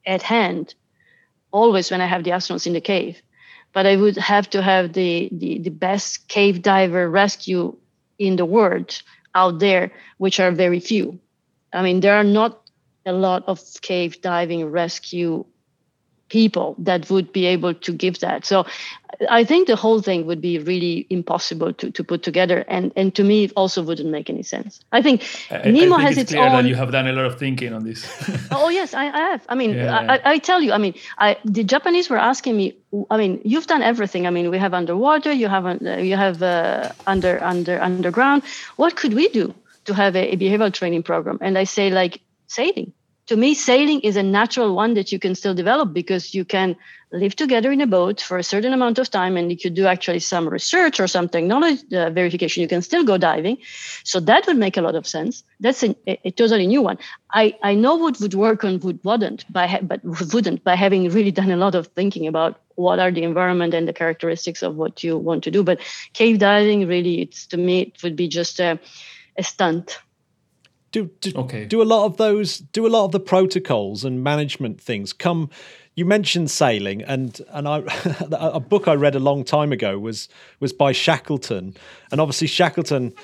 at 0.07 0.23
hand 0.23 0.75
always 1.51 1.91
when 1.91 2.01
I 2.01 2.07
have 2.07 2.25
the 2.25 2.31
astronauts 2.31 2.67
in 2.67 2.73
the 2.73 2.81
cave. 2.81 3.21
But 3.73 3.87
I 3.87 3.97
would 3.97 4.17
have 4.17 4.49
to 4.51 4.63
have 4.63 4.95
the, 4.95 5.29
the, 5.31 5.59
the 5.59 5.71
best 5.71 6.29
cave 6.29 6.63
diver 6.63 7.09
rescue 7.09 7.77
in 8.19 8.37
the 8.37 8.47
world 8.47 9.03
out 9.35 9.59
there, 9.59 9.93
which 10.17 10.41
are 10.41 10.51
very 10.51 10.81
few. 10.81 11.21
I 11.73 11.83
mean, 11.83 12.01
there 12.01 12.17
are 12.17 12.25
not 12.25 12.69
a 13.05 13.13
lot 13.13 13.45
of 13.47 13.61
cave 13.83 14.21
diving 14.23 14.65
rescue 14.67 15.45
people 16.29 16.75
that 16.79 17.09
would 17.11 17.33
be 17.33 17.47
able 17.47 17.75
to 17.75 17.93
give 17.93 18.21
that. 18.21 18.45
So 18.45 18.67
I 19.31 19.45
think 19.45 19.67
the 19.67 19.77
whole 19.77 20.01
thing 20.01 20.27
would 20.27 20.41
be 20.41 20.59
really 20.59 21.07
impossible 21.11 21.73
to, 21.75 21.91
to 21.91 22.05
put 22.05 22.23
together. 22.23 22.65
And, 22.69 22.93
and 22.95 23.15
to 23.15 23.25
me, 23.25 23.45
it 23.45 23.53
also 23.57 23.83
wouldn't 23.83 24.11
make 24.11 24.31
any 24.31 24.43
sense. 24.43 24.81
I 24.93 25.03
think 25.03 25.23
I, 25.51 25.57
NEEMO 25.59 25.65
I 25.65 25.71
think 25.71 26.01
has 26.01 26.11
it's 26.13 26.23
its 26.23 26.33
clear 26.33 26.47
own. 26.47 26.53
that 26.53 26.69
you 26.69 26.75
have 26.77 26.93
done 26.93 27.09
a 27.09 27.13
lot 27.13 27.25
of 27.25 27.39
thinking 27.39 27.73
on 27.73 27.85
this. 27.85 28.07
oh, 28.51 28.69
yes, 28.69 28.95
I 28.95 29.05
have. 29.05 29.45
I 29.49 29.55
mean, 29.55 29.75
Yeah. 29.75 30.21
I, 30.25 30.33
I 30.33 30.39
tell 30.39 30.63
you, 30.63 30.73
I 30.73 30.79
mean, 30.79 30.95
I, 31.19 31.37
the 31.45 31.65
Japanese 31.65 32.11
were 32.11 32.19
asking 32.19 32.57
me, 32.57 32.77
I 33.11 33.17
mean, 33.17 33.41
you've 33.45 33.67
done 33.67 33.83
everything. 33.83 34.27
I 34.27 34.31
mean, 34.31 34.51
we 34.51 34.59
have 34.59 34.75
underwater, 34.75 35.33
you 35.33 35.49
have, 35.49 35.67
uh, 35.67 35.97
you 35.97 36.17
have 36.17 36.43
uh, 36.43 36.93
under, 37.07 37.43
under, 37.43 37.81
underground. 37.81 38.43
What 38.77 38.95
could 38.97 39.15
we 39.15 39.29
do 39.29 39.55
to 39.87 39.95
have 39.95 40.15
a, 40.15 40.35
a 40.35 40.37
behavioral 40.37 40.73
training 40.73 41.03
program? 41.03 41.39
And 41.41 41.59
I 41.59 41.65
say, 41.65 41.91
like, 41.91 42.21
sailing 42.47 42.93
to 43.29 43.37
me, 43.37 43.55
sailing 43.55 44.01
is 44.01 44.17
a 44.17 44.23
natural 44.23 44.75
one 44.75 44.95
that 44.95 45.13
you 45.13 45.19
can 45.19 45.35
still 45.35 45.55
develop 45.55 45.93
because 45.93 46.35
you 46.35 46.47
can 46.47 46.77
live 47.13 47.37
together 47.37 47.71
in 47.71 47.81
a 47.83 47.87
boat 47.87 48.23
for 48.23 48.39
a 48.39 48.43
certain 48.43 48.73
amount 48.73 48.99
of 48.99 49.11
time 49.11 49.37
and 49.37 49.51
you 49.51 49.57
could 49.57 49.75
do 49.75 49.87
actually 49.87 50.19
some 50.19 50.49
research 50.49 50.99
or 50.99 51.07
some 51.07 51.29
technology 51.29 51.83
uh, 51.95 52.09
verification. 52.09 52.63
You 52.63 52.69
can 52.69 52.81
still 52.81 53.05
go 53.05 53.19
diving. 53.19 53.59
So 54.05 54.19
that 54.21 54.47
would 54.47 54.57
make 54.57 54.79
a 54.79 54.81
lot 54.81 54.95
of 54.95 55.07
sense. 55.07 55.45
That's 55.61 55.83
a, 55.83 55.95
a, 56.07 56.19
a 56.25 56.31
totally 56.31 56.67
new 56.67 56.81
one. 56.81 56.99
I, 57.31 57.55
I 57.63 57.75
know 57.75 57.97
what 57.97 58.19
would 58.21 58.33
work 58.33 58.65
and 58.65 58.83
what 58.83 59.05
wouldn't, 59.05 59.51
by 59.53 59.67
ha- 59.67 59.83
but 59.83 60.01
wouldn't 60.33 60.65
by 60.65 60.75
having 60.75 61.11
really 61.11 61.31
done 61.31 61.51
a 61.51 61.57
lot 61.57 61.75
of 61.75 61.89
thinking 61.89 62.27
about 62.27 62.59
what 62.77 62.99
are 62.99 63.11
the 63.11 63.25
environment 63.25 63.75
and 63.75 63.87
the 63.87 63.93
characteristics 63.93 64.63
of 64.63 64.77
what 64.77 65.05
you 65.05 65.19
want 65.19 65.45
to 65.45 65.51
do. 65.51 65.63
But 65.63 65.81
cave 66.15 66.39
diving, 66.39 66.89
really, 66.89 67.21
it's 67.21 67.47
to 67.49 67.59
me, 67.59 67.83
it 67.83 68.03
would 68.03 68.17
be 68.17 68.29
just 68.29 68.59
a, 68.59 68.79
a 69.37 69.45
stunt 69.45 69.99
do 70.93 71.11
do, 71.21 71.33
Okay. 71.37 71.65
do 71.65 71.83
a 71.83 71.85
lot 71.85 72.07
of 72.07 72.17
those 72.17 72.59
do 72.59 72.87
a 72.87 72.89
lot 72.89 73.05
of 73.05 73.13
the 73.13 73.21
protocols 73.21 74.05
and 74.05 74.23
management 74.23 74.81
things. 74.81 75.13
Come 75.13 75.51
you 75.95 76.05
mentioned 76.05 76.51
sailing 76.51 77.03
and 77.03 77.41
and 77.51 77.69
I 77.69 77.79
a 78.33 78.61
book 78.61 78.89
I 78.89 78.95
read 78.95 79.15
a 79.15 79.21
long 79.21 79.45
time 79.45 79.73
ago 79.73 79.99
was 79.99 80.29
was 80.61 80.73
by 80.73 80.93
Shackleton. 80.93 81.75
And 82.11 82.21
obviously 82.21 82.47
Shackleton 82.47 83.15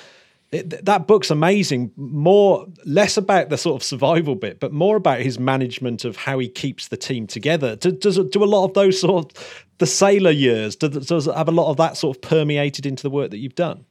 it, 0.52 0.84
that 0.84 1.08
book's 1.08 1.30
amazing. 1.30 1.90
More 1.96 2.66
less 2.84 3.16
about 3.16 3.48
the 3.48 3.58
sort 3.58 3.80
of 3.80 3.82
survival 3.82 4.34
bit 4.34 4.60
but 4.60 4.72
more 4.72 4.96
about 4.96 5.20
his 5.20 5.38
management 5.38 6.04
of 6.04 6.16
how 6.16 6.38
he 6.38 6.48
keeps 6.48 6.88
the 6.88 6.96
team 6.96 7.26
together. 7.26 7.76
Do, 7.76 7.90
does 7.92 8.18
do 8.30 8.44
a 8.44 8.46
lot 8.46 8.64
of 8.64 8.74
those 8.74 9.00
sort 9.00 9.36
of 9.36 9.64
the 9.78 9.86
sailor 9.86 10.30
years? 10.30 10.76
Does, 10.76 11.06
does 11.06 11.26
it 11.26 11.34
have 11.34 11.48
a 11.48 11.52
lot 11.52 11.70
of 11.70 11.76
that 11.78 11.96
sort 11.96 12.16
of 12.16 12.22
permeated 12.22 12.86
into 12.86 13.02
the 13.02 13.10
work 13.10 13.30
that 13.30 13.38
you've 13.38 13.54
done 13.56 13.84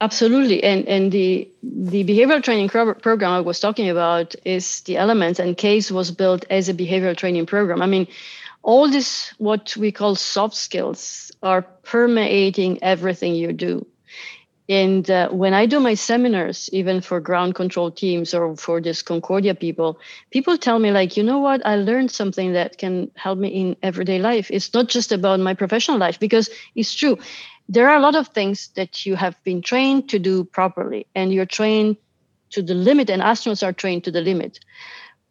Absolutely, 0.00 0.62
and 0.62 0.86
and 0.86 1.10
the 1.10 1.50
the 1.62 2.04
behavioral 2.04 2.42
training 2.42 2.68
pro- 2.68 2.94
program 2.94 3.32
I 3.32 3.40
was 3.40 3.58
talking 3.58 3.90
about 3.90 4.36
is 4.44 4.80
the 4.82 4.96
elements, 4.96 5.40
and 5.40 5.56
CASE 5.56 5.90
was 5.90 6.12
built 6.12 6.44
as 6.50 6.68
a 6.68 6.74
behavioral 6.74 7.16
training 7.16 7.46
program. 7.46 7.82
I 7.82 7.86
mean, 7.86 8.06
all 8.62 8.88
this 8.88 9.34
what 9.38 9.76
we 9.76 9.90
call 9.90 10.14
soft 10.14 10.54
skills 10.54 11.32
are 11.42 11.62
permeating 11.62 12.78
everything 12.82 13.34
you 13.34 13.52
do. 13.52 13.86
And 14.68 15.10
uh, 15.10 15.30
when 15.30 15.54
I 15.54 15.66
do 15.66 15.80
my 15.80 15.94
seminars, 15.94 16.68
even 16.72 17.00
for 17.00 17.20
ground 17.20 17.54
control 17.54 17.90
teams 17.90 18.34
or 18.34 18.54
for 18.54 18.82
this 18.82 19.00
Concordia 19.02 19.54
people, 19.54 19.98
people 20.30 20.58
tell 20.58 20.78
me, 20.78 20.90
like, 20.90 21.16
you 21.16 21.22
know 21.24 21.38
what? 21.38 21.64
I 21.66 21.76
learned 21.76 22.10
something 22.10 22.52
that 22.52 22.76
can 22.76 23.10
help 23.16 23.38
me 23.38 23.48
in 23.48 23.76
everyday 23.82 24.18
life. 24.18 24.50
It's 24.50 24.74
not 24.74 24.88
just 24.88 25.10
about 25.10 25.40
my 25.40 25.54
professional 25.54 25.96
life, 25.98 26.20
because 26.20 26.50
it's 26.74 26.94
true. 26.94 27.16
There 27.68 27.88
are 27.88 27.96
a 27.96 28.00
lot 28.00 28.14
of 28.14 28.28
things 28.28 28.68
that 28.76 29.04
you 29.04 29.14
have 29.16 29.36
been 29.44 29.60
trained 29.60 30.08
to 30.10 30.18
do 30.18 30.44
properly, 30.44 31.06
and 31.14 31.32
you're 31.32 31.46
trained 31.46 31.96
to 32.50 32.62
the 32.62 32.74
limit, 32.74 33.10
and 33.10 33.20
astronauts 33.20 33.66
are 33.66 33.72
trained 33.72 34.04
to 34.04 34.10
the 34.10 34.22
limit. 34.22 34.58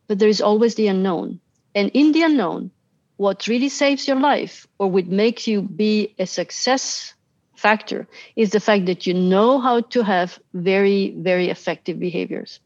But 0.08 0.20
there 0.20 0.30
is 0.30 0.42
always 0.42 0.76
the 0.76 0.88
unknown. 0.88 1.40
And 1.74 1.90
in 1.94 2.12
the 2.12 2.22
unknown, 2.24 2.72
what 3.18 3.48
really 3.48 3.70
saves 3.70 4.08
your 4.08 4.20
life 4.20 4.68
or 4.78 4.90
would 4.90 5.08
make 5.08 5.48
you 5.48 5.62
be 5.64 6.14
a 6.20 6.28
success 6.28 7.14
factor 7.56 8.08
is 8.36 8.52
the 8.52 8.60
fact 8.60 8.86
that 8.86 9.08
you 9.08 9.14
know 9.14 9.60
how 9.60 9.82
to 9.82 10.04
have 10.04 10.40
very, 10.54 11.16
very 11.18 11.50
effective 11.50 12.00
behaviors. 12.00 12.60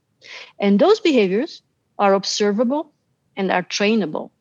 And 0.60 0.80
those 0.80 1.00
behaviors 1.00 1.62
are 1.98 2.14
observable 2.14 2.92
and 3.38 3.52
are 3.52 3.64
trainable. 3.64 4.32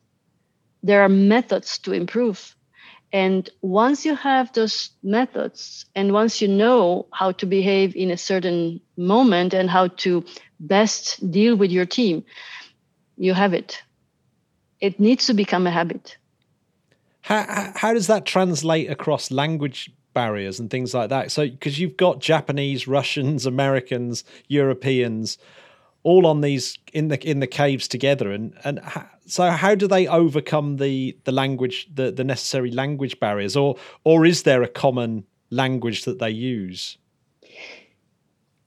There 0.83 1.03
are 1.03 1.09
methods 1.09 1.79
to 1.81 1.93
improve. 1.93 2.57
And 3.13 3.51
once 3.61 4.05
you 4.05 4.15
have 4.15 4.53
those 4.53 4.91
methods, 5.03 5.85
and 5.95 6.13
once 6.13 6.41
you 6.41 6.49
know 6.49 7.07
how 7.13 7.33
to 7.33 7.47
behave 7.47 7.97
in 7.97 8.11
a 8.11 8.17
certain 8.17 8.81
moment 8.97 9.53
and 9.53 9.69
how 9.69 9.89
to 9.89 10.25
best 10.61 11.31
deal 11.31 11.57
with 11.57 11.73
your 11.73 11.87
team, 11.87 12.25
you 13.17 13.35
have 13.35 13.53
it. 13.53 13.83
It 14.81 15.01
needs 15.01 15.27
to 15.27 15.35
become 15.35 15.67
a 15.67 15.71
habit. 15.71 16.17
How, 17.23 17.73
how 17.75 17.93
does 17.93 18.07
that 18.07 18.27
translate 18.27 18.91
across 18.91 19.31
language 19.31 19.91
barriers 20.15 20.59
and 20.59 20.71
things 20.71 20.95
like 20.95 21.11
that. 21.11 21.31
So 21.31 21.49
because 21.49 21.79
you've 21.79 21.97
got 21.97 22.21
Japanese, 22.21 22.89
Russians, 22.89 23.47
Americans, 23.47 24.25
Europeans, 24.49 25.39
all 26.03 26.27
on 26.27 26.41
these 26.41 26.79
in 26.93 27.09
the 27.09 27.29
in 27.29 27.41
the 27.41 27.47
caves 27.47 27.89
together, 27.89 28.31
and 28.31 28.55
and 28.65 28.81
so 29.27 29.51
how 29.51 29.75
do 29.75 29.87
they 29.87 30.07
overcome 30.07 30.77
the 30.77 31.17
the 31.25 31.33
language 31.33 31.89
the 31.95 32.11
the 32.11 32.25
necessary 32.25 32.71
language 32.71 33.21
barriers, 33.21 33.57
or 33.57 33.77
or 34.05 34.27
is 34.27 34.43
there 34.43 34.63
a 34.63 34.69
common 34.69 35.25
language 35.51 36.05
that 36.05 36.19
they 36.19 36.31
use? 36.31 36.97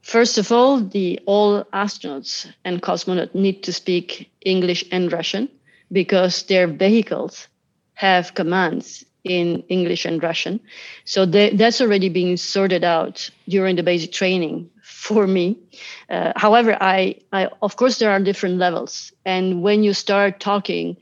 First 0.01 0.37
of 0.37 0.51
all, 0.51 0.81
the 0.81 1.19
all 1.25 1.63
astronauts 1.73 2.51
and 2.65 2.81
cosmonauts 2.81 3.33
need 3.33 3.63
to 3.63 3.71
speak 3.71 4.29
English 4.41 4.83
and 4.91 5.11
Russian 5.11 5.49
because 5.91 6.43
their 6.43 6.67
vehicles 6.67 7.47
have 7.93 8.33
commands 8.33 9.05
in 9.23 9.63
English 9.69 10.05
and 10.05 10.21
Russian. 10.21 10.59
So 11.05 11.25
they, 11.25 11.51
that's 11.51 11.79
already 11.79 12.09
being 12.09 12.35
sorted 12.35 12.83
out 12.83 13.29
during 13.47 13.77
the 13.77 13.83
basic 13.83 14.11
training 14.11 14.69
for 15.03 15.27
me. 15.27 15.57
Uh, 16.09 16.31
however, 16.37 16.77
I, 16.79 17.15
I, 17.33 17.49
of 17.61 17.75
course, 17.75 17.99
there 17.99 18.09
are 18.09 18.21
different 18.21 18.57
levels. 18.57 19.11
And 19.25 19.61
when 19.61 19.83
you 19.83 19.93
start 19.93 20.39
talking 20.39 20.95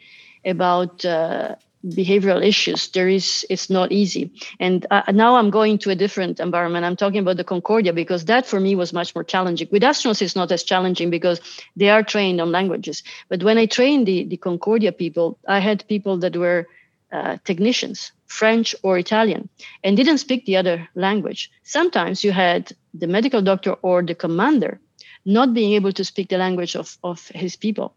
about 0.44 1.06
uh, 1.06 1.56
behavioral 1.86 2.44
issues, 2.44 2.88
there 2.94 3.07
is, 3.07 3.45
it's 3.48 3.69
not 3.69 3.91
easy. 3.91 4.32
And 4.60 4.88
uh, 4.90 5.03
now 5.11 5.36
I'm 5.36 5.52
going 5.52 5.78
to 5.80 5.91
a 5.91 5.95
different 5.95 6.40
environment. 6.40 6.84
I'm 6.84 6.95
talking 6.95 7.19
about 7.19 7.38
the 7.38 7.44
Concordia 7.44 7.94
because 7.94 8.26
that 8.26 8.48
for 8.48 8.60
me 8.60 8.73
was 8.73 8.91
much 8.91 9.14
more 9.14 9.23
challenging. 9.23 9.68
With 9.72 9.84
astronauts, 9.84 10.23
it's 10.23 10.36
not 10.36 10.52
as 10.52 10.64
challenging 10.64 11.11
because 11.11 11.40
they 11.76 11.91
are 11.91 12.02
trained 12.02 12.41
on 12.41 12.52
languages. 12.52 13.03
But 13.30 13.44
when 13.44 13.60
I 13.60 13.68
trained 13.68 14.07
the, 14.07 14.23
the 14.23 14.38
Concordia 14.38 14.91
people, 14.91 15.38
I 15.48 15.60
had 15.60 15.88
people 15.88 16.18
that 16.22 16.36
were 16.36 16.65
uh, 17.11 17.38
technicians, 17.44 18.14
French 18.26 18.73
or 18.82 18.98
Italian, 18.98 19.48
and 19.84 19.95
didn't 19.95 20.18
speak 20.18 20.45
the 20.45 20.57
other 20.57 20.90
language. 20.95 21.52
Sometimes 21.64 22.23
you 22.23 22.32
had 22.32 22.72
the 22.93 23.07
medical 23.07 23.41
doctor 23.41 23.73
or 23.81 24.01
the 24.03 24.15
commander 24.15 24.80
not 25.26 25.53
being 25.53 25.73
able 25.73 25.91
to 25.91 26.03
speak 26.03 26.30
the 26.30 26.38
language 26.38 26.76
of, 26.76 26.97
of 27.03 27.27
his 27.30 27.55
people. 27.55 27.93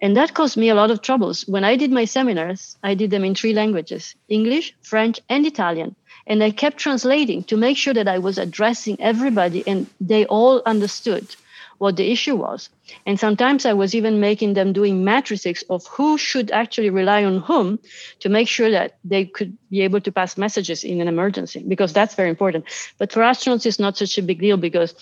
And 0.00 0.16
that 0.16 0.34
caused 0.34 0.56
me 0.56 0.68
a 0.68 0.74
lot 0.74 0.90
of 0.90 1.02
troubles. 1.02 1.46
When 1.46 1.64
I 1.64 1.76
did 1.76 1.90
my 1.90 2.04
seminars, 2.04 2.76
I 2.82 2.94
did 2.94 3.10
them 3.10 3.24
in 3.24 3.34
three 3.34 3.54
languages 3.54 4.14
English, 4.28 4.74
French, 4.82 5.20
and 5.28 5.46
Italian. 5.46 5.94
And 6.26 6.42
I 6.42 6.50
kept 6.50 6.78
translating 6.78 7.44
to 7.44 7.56
make 7.56 7.76
sure 7.76 7.94
that 7.94 8.08
I 8.08 8.18
was 8.18 8.38
addressing 8.38 9.00
everybody 9.00 9.62
and 9.66 9.86
they 10.00 10.24
all 10.26 10.62
understood 10.64 11.36
what 11.78 11.96
the 11.96 12.10
issue 12.10 12.36
was. 12.36 12.68
And 13.06 13.18
sometimes 13.18 13.66
I 13.66 13.72
was 13.72 13.94
even 13.94 14.20
making 14.20 14.54
them 14.54 14.72
doing 14.72 15.04
matrices 15.04 15.64
of 15.68 15.86
who 15.86 16.18
should 16.18 16.50
actually 16.50 16.90
rely 16.90 17.24
on 17.24 17.38
whom 17.40 17.78
to 18.20 18.28
make 18.28 18.48
sure 18.48 18.70
that 18.70 18.98
they 19.04 19.24
could 19.24 19.56
be 19.70 19.82
able 19.82 20.00
to 20.00 20.12
pass 20.12 20.36
messages 20.36 20.84
in 20.84 21.00
an 21.00 21.08
emergency, 21.08 21.64
because 21.66 21.92
that's 21.92 22.14
very 22.14 22.30
important. 22.30 22.64
But 22.98 23.12
for 23.12 23.20
astronauts, 23.22 23.66
it's 23.66 23.78
not 23.78 23.96
such 23.96 24.18
a 24.18 24.22
big 24.22 24.40
deal 24.40 24.56
because 24.56 24.94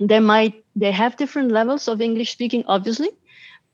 they 0.00 0.20
might 0.20 0.64
they 0.76 0.92
have 0.92 1.16
different 1.16 1.50
levels 1.50 1.88
of 1.88 2.00
English 2.00 2.30
speaking, 2.30 2.64
obviously, 2.66 3.10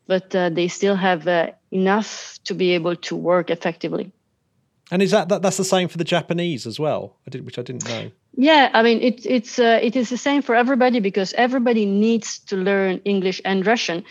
but 0.06 0.35
uh, 0.35 0.48
they 0.48 0.69
still 0.69 0.97
have 0.97 1.28
uh, 1.28 1.51
enough 1.70 2.39
to 2.44 2.55
be 2.55 2.70
able 2.70 2.97
to 2.97 3.15
work 3.15 3.51
effectively. 3.51 4.11
And 4.90 5.02
is 5.02 5.11
that, 5.11 5.28
that 5.28 5.43
that's 5.43 5.56
the 5.56 5.65
same 5.65 5.89
for 5.89 5.98
the 5.98 6.05
Japanese 6.05 6.66
as 6.66 6.78
well? 6.78 7.16
I 7.27 7.31
did, 7.31 7.44
which 7.44 7.59
I 7.59 7.62
didn't 7.62 7.89
know. 7.89 8.11
Yeah, 8.36 8.70
I 8.73 8.82
mean 8.82 9.01
it, 9.01 9.24
it's 9.24 9.59
uh, 9.59 9.78
it 9.82 9.97
is 9.97 10.11
the 10.11 10.19
same 10.19 10.43
for 10.43 10.55
everybody 10.55 11.01
because 11.01 11.32
everybody 11.35 11.86
needs 11.86 12.39
to 12.47 12.56
learn 12.56 13.01
English 13.05 13.40
and 13.44 13.66
Russian. 13.66 14.05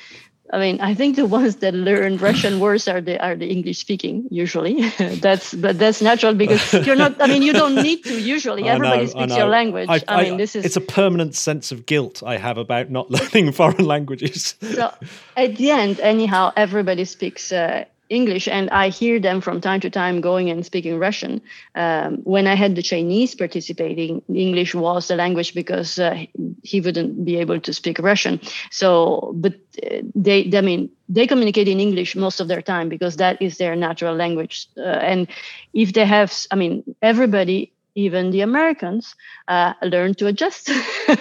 I 0.52 0.60
mean, 0.60 0.80
I 0.82 0.94
think 0.94 1.16
the 1.16 1.26
ones 1.40 1.58
that 1.58 1.74
learn 1.74 2.18
Russian 2.18 2.60
words 2.60 2.88
are 2.88 3.02
the 3.02 3.22
are 3.24 3.36
the 3.36 3.50
English 3.50 3.80
speaking 3.80 4.28
usually. 4.30 4.90
that's 4.98 5.54
but 5.54 5.80
that's 5.80 6.02
natural 6.02 6.36
because 6.36 6.74
you're 6.86 6.96
not. 6.96 7.22
I 7.22 7.28
mean, 7.28 7.42
you 7.42 7.54
don't 7.54 7.76
need 7.76 8.04
to 8.06 8.22
usually. 8.22 8.64
Everybody 8.64 9.06
know, 9.06 9.10
speaks 9.10 9.36
your 9.36 9.48
language. 9.48 9.90
I, 9.90 9.96
I, 9.96 10.02
I, 10.08 10.24
mean, 10.24 10.38
this 10.38 10.56
is. 10.56 10.64
It's 10.64 10.78
a 10.78 10.82
permanent 10.82 11.36
sense 11.36 11.72
of 11.72 11.86
guilt 11.86 12.24
I 12.24 12.38
have 12.38 12.58
about 12.58 12.90
not 12.90 13.10
learning 13.12 13.52
foreign 13.52 13.86
languages. 13.86 14.56
so 14.62 14.94
at 15.36 15.58
the 15.58 15.72
end, 15.72 16.00
anyhow, 16.00 16.54
everybody 16.56 17.06
speaks 17.06 17.52
uh, 17.52 17.86
English, 18.14 18.48
and 18.48 18.70
I 18.70 18.90
hear 18.90 19.20
them 19.20 19.42
from 19.42 19.60
time 19.60 19.80
to 19.82 19.90
time 19.90 20.22
going 20.22 20.50
and 20.50 20.66
speaking 20.66 21.00
Russian. 21.00 21.42
Um, 21.76 22.18
when 22.24 22.48
I 22.48 22.56
had 22.56 22.76
the 22.76 22.82
Chinese 22.82 23.36
participating, 23.36 24.22
English 24.34 24.76
was 24.76 25.08
the 25.08 25.16
language 25.16 25.54
because 25.54 26.00
uh, 26.00 26.26
he 26.64 26.80
wouldn't 26.80 27.26
be 27.26 27.38
able 27.38 27.60
to 27.60 27.74
speak 27.74 28.00
Russian. 28.00 28.40
So, 28.72 29.34
but 29.36 29.56
uh, 29.84 29.98
they, 30.16 30.50
I 30.54 30.62
mean, 30.62 30.90
they 31.10 31.28
communicate 31.28 31.68
in 31.68 31.80
English 31.80 32.16
most 32.16 32.40
of 32.40 32.48
their 32.48 32.62
time 32.62 32.88
because 32.88 33.18
that 33.18 33.42
is 33.42 33.58
their 33.58 33.76
natural 33.76 34.16
language. 34.16 34.68
Uh, 34.78 34.82
and 34.82 35.28
if 35.74 35.94
they 35.94 36.06
have, 36.06 36.32
I 36.52 36.56
mean, 36.56 36.84
everybody 37.02 37.73
even 37.96 38.32
the 38.32 38.42
Americans 38.42 39.16
uh, 39.48 39.74
learn 39.84 40.14
to 40.16 40.28
adjust 40.28 40.70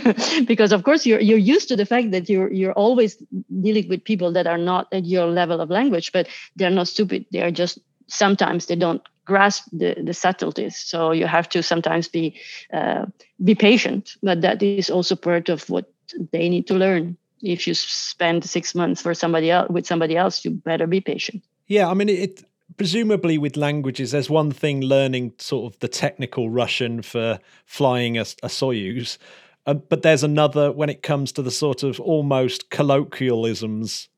because 0.46 0.72
of 0.72 0.84
course 0.84 1.04
you're 1.04 1.20
you're 1.20 1.38
used 1.38 1.68
to 1.68 1.76
the 1.76 1.86
fact 1.86 2.10
that 2.12 2.28
you're 2.28 2.50
you're 2.52 2.72
always 2.72 3.16
dealing 3.60 3.88
with 3.88 4.04
people 4.04 4.32
that 4.32 4.46
are 4.46 4.58
not 4.58 4.88
at 4.92 5.04
your 5.04 5.26
level 5.26 5.60
of 5.60 5.70
language, 5.70 6.12
but 6.12 6.28
they're 6.56 6.70
not 6.70 6.88
stupid. 6.88 7.26
They 7.32 7.42
are 7.42 7.50
just 7.50 7.78
sometimes 8.06 8.66
they 8.66 8.76
don't 8.76 9.02
grasp 9.24 9.64
the, 9.72 9.94
the 10.02 10.14
subtleties. 10.14 10.76
So 10.76 11.12
you 11.12 11.26
have 11.26 11.48
to 11.50 11.62
sometimes 11.62 12.08
be 12.08 12.40
uh, 12.72 13.06
be 13.42 13.54
patient, 13.54 14.16
but 14.22 14.40
that 14.40 14.62
is 14.62 14.90
also 14.90 15.16
part 15.16 15.48
of 15.48 15.68
what 15.70 15.90
they 16.32 16.48
need 16.48 16.66
to 16.68 16.74
learn. 16.74 17.16
If 17.42 17.66
you 17.66 17.74
spend 17.74 18.44
six 18.44 18.74
months 18.74 19.02
for 19.02 19.14
somebody 19.14 19.50
else 19.50 19.68
with 19.68 19.86
somebody 19.86 20.16
else, 20.16 20.44
you 20.44 20.52
better 20.52 20.86
be 20.86 21.00
patient. 21.00 21.42
Yeah, 21.66 21.88
I 21.88 21.94
mean 21.94 22.08
it 22.08 22.44
presumably 22.76 23.38
with 23.38 23.56
languages 23.56 24.10
there's 24.10 24.30
one 24.30 24.50
thing 24.50 24.80
learning 24.80 25.32
sort 25.38 25.72
of 25.72 25.78
the 25.80 25.88
technical 25.88 26.50
russian 26.50 27.02
for 27.02 27.38
flying 27.64 28.16
a, 28.16 28.22
a 28.42 28.48
soyuz 28.48 29.18
uh, 29.66 29.74
but 29.74 30.02
there's 30.02 30.24
another 30.24 30.72
when 30.72 30.88
it 30.88 31.02
comes 31.02 31.32
to 31.32 31.42
the 31.42 31.50
sort 31.50 31.82
of 31.82 32.00
almost 32.00 32.70
colloquialisms 32.70 34.08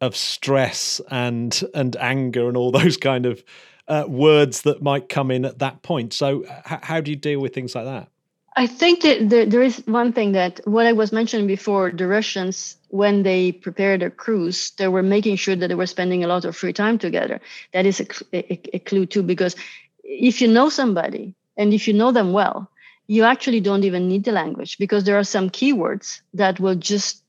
of 0.00 0.16
stress 0.16 1.00
and 1.10 1.62
and 1.74 1.96
anger 1.96 2.48
and 2.48 2.56
all 2.56 2.70
those 2.70 2.96
kind 2.96 3.26
of 3.26 3.44
uh, 3.88 4.04
words 4.08 4.62
that 4.62 4.82
might 4.82 5.08
come 5.08 5.30
in 5.30 5.44
at 5.44 5.58
that 5.58 5.82
point. 5.82 6.12
So 6.14 6.44
h- 6.44 6.78
how 6.82 7.00
do 7.00 7.10
you 7.10 7.16
deal 7.16 7.40
with 7.40 7.52
things 7.52 7.74
like 7.74 7.84
that 7.84 8.08
I 8.56 8.68
think 8.68 9.02
that 9.02 9.30
there, 9.30 9.62
is 9.62 9.82
one 9.86 10.12
thing 10.12 10.32
that 10.32 10.60
what 10.64 10.86
I 10.86 10.92
was 10.92 11.12
mentioning 11.12 11.48
before 11.48 11.90
the 11.90 12.06
Russians, 12.06 12.76
when 12.88 13.24
they 13.24 13.50
prepared 13.50 14.00
their 14.00 14.10
cruise, 14.10 14.70
they 14.78 14.86
were 14.86 15.02
making 15.02 15.36
sure 15.36 15.56
that 15.56 15.66
they 15.66 15.74
were 15.74 15.86
spending 15.86 16.22
a 16.22 16.28
lot 16.28 16.44
of 16.44 16.56
free 16.56 16.72
time 16.72 16.98
together. 16.98 17.40
That 17.72 17.84
is 17.84 18.00
a, 18.00 18.06
a, 18.32 18.60
a 18.76 18.78
clue 18.78 19.06
too, 19.06 19.24
because 19.24 19.56
if 20.04 20.40
you 20.40 20.46
know 20.46 20.68
somebody 20.68 21.34
and 21.56 21.74
if 21.74 21.88
you 21.88 21.94
know 21.94 22.12
them 22.12 22.32
well, 22.32 22.70
you 23.08 23.24
actually 23.24 23.60
don't 23.60 23.84
even 23.84 24.08
need 24.08 24.24
the 24.24 24.32
language 24.32 24.78
because 24.78 25.02
there 25.02 25.18
are 25.18 25.24
some 25.24 25.50
keywords 25.50 26.20
that 26.34 26.60
will 26.60 26.76
just 26.76 27.22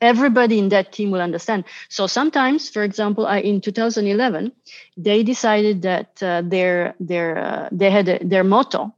everybody 0.00 0.60
in 0.60 0.68
that 0.68 0.92
team 0.92 1.10
will 1.10 1.20
understand. 1.20 1.64
So 1.88 2.06
sometimes, 2.06 2.70
for 2.70 2.84
example, 2.84 3.26
I, 3.26 3.38
in 3.38 3.60
2011, 3.60 4.52
they 4.96 5.24
decided 5.24 5.82
that 5.82 6.22
uh, 6.22 6.42
their 6.44 6.94
their 7.00 7.36
uh, 7.36 7.68
they 7.72 7.90
had 7.90 8.08
a, 8.08 8.24
their 8.24 8.44
motto 8.44 8.94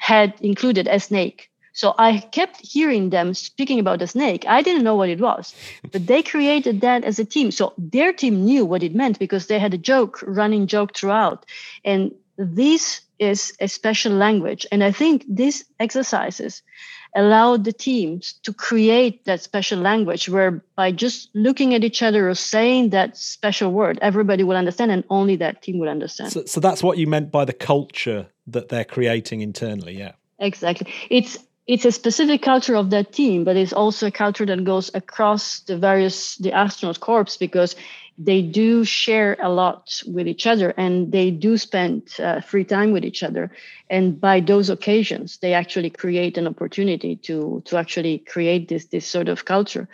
had 0.00 0.34
included 0.40 0.88
a 0.88 0.98
snake. 0.98 1.50
So 1.72 1.94
I 1.98 2.18
kept 2.18 2.66
hearing 2.66 3.10
them 3.10 3.34
speaking 3.34 3.78
about 3.78 4.02
a 4.02 4.06
snake. 4.06 4.44
I 4.48 4.62
didn't 4.62 4.82
know 4.82 4.96
what 4.96 5.08
it 5.08 5.20
was, 5.20 5.54
but 5.92 6.06
they 6.06 6.22
created 6.22 6.80
that 6.80 7.04
as 7.04 7.18
a 7.18 7.24
team. 7.24 7.50
So 7.52 7.74
their 7.78 8.12
team 8.12 8.44
knew 8.44 8.64
what 8.64 8.82
it 8.82 8.94
meant 8.94 9.18
because 9.18 9.46
they 9.46 9.58
had 9.58 9.74
a 9.74 9.78
joke, 9.78 10.24
running 10.26 10.66
joke 10.66 10.96
throughout. 10.96 11.46
And 11.84 12.12
this 12.36 13.02
is 13.18 13.52
a 13.60 13.68
special 13.68 14.12
language. 14.12 14.66
And 14.72 14.82
I 14.82 14.90
think 14.90 15.24
these 15.28 15.64
exercises 15.78 16.62
allowed 17.14 17.64
the 17.64 17.72
teams 17.72 18.34
to 18.42 18.52
create 18.52 19.24
that 19.24 19.40
special 19.40 19.78
language 19.78 20.28
where 20.28 20.62
by 20.76 20.92
just 20.92 21.28
looking 21.34 21.74
at 21.74 21.84
each 21.84 22.02
other 22.02 22.28
or 22.28 22.34
saying 22.34 22.90
that 22.90 23.16
special 23.16 23.72
word, 23.72 23.98
everybody 24.00 24.44
will 24.44 24.56
understand 24.56 24.90
and 24.90 25.04
only 25.10 25.36
that 25.36 25.62
team 25.62 25.78
will 25.78 25.88
understand. 25.88 26.32
So, 26.32 26.44
so 26.44 26.60
that's 26.60 26.82
what 26.82 26.98
you 26.98 27.06
meant 27.06 27.30
by 27.30 27.44
the 27.44 27.52
culture 27.52 28.26
that 28.46 28.68
they're 28.68 28.84
creating 28.84 29.40
internally, 29.40 29.98
yeah. 29.98 30.12
Exactly. 30.38 30.92
It's 31.10 31.38
it's 31.66 31.84
a 31.84 31.92
specific 31.92 32.42
culture 32.42 32.74
of 32.74 32.90
that 32.90 33.12
team, 33.12 33.44
but 33.44 33.56
it's 33.56 33.72
also 33.72 34.08
a 34.08 34.10
culture 34.10 34.44
that 34.44 34.64
goes 34.64 34.90
across 34.92 35.60
the 35.60 35.76
various 35.76 36.36
the 36.36 36.52
astronaut 36.52 36.98
corps 36.98 37.36
because 37.38 37.76
they 38.22 38.42
do 38.42 38.84
share 38.84 39.38
a 39.40 39.48
lot 39.48 40.02
with 40.06 40.28
each 40.28 40.46
other 40.46 40.74
and 40.76 41.10
they 41.10 41.30
do 41.30 41.56
spend 41.56 42.02
uh, 42.18 42.42
free 42.42 42.64
time 42.64 42.92
with 42.92 43.02
each 43.02 43.22
other. 43.22 43.50
And 43.88 44.20
by 44.20 44.40
those 44.40 44.68
occasions 44.68 45.38
they 45.38 45.54
actually 45.54 45.88
create 45.88 46.36
an 46.36 46.46
opportunity 46.46 47.16
to 47.16 47.62
to 47.64 47.78
actually 47.78 48.18
create 48.18 48.68
this 48.68 48.86
this 48.86 49.06
sort 49.06 49.28
of 49.28 49.46
culture. 49.46 49.88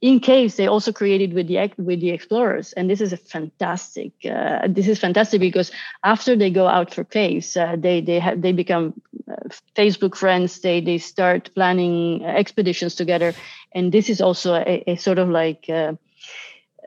In 0.00 0.20
caves 0.20 0.54
they 0.54 0.68
also 0.68 0.92
created 0.92 1.32
with 1.32 1.48
the 1.48 1.72
with 1.78 2.00
the 2.00 2.10
explorers 2.10 2.72
and 2.74 2.88
this 2.88 3.00
is 3.00 3.12
a 3.12 3.16
fantastic 3.16 4.12
uh, 4.24 4.68
this 4.68 4.86
is 4.86 5.00
fantastic 5.00 5.40
because 5.40 5.72
after 6.04 6.36
they 6.36 6.50
go 6.50 6.68
out 6.68 6.94
for 6.94 7.02
caves 7.02 7.56
uh, 7.56 7.74
they 7.76 8.00
they 8.00 8.20
have 8.20 8.40
they 8.40 8.52
become 8.52 8.94
uh, 9.28 9.48
facebook 9.74 10.14
friends 10.14 10.60
they 10.60 10.80
they 10.80 10.98
start 10.98 11.50
planning 11.56 12.24
expeditions 12.24 12.94
together. 12.94 13.34
And 13.74 13.90
this 13.90 14.08
is 14.08 14.20
also 14.20 14.54
a, 14.54 14.84
a 14.86 14.96
sort 14.96 15.18
of 15.18 15.28
like 15.28 15.68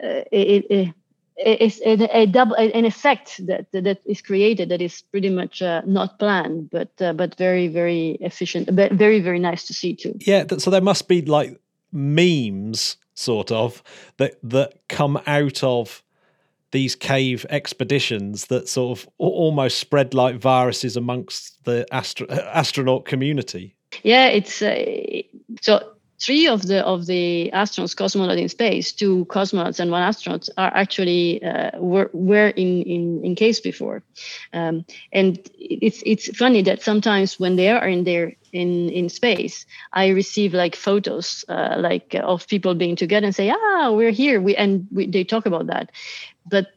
uh, 0.03 0.23
it, 0.31 0.65
it, 0.69 0.93
it's 1.37 1.81
a, 1.81 2.17
a, 2.17 2.25
double 2.25 2.55
an 2.55 2.85
effect 2.85 3.45
that 3.45 3.71
that 3.71 4.01
is 4.05 4.21
created 4.21 4.69
that 4.69 4.81
is 4.81 5.01
pretty 5.11 5.29
much 5.29 5.61
uh, 5.61 5.81
not 5.85 6.19
planned 6.19 6.69
but 6.69 6.89
uh, 7.01 7.13
but 7.13 7.35
very 7.37 7.67
very 7.67 8.17
efficient 8.21 8.73
but 8.75 8.91
very 8.91 9.19
very 9.19 9.39
nice 9.39 9.65
to 9.67 9.73
see 9.73 9.95
too. 9.95 10.17
Yeah 10.21 10.45
so 10.57 10.69
there 10.69 10.81
must 10.81 11.07
be 11.07 11.21
like 11.21 11.59
memes 11.91 12.97
sort 13.13 13.51
of 13.51 13.83
that 14.17 14.37
that 14.43 14.87
come 14.87 15.19
out 15.25 15.63
of 15.63 16.03
these 16.71 16.95
cave 16.95 17.45
expeditions 17.49 18.45
that 18.45 18.67
sort 18.67 18.97
of 18.97 19.09
almost 19.17 19.77
spread 19.77 20.13
like 20.13 20.37
viruses 20.37 20.95
amongst 20.95 21.63
the 21.65 21.85
astro- 21.91 22.27
astronaut 22.29 23.05
community. 23.05 23.75
Yeah 24.03 24.27
it's 24.27 24.61
uh, 24.61 25.21
so 25.61 25.91
three 26.21 26.47
of 26.47 26.61
the 26.67 26.85
of 26.85 27.05
the 27.07 27.49
astronauts 27.53 27.95
cosmonauts 27.95 28.37
in 28.37 28.49
space 28.49 28.91
two 28.93 29.25
cosmonauts 29.25 29.79
and 29.79 29.91
one 29.91 30.03
astronaut 30.03 30.47
are 30.57 30.71
actually 30.73 31.43
uh, 31.43 31.71
were, 31.79 32.09
were 32.13 32.49
in, 32.49 32.83
in 32.83 33.25
in 33.25 33.35
case 33.35 33.59
before. 33.59 34.03
Um, 34.53 34.85
and 35.11 35.39
it's 35.57 36.01
it's 36.05 36.35
funny 36.37 36.61
that 36.63 36.83
sometimes 36.83 37.39
when 37.39 37.55
they 37.55 37.69
are 37.69 37.87
in 37.87 38.03
there 38.03 38.35
in 38.53 38.89
in 38.89 39.09
space 39.09 39.65
i 39.93 40.07
receive 40.07 40.53
like 40.53 40.75
photos 40.75 41.45
uh, 41.49 41.75
like 41.77 42.15
of 42.21 42.47
people 42.47 42.75
being 42.75 42.95
together 42.95 43.25
and 43.25 43.35
say 43.35 43.49
ah 43.49 43.81
we're 43.89 44.11
here. 44.11 44.41
We 44.41 44.55
and 44.55 44.87
we, 44.91 45.07
they 45.07 45.23
talk 45.23 45.45
about 45.45 45.67
that. 45.67 45.91
But 46.49 46.67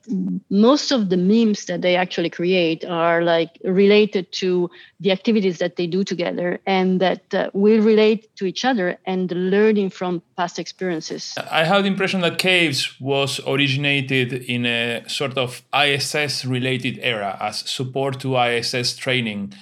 most 0.50 0.92
of 0.92 1.08
the 1.08 1.16
memes 1.16 1.64
that 1.64 1.80
they 1.80 1.96
actually 1.96 2.28
create 2.28 2.84
are 2.84 3.22
like 3.22 3.58
related 3.64 4.30
to 4.32 4.70
the 5.00 5.10
activities 5.10 5.56
that 5.58 5.76
they 5.76 5.86
do 5.86 6.04
together 6.04 6.60
and 6.66 7.00
that 7.00 7.32
uh, 7.32 7.48
will 7.54 7.80
relate 7.80 8.28
to 8.36 8.44
each 8.44 8.66
other 8.66 8.98
and 9.06 9.32
learning 9.32 9.88
from 9.88 10.20
past 10.36 10.58
experiences. 10.58 11.34
I 11.50 11.64
have 11.64 11.82
the 11.82 11.88
impression 11.88 12.20
that 12.20 12.36
caves 12.36 13.00
was 13.00 13.40
originated 13.46 14.34
in 14.34 14.66
a 14.66 15.02
sort 15.08 15.38
of 15.38 15.62
iss 15.72 16.44
related 16.44 16.98
era 17.00 17.38
as 17.40 17.60
support 17.60 18.20
to 18.20 18.36
iss 18.36 18.96
training 18.96 19.54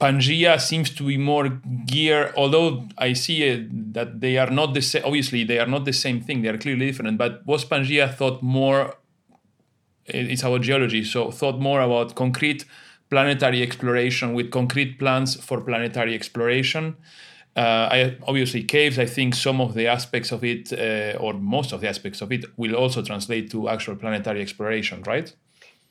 PANGAEA 0.00 0.60
seems 0.60 0.90
to 0.90 1.06
be 1.06 1.16
more 1.16 1.48
gear, 1.86 2.32
although 2.36 2.86
I 2.98 3.14
see 3.14 3.42
it, 3.44 3.94
that 3.94 4.20
they 4.20 4.36
are 4.36 4.50
not 4.50 4.74
the 4.74 4.82
same. 4.82 5.02
Obviously, 5.04 5.44
they 5.44 5.58
are 5.58 5.66
not 5.66 5.84
the 5.84 5.92
same 5.92 6.20
thing. 6.20 6.42
They 6.42 6.48
are 6.48 6.58
clearly 6.58 6.86
different. 6.86 7.16
But 7.16 7.46
was 7.46 7.64
PANGAEA 7.64 8.14
thought 8.14 8.42
more 8.42 8.96
it's 10.06 10.44
our 10.44 10.58
geology, 10.58 11.04
so 11.04 11.30
thought 11.30 11.58
more 11.58 11.80
about 11.80 12.14
concrete 12.14 12.64
planetary 13.10 13.62
exploration 13.62 14.34
with 14.34 14.50
concrete 14.50 14.98
plans 14.98 15.34
for 15.36 15.60
planetary 15.60 16.14
exploration. 16.14 16.96
Uh, 17.56 17.88
I, 17.90 18.16
obviously, 18.26 18.62
caves, 18.64 18.98
I 18.98 19.06
think 19.06 19.34
some 19.34 19.60
of 19.60 19.74
the 19.74 19.86
aspects 19.86 20.30
of 20.30 20.44
it, 20.44 20.72
uh, 20.72 21.18
or 21.18 21.32
most 21.32 21.72
of 21.72 21.80
the 21.80 21.88
aspects 21.88 22.20
of 22.20 22.30
it, 22.30 22.44
will 22.56 22.74
also 22.74 23.02
translate 23.02 23.50
to 23.52 23.68
actual 23.68 23.96
planetary 23.96 24.42
exploration, 24.42 25.02
right? 25.04 25.34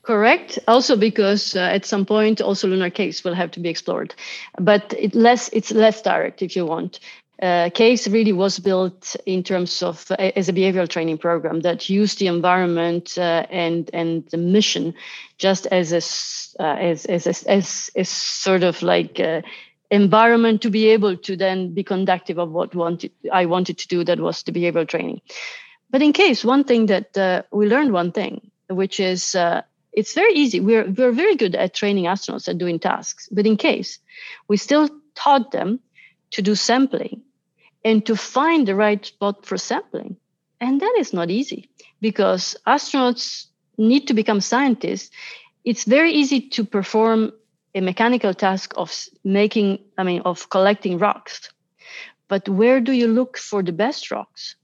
Correct. 0.05 0.59
Also, 0.67 0.95
because 0.95 1.55
uh, 1.55 1.61
at 1.61 1.85
some 1.85 2.05
point, 2.05 2.39
also 2.39 2.67
lunar 2.67 2.91
caves 2.91 3.23
will 3.23 3.33
have 3.33 3.49
to 3.51 3.59
be 3.59 3.69
explored, 3.69 4.13
but 4.59 4.93
it 4.97 5.15
less 5.15 5.49
it's 5.51 5.71
less 5.71 6.01
direct 6.01 6.43
if 6.43 6.55
you 6.55 6.65
want 6.65 6.99
uh, 7.41 7.69
CAVES 7.73 8.07
really 8.07 8.31
was 8.31 8.59
built 8.59 9.15
in 9.25 9.43
terms 9.43 9.83
of 9.83 10.09
uh, 10.11 10.31
as 10.35 10.47
a 10.47 10.53
behavioral 10.53 10.87
training 10.87 11.17
program 11.17 11.61
that 11.61 11.89
used 11.89 12.19
the 12.19 12.27
environment 12.27 13.17
uh, 13.17 13.45
and 13.49 13.89
and 13.93 14.25
the 14.31 14.37
mission 14.37 14.93
just 15.37 15.65
as 15.67 15.91
a 15.91 16.63
uh, 16.63 16.77
as, 16.77 17.05
as, 17.05 17.27
as 17.27 17.43
as 17.43 17.89
as 17.95 18.09
sort 18.09 18.63
of 18.63 18.81
like 18.81 19.19
uh, 19.19 19.41
environment 19.91 20.61
to 20.61 20.69
be 20.69 20.87
able 20.87 21.17
to 21.17 21.35
then 21.35 21.73
be 21.73 21.83
conductive 21.83 22.39
of 22.39 22.51
what 22.51 22.73
wanted 22.73 23.11
I 23.31 23.45
wanted 23.45 23.77
to 23.79 23.87
do 23.87 24.03
that 24.05 24.19
was 24.19 24.43
the 24.43 24.53
behavioral 24.53 24.87
training. 24.87 25.21
But 25.89 26.01
in 26.01 26.13
case 26.13 26.45
one 26.45 26.63
thing 26.63 26.85
that 26.85 27.17
uh, 27.17 27.43
we 27.51 27.67
learned 27.67 27.91
one 27.91 28.11
thing 28.11 28.49
which 28.69 28.99
is 28.99 29.35
it's 29.95 30.13
very 30.13 30.33
easy. 30.33 30.59
We're 30.59 30.91
we're 30.91 31.13
very 31.13 31.35
good 31.35 31.55
at 31.55 31.73
training 31.73 32.05
astronauts 32.05 32.49
at 32.49 32.57
doing 32.57 32.79
tasks, 32.79 33.29
but 33.31 33.47
in 33.47 33.57
case 33.57 33.97
we 34.47 34.57
still 34.57 34.89
taught 35.15 35.51
them 35.51 35.79
to 36.31 36.41
do 36.41 36.53
sampling 36.53 37.21
and 37.83 38.05
to 38.05 38.15
find 38.15 38.67
the 38.67 38.75
right 38.75 39.03
spot 39.05 39.45
for 39.45 39.57
sampling. 39.57 40.17
And 40.59 40.81
that 40.81 40.95
is 40.99 41.13
not 41.13 41.31
easy 41.31 41.69
because 42.01 42.55
astronauts 42.67 43.47
need 43.77 44.07
to 44.07 44.13
become 44.13 44.41
scientists. 44.41 45.11
It's 45.63 45.85
very 45.85 46.11
easy 46.11 46.41
to 46.49 46.65
perform 46.65 47.31
a 47.73 47.81
mechanical 47.81 48.33
task 48.33 48.73
of 48.77 48.91
making, 49.23 49.79
I 49.97 50.03
mean, 50.03 50.21
of 50.25 50.49
collecting 50.49 50.97
rocks. 50.97 51.49
But 52.27 52.49
where 52.49 52.81
do 52.81 52.91
you 52.91 53.07
look 53.07 53.37
for 53.37 53.63
the 53.63 53.73
best 53.73 54.11
rocks? 54.11 54.55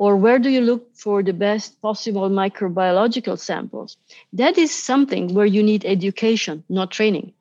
Or 0.00 0.16
where 0.16 0.38
do 0.38 0.48
you 0.48 0.62
look 0.62 0.96
for 0.96 1.22
the 1.22 1.34
best 1.34 1.78
possible 1.82 2.30
microbiological 2.30 3.38
samples? 3.38 3.98
That 4.32 4.56
is 4.56 4.72
something 4.72 5.34
where 5.34 5.44
you 5.44 5.62
need 5.62 5.84
education, 5.84 6.64
not 6.70 6.90
training. 6.90 7.34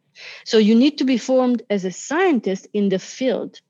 So 0.44 0.58
you 0.58 0.76
need 0.76 0.98
to 0.98 1.06
be 1.06 1.18
formed 1.18 1.62
as 1.70 1.86
a 1.86 1.92
scientist 1.94 2.68
in 2.74 2.90
the 2.90 3.00
field. 3.00 3.62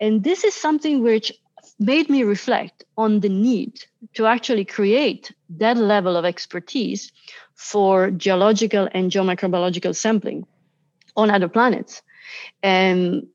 And 0.00 0.24
this 0.24 0.44
is 0.44 0.54
something 0.54 1.02
which 1.02 1.30
made 1.78 2.08
me 2.08 2.24
reflect 2.24 2.84
on 2.96 3.20
the 3.20 3.28
need 3.28 3.84
to 4.14 4.24
actually 4.24 4.64
create 4.64 5.30
that 5.58 5.76
level 5.76 6.16
of 6.16 6.24
expertise 6.24 7.12
for 7.54 8.10
geological 8.10 8.88
and 8.94 9.10
geomicrobiological 9.10 9.94
sampling 9.94 10.46
on 11.16 11.28
other 11.28 11.48
planets. 11.48 12.00
And 12.62 13.26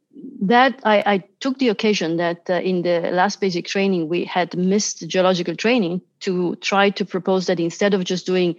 that 0.41 0.79
I, 0.83 1.03
I 1.05 1.23
took 1.39 1.57
the 1.57 1.69
occasion 1.69 2.17
that 2.17 2.49
uh, 2.49 2.53
in 2.53 2.81
the 2.81 3.11
last 3.11 3.41
basic 3.41 3.65
training 3.65 4.07
we 4.07 4.23
had 4.25 4.57
missed 4.57 5.07
geological 5.07 5.55
training 5.55 6.01
to 6.21 6.55
try 6.57 6.89
to 6.91 7.05
propose 7.05 7.47
that 7.47 7.59
instead 7.59 7.93
of 7.93 8.03
just 8.03 8.25
doing 8.25 8.55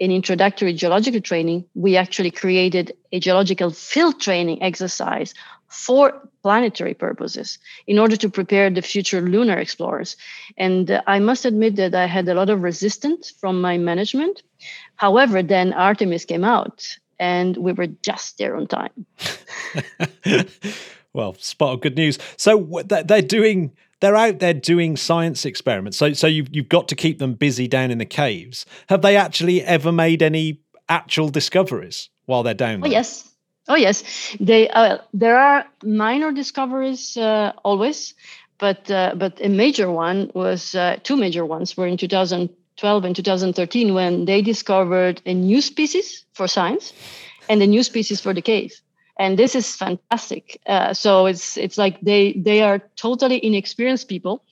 an 0.00 0.10
introductory 0.10 0.72
geological 0.72 1.20
training, 1.20 1.64
we 1.74 1.96
actually 1.96 2.30
created 2.30 2.92
a 3.12 3.18
geological 3.18 3.70
field 3.70 4.20
training 4.20 4.62
exercise 4.62 5.34
for 5.66 6.28
planetary 6.42 6.94
purposes 6.94 7.58
in 7.86 7.98
order 7.98 8.16
to 8.16 8.30
prepare 8.30 8.70
the 8.70 8.80
future 8.80 9.20
lunar 9.20 9.58
explorers. 9.58 10.16
And 10.56 10.90
uh, 10.90 11.02
I 11.06 11.18
must 11.18 11.44
admit 11.44 11.76
that 11.76 11.94
I 11.94 12.06
had 12.06 12.28
a 12.28 12.34
lot 12.34 12.48
of 12.48 12.62
resistance 12.62 13.30
from 13.30 13.60
my 13.60 13.76
management. 13.76 14.42
However, 14.96 15.42
then 15.42 15.72
Artemis 15.72 16.24
came 16.24 16.44
out 16.44 16.96
and 17.18 17.56
we 17.56 17.72
were 17.72 17.86
just 17.86 18.38
there 18.38 18.56
on 18.56 18.66
time. 18.66 19.06
well, 21.12 21.34
spot 21.34 21.74
of 21.74 21.80
good 21.80 21.96
news. 21.96 22.18
So 22.36 22.82
they're 22.86 23.22
doing 23.22 23.72
they're 24.00 24.16
out 24.16 24.38
there 24.38 24.54
doing 24.54 24.96
science 24.96 25.44
experiments. 25.44 25.96
So 25.96 26.12
so 26.12 26.26
you've 26.26 26.54
you've 26.54 26.68
got 26.68 26.88
to 26.88 26.94
keep 26.94 27.18
them 27.18 27.34
busy 27.34 27.66
down 27.68 27.90
in 27.90 27.98
the 27.98 28.06
caves. 28.06 28.66
Have 28.88 29.02
they 29.02 29.16
actually 29.16 29.62
ever 29.62 29.92
made 29.92 30.22
any 30.22 30.60
actual 30.88 31.28
discoveries 31.28 32.08
while 32.26 32.42
they're 32.42 32.54
down 32.54 32.78
oh, 32.78 32.80
there? 32.82 32.88
Oh 32.88 32.92
yes. 32.92 33.32
Oh 33.68 33.76
yes. 33.76 34.36
They 34.40 34.68
uh, 34.68 34.98
there 35.12 35.38
are 35.38 35.66
minor 35.82 36.32
discoveries 36.32 37.16
uh, 37.16 37.52
always, 37.64 38.14
but 38.58 38.90
uh, 38.90 39.14
but 39.16 39.40
a 39.44 39.48
major 39.48 39.90
one 39.90 40.30
was 40.34 40.74
uh, 40.74 40.98
two 41.02 41.16
major 41.16 41.44
ones 41.44 41.76
were 41.76 41.86
in 41.86 41.96
2012 42.78 43.04
and 43.04 43.16
2013 43.16 43.94
when 43.94 44.24
they 44.24 44.40
discovered 44.42 45.20
a 45.26 45.34
new 45.34 45.60
species 45.60 46.24
for 46.32 46.48
science 46.48 46.92
and 47.48 47.62
a 47.62 47.66
new 47.66 47.82
species 47.82 48.20
for 48.20 48.32
the 48.32 48.42
cave 48.42 48.72
and 49.18 49.36
this 49.36 49.54
is 49.56 49.74
fantastic. 49.74 50.60
Uh, 50.66 50.94
so 50.94 51.26
it's 51.26 51.56
it's 51.56 51.76
like 51.76 52.00
they 52.00 52.34
they 52.34 52.62
are 52.62 52.80
totally 52.96 53.44
inexperienced 53.44 54.08
people. 54.08 54.44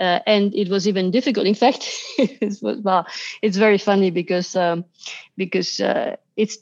Uh, 0.00 0.20
and 0.26 0.54
it 0.54 0.68
was 0.70 0.88
even 0.88 1.10
difficult. 1.10 1.46
In 1.46 1.54
fact 1.54 1.86
it 2.18 2.62
was, 2.62 2.82
well 2.82 3.06
it's 3.42 3.58
very 3.58 3.78
funny 3.78 4.10
because 4.10 4.56
um, 4.56 4.84
because 5.36 5.78
uh, 5.78 6.16
it's 6.36 6.58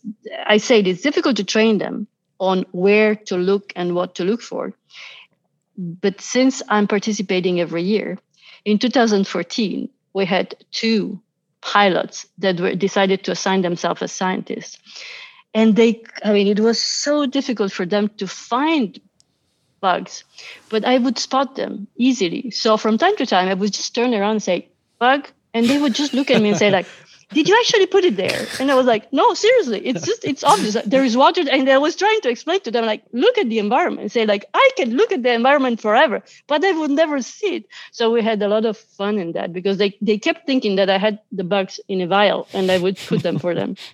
i 0.46 0.58
say 0.58 0.80
it's 0.80 1.02
difficult 1.02 1.36
to 1.36 1.44
train 1.44 1.78
them 1.78 2.06
on 2.38 2.66
where 2.72 3.14
to 3.14 3.36
look 3.36 3.72
and 3.76 3.94
what 3.94 4.16
to 4.16 4.24
look 4.24 4.42
for. 4.42 4.74
But 5.78 6.20
since 6.20 6.62
I'm 6.68 6.88
participating 6.88 7.60
every 7.60 7.82
year, 7.82 8.18
in 8.64 8.78
2014 8.78 9.88
we 10.14 10.24
had 10.24 10.54
two 10.70 11.20
pilots 11.60 12.26
that 12.38 12.60
were 12.60 12.74
decided 12.74 13.24
to 13.24 13.32
assign 13.32 13.62
themselves 13.62 14.02
as 14.02 14.12
scientists, 14.12 14.78
and 15.54 15.76
they 15.76 16.02
I 16.24 16.32
mean 16.32 16.46
it 16.48 16.60
was 16.60 16.80
so 16.80 17.26
difficult 17.26 17.72
for 17.72 17.86
them 17.86 18.08
to 18.18 18.26
find 18.26 19.00
bugs, 19.80 20.24
but 20.68 20.84
I 20.84 20.98
would 20.98 21.18
spot 21.18 21.56
them 21.56 21.88
easily. 21.96 22.50
So 22.50 22.76
from 22.76 22.98
time 22.98 23.16
to 23.16 23.26
time 23.26 23.48
I 23.48 23.54
would 23.54 23.72
just 23.72 23.94
turn 23.94 24.14
around 24.14 24.32
and 24.32 24.42
say 24.42 24.68
bug, 24.98 25.28
and 25.54 25.68
they 25.68 25.78
would 25.78 25.94
just 25.94 26.14
look 26.14 26.30
at 26.30 26.40
me 26.40 26.50
and 26.50 26.58
say 26.58 26.70
like 26.70 26.86
did 27.32 27.48
you 27.48 27.56
actually 27.60 27.86
put 27.86 28.04
it 28.04 28.16
there? 28.16 28.46
And 28.60 28.70
I 28.70 28.74
was 28.74 28.86
like, 28.86 29.12
no, 29.12 29.34
seriously, 29.34 29.86
it's 29.86 30.04
just, 30.04 30.24
it's 30.24 30.44
obvious. 30.44 30.76
There 30.84 31.04
is 31.04 31.16
water. 31.16 31.42
And 31.50 31.68
I 31.68 31.78
was 31.78 31.96
trying 31.96 32.20
to 32.22 32.30
explain 32.30 32.60
to 32.60 32.70
them, 32.70 32.84
like, 32.86 33.04
look 33.12 33.38
at 33.38 33.48
the 33.48 33.58
environment. 33.58 34.12
Say, 34.12 34.26
like, 34.26 34.44
I 34.54 34.70
can 34.76 34.96
look 34.96 35.12
at 35.12 35.22
the 35.22 35.32
environment 35.32 35.80
forever, 35.80 36.22
but 36.46 36.64
I 36.64 36.72
would 36.72 36.90
never 36.90 37.20
see 37.22 37.56
it. 37.56 37.66
So 37.90 38.12
we 38.12 38.22
had 38.22 38.42
a 38.42 38.48
lot 38.48 38.64
of 38.64 38.76
fun 38.76 39.18
in 39.18 39.32
that 39.32 39.52
because 39.52 39.78
they, 39.78 39.96
they 40.00 40.18
kept 40.18 40.46
thinking 40.46 40.76
that 40.76 40.90
I 40.90 40.98
had 40.98 41.20
the 41.30 41.44
bugs 41.44 41.80
in 41.88 42.00
a 42.00 42.06
vial 42.06 42.48
and 42.52 42.70
I 42.70 42.78
would 42.78 42.96
put 42.96 43.22
them 43.22 43.38
for 43.38 43.54
them. 43.54 43.76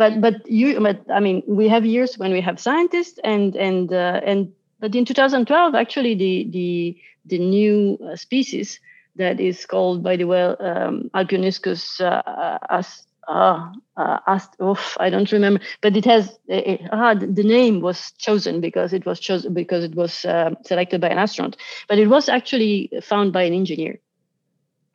But, 0.00 0.22
but 0.22 0.50
you, 0.50 0.80
but 0.80 1.04
I 1.10 1.20
mean, 1.20 1.42
we 1.46 1.68
have 1.68 1.84
years 1.84 2.16
when 2.16 2.32
we 2.32 2.40
have 2.40 2.58
scientists 2.58 3.18
and, 3.22 3.54
and, 3.54 3.92
uh, 3.92 4.22
and, 4.24 4.50
but 4.78 4.94
in 4.94 5.04
2012, 5.04 5.74
actually 5.74 6.14
the, 6.14 6.48
the, 6.48 6.96
the 7.26 7.38
new 7.38 7.98
uh, 8.02 8.16
species, 8.16 8.80
that 9.16 9.40
is 9.40 9.66
called, 9.66 10.02
by 10.02 10.16
the 10.16 10.24
way, 10.24 10.42
um, 10.42 11.10
Alpioniscus 11.14 12.00
uh, 12.00 12.58
as, 12.70 13.06
uh, 13.28 13.72
uh, 13.96 14.38
oof, 14.62 14.96
I 14.98 15.10
don't 15.10 15.30
remember, 15.32 15.60
but 15.80 15.96
it 15.96 16.04
has 16.04 16.38
it, 16.48 16.80
ah, 16.92 17.14
the 17.14 17.42
name 17.44 17.80
was 17.80 18.12
chosen 18.18 18.60
because 18.60 18.92
it 18.92 19.06
was 19.06 19.20
chosen 19.20 19.54
because 19.54 19.84
it 19.84 19.94
was 19.94 20.24
uh, 20.24 20.50
selected 20.64 21.00
by 21.00 21.08
an 21.08 21.18
astronaut, 21.18 21.56
but 21.88 21.98
it 21.98 22.08
was 22.08 22.28
actually 22.28 22.90
found 23.02 23.32
by 23.32 23.42
an 23.42 23.52
engineer. 23.52 23.98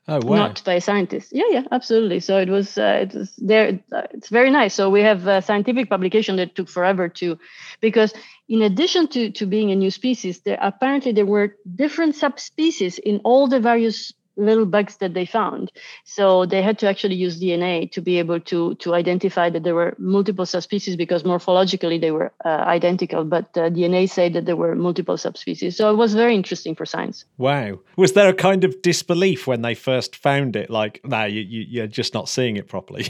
Oh 0.07 0.19
wow! 0.23 0.35
Not 0.35 0.63
by 0.63 0.77
scientists. 0.79 1.31
Yeah, 1.33 1.45
yeah, 1.49 1.63
absolutely. 1.71 2.19
So 2.19 2.37
it 2.37 2.47
was, 2.49 2.77
uh, 2.77 2.99
it 3.01 3.15
was 3.15 3.33
there. 3.37 3.79
It's 4.11 4.29
very 4.29 4.51
nice. 4.51 4.75
So 4.75 4.91
we 4.91 5.01
have 5.01 5.25
a 5.25 5.41
scientific 5.41 5.89
publication 5.89 6.35
that 6.35 6.53
took 6.55 6.69
forever 6.69 7.09
to, 7.09 7.39
because 7.81 8.13
in 8.47 8.61
addition 8.61 9.07
to 9.09 9.31
to 9.31 9.45
being 9.47 9.71
a 9.71 9.75
new 9.75 9.89
species, 9.89 10.41
there 10.41 10.59
apparently 10.61 11.11
there 11.11 11.25
were 11.25 11.55
different 11.75 12.15
subspecies 12.15 12.99
in 12.99 13.19
all 13.23 13.47
the 13.47 13.59
various 13.59 14.13
little 14.37 14.65
bugs 14.65 14.97
that 14.97 15.13
they 15.13 15.25
found. 15.25 15.71
So 16.03 16.45
they 16.45 16.61
had 16.61 16.79
to 16.79 16.87
actually 16.87 17.15
use 17.15 17.39
DNA 17.39 17.91
to 17.91 18.01
be 18.01 18.19
able 18.19 18.39
to 18.41 18.75
to 18.75 18.93
identify 18.93 19.49
that 19.49 19.63
there 19.63 19.75
were 19.75 19.95
multiple 19.97 20.45
subspecies 20.45 20.95
because 20.95 21.23
morphologically 21.23 21.99
they 21.99 22.11
were 22.11 22.31
uh, 22.43 22.63
identical, 22.77 23.23
but 23.23 23.45
uh, 23.57 23.69
DNA 23.69 24.09
said 24.09 24.33
that 24.33 24.45
there 24.45 24.55
were 24.55 24.75
multiple 24.75 25.17
subspecies. 25.17 25.77
So 25.77 25.91
it 25.91 25.95
was 25.95 26.13
very 26.13 26.35
interesting 26.35 26.75
for 26.75 26.85
science. 26.85 27.25
Wow. 27.37 27.79
Was 27.95 28.13
there 28.13 28.29
a 28.29 28.33
kind 28.33 28.63
of 28.63 28.81
disbelief 28.81 29.47
when 29.47 29.61
they 29.61 29.75
first 29.75 30.15
found 30.15 30.55
it? 30.55 30.69
Like, 30.69 31.01
nah, 31.03 31.25
you, 31.25 31.41
you, 31.41 31.65
you're 31.67 31.87
just 31.87 32.13
not 32.13 32.29
seeing 32.29 32.57
it 32.57 32.67
properly. 32.67 33.07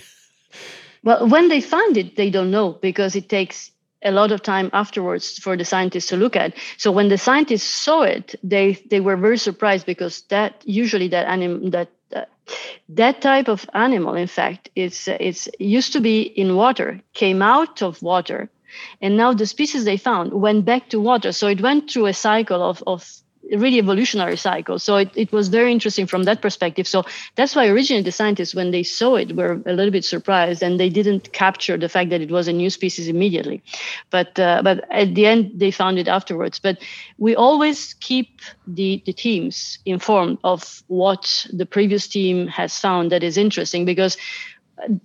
well, 1.03 1.27
when 1.27 1.49
they 1.49 1.61
find 1.61 1.97
it, 1.97 2.15
they 2.15 2.29
don't 2.29 2.51
know 2.51 2.73
because 2.73 3.15
it 3.15 3.29
takes 3.29 3.71
a 4.05 4.11
lot 4.11 4.31
of 4.31 4.41
time 4.41 4.69
afterwards 4.71 5.37
for 5.39 5.57
the 5.57 5.65
scientists 5.65 6.07
to 6.07 6.17
look 6.17 6.35
at. 6.35 6.53
So 6.77 6.91
when 6.91 7.09
the 7.09 7.17
scientists 7.17 7.63
saw 7.63 8.03
it, 8.03 8.35
they 8.43 8.73
they 8.89 8.99
were 8.99 9.17
very 9.17 9.37
surprised 9.37 9.85
because 9.85 10.21
that 10.29 10.61
usually 10.65 11.09
that 11.09 11.27
animal 11.27 11.69
that 11.71 11.89
uh, 12.15 12.25
that 12.89 13.21
type 13.21 13.47
of 13.47 13.67
animal, 13.73 14.15
in 14.15 14.27
fact, 14.27 14.69
it's 14.75 15.07
it's 15.07 15.49
used 15.59 15.93
to 15.93 16.01
be 16.01 16.21
in 16.21 16.55
water, 16.55 17.01
came 17.13 17.41
out 17.41 17.81
of 17.81 18.01
water, 18.01 18.49
and 19.01 19.17
now 19.17 19.33
the 19.33 19.45
species 19.45 19.83
they 19.83 19.97
found 19.97 20.33
went 20.33 20.65
back 20.65 20.89
to 20.89 20.99
water. 20.99 21.31
So 21.31 21.47
it 21.47 21.61
went 21.61 21.89
through 21.89 22.05
a 22.07 22.13
cycle 22.13 22.61
of 22.61 22.83
of 22.85 23.03
really 23.51 23.77
evolutionary 23.77 24.37
cycle. 24.37 24.79
So 24.79 24.97
it, 24.97 25.09
it 25.15 25.31
was 25.31 25.49
very 25.49 25.71
interesting 25.71 26.07
from 26.07 26.23
that 26.23 26.41
perspective. 26.41 26.87
So 26.87 27.03
that's 27.35 27.55
why 27.55 27.67
originally 27.67 28.03
the 28.03 28.11
scientists, 28.11 28.55
when 28.55 28.71
they 28.71 28.83
saw 28.83 29.15
it, 29.15 29.35
were 29.35 29.61
a 29.65 29.73
little 29.73 29.91
bit 29.91 30.05
surprised 30.05 30.63
and 30.63 30.79
they 30.79 30.89
didn't 30.89 31.31
capture 31.33 31.77
the 31.77 31.89
fact 31.89 32.09
that 32.09 32.21
it 32.21 32.31
was 32.31 32.47
a 32.47 32.53
new 32.53 32.69
species 32.69 33.07
immediately. 33.07 33.63
But 34.09 34.39
uh, 34.39 34.61
but 34.63 34.83
at 34.91 35.15
the 35.15 35.25
end, 35.25 35.51
they 35.55 35.71
found 35.71 35.99
it 35.99 36.07
afterwards. 36.07 36.59
But 36.59 36.79
we 37.17 37.35
always 37.35 37.93
keep 37.95 38.41
the, 38.67 39.01
the 39.05 39.13
teams 39.13 39.79
informed 39.85 40.37
of 40.43 40.83
what 40.87 41.45
the 41.53 41.65
previous 41.65 42.07
team 42.07 42.47
has 42.47 42.79
found 42.79 43.11
that 43.11 43.23
is 43.23 43.37
interesting 43.37 43.85
because 43.85 44.17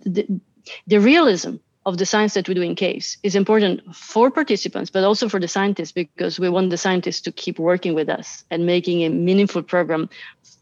the, 0.04 0.40
the 0.86 0.98
realism 0.98 1.56
of 1.86 1.98
the 1.98 2.07
science 2.07 2.35
that 2.35 2.48
we 2.48 2.55
do 2.55 2.62
in 2.62 2.74
caves 2.74 3.16
is 3.23 3.35
important 3.35 3.81
for 3.94 4.31
participants, 4.31 4.90
but 4.90 5.02
also 5.02 5.28
for 5.28 5.40
the 5.40 5.48
scientists 5.48 5.93
because 5.93 6.39
we 6.39 6.48
want 6.48 6.70
the 6.70 6.77
scientists 6.77 7.20
to 7.23 7.32
keep 7.32 7.59
working 7.59 7.94
with 7.94 8.09
us 8.09 8.44
and 8.51 8.66
making 8.66 9.02
a 9.02 9.09
meaningful 9.09 9.62
program 9.62 10.09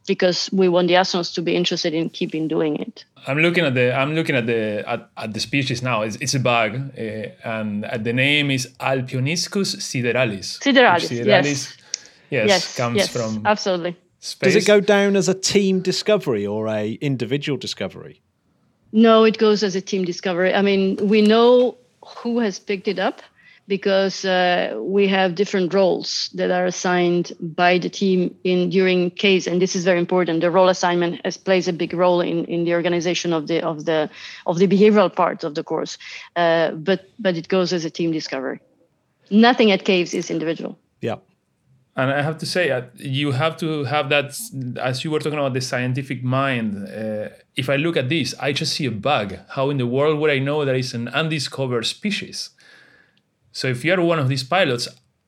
because 0.06 0.48
we 0.52 0.68
want 0.68 0.88
the 0.88 0.94
astronauts 0.94 1.34
to 1.34 1.42
be 1.42 1.54
interested 1.54 1.92
in 1.92 2.08
keeping 2.08 2.48
doing 2.48 2.76
it. 2.76 3.04
I'm 3.26 3.38
looking 3.38 3.64
at 3.64 3.74
the 3.74 3.94
I'm 3.94 4.14
looking 4.14 4.36
at 4.36 4.46
the 4.46 4.84
at, 4.86 5.10
at 5.16 5.34
the 5.34 5.40
species 5.40 5.82
now. 5.82 6.02
It's, 6.02 6.16
it's 6.16 6.34
a 6.34 6.40
bug, 6.40 6.76
uh, 6.76 7.02
and 7.44 7.84
the 8.02 8.12
name 8.12 8.50
is 8.50 8.68
Alpioniscus 8.80 9.76
sideralis. 9.76 10.58
Sideralis, 10.60 11.08
sideralis 11.10 11.44
yes. 11.44 11.78
yes, 12.30 12.48
yes, 12.48 12.76
comes 12.76 12.96
yes, 12.96 13.08
from 13.08 13.42
absolutely. 13.44 13.96
Space. 14.20 14.54
Does 14.54 14.64
it 14.64 14.66
go 14.66 14.80
down 14.80 15.14
as 15.14 15.28
a 15.28 15.34
team 15.34 15.80
discovery 15.80 16.46
or 16.46 16.66
a 16.68 16.92
individual 17.00 17.58
discovery? 17.58 18.20
No, 18.92 19.24
it 19.24 19.38
goes 19.38 19.62
as 19.62 19.74
a 19.74 19.80
team 19.80 20.04
discovery. 20.04 20.54
I 20.54 20.62
mean, 20.62 20.96
we 20.96 21.22
know 21.22 21.76
who 22.04 22.38
has 22.38 22.58
picked 22.58 22.88
it 22.88 22.98
up 22.98 23.22
because 23.66 24.24
uh, 24.24 24.74
we 24.80 25.06
have 25.08 25.34
different 25.34 25.74
roles 25.74 26.30
that 26.34 26.50
are 26.50 26.64
assigned 26.64 27.32
by 27.38 27.76
the 27.76 27.90
team 27.90 28.34
in 28.42 28.70
during 28.70 29.10
case, 29.10 29.46
and 29.46 29.60
this 29.60 29.76
is 29.76 29.84
very 29.84 29.98
important. 29.98 30.40
The 30.40 30.50
role 30.50 30.70
assignment 30.70 31.20
has, 31.24 31.36
plays 31.36 31.68
a 31.68 31.72
big 31.72 31.92
role 31.92 32.22
in, 32.22 32.46
in 32.46 32.64
the 32.64 32.72
organization 32.72 33.34
of 33.34 33.46
the 33.46 33.62
of 33.62 33.84
the 33.84 34.08
of 34.46 34.58
the 34.58 34.66
behavioral 34.66 35.14
part 35.14 35.44
of 35.44 35.54
the 35.54 35.62
course, 35.62 35.98
uh, 36.34 36.70
but 36.70 37.10
but 37.18 37.36
it 37.36 37.48
goes 37.48 37.74
as 37.74 37.84
a 37.84 37.90
team 37.90 38.10
discovery. 38.10 38.60
Nothing 39.30 39.70
at 39.70 39.84
caves 39.84 40.14
is 40.14 40.30
individual. 40.30 40.78
Yeah. 41.02 41.16
And 41.98 42.12
I 42.12 42.22
have 42.22 42.38
to 42.38 42.46
say, 42.46 42.70
uh, 42.70 42.82
you 42.94 43.32
have 43.32 43.56
to 43.56 43.82
have 43.82 44.08
that, 44.10 44.38
as 44.80 45.02
you 45.02 45.10
were 45.10 45.18
talking 45.18 45.40
about 45.40 45.52
the 45.52 45.60
scientific 45.60 46.22
mind. 46.22 46.86
Uh, 46.88 47.30
if 47.56 47.68
I 47.68 47.74
look 47.74 47.96
at 47.96 48.08
this, 48.08 48.36
I 48.38 48.52
just 48.52 48.74
see 48.74 48.86
a 48.86 48.92
bug. 48.92 49.36
How 49.48 49.68
in 49.70 49.78
the 49.78 49.86
world 49.86 50.20
would 50.20 50.30
I 50.30 50.38
know 50.38 50.64
that 50.64 50.76
it's 50.76 50.94
an 50.94 51.08
undiscovered 51.08 51.86
species? 51.86 52.50
So 53.50 53.66
if 53.66 53.84
you're 53.84 54.00
one 54.00 54.20
of 54.20 54.28
these 54.28 54.44
pilots, 54.44 54.86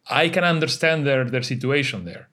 I 0.08 0.28
can 0.28 0.44
understand 0.44 1.04
their, 1.04 1.24
their 1.24 1.42
situation 1.42 2.04
there. 2.04 2.28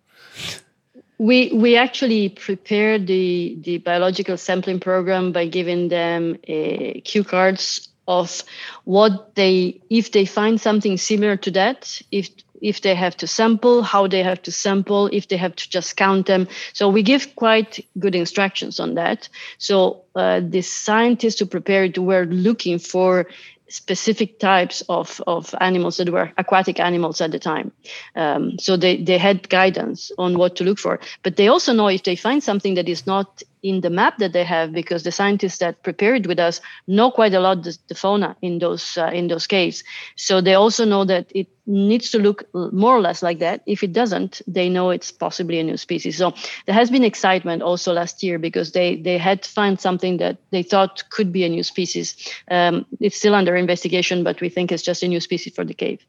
We 1.18 1.52
we 1.52 1.76
actually 1.76 2.30
prepared 2.30 3.08
the 3.08 3.58
the 3.62 3.80
biological 3.80 4.38
sampling 4.38 4.80
program 4.80 5.32
by 5.32 5.48
giving 5.48 5.88
them 5.88 6.38
a 6.44 7.02
cue 7.02 7.24
cards 7.24 7.90
of 8.08 8.44
what 8.86 9.36
they 9.36 9.82
if 9.90 10.12
they 10.12 10.26
find 10.26 10.62
something 10.62 10.96
similar 10.98 11.36
to 11.38 11.52
that 11.52 12.00
if 12.12 12.30
if 12.62 12.82
they 12.82 12.96
have 12.96 13.16
to 13.18 13.28
sample, 13.28 13.84
how 13.84 14.08
they 14.08 14.24
have 14.24 14.42
to 14.44 14.52
sample, 14.52 15.08
if 15.12 15.28
they 15.28 15.38
have 15.38 15.56
to 15.56 15.70
just 15.70 15.96
count 15.98 16.26
them. 16.26 16.48
So 16.74 16.90
we 16.90 17.04
give 17.04 17.36
quite 17.36 17.86
good 18.00 18.16
instructions 18.16 18.80
on 18.80 18.96
that. 18.96 19.30
So 19.58 20.04
uh, 20.16 20.42
the 20.44 20.62
scientists 20.62 21.40
who 21.40 21.46
prepared 21.46 21.98
were 21.98 22.26
looking 22.26 22.80
for 22.80 23.28
specific 23.70 24.40
types 24.40 24.82
of, 24.88 25.22
of 25.28 25.54
animals 25.60 25.98
that 25.98 26.10
were 26.10 26.32
aquatic 26.38 26.80
animals 26.80 27.22
at 27.22 27.32
the 27.32 27.40
time. 27.40 27.72
Um, 28.16 28.58
so 28.60 28.78
they, 28.78 28.98
they 28.98 29.18
had 29.18 29.50
guidance 29.50 30.12
on 30.18 30.38
what 30.38 30.56
to 30.58 30.64
look 30.64 30.80
for. 30.80 31.00
But 31.24 31.36
they 31.36 31.48
also 31.48 31.74
know 31.74 31.88
if 31.88 32.04
they 32.04 32.16
find 32.16 32.42
something 32.42 32.76
that 32.76 32.88
is 32.88 33.06
not 33.06 33.44
in 33.64 33.82
the 33.82 33.90
map 33.90 34.18
that 34.18 34.34
they 34.34 34.44
have, 34.44 34.72
because 34.72 35.04
the 35.04 35.12
scientists 35.12 35.58
that 35.58 35.84
prepared 35.84 36.26
with 36.26 36.40
us 36.40 36.62
know 36.88 37.12
quite 37.12 37.34
a 37.34 37.40
lot 37.40 37.64
the, 37.64 37.78
the 37.88 37.96
fauna 37.96 38.36
in 38.42 38.60
those 38.60 38.98
uh, 38.98 39.12
in 39.14 39.28
those 39.28 39.48
caves. 39.48 39.84
So 40.16 40.42
they 40.42 40.54
also 40.54 40.86
know 40.86 41.06
that 41.06 41.32
it 41.34 41.48
needs 41.66 42.12
to 42.12 42.20
look 42.20 42.44
more 42.54 42.96
or 42.96 43.02
less 43.02 43.22
like 43.22 43.40
that. 43.40 43.62
If 43.66 43.84
it 43.84 43.94
doesn't, 43.94 44.42
they 44.48 44.70
know 44.70 44.90
it's 44.90 45.12
possibly 45.12 45.60
a 45.60 45.64
new 45.64 45.78
species. 45.78 46.18
So 46.18 46.34
there 46.66 46.76
has 46.76 46.90
been 46.90 47.04
excitement 47.04 47.62
also 47.62 47.94
last 47.94 48.24
year 48.24 48.40
because 48.40 48.72
they 48.72 48.96
they 48.96 49.18
had 49.18 49.46
found 49.46 49.80
something 49.80 50.18
that 50.18 50.38
they 50.52 50.64
thought 50.64 51.04
could 51.10 51.32
be 51.32 51.44
a 51.44 51.50
new 51.50 51.64
species. 51.64 52.16
Um, 52.50 52.86
it's 53.00 53.18
still 53.18 53.36
under 53.36 53.56
investigation, 53.56 54.24
but 54.24 54.42
we 54.42 54.50
think 54.50 54.72
it's 54.72 54.84
just 54.84 55.04
a 55.04 55.08
new 55.08 55.20
species 55.20 55.54
for 55.54 55.66
the 55.66 55.74
cave. 55.74 56.06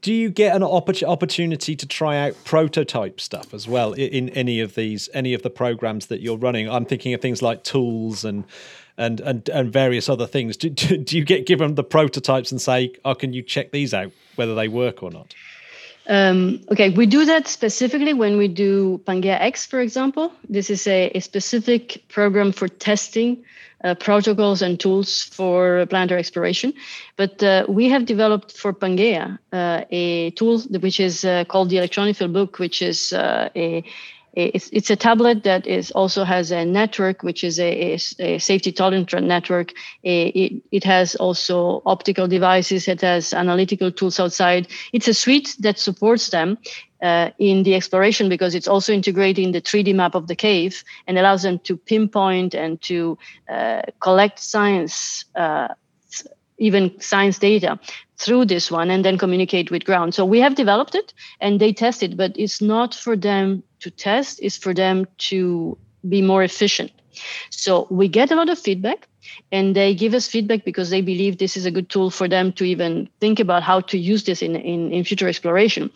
Do 0.00 0.12
you 0.12 0.30
get 0.30 0.56
an 0.56 0.62
opportunity 0.62 1.76
to 1.76 1.86
try 1.86 2.16
out 2.16 2.34
prototype 2.44 3.20
stuff 3.20 3.52
as 3.54 3.68
well 3.68 3.92
in 3.92 4.30
any 4.30 4.60
of 4.60 4.74
these 4.74 5.08
any 5.14 5.34
of 5.34 5.42
the 5.42 5.50
programs 5.50 6.06
that 6.06 6.20
you're 6.20 6.38
running? 6.38 6.68
I'm 6.68 6.84
thinking 6.84 7.14
of 7.14 7.20
things 7.20 7.42
like 7.42 7.64
tools 7.64 8.24
and 8.24 8.44
and 8.96 9.20
and, 9.20 9.48
and 9.48 9.72
various 9.72 10.08
other 10.08 10.26
things. 10.26 10.56
Do, 10.56 10.70
do, 10.70 10.96
do 11.04 11.16
you 11.16 11.24
get 11.24 11.46
given 11.46 11.74
the 11.74 11.84
prototypes 11.84 12.50
and 12.50 12.60
say, 12.60 12.92
"Oh, 13.04 13.14
can 13.14 13.32
you 13.32 13.42
check 13.42 13.72
these 13.72 13.92
out 13.92 14.12
whether 14.36 14.54
they 14.54 14.68
work 14.68 15.02
or 15.02 15.10
not?" 15.10 15.34
Um, 16.06 16.60
okay, 16.70 16.90
we 16.90 17.06
do 17.06 17.24
that 17.24 17.48
specifically 17.48 18.12
when 18.12 18.36
we 18.36 18.48
do 18.48 19.00
PANGAEA 19.06 19.40
X, 19.40 19.66
for 19.66 19.80
example. 19.80 20.32
This 20.48 20.68
is 20.68 20.86
a, 20.86 21.10
a 21.14 21.20
specific 21.20 22.04
program 22.08 22.52
for 22.52 22.68
testing 22.68 23.44
uh, 23.82 23.94
protocols 23.94 24.62
and 24.62 24.80
tools 24.80 25.22
for 25.22 25.86
planetary 25.86 26.18
exploration. 26.20 26.74
But 27.16 27.42
uh, 27.42 27.66
we 27.68 27.88
have 27.90 28.06
developed 28.06 28.52
for 28.52 28.72
PANGAEA 28.72 29.38
uh, 29.52 29.84
a 29.90 30.30
tool 30.32 30.60
which 30.80 31.00
is 31.00 31.24
uh, 31.24 31.44
called 31.44 31.70
the 31.70 31.78
Electronic 31.78 32.16
Field 32.16 32.32
Book, 32.32 32.58
which 32.58 32.82
is 32.82 33.12
uh, 33.12 33.48
a 33.54 33.84
it's, 34.36 34.68
it's 34.72 34.90
a 34.90 34.96
tablet 34.96 35.44
that 35.44 35.66
is 35.66 35.90
also 35.92 36.24
has 36.24 36.50
a 36.50 36.64
network, 36.64 37.22
which 37.22 37.44
is 37.44 37.58
a, 37.58 37.96
a, 38.18 38.38
safety 38.38 38.72
tolerant 38.72 39.12
network. 39.22 39.72
it, 40.02 40.62
it 40.70 40.84
has 40.84 41.14
also 41.16 41.82
optical 41.86 42.26
devices. 42.26 42.88
It 42.88 43.00
has 43.00 43.32
analytical 43.32 43.92
tools 43.92 44.18
outside. 44.18 44.68
It's 44.92 45.08
a 45.08 45.14
suite 45.14 45.56
that 45.60 45.78
supports 45.78 46.30
them 46.30 46.58
uh, 47.04 47.30
in 47.38 47.62
the 47.64 47.74
exploration 47.74 48.28
because 48.28 48.54
it's 48.54 48.66
also 48.66 48.92
integrating 48.92 49.52
the 49.52 49.60
3D 49.60 49.94
map 49.94 50.14
of 50.14 50.26
the 50.26 50.34
cave 50.34 50.82
and 51.06 51.18
allows 51.18 51.42
them 51.42 51.58
to 51.60 51.76
pinpoint 51.76 52.54
and 52.54 52.80
to 52.80 53.18
uh, 53.48 53.82
collect 54.00 54.38
science, 54.38 55.26
uh, 55.34 55.68
even 56.58 56.98
science 57.00 57.38
data 57.38 57.78
through 58.16 58.44
this 58.44 58.70
one 58.70 58.90
and 58.90 59.04
then 59.04 59.18
communicate 59.18 59.70
with 59.70 59.84
ground. 59.84 60.14
So 60.14 60.24
we 60.24 60.40
have 60.40 60.54
developed 60.54 60.94
it 60.94 61.12
and 61.40 61.60
they 61.60 61.72
test 61.72 62.02
it, 62.02 62.16
but 62.16 62.32
it's 62.36 62.60
not 62.60 62.94
for 62.94 63.16
them 63.16 63.62
to 63.80 63.90
test, 63.90 64.38
it's 64.42 64.56
for 64.56 64.72
them 64.72 65.06
to 65.18 65.76
be 66.08 66.22
more 66.22 66.42
efficient. 66.42 66.92
So 67.50 67.86
we 67.90 68.08
get 68.08 68.30
a 68.30 68.36
lot 68.36 68.48
of 68.48 68.58
feedback 68.58 69.08
and 69.52 69.74
they 69.74 69.94
give 69.94 70.14
us 70.14 70.26
feedback 70.28 70.64
because 70.64 70.90
they 70.90 71.00
believe 71.00 71.38
this 71.38 71.56
is 71.56 71.66
a 71.66 71.70
good 71.70 71.88
tool 71.88 72.10
for 72.10 72.28
them 72.28 72.52
to 72.52 72.64
even 72.64 73.08
think 73.20 73.40
about 73.40 73.62
how 73.62 73.80
to 73.80 73.98
use 73.98 74.24
this 74.24 74.42
in, 74.42 74.56
in, 74.56 74.92
in 74.92 75.04
future 75.04 75.28
exploration. 75.28 75.90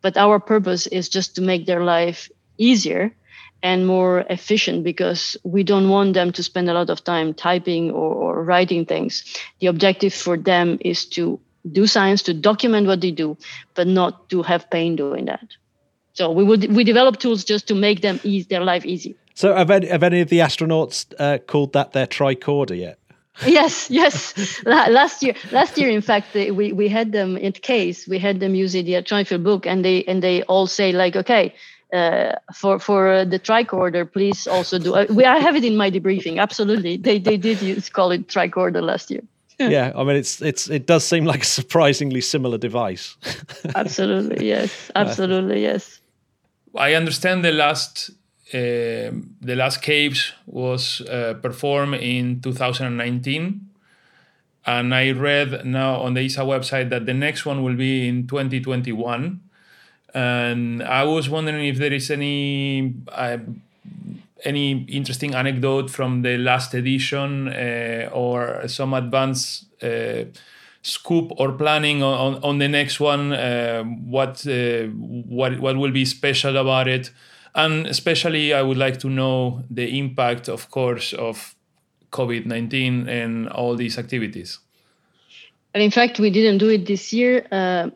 But 0.00 0.16
our 0.16 0.40
purpose 0.40 0.86
is 0.88 1.08
just 1.08 1.34
to 1.36 1.42
make 1.42 1.66
their 1.66 1.84
life 1.84 2.30
easier 2.58 3.14
and 3.62 3.86
more 3.86 4.20
efficient 4.28 4.84
because 4.84 5.36
we 5.44 5.62
don't 5.62 5.88
want 5.88 6.14
them 6.14 6.32
to 6.32 6.42
spend 6.42 6.68
a 6.68 6.74
lot 6.74 6.90
of 6.90 7.04
time 7.04 7.32
typing 7.34 7.90
or, 7.90 8.14
or 8.14 8.44
writing 8.44 8.84
things. 8.84 9.24
The 9.60 9.68
objective 9.68 10.12
for 10.12 10.36
them 10.36 10.78
is 10.80 11.06
to 11.06 11.38
do 11.70 11.86
science, 11.86 12.22
to 12.24 12.34
document 12.34 12.86
what 12.86 13.00
they 13.00 13.12
do, 13.12 13.36
but 13.74 13.86
not 13.86 14.28
to 14.30 14.42
have 14.42 14.68
pain 14.70 14.96
doing 14.96 15.26
that. 15.26 15.46
So 16.14 16.30
we 16.30 16.44
would 16.44 16.74
we 16.74 16.84
develop 16.84 17.18
tools 17.18 17.44
just 17.44 17.68
to 17.68 17.74
make 17.74 18.02
them 18.02 18.20
ease 18.22 18.46
their 18.48 18.64
life 18.64 18.84
easy. 18.84 19.16
So 19.34 19.54
have 19.54 19.70
any, 19.70 19.86
have 19.86 20.02
any 20.02 20.20
of 20.20 20.28
the 20.28 20.40
astronauts 20.40 21.06
uh, 21.18 21.38
called 21.38 21.72
that 21.72 21.92
their 21.92 22.06
tricorder 22.06 22.78
yet? 22.78 22.98
yes, 23.46 23.88
yes. 23.90 24.62
last 24.66 25.22
year, 25.22 25.34
last 25.52 25.78
year, 25.78 25.88
in 25.88 26.02
fact, 26.02 26.34
we 26.34 26.72
we 26.72 26.88
had 26.88 27.12
them 27.12 27.38
in 27.38 27.52
case 27.52 28.06
we 28.06 28.18
had 28.18 28.40
them 28.40 28.54
using 28.54 28.84
the 28.84 28.92
electronic 28.94 29.30
book, 29.42 29.66
and 29.66 29.82
they 29.82 30.04
and 30.04 30.22
they 30.22 30.42
all 30.42 30.66
say 30.66 30.92
like, 30.92 31.16
okay, 31.16 31.54
uh, 31.92 32.36
for 32.54 32.78
for 32.78 33.24
the 33.24 33.38
tricorder, 33.38 34.10
please 34.10 34.46
also 34.46 34.78
do. 34.78 34.94
Uh, 34.94 35.06
we 35.10 35.24
I 35.24 35.38
have 35.38 35.56
it 35.56 35.64
in 35.64 35.76
my 35.76 35.90
debriefing. 35.90 36.40
Absolutely, 36.40 36.96
they 36.96 37.18
they 37.18 37.36
did 37.36 37.60
use 37.60 37.88
call 37.90 38.12
it 38.12 38.28
tricorder 38.28 38.82
last 38.82 39.10
year. 39.10 39.22
yeah, 39.58 39.92
I 39.94 40.04
mean 40.04 40.16
it's 40.16 40.40
it's 40.40 40.70
it 40.70 40.86
does 40.86 41.04
seem 41.04 41.24
like 41.24 41.42
a 41.42 41.46
surprisingly 41.46 42.20
similar 42.20 42.58
device. 42.58 43.16
absolutely, 43.74 44.48
yes. 44.48 44.90
Absolutely, 44.94 45.62
yes. 45.62 46.00
I 46.74 46.94
understand 46.94 47.44
the 47.44 47.52
last 47.52 48.10
uh, 48.54 49.12
the 49.40 49.54
last 49.54 49.82
caves 49.82 50.32
was 50.46 51.02
uh, 51.02 51.34
performed 51.42 51.96
in 51.96 52.40
2019 52.40 53.68
and 54.64 54.94
i 54.94 55.10
read 55.10 55.66
now 55.66 55.96
on 55.96 56.14
the 56.14 56.20
ESA 56.20 56.42
website 56.42 56.88
that 56.90 57.04
the 57.04 57.14
next 57.14 57.44
one 57.44 57.64
will 57.64 57.74
be 57.74 58.06
in 58.06 58.26
2021 58.28 59.40
and 60.14 60.82
i 60.82 61.04
was 61.04 61.28
wondering 61.28 61.66
if 61.66 61.78
there 61.78 61.92
is 61.92 62.10
any 62.10 62.94
uh, 63.08 63.38
any 64.44 64.84
interesting 64.88 65.34
anecdote 65.34 65.90
from 65.90 66.22
the 66.22 66.36
last 66.38 66.74
edition 66.74 67.48
uh, 67.48 68.10
or 68.12 68.66
some 68.68 68.94
advanced 68.94 69.66
uh, 69.82 70.24
scoop 70.82 71.32
or 71.36 71.52
planning 71.52 72.02
on, 72.02 72.42
on 72.42 72.58
the 72.58 72.68
next 72.68 72.98
one 72.98 73.32
uh, 73.32 73.82
what 73.84 74.46
uh, 74.46 74.84
what 74.86 75.58
what 75.60 75.76
will 75.76 75.92
be 75.92 76.04
special 76.04 76.56
about 76.56 76.88
it. 76.88 77.10
And 77.54 77.86
especially 77.86 78.52
i 78.54 78.62
would 78.62 78.78
like 78.78 78.98
to 79.00 79.08
know 79.08 79.62
the 79.70 79.98
impact 79.98 80.48
of 80.48 80.70
course 80.70 81.12
of 81.12 81.54
covid-19 82.10 83.08
and 83.08 83.48
all 83.48 83.76
these 83.76 83.98
activities. 83.98 84.58
And 85.74 85.82
in 85.82 85.90
fact 85.90 86.18
we 86.18 86.30
didn't 86.30 86.58
do 86.58 86.68
it 86.68 86.86
this 86.86 87.12
year. 87.12 87.46
Uh, 87.50 87.90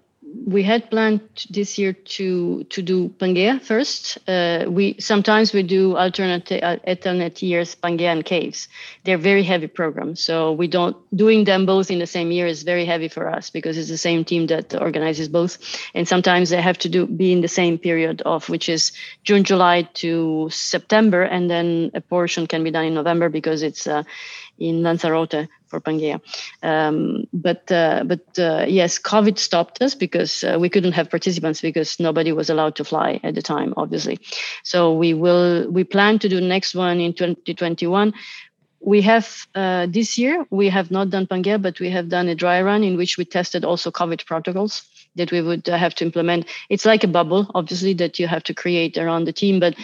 we 0.47 0.63
had 0.63 0.91
planned 0.91 1.21
this 1.51 1.79
year 1.79 1.93
to 1.93 2.65
to 2.65 2.83
do 2.83 3.09
PANGAEA 3.19 3.61
first. 3.63 4.19
Uh, 4.29 4.65
we 4.69 4.97
sometimes 4.99 5.53
we 5.53 5.63
do 5.63 5.97
alternate 5.97 6.51
uh, 6.51 6.79
alternate 6.87 7.43
years 7.43 7.77
Pangea 7.77 8.13
and 8.13 8.25
caves. 8.25 8.69
They're 9.05 9.19
very 9.19 9.45
heavy 9.45 9.69
programs, 9.69 10.21
so 10.21 10.53
we 10.53 10.67
don't 10.67 10.97
doing 11.17 11.45
them 11.45 11.65
both 11.67 11.91
in 11.91 11.99
the 11.99 12.07
same 12.07 12.33
year 12.33 12.47
is 12.47 12.65
very 12.65 12.85
heavy 12.85 13.09
for 13.09 13.29
us 13.29 13.51
because 13.51 13.79
it's 13.79 13.89
the 13.89 13.99
same 13.99 14.25
team 14.25 14.47
that 14.49 14.75
organizes 14.75 15.29
both, 15.29 15.59
and 15.95 16.09
sometimes 16.09 16.51
they 16.51 16.61
have 16.61 16.79
to 16.79 16.89
do 16.89 17.07
be 17.07 17.33
in 17.33 17.41
the 17.41 17.49
same 17.49 17.79
period 17.79 18.23
of 18.23 18.49
which 18.49 18.69
is 18.69 18.93
June 19.23 19.45
July 19.45 19.83
to 19.95 20.49
September, 20.51 21.23
and 21.23 21.49
then 21.49 21.91
a 21.95 22.01
portion 22.01 22.47
can 22.47 22.65
be 22.65 22.71
done 22.71 22.85
in 22.85 22.95
November 22.95 23.29
because 23.29 23.63
it's 23.63 23.87
uh, 23.87 24.03
in 24.59 24.83
Lanzarote 24.83 25.49
for 25.67 25.81
PANGAEA. 25.81 26.21
Um, 26.63 27.27
but 27.33 27.71
uh, 27.71 28.05
but 28.05 28.39
uh, 28.39 28.65
yes, 28.69 28.99
COVID 28.99 29.39
stopped 29.39 29.83
us 29.83 29.95
because 29.95 30.45
uh, 30.45 30.57
we 30.61 30.69
couldn't 30.69 30.93
have 30.93 31.11
participants 31.11 31.61
because 31.61 31.99
nobody 32.01 32.33
was 32.33 32.51
allowed 32.51 32.77
to 32.77 32.85
fly 32.85 33.21
at 33.23 33.35
the 33.35 33.43
time, 33.43 33.75
obviously. 33.77 34.19
So 34.63 34.93
we 34.93 35.15
will 35.15 35.71
we 35.71 35.85
plan 35.85 36.19
to 36.21 36.29
do 36.29 36.41
next 36.41 36.75
one 36.75 37.01
in 37.01 37.13
2021. 37.13 38.15
We 38.81 39.03
have 39.03 39.47
uh, 39.55 39.87
this 39.87 40.17
year 40.17 40.47
we 40.51 40.69
have 40.69 40.91
not 40.91 41.11
done 41.11 41.27
PANGAEA, 41.27 41.61
but 41.61 41.81
we 41.81 41.91
have 41.91 42.09
done 42.09 42.29
a 42.29 42.35
dry 42.35 42.63
run 42.63 42.85
in 42.85 42.97
which 42.97 43.19
we 43.19 43.25
tested 43.25 43.65
also 43.65 43.91
COVID 43.91 44.27
protocols 44.27 44.83
that 45.17 45.33
we 45.33 45.41
would 45.41 45.67
have 45.67 45.95
to 45.97 46.05
implement. 46.05 46.47
It's 46.69 46.85
like 46.85 47.03
a 47.03 47.09
bubble, 47.09 47.51
obviously, 47.55 47.95
that 47.95 48.19
you 48.19 48.29
have 48.29 48.45
to 48.45 48.55
create 48.55 48.99
around 48.99 49.25
the 49.25 49.33
team, 49.33 49.59
but 49.59 49.75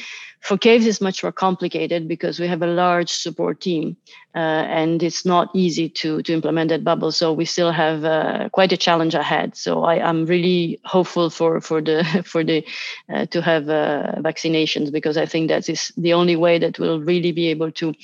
for 0.42 0.58
caves, 0.58 0.86
it's 0.86 1.00
much 1.00 1.22
more 1.22 1.30
complicated 1.30 2.08
because 2.08 2.40
we 2.40 2.48
have 2.48 2.62
a 2.62 2.66
large 2.66 3.10
support 3.10 3.60
team, 3.60 3.96
uh, 4.34 4.66
and 4.66 5.00
it's 5.00 5.24
not 5.24 5.48
easy 5.54 5.88
to 5.88 6.20
to 6.22 6.32
implement 6.32 6.68
that 6.70 6.82
bubble. 6.82 7.12
So 7.12 7.32
we 7.32 7.44
still 7.44 7.70
have 7.70 8.04
uh, 8.04 8.48
quite 8.48 8.72
a 8.72 8.76
challenge 8.76 9.14
ahead. 9.14 9.56
So 9.56 9.84
I, 9.84 10.08
am 10.08 10.26
really 10.26 10.80
hopeful 10.84 11.30
for 11.30 11.60
for 11.60 11.80
the 11.80 12.02
for 12.26 12.42
the 12.42 12.66
uh, 13.08 13.26
to 13.26 13.40
have 13.40 13.68
uh, 13.68 14.16
vaccinations 14.18 14.90
because 14.90 15.16
I 15.16 15.26
think 15.26 15.48
that 15.48 15.68
is 15.68 15.92
the 15.96 16.12
only 16.12 16.34
way 16.34 16.58
that 16.58 16.76
we'll 16.76 17.00
really 17.00 17.30
be 17.30 17.46
able 17.46 17.70
to 17.72 17.94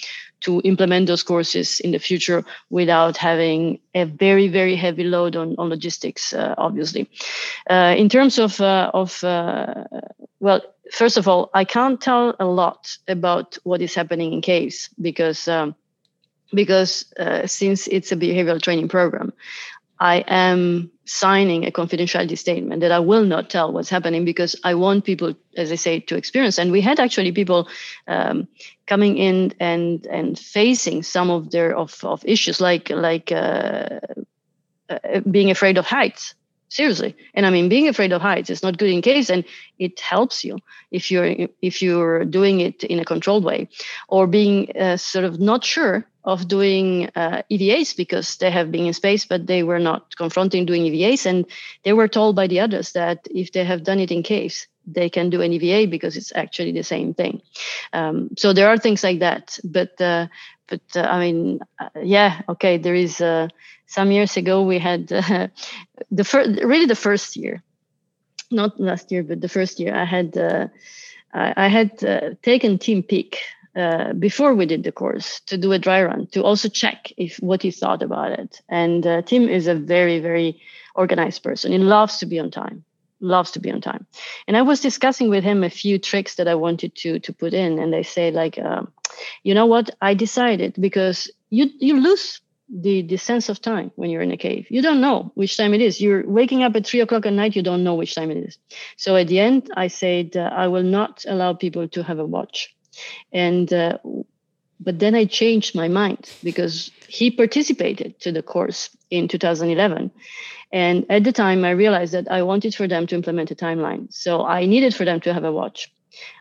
to 0.43 0.61
implement 0.63 1.09
those 1.09 1.25
courses 1.25 1.81
in 1.81 1.91
the 1.91 1.99
future 1.99 2.45
without 2.71 3.17
having 3.17 3.81
a 3.97 4.05
very 4.05 4.47
very 4.47 4.77
heavy 4.77 5.03
load 5.03 5.35
on, 5.35 5.57
on 5.59 5.69
logistics 5.69 6.33
uh, 6.33 6.55
obviously 6.57 7.11
uh, 7.69 7.97
in 7.99 8.09
terms 8.09 8.39
of 8.39 8.61
of 8.61 9.21
well 10.41 10.63
first 10.93 11.17
of 11.17 11.29
all, 11.29 11.51
I 11.55 11.65
can't 11.65 12.01
tell 12.01 12.35
a 12.39 12.45
lot 12.45 12.97
about 13.07 13.59
what 13.65 13.83
is 13.83 13.95
happening 13.95 14.33
in 14.33 14.41
caves 14.41 14.89
because 15.01 15.49
um, 15.49 15.75
because 16.55 17.13
uh, 17.19 17.47
since 17.47 17.87
it's 17.89 18.13
a 18.13 18.17
behavioral 18.17 18.61
training 18.61 18.89
program, 18.89 19.33
I 20.01 20.25
am 20.29 20.91
signing 21.05 21.67
a 21.67 21.71
confidentiality 21.71 22.39
statement 22.39 22.81
that 22.81 22.93
I 22.93 23.01
will 23.01 23.25
not 23.25 23.51
tell 23.51 23.73
what's 23.73 23.89
happening 23.89 24.25
because 24.25 24.55
I 24.63 24.75
want 24.75 25.05
people, 25.05 25.35
as 25.57 25.73
I 25.73 25.75
say, 25.75 26.01
to 26.01 26.17
experience. 26.17 26.59
And 26.59 26.71
we 26.71 26.81
had 26.81 27.01
actually 27.01 27.33
people 27.33 27.69
um, 28.07 28.47
coming 28.87 29.19
in 29.19 29.55
and 29.59 30.07
and 30.07 30.39
facing 30.39 31.03
some 31.03 31.31
of 31.31 31.51
their 31.51 31.77
of, 31.77 31.99
of 32.05 32.25
issues 32.25 32.61
like 32.61 32.91
like 32.91 33.33
uh, 33.33 34.01
uh, 34.89 35.21
being 35.31 35.51
afraid 35.51 35.79
of 35.79 35.87
heights 35.87 36.35
seriously. 36.69 37.17
And 37.35 37.47
i 37.47 37.51
mean 37.51 37.69
being 37.69 37.89
afraid 37.89 38.13
of 38.13 38.23
heights 38.23 38.51
is 38.51 38.63
not 38.63 38.79
good 38.79 38.91
in 38.91 39.03
case 39.03 39.31
and 39.31 39.45
it 39.79 40.01
helps 40.01 40.45
you 40.45 40.59
if 40.91 41.11
you're 41.11 41.49
if 41.63 41.83
you're 41.83 42.25
doing 42.25 42.61
it 42.61 42.85
in 42.85 42.99
a 43.01 43.05
controlled 43.05 43.45
way 43.45 43.69
or 44.09 44.27
being 44.27 44.71
uh, 44.77 44.97
sort 44.97 45.25
of 45.25 45.41
not 45.41 45.65
sure 45.65 46.07
of 46.25 46.47
doing 46.47 47.09
uh, 47.17 47.43
evas 47.51 47.97
because 47.97 48.37
they 48.37 48.51
have 48.51 48.71
been 48.71 48.87
in 48.87 48.93
space 48.93 49.25
but 49.25 49.47
they 49.47 49.63
were 49.63 49.79
not 49.79 50.15
confronting 50.17 50.67
doing 50.67 50.85
evas 50.85 51.27
and 51.27 51.47
they 51.85 51.93
were 51.93 52.09
told 52.09 52.37
by 52.37 52.47
the 52.47 52.61
others 52.61 52.93
that 52.93 53.27
if 53.31 53.53
they 53.53 53.65
have 53.65 53.85
done 53.85 54.01
it 54.01 54.11
in 54.11 54.23
caves 54.23 54.67
they 54.87 55.11
can 55.11 55.29
do 55.31 55.43
an 55.43 55.53
eva 55.53 55.87
because 55.91 56.17
it's 56.17 56.33
actually 56.35 56.73
the 56.73 56.83
same 56.83 57.13
thing. 57.13 57.43
Um, 57.93 58.31
so 58.39 58.55
there 58.55 58.69
are 58.69 58.79
things 58.79 59.05
like 59.05 59.19
that. 59.19 59.59
But 59.63 60.01
uh, 60.01 60.29
but 60.69 60.81
uh, 60.97 61.01
i 61.01 61.19
mean 61.19 61.61
uh, 61.79 61.89
yeah 62.03 62.43
okay 62.49 62.77
there 62.79 62.95
is 62.95 63.21
uh, 63.21 63.49
some 63.89 64.13
years 64.13 64.37
ago 64.37 64.63
we 64.63 64.79
had 64.79 65.13
uh, 65.13 65.49
the 66.11 66.25
first 66.25 66.63
really 66.63 66.87
the 66.87 66.95
first 66.95 67.37
year 67.37 67.63
not 68.51 68.79
last 68.79 69.11
year 69.11 69.23
but 69.23 69.41
the 69.41 69.49
first 69.49 69.81
year 69.81 69.95
i 69.95 70.05
had 70.05 70.37
uh, 70.37 70.69
I, 71.35 71.67
I, 71.67 71.69
had 71.69 72.03
uh, 72.03 72.31
taken 72.43 72.79
Tim 72.79 73.03
Peake 73.03 73.39
uh, 73.77 74.15
before 74.15 74.55
we 74.55 74.65
did 74.65 74.83
the 74.83 74.93
course 74.93 75.41
to 75.41 75.59
do 75.59 75.73
a 75.73 75.79
dry 75.79 76.03
run 76.03 76.27
to 76.29 76.43
also 76.43 76.71
check 76.71 77.13
if 77.19 77.37
what 77.39 77.63
he 77.63 77.71
thought 77.71 78.03
about 78.03 78.33
it 78.39 78.63
and 78.69 79.07
uh, 79.07 79.23
tim 79.23 79.49
is 79.49 79.67
a 79.67 79.75
very 79.75 80.21
very 80.21 80.61
organized 80.95 81.43
person 81.43 81.73
he 81.73 81.79
loves 81.79 82.19
to 82.19 82.27
be 82.27 82.39
on 82.39 82.51
time 82.51 82.85
loves 83.21 83.51
to 83.53 83.61
be 83.61 83.71
on 83.71 83.81
time. 83.81 84.07
And 84.47 84.57
I 84.57 84.63
was 84.63 84.81
discussing 84.81 85.29
with 85.29 85.45
him 85.45 85.65
a 85.65 85.71
few 85.71 85.99
tricks 85.99 86.37
that 86.37 86.49
I 86.49 86.55
wanted 86.55 86.95
to 86.97 87.19
to 87.21 87.33
put 87.33 87.53
in, 87.55 87.79
and 87.79 87.93
they 87.93 88.03
say 88.03 88.31
like, 88.31 88.59
uh, 88.59 88.83
you 89.43 89.55
know 89.55 89.67
what? 89.67 89.91
I 90.01 90.15
decided 90.15 90.77
because 90.81 91.31
you 91.51 91.71
you 91.79 92.01
lose 92.01 92.41
the 92.71 93.03
the 93.03 93.17
sense 93.17 93.49
of 93.49 93.61
time 93.61 93.91
when 93.97 94.11
you're 94.11 94.23
in 94.23 94.31
a 94.31 94.37
cave. 94.37 94.67
You 94.71 94.83
don't 94.83 95.01
know 95.01 95.33
which 95.35 95.57
time 95.57 95.75
it 95.75 95.81
is. 95.81 96.01
You're 96.01 96.29
waking 96.29 96.63
up 96.63 96.77
at 96.77 96.87
three 96.87 97.01
o'clock 97.01 97.27
at 97.27 97.33
night. 97.33 97.57
You 97.57 97.63
don't 97.63 97.85
know 97.85 97.95
which 97.95 98.15
time 98.15 98.31
it 98.31 98.39
is. 98.39 98.59
So 98.97 99.17
at 99.17 99.29
the 99.29 99.41
end, 99.41 99.71
I 99.77 99.89
said 99.89 100.37
uh, 100.37 100.51
I 100.53 100.69
will 100.69 100.83
not 100.83 101.25
allow 101.27 101.55
people 101.55 101.89
to 101.89 102.03
have 102.03 102.19
a 102.19 102.27
watch, 102.27 102.75
and. 103.33 103.73
Uh, 103.73 103.99
but 104.81 105.01
then 105.01 105.17
I 105.17 105.25
changed 105.25 105.75
my 105.75 105.89
mind 105.89 106.31
because 106.45 106.93
he 107.09 107.33
participated 107.33 108.21
to 108.21 108.31
the 108.31 108.45
course 108.45 108.97
in 109.11 109.27
2011 109.27 110.13
and 110.73 111.07
at 111.09 111.25
the 111.25 111.33
time, 111.33 111.65
I 111.65 111.71
realized 111.71 112.13
that 112.13 112.31
I 112.31 112.43
wanted 112.43 112.75
for 112.75 112.87
them 112.87 113.07
to 113.07 113.15
implement 113.15 113.51
a 113.51 113.55
timeline. 113.55 114.13
So 114.13 114.45
I 114.45 114.67
needed 114.67 114.95
for 114.95 115.05
them 115.05 115.21
to 115.21 115.33
have 115.33 115.45
a 115.45 115.53
watch. 115.53 115.91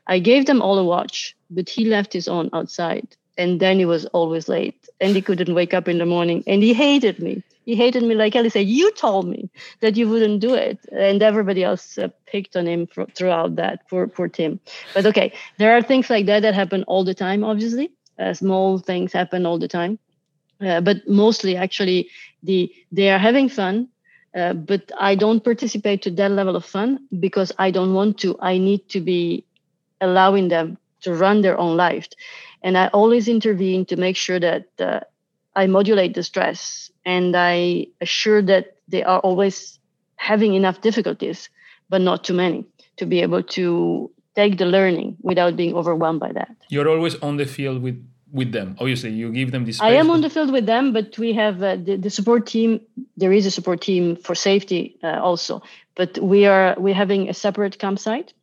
I 0.05 0.19
gave 0.19 0.45
them 0.45 0.61
all 0.61 0.77
a 0.77 0.83
watch, 0.83 1.35
but 1.49 1.69
he 1.69 1.85
left 1.85 2.13
his 2.13 2.27
own 2.27 2.49
outside. 2.51 3.15
And 3.38 3.59
then 3.59 3.80
he 3.80 3.85
was 3.85 4.05
always 4.07 4.49
late 4.49 4.88
and 4.99 5.15
he 5.15 5.22
couldn't 5.22 5.53
wake 5.53 5.73
up 5.73 5.88
in 5.88 5.99
the 5.99 6.05
morning 6.05 6.43
and 6.47 6.64
he 6.64 6.73
hated 6.73 7.19
me. 7.19 7.43
He 7.65 7.76
hated 7.76 8.03
me 8.03 8.15
like 8.15 8.35
Ellie 8.35 8.49
said, 8.49 8.68
You 8.68 8.91
told 8.93 9.27
me 9.27 9.49
that 9.81 9.97
you 9.97 10.09
wouldn't 10.09 10.39
do 10.39 10.53
it. 10.55 10.80
And 10.91 11.22
everybody 11.22 11.64
else 11.64 11.97
uh, 11.97 12.09
picked 12.26 12.55
on 12.55 12.65
him 12.65 12.88
for, 12.88 13.05
throughout 13.07 13.55
that. 13.57 13.88
Poor, 13.89 14.07
poor 14.07 14.27
Tim. 14.27 14.59
But 14.93 15.05
okay, 15.07 15.34
there 15.57 15.76
are 15.77 15.81
things 15.81 16.09
like 16.09 16.26
that 16.27 16.41
that 16.41 16.55
happen 16.55 16.84
all 16.84 17.03
the 17.03 17.14
time, 17.14 17.43
obviously. 17.43 17.91
Uh, 18.19 18.34
small 18.34 18.80
things 18.80 19.14
happen 19.14 19.45
all 19.45 19.59
the 19.59 19.68
time. 19.68 19.99
Uh, 20.61 20.81
but 20.81 21.07
mostly, 21.07 21.55
actually, 21.55 22.09
the 22.43 22.73
they 22.91 23.09
are 23.11 23.19
having 23.19 23.49
fun 23.49 23.89
uh, 24.35 24.53
but 24.53 24.91
I 24.99 25.15
don't 25.15 25.43
participate 25.43 26.03
to 26.03 26.11
that 26.11 26.31
level 26.31 26.55
of 26.55 26.65
fun 26.65 26.99
because 27.19 27.51
I 27.57 27.72
don't 27.72 27.93
want 27.93 28.19
to. 28.19 28.38
I 28.39 28.57
need 28.59 28.88
to 28.89 29.01
be 29.01 29.45
allowing 30.01 30.49
them 30.49 30.77
to 31.01 31.14
run 31.14 31.41
their 31.41 31.57
own 31.57 31.76
life. 31.77 32.07
And 32.68 32.77
I 32.77 32.88
always 32.88 33.30
intervene 33.30 33.85
to 33.85 33.95
make 33.95 34.18
sure 34.18 34.41
that 34.41 34.68
uh, 34.77 34.99
I 35.56 35.68
modulate 35.68 36.15
the 36.15 36.23
stress 36.23 36.91
and 37.06 37.34
I 37.34 37.88
assure 38.02 38.41
that 38.41 38.76
they 38.89 39.03
are 39.06 39.19
always 39.19 39.80
having 40.18 40.53
enough 40.53 40.81
difficulties, 40.81 41.48
but 41.88 42.02
not 42.02 42.26
too 42.26 42.34
many, 42.34 42.65
to 42.98 43.06
be 43.06 43.22
able 43.22 43.41
to 43.56 44.11
take 44.35 44.57
the 44.57 44.65
learning 44.65 45.15
without 45.22 45.56
being 45.56 45.76
overwhelmed 45.76 46.19
by 46.19 46.34
that. 46.34 46.52
You're 46.68 46.89
always 46.89 47.15
on 47.22 47.38
the 47.38 47.45
field 47.45 47.81
with 47.81 48.06
with 48.34 48.52
them. 48.52 48.76
Obviously 48.81 49.11
you 49.11 49.31
give 49.31 49.52
them 49.53 49.64
this 49.64 49.80
i 49.80 49.91
am 49.91 50.10
on 50.10 50.19
the 50.19 50.30
field 50.30 50.52
with 50.52 50.65
them 50.65 50.91
but 50.91 51.18
we 51.18 51.31
have 51.31 51.64
uh, 51.64 51.77
the, 51.77 51.95
the 51.95 52.10
support 52.10 52.45
team 52.45 52.81
there 53.15 53.31
is 53.31 53.45
a 53.45 53.52
support 53.52 53.80
team 53.80 54.18
for 54.18 54.35
safety 54.35 54.98
uh, 55.02 55.19
also. 55.30 55.61
But 55.95 56.19
we 56.19 56.45
are 56.45 56.76
we're 56.77 56.99
having 57.06 57.30
a 57.30 57.34
separate 57.34 57.80
campsite. 57.80 58.34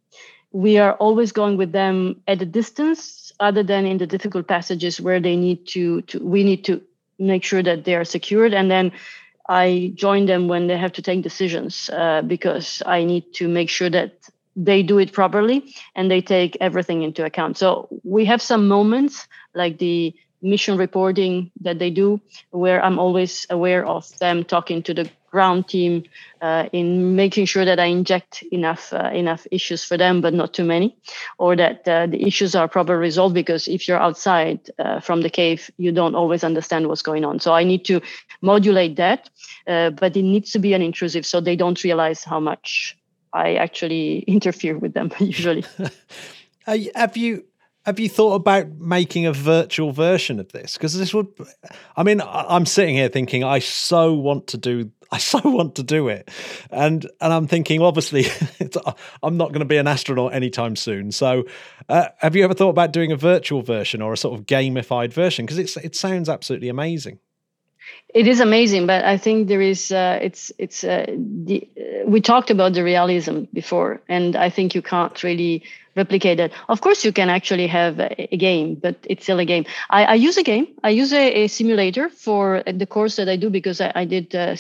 We 0.53 0.79
are 0.79 0.95
always 0.95 1.33
going 1.33 1.59
with 1.59 1.73
them 1.73 2.23
at 2.27 2.41
a 2.41 2.47
distance 2.47 3.24
other 3.41 3.63
than 3.63 3.87
in 3.87 3.99
the 3.99 4.07
difficult 4.07 4.47
passages 4.47 5.01
where 5.01 5.21
they 5.21 5.37
need 5.37 5.67
to, 5.69 6.03
to 6.03 6.19
we 6.25 6.45
need 6.45 6.65
to 6.65 6.81
make 7.19 7.45
sure 7.45 7.63
that 7.63 7.85
they 7.85 7.95
are 7.95 8.05
secured 8.05 8.53
and 8.53 8.71
then 8.71 8.91
i 9.49 9.93
join 9.95 10.27
them 10.27 10.49
when 10.49 10.67
they 10.67 10.77
have 10.77 10.93
to 10.93 11.01
take 11.01 11.23
decisions 11.23 11.89
uh, 11.91 12.23
because 12.23 12.83
i 12.87 13.05
need 13.05 13.33
to 13.33 13.47
make 13.47 13.71
sure 13.71 13.89
that 13.89 14.13
they 14.57 14.83
do 14.83 14.99
it 14.99 15.13
properly 15.13 15.75
and 15.95 16.11
they 16.11 16.21
take 16.21 16.57
everything 16.61 17.03
into 17.03 17.25
account. 17.25 17.57
So 17.59 17.89
we 18.05 18.25
have 18.27 18.41
some 18.41 18.69
moments 18.69 19.27
like 19.55 19.79
the 19.79 20.15
mission 20.45 20.77
reporting 20.77 21.51
that 21.63 21.79
they 21.79 21.91
do 21.91 22.21
where 22.51 22.85
I'm 22.85 22.99
always 22.99 23.47
aware 23.51 23.85
of 23.85 24.17
them 24.19 24.45
talking 24.45 24.83
to 24.85 24.95
the 24.95 25.11
ground 25.35 25.67
team 25.67 26.05
uh, 26.41 26.69
in 26.73 27.17
making 27.17 27.45
sure 27.47 27.65
that 27.65 27.81
I 27.81 27.87
inject 27.87 28.45
enough 28.53 28.93
uh, 28.93 29.11
enough 29.13 29.47
issues 29.51 29.83
for 29.83 29.97
them, 29.97 30.21
but 30.21 30.33
not 30.33 30.55
too 30.55 30.65
many, 30.65 30.97
or 31.39 31.57
that 31.57 31.89
uh, 31.89 32.07
the 32.07 32.23
issues 32.25 32.55
are 32.55 32.69
properly 32.69 33.01
resolved. 33.01 33.35
Because 33.35 33.67
if 33.67 33.89
you're 33.89 33.99
outside 33.99 34.61
uh, 34.79 35.01
from 35.01 35.23
the 35.23 35.31
cave, 35.31 35.71
you 35.77 35.91
don't 35.91 36.15
always 36.15 36.45
understand 36.45 36.87
what's 36.87 37.03
going 37.03 37.25
on. 37.25 37.41
So 37.41 37.53
I 37.53 37.65
need 37.65 37.85
to 37.87 38.01
modulate 38.43 38.95
that, 38.97 39.29
uh, 39.67 39.91
but 39.91 40.17
it 40.17 40.23
needs 40.23 40.53
to 40.53 40.61
be 40.61 40.71
unintrusive, 40.71 41.25
so 41.25 41.41
they 41.41 41.57
don't 41.57 41.83
realize 41.83 42.23
how 42.23 42.39
much 42.39 42.97
I 43.33 43.57
actually 43.57 44.19
interfere 44.37 44.79
with 44.79 44.95
them 44.95 45.11
usually. 45.19 45.65
have 46.95 47.17
you 47.17 47.45
have 47.85 48.01
you 48.01 48.09
thought 48.09 48.35
about 48.35 48.69
making 48.79 49.27
a 49.27 49.33
virtual 49.33 49.93
version 49.93 50.41
of 50.41 50.53
this? 50.53 50.75
Because 50.75 50.97
this 50.97 51.13
would, 51.13 51.29
I 51.97 52.03
mean, 52.03 52.23
I'm 52.25 52.65
sitting 52.65 52.95
here 52.95 53.09
thinking 53.09 53.45
I 53.45 53.59
so 53.59 54.15
want 54.15 54.47
to 54.49 54.57
do, 54.57 54.91
I 55.13 55.19
so 55.19 55.39
want 55.45 55.75
to 55.77 55.83
do 55.83 56.09
it, 56.09 56.31
and 56.71 57.09
and 57.21 57.33
I'm 57.33 57.47
thinking 57.47 57.83
obviously 57.83 58.25
I'm 59.23 59.37
not 59.37 59.51
going 59.51 59.61
to 59.61 59.67
be 59.67 59.77
an 59.77 59.87
astronaut 59.87 60.33
anytime 60.33 60.77
soon. 60.77 61.13
So, 61.13 61.45
uh, 61.89 62.07
have 62.19 62.35
you 62.35 62.45
ever 62.45 62.55
thought 62.55 62.71
about 62.71 62.93
doing 62.93 63.13
a 63.13 63.17
virtual 63.17 63.61
version 63.61 64.01
or 64.01 64.15
a 64.15 64.17
sort 64.17 64.39
of 64.39 64.47
gamified 64.47 65.13
version? 65.13 65.45
Because 65.45 65.59
it's 65.59 65.77
it 65.77 65.95
sounds 65.95 66.29
absolutely 66.29 66.71
amazing 66.71 67.19
it 68.15 68.27
is 68.27 68.41
amazing 68.41 68.87
but 68.87 69.05
i 69.05 69.17
think 69.17 69.49
there 69.49 69.61
is 69.61 69.93
uh, 69.93 70.19
it's 70.23 70.51
it's 70.59 70.85
uh, 70.85 71.05
the, 71.09 71.69
uh, 71.79 72.09
we 72.09 72.19
talked 72.19 72.51
about 72.51 72.73
the 72.73 72.83
realism 72.83 73.43
before 73.53 74.01
and 74.09 74.37
i 74.37 74.49
think 74.49 74.75
you 74.75 74.81
can't 74.81 75.23
really 75.23 75.63
replicate 75.97 76.39
that. 76.39 76.53
Of 76.69 76.81
course, 76.81 77.05
you 77.05 77.13
can 77.13 77.31
actually 77.31 77.67
have 77.67 78.01
a, 78.01 78.37
game, 78.37 78.75
but 78.75 78.97
it's 79.05 79.23
still 79.23 79.39
a 79.39 79.45
game. 79.45 79.65
I, 79.91 80.05
I 80.05 80.15
use 80.15 80.37
a 80.37 80.43
game. 80.43 80.67
I 80.83 80.91
use 80.91 81.13
a, 81.13 81.45
a, 81.45 81.49
simulator 81.49 82.09
for 82.09 82.63
the 82.67 82.87
course 82.87 83.17
that 83.17 83.29
I 83.29 83.37
do 83.37 83.49
because 83.49 83.81
I, 83.81 83.93
I 83.95 84.05
did. 84.05 84.35
Uh, 84.35 84.57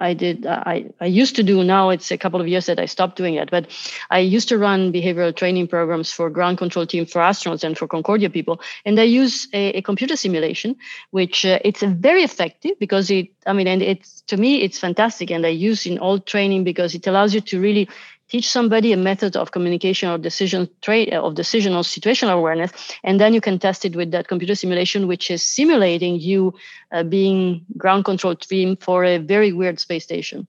I 0.00 0.14
did. 0.14 0.46
Uh, 0.46 0.62
I 0.64 0.86
I 1.00 1.06
used 1.06 1.36
to 1.36 1.42
do. 1.42 1.62
Now 1.62 1.90
it's 1.90 2.10
a 2.10 2.18
couple 2.18 2.40
of 2.40 2.48
years 2.48 2.66
that 2.66 2.78
I 2.78 2.86
stopped 2.86 3.16
doing 3.16 3.34
it. 3.34 3.50
But 3.50 3.66
I 4.10 4.20
used 4.20 4.48
to 4.48 4.58
run 4.58 4.92
behavioral 4.92 5.34
training 5.34 5.68
programs 5.68 6.12
for 6.12 6.30
ground 6.30 6.58
control 6.58 6.86
team 6.86 7.06
for 7.06 7.20
astronauts 7.20 7.64
and 7.64 7.76
for 7.76 7.86
Concordia 7.86 8.30
people, 8.30 8.60
and 8.84 8.98
I 8.98 9.04
use 9.04 9.48
a, 9.52 9.78
a 9.78 9.82
computer 9.82 10.16
simulation, 10.16 10.76
which 11.10 11.44
uh, 11.44 11.58
it's 11.64 11.82
very 11.82 12.22
effective 12.22 12.78
because 12.78 13.10
it. 13.10 13.28
I 13.46 13.52
mean, 13.52 13.66
and 13.66 13.82
it's 13.82 14.22
to 14.22 14.36
me 14.36 14.62
it's 14.62 14.78
fantastic, 14.78 15.30
and 15.30 15.44
I 15.44 15.50
use 15.50 15.86
in 15.86 15.98
all 15.98 16.18
training 16.18 16.64
because 16.64 16.94
it 16.94 17.06
allows 17.06 17.34
you 17.34 17.40
to 17.42 17.60
really 17.60 17.88
teach 18.28 18.48
somebody 18.48 18.92
a 18.92 18.96
method 18.96 19.36
of 19.36 19.50
communication 19.52 20.08
or 20.08 20.18
decision 20.18 20.68
trade 20.82 21.12
of 21.12 21.34
decisional 21.34 21.82
situational 21.82 22.32
awareness 22.34 22.72
and 23.04 23.20
then 23.20 23.34
you 23.34 23.40
can 23.40 23.58
test 23.58 23.84
it 23.84 23.96
with 23.96 24.10
that 24.10 24.28
computer 24.28 24.54
simulation 24.54 25.06
which 25.06 25.30
is 25.30 25.42
simulating 25.42 26.20
you 26.20 26.54
uh, 26.92 27.02
being 27.02 27.64
ground 27.76 28.04
control 28.04 28.34
team 28.34 28.76
for 28.76 29.04
a 29.04 29.18
very 29.18 29.52
weird 29.52 29.80
space 29.80 30.04
station. 30.04 30.46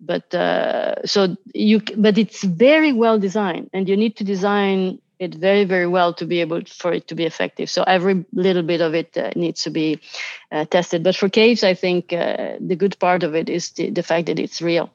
But 0.00 0.34
uh, 0.34 1.06
so 1.06 1.36
you 1.54 1.80
but 1.96 2.18
it's 2.18 2.44
very 2.44 2.92
well 2.92 3.18
designed 3.18 3.70
and 3.72 3.88
you 3.88 3.96
need 3.96 4.16
to 4.16 4.24
design 4.24 4.98
it 5.18 5.34
very 5.34 5.64
very 5.64 5.86
well 5.86 6.12
to 6.14 6.26
be 6.26 6.42
able 6.42 6.60
for 6.66 6.92
it 6.92 7.08
to 7.08 7.14
be 7.14 7.24
effective. 7.24 7.70
So 7.70 7.82
every 7.84 8.26
little 8.34 8.62
bit 8.62 8.82
of 8.82 8.94
it 8.94 9.16
uh, 9.16 9.30
needs 9.34 9.62
to 9.62 9.70
be 9.70 9.98
uh, 10.52 10.66
tested. 10.66 11.02
But 11.02 11.16
for 11.16 11.30
caves 11.30 11.64
i 11.64 11.72
think 11.72 12.12
uh, 12.12 12.56
the 12.60 12.76
good 12.76 12.98
part 12.98 13.22
of 13.22 13.34
it 13.34 13.48
is 13.48 13.70
the, 13.70 13.88
the 13.90 14.02
fact 14.02 14.26
that 14.26 14.38
it's 14.38 14.60
real 14.60 14.90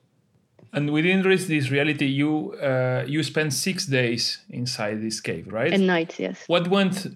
and 0.74 0.92
within 0.92 1.22
this 1.24 1.70
reality, 1.70 2.06
you 2.06 2.54
uh, 2.54 3.04
you 3.08 3.24
spend 3.24 3.54
six 3.54 3.86
days 3.86 4.40
inside 4.50 5.02
this 5.02 5.20
cave, 5.20 5.52
right? 5.52 5.74
And 5.74 5.88
nights, 5.88 6.20
yes. 6.20 6.44
What 6.48 6.68
went 6.70 7.08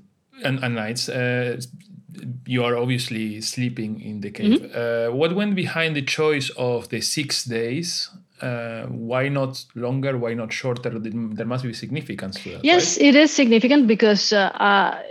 and, 0.44 0.64
and 0.64 0.76
nights? 0.76 1.08
Uh, 1.10 1.62
you 2.46 2.64
are 2.64 2.76
obviously 2.78 3.42
sleeping 3.42 4.02
in 4.02 4.22
the 4.22 4.32
cave. 4.32 4.60
Mm-hmm. 4.60 5.12
Uh, 5.12 5.16
what 5.16 5.36
went 5.36 5.56
behind 5.56 5.96
the 5.96 6.02
choice 6.02 6.50
of 6.58 6.90
the 6.90 7.02
six 7.02 7.46
days? 7.46 8.10
Uh, 8.42 8.84
why 8.88 9.30
not 9.30 9.64
longer? 9.76 10.18
Why 10.18 10.34
not 10.34 10.52
shorter? 10.52 10.90
There 11.00 11.46
must 11.46 11.64
be 11.64 11.74
significance 11.74 12.42
to 12.44 12.52
that. 12.52 12.66
Yes, 12.66 12.98
right? 12.98 13.08
it 13.08 13.16
is 13.16 13.32
significant 13.32 13.88
because 13.88 14.34
uh, 14.34 14.52
uh, 14.54 15.02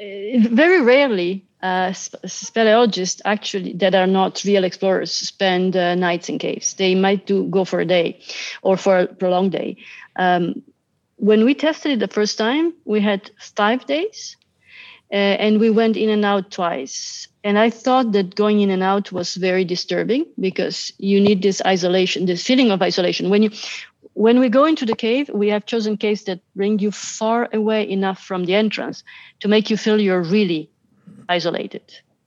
very 0.51 0.83
rarely 0.83 1.43
uh, 1.65 1.93
speleologists 2.27 3.23
actually 3.25 3.73
that 3.73 3.95
are 3.95 4.07
not 4.07 4.45
real 4.45 4.65
explorers 4.65 5.11
spend 5.11 5.75
uh, 5.75 5.95
nights 5.95 6.29
in 6.29 6.39
caves. 6.39 6.75
They 6.75 6.95
might 6.95 7.27
do 7.27 7.45
go 7.45 7.65
for 7.65 7.81
a 7.81 7.87
day 7.87 8.21
or 8.61 8.77
for 8.77 8.99
a 8.99 9.07
prolonged 9.07 9.53
day. 9.53 9.79
Um, 10.17 10.63
when 11.17 11.43
we 11.47 11.55
tested 11.55 11.93
it 11.93 12.01
the 12.01 12.15
first 12.15 12.37
time, 12.37 12.75
we 12.85 13.01
had 13.01 13.31
five 13.39 13.87
days, 13.87 14.37
uh, 15.11 15.15
and 15.15 15.59
we 15.59 15.71
went 15.71 15.97
in 15.97 16.11
and 16.11 16.23
out 16.23 16.51
twice. 16.51 17.29
And 17.43 17.59
I 17.59 17.71
thought 17.71 18.13
that 18.13 18.35
going 18.35 18.61
in 18.61 18.69
and 18.69 18.83
out 18.83 19.11
was 19.11 19.35
very 19.35 19.65
disturbing 19.65 20.27
because 20.39 20.93
you 20.99 21.19
need 21.19 21.41
this 21.41 21.63
isolation, 21.65 22.27
this 22.27 22.45
feeling 22.47 22.73
of 22.73 22.83
isolation. 22.83 23.31
When 23.31 23.43
you 23.43 23.51
when 24.13 24.39
we 24.39 24.49
go 24.51 24.67
into 24.67 24.85
the 24.85 24.95
cave, 24.95 25.31
we 25.33 25.49
have 25.49 25.65
chosen 25.65 25.97
caves 25.97 26.25
that 26.25 26.41
bring 26.55 26.79
you 26.79 26.91
far 26.91 27.49
away 27.53 27.89
enough 27.89 28.23
from 28.23 28.45
the 28.45 28.55
entrance 28.55 29.03
to 29.41 29.49
make 29.49 29.71
you 29.71 29.77
feel 29.79 29.99
you're 30.01 30.23
really 30.23 30.71
isolated. 31.29 31.83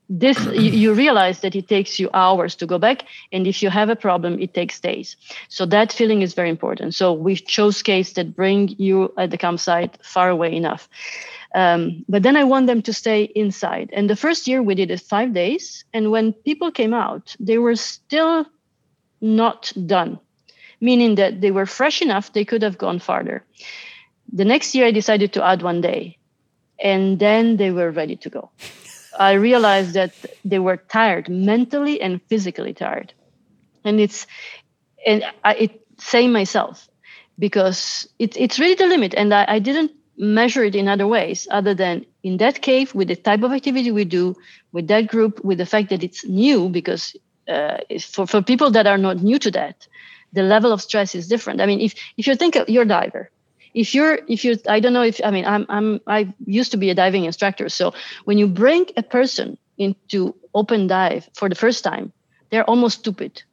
This 0.10 0.40
you, 0.54 0.94
realize 0.94 1.42
that 1.42 1.54
it 1.54 1.68
takes 1.68 2.00
you 2.00 2.10
hours 2.14 2.56
to 2.56 2.66
go 2.66 2.78
back 2.78 3.04
and 3.34 3.46
if 3.46 3.62
you 3.62 3.70
have 3.70 3.90
a 3.90 3.96
problem 3.96 4.40
it 4.40 4.54
takes 4.54 4.80
days. 4.80 5.18
So 5.50 5.66
that 5.66 5.92
feeling 5.92 6.22
is 6.22 6.34
very 6.34 6.50
important. 6.50 6.96
So 6.96 7.12
we 7.12 7.36
chose 7.36 7.84
cases 7.84 8.14
that 8.14 8.34
bring 8.34 8.70
you 8.78 9.14
at 9.18 9.32
the 9.32 9.38
campsite 9.38 9.98
far 10.02 10.30
away 10.30 10.56
enough. 10.56 10.88
Um, 11.56 12.06
but 12.08 12.24
then 12.24 12.38
i 12.38 12.44
want 12.44 12.68
them 12.68 12.82
to 12.84 12.94
stay 12.94 13.24
inside. 13.36 13.90
And 13.92 14.10
the 14.10 14.16
first 14.16 14.48
year 14.48 14.64
we 14.64 14.76
did 14.76 14.92
it 14.92 15.02
five 15.02 15.34
days 15.34 15.84
and 15.94 16.10
when 16.10 16.32
people 16.32 16.72
came 16.72 16.94
out 16.94 17.36
they 17.40 17.58
were 17.58 17.76
still 17.76 18.46
not 19.20 19.74
done 19.86 20.20
meaning 20.80 21.16
that 21.16 21.42
they 21.42 21.52
were 21.52 21.66
fresh 21.66 22.02
enough, 22.02 22.34
they 22.34 22.46
could 22.46 22.62
have 22.62 22.78
gone 22.78 23.00
farther. 23.00 23.44
The 24.32 24.46
next 24.46 24.76
year, 24.76 24.86
I 24.86 24.92
decided 24.92 25.34
to 25.34 25.44
add 25.44 25.62
one 25.62 25.82
day, 25.82 26.18
and 26.80 27.20
then 27.20 27.58
they 27.58 27.72
were 27.72 27.92
ready 27.92 28.16
to 28.18 28.30
go. 28.30 28.50
I 29.20 29.34
realized 29.34 29.94
that 29.94 30.14
they 30.46 30.60
were 30.60 30.78
tired, 30.78 31.30
mentally 31.30 32.02
and 32.02 32.22
physically 32.24 32.74
tired. 32.74 33.14
And 33.84 34.00
it's, 34.00 34.28
and 35.06 35.24
I, 35.44 35.56
it 35.56 35.82
same 35.98 36.32
myself 36.32 36.88
because 37.40 38.08
it, 38.20 38.38
it's 38.38 38.60
really 38.60 38.76
the 38.76 38.88
limit. 38.88 39.14
And 39.16 39.34
I, 39.34 39.46
I 39.48 39.60
didn't 39.60 39.92
measure 40.18 40.64
it 40.64 40.76
in 40.76 40.88
other 40.88 41.08
ways 41.08 41.48
other 41.52 41.74
than 41.76 42.06
in 42.24 42.38
that 42.38 42.62
cave 42.62 42.94
with 42.96 43.08
the 43.08 43.16
type 43.16 43.44
of 43.44 43.52
activity 43.52 43.92
we 43.92 44.04
do 44.04 44.36
with 44.72 44.88
that 44.88 45.08
group 45.08 45.44
with 45.46 45.60
the 45.60 45.66
fact 45.66 45.90
that 45.90 46.04
it's 46.04 46.26
new 46.26 46.70
because 46.70 47.16
uh, 47.48 47.78
for, 48.02 48.26
for 48.26 48.42
people 48.42 48.72
that 48.72 48.88
are 48.88 48.98
not 48.98 49.22
new 49.22 49.38
to 49.38 49.52
that 49.52 49.88
the 50.34 50.42
level 50.42 50.72
of 50.72 50.82
stress 50.82 51.14
is 51.14 51.28
different 51.28 51.62
i 51.62 51.66
mean 51.68 51.80
if 51.80 51.94
if 52.18 52.26
you 52.26 52.36
think 52.36 52.58
you're 52.68 52.84
diver 52.84 53.30
if 53.74 53.94
you're 53.94 54.20
if 54.28 54.44
you 54.44 54.58
i 54.68 54.80
don't 54.80 54.94
know 54.94 55.04
if 55.04 55.20
i 55.24 55.32
mean 55.32 55.46
i'm 55.46 55.66
i'm 55.70 56.00
i 56.08 56.34
used 56.46 56.72
to 56.72 56.78
be 56.78 56.90
a 56.90 56.96
diving 56.96 57.26
instructor 57.26 57.70
so 57.70 57.94
when 58.26 58.38
you 58.38 58.48
bring 58.48 58.86
a 58.98 59.04
person 59.04 59.58
into 59.78 60.36
open 60.54 60.88
dive 60.88 61.30
for 61.34 61.50
the 61.50 61.56
first 61.56 61.84
time 61.84 62.12
they're 62.50 62.70
almost 62.70 63.00
stupid 63.00 63.44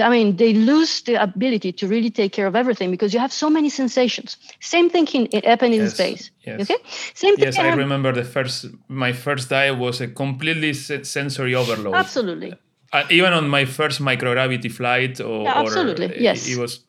I 0.00 0.10
mean, 0.10 0.36
they 0.36 0.52
lose 0.52 1.00
the 1.02 1.14
ability 1.14 1.72
to 1.72 1.88
really 1.88 2.10
take 2.10 2.32
care 2.32 2.46
of 2.46 2.54
everything 2.54 2.90
because 2.90 3.14
you 3.14 3.20
have 3.20 3.32
so 3.32 3.48
many 3.48 3.70
sensations. 3.70 4.36
Same 4.60 4.90
thing 4.90 5.06
in, 5.06 5.42
happened 5.42 5.74
in 5.74 5.80
yes, 5.80 5.94
space. 5.94 6.30
Yes. 6.46 6.60
Okay. 6.60 6.76
Same 7.14 7.36
thing. 7.36 7.46
Yes, 7.46 7.58
I 7.58 7.70
remember 7.70 8.12
the 8.12 8.24
first. 8.24 8.66
My 8.88 9.12
first 9.12 9.48
dive 9.48 9.78
was 9.78 10.00
a 10.00 10.08
completely 10.08 10.74
sensory 10.74 11.54
overload. 11.54 11.94
Absolutely. 11.94 12.54
Uh, 12.92 13.04
even 13.10 13.32
on 13.32 13.48
my 13.48 13.64
first 13.64 14.00
microgravity 14.00 14.70
flight, 14.70 15.20
or, 15.20 15.42
yeah, 15.42 15.58
absolutely, 15.58 16.06
or, 16.06 16.20
yes, 16.20 16.48
it 16.48 16.58
was 16.58 16.84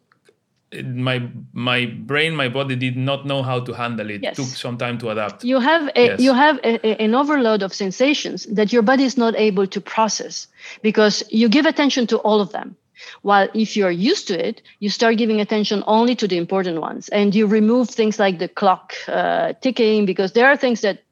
my 0.83 1.27
my 1.53 1.85
brain 1.85 2.35
my 2.35 2.47
body 2.47 2.75
did 2.75 2.95
not 2.95 3.25
know 3.25 3.41
how 3.41 3.59
to 3.59 3.73
handle 3.73 4.09
it 4.09 4.21
yes. 4.21 4.35
took 4.35 4.45
some 4.45 4.77
time 4.77 4.97
to 4.99 5.09
adapt 5.09 5.43
you 5.43 5.59
have 5.59 5.89
a, 5.95 6.05
yes. 6.05 6.19
you 6.19 6.33
have 6.33 6.57
a, 6.59 6.85
a, 6.85 7.01
an 7.01 7.15
overload 7.15 7.63
of 7.63 7.73
sensations 7.73 8.45
that 8.45 8.71
your 8.71 8.83
body 8.83 9.03
is 9.03 9.17
not 9.17 9.35
able 9.35 9.65
to 9.65 9.81
process 9.81 10.47
because 10.83 11.23
you 11.31 11.49
give 11.49 11.65
attention 11.65 12.05
to 12.05 12.17
all 12.19 12.39
of 12.39 12.51
them 12.51 12.75
while 13.21 13.47
if 13.53 13.75
you're 13.75 13.91
used 13.91 14.27
to 14.27 14.47
it, 14.47 14.61
you 14.79 14.89
start 14.89 15.17
giving 15.17 15.39
attention 15.39 15.83
only 15.87 16.15
to 16.15 16.27
the 16.27 16.37
important 16.37 16.81
ones 16.81 17.09
and 17.09 17.33
you 17.33 17.47
remove 17.47 17.89
things 17.89 18.19
like 18.19 18.39
the 18.39 18.47
clock 18.47 18.93
uh, 19.07 19.53
ticking 19.61 20.05
because 20.05 20.33
there 20.33 20.47
are 20.47 20.57
things 20.57 20.81
that 20.81 21.03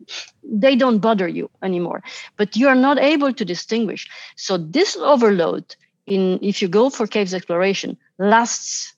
they 0.43 0.75
don't 0.75 0.99
bother 0.99 1.27
you 1.27 1.49
anymore, 1.63 2.03
but 2.35 2.55
you 2.55 2.67
are 2.67 2.75
not 2.75 2.99
able 2.99 3.33
to 3.33 3.45
distinguish. 3.45 4.09
So 4.35 4.57
this 4.57 4.95
overload 4.97 5.75
in 6.05 6.39
if 6.41 6.61
you 6.61 6.67
go 6.67 6.89
for 6.89 7.05
caves 7.05 7.33
exploration 7.33 7.97
lasts 8.17 8.93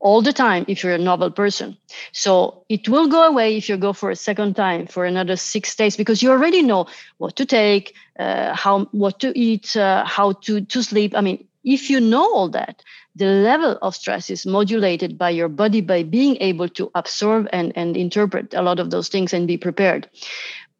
all 0.00 0.22
the 0.22 0.32
time 0.32 0.64
if 0.66 0.82
you're 0.82 0.94
a 0.94 0.98
novel 0.98 1.30
person. 1.30 1.76
So 2.12 2.64
it 2.68 2.88
will 2.88 3.08
go 3.08 3.24
away 3.24 3.56
if 3.56 3.68
you 3.68 3.76
go 3.76 3.92
for 3.92 4.10
a 4.10 4.16
second 4.16 4.56
time 4.56 4.86
for 4.86 5.04
another 5.04 5.36
six 5.36 5.76
days 5.76 5.96
because 5.96 6.22
you 6.22 6.30
already 6.30 6.62
know 6.62 6.86
what 7.18 7.36
to 7.36 7.46
take, 7.46 7.94
uh, 8.18 8.54
how 8.54 8.86
what 8.92 9.20
to 9.20 9.38
eat, 9.38 9.76
uh, 9.76 10.04
how 10.04 10.32
to 10.32 10.62
to 10.62 10.82
sleep. 10.82 11.14
I 11.14 11.20
mean, 11.20 11.46
if 11.64 11.90
you 11.90 12.00
know 12.00 12.34
all 12.34 12.48
that, 12.48 12.82
the 13.16 13.26
level 13.26 13.78
of 13.82 13.94
stress 13.94 14.30
is 14.30 14.46
modulated 14.46 15.18
by 15.18 15.30
your 15.30 15.48
body 15.48 15.80
by 15.80 16.02
being 16.02 16.36
able 16.40 16.68
to 16.70 16.90
absorb 16.94 17.48
and, 17.52 17.72
and 17.76 17.96
interpret 17.96 18.54
a 18.54 18.62
lot 18.62 18.78
of 18.80 18.90
those 18.90 19.08
things 19.08 19.34
and 19.34 19.46
be 19.46 19.58
prepared. 19.58 20.08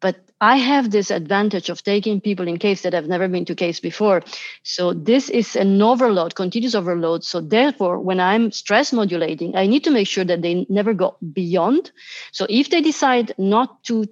But 0.01 0.17
I 0.41 0.57
have 0.57 0.89
this 0.89 1.11
advantage 1.11 1.69
of 1.69 1.83
taking 1.83 2.19
people 2.19 2.47
in 2.47 2.57
caves 2.57 2.81
that 2.81 2.93
have 2.93 3.07
never 3.07 3.27
been 3.27 3.45
to 3.45 3.55
caves 3.55 3.79
before. 3.79 4.23
So 4.63 4.93
this 4.93 5.29
is 5.29 5.55
an 5.55 5.81
overload, 5.81 6.35
continuous 6.35 6.75
overload. 6.75 7.23
So 7.23 7.39
therefore, 7.39 7.99
when 7.99 8.19
I'm 8.19 8.51
stress 8.51 8.91
modulating, 8.91 9.55
I 9.55 9.67
need 9.67 9.83
to 9.83 9.91
make 9.91 10.07
sure 10.07 10.25
that 10.25 10.41
they 10.41 10.65
never 10.67 10.93
go 10.93 11.15
beyond. 11.31 11.91
So 12.31 12.47
if 12.49 12.71
they 12.71 12.81
decide 12.81 13.33
not 13.37 13.83
to 13.83 14.07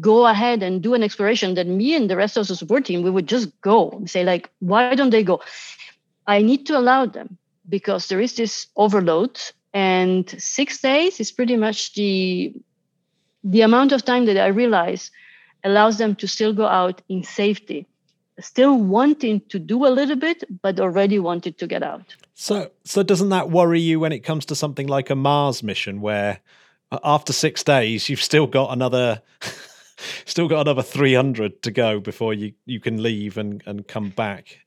go 0.00 0.26
ahead 0.26 0.62
and 0.62 0.80
do 0.80 0.94
an 0.94 1.02
exploration, 1.02 1.54
then 1.54 1.76
me 1.76 1.94
and 1.94 2.08
the 2.08 2.16
rest 2.16 2.36
of 2.36 2.46
the 2.46 2.56
support 2.56 2.84
team, 2.84 3.02
we 3.02 3.10
would 3.10 3.26
just 3.26 3.60
go 3.60 3.90
and 3.90 4.08
say, 4.08 4.24
like, 4.24 4.48
why 4.60 4.94
don't 4.94 5.10
they 5.10 5.24
go? 5.24 5.42
I 6.26 6.42
need 6.42 6.66
to 6.66 6.78
allow 6.78 7.06
them 7.06 7.36
because 7.68 8.06
there 8.08 8.20
is 8.20 8.36
this 8.36 8.68
overload, 8.76 9.40
and 9.74 10.28
six 10.40 10.80
days 10.80 11.18
is 11.20 11.32
pretty 11.32 11.56
much 11.56 11.94
the 11.94 12.54
the 13.44 13.62
amount 13.62 13.90
of 13.90 14.04
time 14.04 14.26
that 14.26 14.38
I 14.38 14.46
realize 14.46 15.10
allows 15.64 15.98
them 15.98 16.14
to 16.16 16.28
still 16.28 16.52
go 16.52 16.66
out 16.66 17.02
in 17.08 17.22
safety, 17.22 17.86
still 18.40 18.76
wanting 18.76 19.40
to 19.48 19.58
do 19.58 19.86
a 19.86 19.88
little 19.88 20.16
bit, 20.16 20.44
but 20.62 20.80
already 20.80 21.18
wanted 21.18 21.58
to 21.58 21.66
get 21.66 21.82
out. 21.82 22.14
So, 22.34 22.70
so 22.84 23.02
doesn't 23.02 23.28
that 23.28 23.50
worry 23.50 23.80
you 23.80 24.00
when 24.00 24.12
it 24.12 24.20
comes 24.20 24.46
to 24.46 24.54
something 24.54 24.86
like 24.86 25.10
a 25.10 25.14
Mars 25.14 25.62
mission, 25.62 26.00
where 26.00 26.40
uh, 26.90 26.98
after 27.04 27.32
six 27.32 27.62
days 27.62 28.08
you've 28.08 28.22
still 28.22 28.46
got 28.46 28.72
another? 28.72 29.22
still 30.24 30.48
got 30.48 30.62
another 30.62 30.82
300 30.82 31.62
to 31.62 31.70
go 31.70 32.00
before 32.00 32.34
you, 32.34 32.52
you 32.66 32.80
can 32.80 33.00
leave 33.00 33.38
and, 33.38 33.62
and 33.66 33.86
come 33.86 34.10
back 34.10 34.58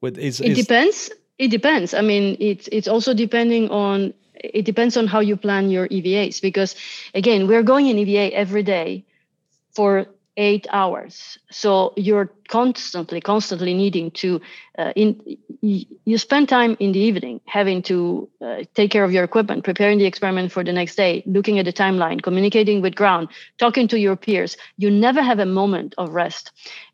with 0.00 0.18
is, 0.18 0.40
it 0.40 0.52
is... 0.52 0.58
depends. 0.58 1.10
It 1.38 1.48
depends. 1.48 1.94
I 1.94 2.00
mean, 2.00 2.36
it's 2.40 2.68
it's 2.72 2.88
also 2.88 3.14
depending 3.14 3.70
on 3.70 4.12
it 4.34 4.64
depends 4.64 4.96
on 4.96 5.06
how 5.06 5.20
you 5.20 5.36
plan 5.36 5.70
your 5.70 5.88
EVAs 5.88 6.40
because 6.42 6.74
again, 7.14 7.46
we're 7.46 7.62
going 7.62 7.86
in 7.86 7.98
EVA 7.98 8.34
every 8.34 8.62
day 8.62 9.04
for 9.72 10.06
eight 10.38 10.66
hours 10.70 11.36
so 11.50 11.92
you're 11.96 12.30
constantly 12.48 13.20
constantly 13.20 13.74
needing 13.74 14.10
to 14.12 14.40
uh, 14.78 14.92
in 14.94 15.20
you 15.60 16.16
spend 16.16 16.48
time 16.48 16.76
in 16.78 16.92
the 16.92 17.00
evening 17.00 17.40
having 17.44 17.82
to 17.82 18.28
uh, 18.40 18.62
take 18.74 18.90
care 18.90 19.02
of 19.02 19.12
your 19.12 19.24
equipment 19.24 19.64
preparing 19.64 19.98
the 19.98 20.06
experiment 20.06 20.52
for 20.52 20.62
the 20.62 20.72
next 20.72 20.94
day 20.94 21.22
looking 21.26 21.58
at 21.58 21.64
the 21.64 21.72
timeline 21.72 22.22
communicating 22.22 22.80
with 22.80 22.94
ground 22.94 23.28
talking 23.58 23.88
to 23.88 23.98
your 23.98 24.14
peers 24.14 24.56
you 24.76 24.88
never 24.90 25.20
have 25.20 25.40
a 25.40 25.46
moment 25.46 25.92
of 25.98 26.10
rest 26.10 26.52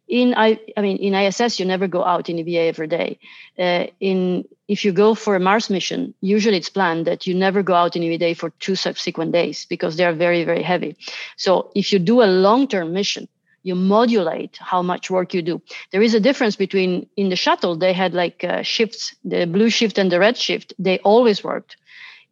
in 0.09 0.35
I, 0.37 0.59
I 0.77 0.83
mean 0.83 0.99
in 0.99 1.15
ISS 1.15 1.59
you 1.59 1.67
never 1.67 1.89
go 1.89 2.05
out 2.05 2.29
in 2.29 2.39
EVA 2.39 2.69
every 2.69 2.87
day. 2.87 3.19
Uh, 3.59 3.87
in 4.01 4.45
if 4.69 4.85
you 4.85 4.93
go 4.93 5.15
for 5.15 5.37
a 5.37 5.41
Mars 5.41 5.69
mission, 5.69 6.15
usually 6.21 6.57
it's 6.57 6.71
planned 6.71 7.07
that 7.07 7.27
you 7.27 7.35
never 7.35 7.63
go 7.63 7.75
out 7.75 7.97
in 7.97 8.03
EVA 8.03 8.35
for 8.35 8.51
two 8.61 8.75
subsequent 8.75 9.33
days 9.33 9.67
because 9.67 9.97
they 9.97 10.05
are 10.05 10.13
very 10.13 10.45
very 10.45 10.63
heavy. 10.63 10.97
So 11.37 11.71
if 11.75 11.93
you 11.93 11.99
do 11.99 12.23
a 12.23 12.27
long 12.27 12.69
term 12.69 12.93
mission, 12.93 13.29
you 13.65 13.75
modulate 13.75 14.59
how 14.61 14.83
much 14.83 15.11
work 15.11 15.35
you 15.35 15.43
do. 15.43 15.61
There 15.91 16.03
is 16.03 16.15
a 16.15 16.21
difference 16.21 16.55
between 16.55 17.09
in 17.17 17.31
the 17.31 17.37
shuttle 17.37 17.77
they 17.77 17.93
had 17.93 18.15
like 18.15 18.45
uh, 18.45 18.63
shifts, 18.63 19.17
the 19.25 19.47
blue 19.47 19.71
shift 19.71 19.99
and 19.99 20.13
the 20.13 20.21
red 20.21 20.37
shift. 20.37 20.73
They 20.79 20.99
always 21.01 21.43
worked. 21.43 21.77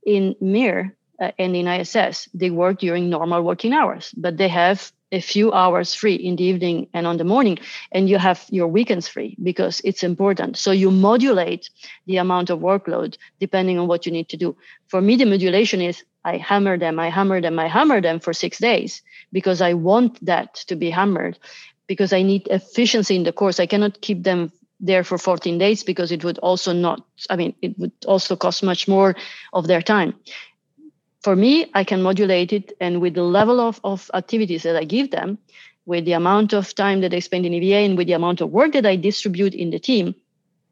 In 0.05 0.37
Mir 0.41 0.95
uh, 1.21 1.31
and 1.39 1.57
in 1.57 1.67
ISS, 1.67 2.29
they 2.35 2.51
work 2.51 2.79
during 2.79 3.09
normal 3.09 3.43
working 3.43 3.73
hours, 3.73 4.13
but 4.17 4.37
they 4.37 4.49
have 4.49 4.93
a 5.13 5.21
few 5.21 5.53
hours 5.53 5.95
free 5.95 6.15
in 6.15 6.37
the 6.37 6.45
evening 6.45 6.89
and 6.95 7.07
on 7.07 7.19
the 7.19 7.25
morning 7.25 7.59
and 7.93 8.09
you 8.09 8.19
have 8.19 8.45
your 8.51 8.67
weekends 8.67 9.07
free 9.07 9.37
because 9.43 9.81
it's 9.85 10.03
important. 10.03 10.57
So 10.57 10.73
you 10.73 10.91
modulate 10.91 11.71
the 12.07 12.17
amount 12.17 12.51
of 12.51 12.61
workload 12.61 13.17
depending 13.39 13.79
on 13.79 13.87
what 13.87 14.07
you 14.07 14.13
need 14.13 14.29
to 14.31 14.37
do. 14.37 14.57
For 14.89 15.01
me 15.01 15.17
the 15.17 15.27
modulation 15.27 15.81
is 15.81 16.03
i 16.25 16.37
hammer 16.37 16.79
them 16.79 16.99
i 17.01 17.09
hammer 17.09 17.41
them 17.41 17.59
i 17.59 17.67
hammer 17.67 18.01
them 18.01 18.21
for 18.21 18.33
six 18.33 18.59
days 18.59 19.03
because 19.33 19.61
i 19.61 19.73
want 19.75 20.25
that 20.25 20.55
to 20.55 20.77
be 20.77 20.89
hammered 20.89 21.39
because 21.89 22.13
i 22.13 22.23
need 22.23 22.47
efficiency 22.49 23.17
in 23.17 23.25
the 23.25 23.33
course. 23.33 23.59
I 23.61 23.67
cannot 23.67 24.01
keep 24.01 24.23
them 24.23 24.53
there 24.83 25.05
for 25.05 25.17
14 25.17 25.59
days 25.59 25.85
because 25.85 26.11
it 26.11 26.25
would 26.25 26.39
also 26.39 26.73
not 26.73 27.07
i 27.31 27.37
mean 27.37 27.55
it 27.63 27.79
would 27.79 27.93
also 28.07 28.37
cost 28.37 28.63
much 28.63 28.89
more 28.89 29.15
of 29.53 29.67
their 29.67 29.83
time 29.83 30.15
for 31.23 31.36
me, 31.36 31.70
I 31.74 31.85
can 31.85 32.03
modulate 32.03 32.53
it, 32.53 32.73
and 32.81 33.01
with 33.01 33.15
the 33.15 33.23
level 33.23 33.61
of, 33.61 33.81
of 33.85 34.11
activities 34.15 34.65
that 34.65 34.77
I 34.77 34.85
give 34.85 35.11
them, 35.11 35.39
with 35.86 36.05
the 36.05 36.12
amount 36.12 36.53
of 36.53 36.74
time 36.74 37.01
that 37.01 37.11
they 37.11 37.20
spend 37.20 37.47
in 37.47 37.55
EVA, 37.55 37.77
and 37.77 37.97
with 37.97 38.07
the 38.07 38.12
amount 38.15 38.40
of 38.40 38.51
work 38.51 38.73
that 38.73 38.86
I 38.86 38.97
distribute 38.97 39.55
in 39.55 39.70
the 39.70 39.78
team, 39.78 40.15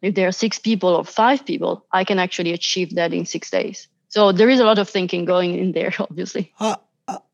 if 0.02 0.14
there 0.14 0.26
are 0.28 0.32
six 0.32 0.58
people 0.58 0.90
or 0.90 1.04
five 1.04 1.44
people, 1.44 1.84
I 1.92 2.04
can 2.04 2.18
actually 2.18 2.52
achieve 2.52 2.94
that 2.94 3.12
in 3.12 3.26
six 3.26 3.50
days. 3.50 3.88
So 4.08 4.32
there 4.32 4.48
is 4.48 4.60
a 4.60 4.64
lot 4.64 4.78
of 4.78 4.88
thinking 4.88 5.24
going 5.24 5.56
in 5.56 5.72
there, 5.72 5.92
obviously. 6.00 6.52
Uh, 6.58 6.76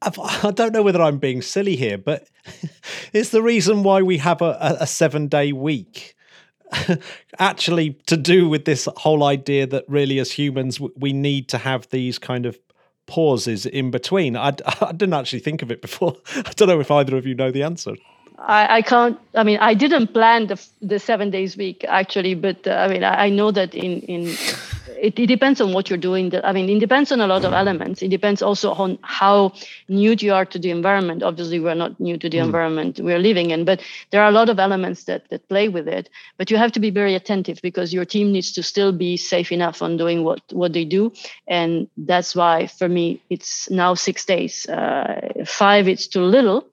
I 0.00 0.50
don't 0.54 0.72
know 0.72 0.82
whether 0.82 1.02
I'm 1.02 1.18
being 1.18 1.42
silly 1.42 1.76
here, 1.76 1.98
but 1.98 2.28
it's 3.12 3.30
the 3.30 3.42
reason 3.42 3.82
why 3.82 4.02
we 4.02 4.18
have 4.18 4.40
a, 4.42 4.78
a 4.80 4.86
seven 4.86 5.28
day 5.28 5.52
week. 5.52 6.14
actually, 7.38 7.90
to 8.06 8.16
do 8.16 8.48
with 8.48 8.64
this 8.64 8.88
whole 8.96 9.22
idea 9.22 9.66
that 9.68 9.84
really, 9.86 10.18
as 10.18 10.32
humans, 10.32 10.80
we 10.80 11.12
need 11.12 11.48
to 11.48 11.58
have 11.58 11.88
these 11.90 12.18
kind 12.18 12.44
of 12.44 12.58
pauses 13.06 13.66
in 13.66 13.90
between? 13.90 14.36
I, 14.36 14.48
I 14.80 14.92
didn't 14.92 15.14
actually 15.14 15.40
think 15.40 15.62
of 15.62 15.70
it 15.70 15.82
before. 15.82 16.16
I 16.36 16.52
don't 16.56 16.68
know 16.68 16.80
if 16.80 16.90
either 16.90 17.16
of 17.16 17.26
you 17.26 17.34
know 17.34 17.50
the 17.50 17.62
answer. 17.62 17.94
I, 18.38 18.76
I 18.76 18.82
can't. 18.82 19.18
I 19.34 19.44
mean, 19.44 19.58
I 19.60 19.72
didn't 19.74 20.08
plan 20.08 20.46
the 20.48 20.62
the 20.82 20.98
seven 20.98 21.30
days 21.30 21.56
week 21.56 21.84
actually, 21.88 22.34
but 22.34 22.66
uh, 22.66 22.72
I 22.72 22.88
mean, 22.88 23.02
I, 23.02 23.26
I, 23.26 23.28
know 23.30 23.50
that 23.50 23.74
in 23.74 24.00
in 24.02 24.36
it, 25.00 25.18
it, 25.18 25.26
depends 25.26 25.60
on 25.60 25.72
what 25.72 25.88
you're 25.88 25.98
doing. 25.98 26.30
That 26.30 26.44
I 26.44 26.52
mean, 26.52 26.68
it 26.68 26.78
depends 26.78 27.10
on 27.12 27.22
a 27.22 27.26
lot 27.26 27.46
of 27.46 27.54
elements. 27.54 28.02
It 28.02 28.08
depends 28.08 28.42
also 28.42 28.72
on 28.72 28.98
how 29.00 29.54
new 29.88 30.14
you 30.18 30.34
are 30.34 30.44
to 30.44 30.58
the 30.58 30.70
environment. 30.70 31.22
Obviously, 31.22 31.60
we're 31.60 31.74
not 31.74 31.98
new 31.98 32.18
to 32.18 32.28
the 32.28 32.38
mm. 32.38 32.44
environment 32.44 33.00
we're 33.00 33.18
living 33.18 33.50
in, 33.52 33.64
but 33.64 33.80
there 34.10 34.22
are 34.22 34.28
a 34.28 34.32
lot 34.32 34.50
of 34.50 34.58
elements 34.58 35.04
that 35.04 35.28
that 35.30 35.48
play 35.48 35.70
with 35.70 35.88
it. 35.88 36.10
But 36.36 36.50
you 36.50 36.58
have 36.58 36.72
to 36.72 36.80
be 36.80 36.90
very 36.90 37.14
attentive 37.14 37.60
because 37.62 37.94
your 37.94 38.04
team 38.04 38.32
needs 38.32 38.52
to 38.52 38.62
still 38.62 38.92
be 38.92 39.16
safe 39.16 39.50
enough 39.50 39.80
on 39.80 39.96
doing 39.96 40.24
what 40.24 40.42
what 40.52 40.74
they 40.74 40.84
do, 40.84 41.10
and 41.48 41.88
that's 41.96 42.36
why 42.36 42.66
for 42.66 42.88
me 42.88 43.22
it's 43.30 43.70
now 43.70 43.94
six 43.94 44.26
days. 44.26 44.66
Uh, 44.68 45.44
five, 45.46 45.88
it's 45.88 46.06
too 46.06 46.22
little. 46.22 46.66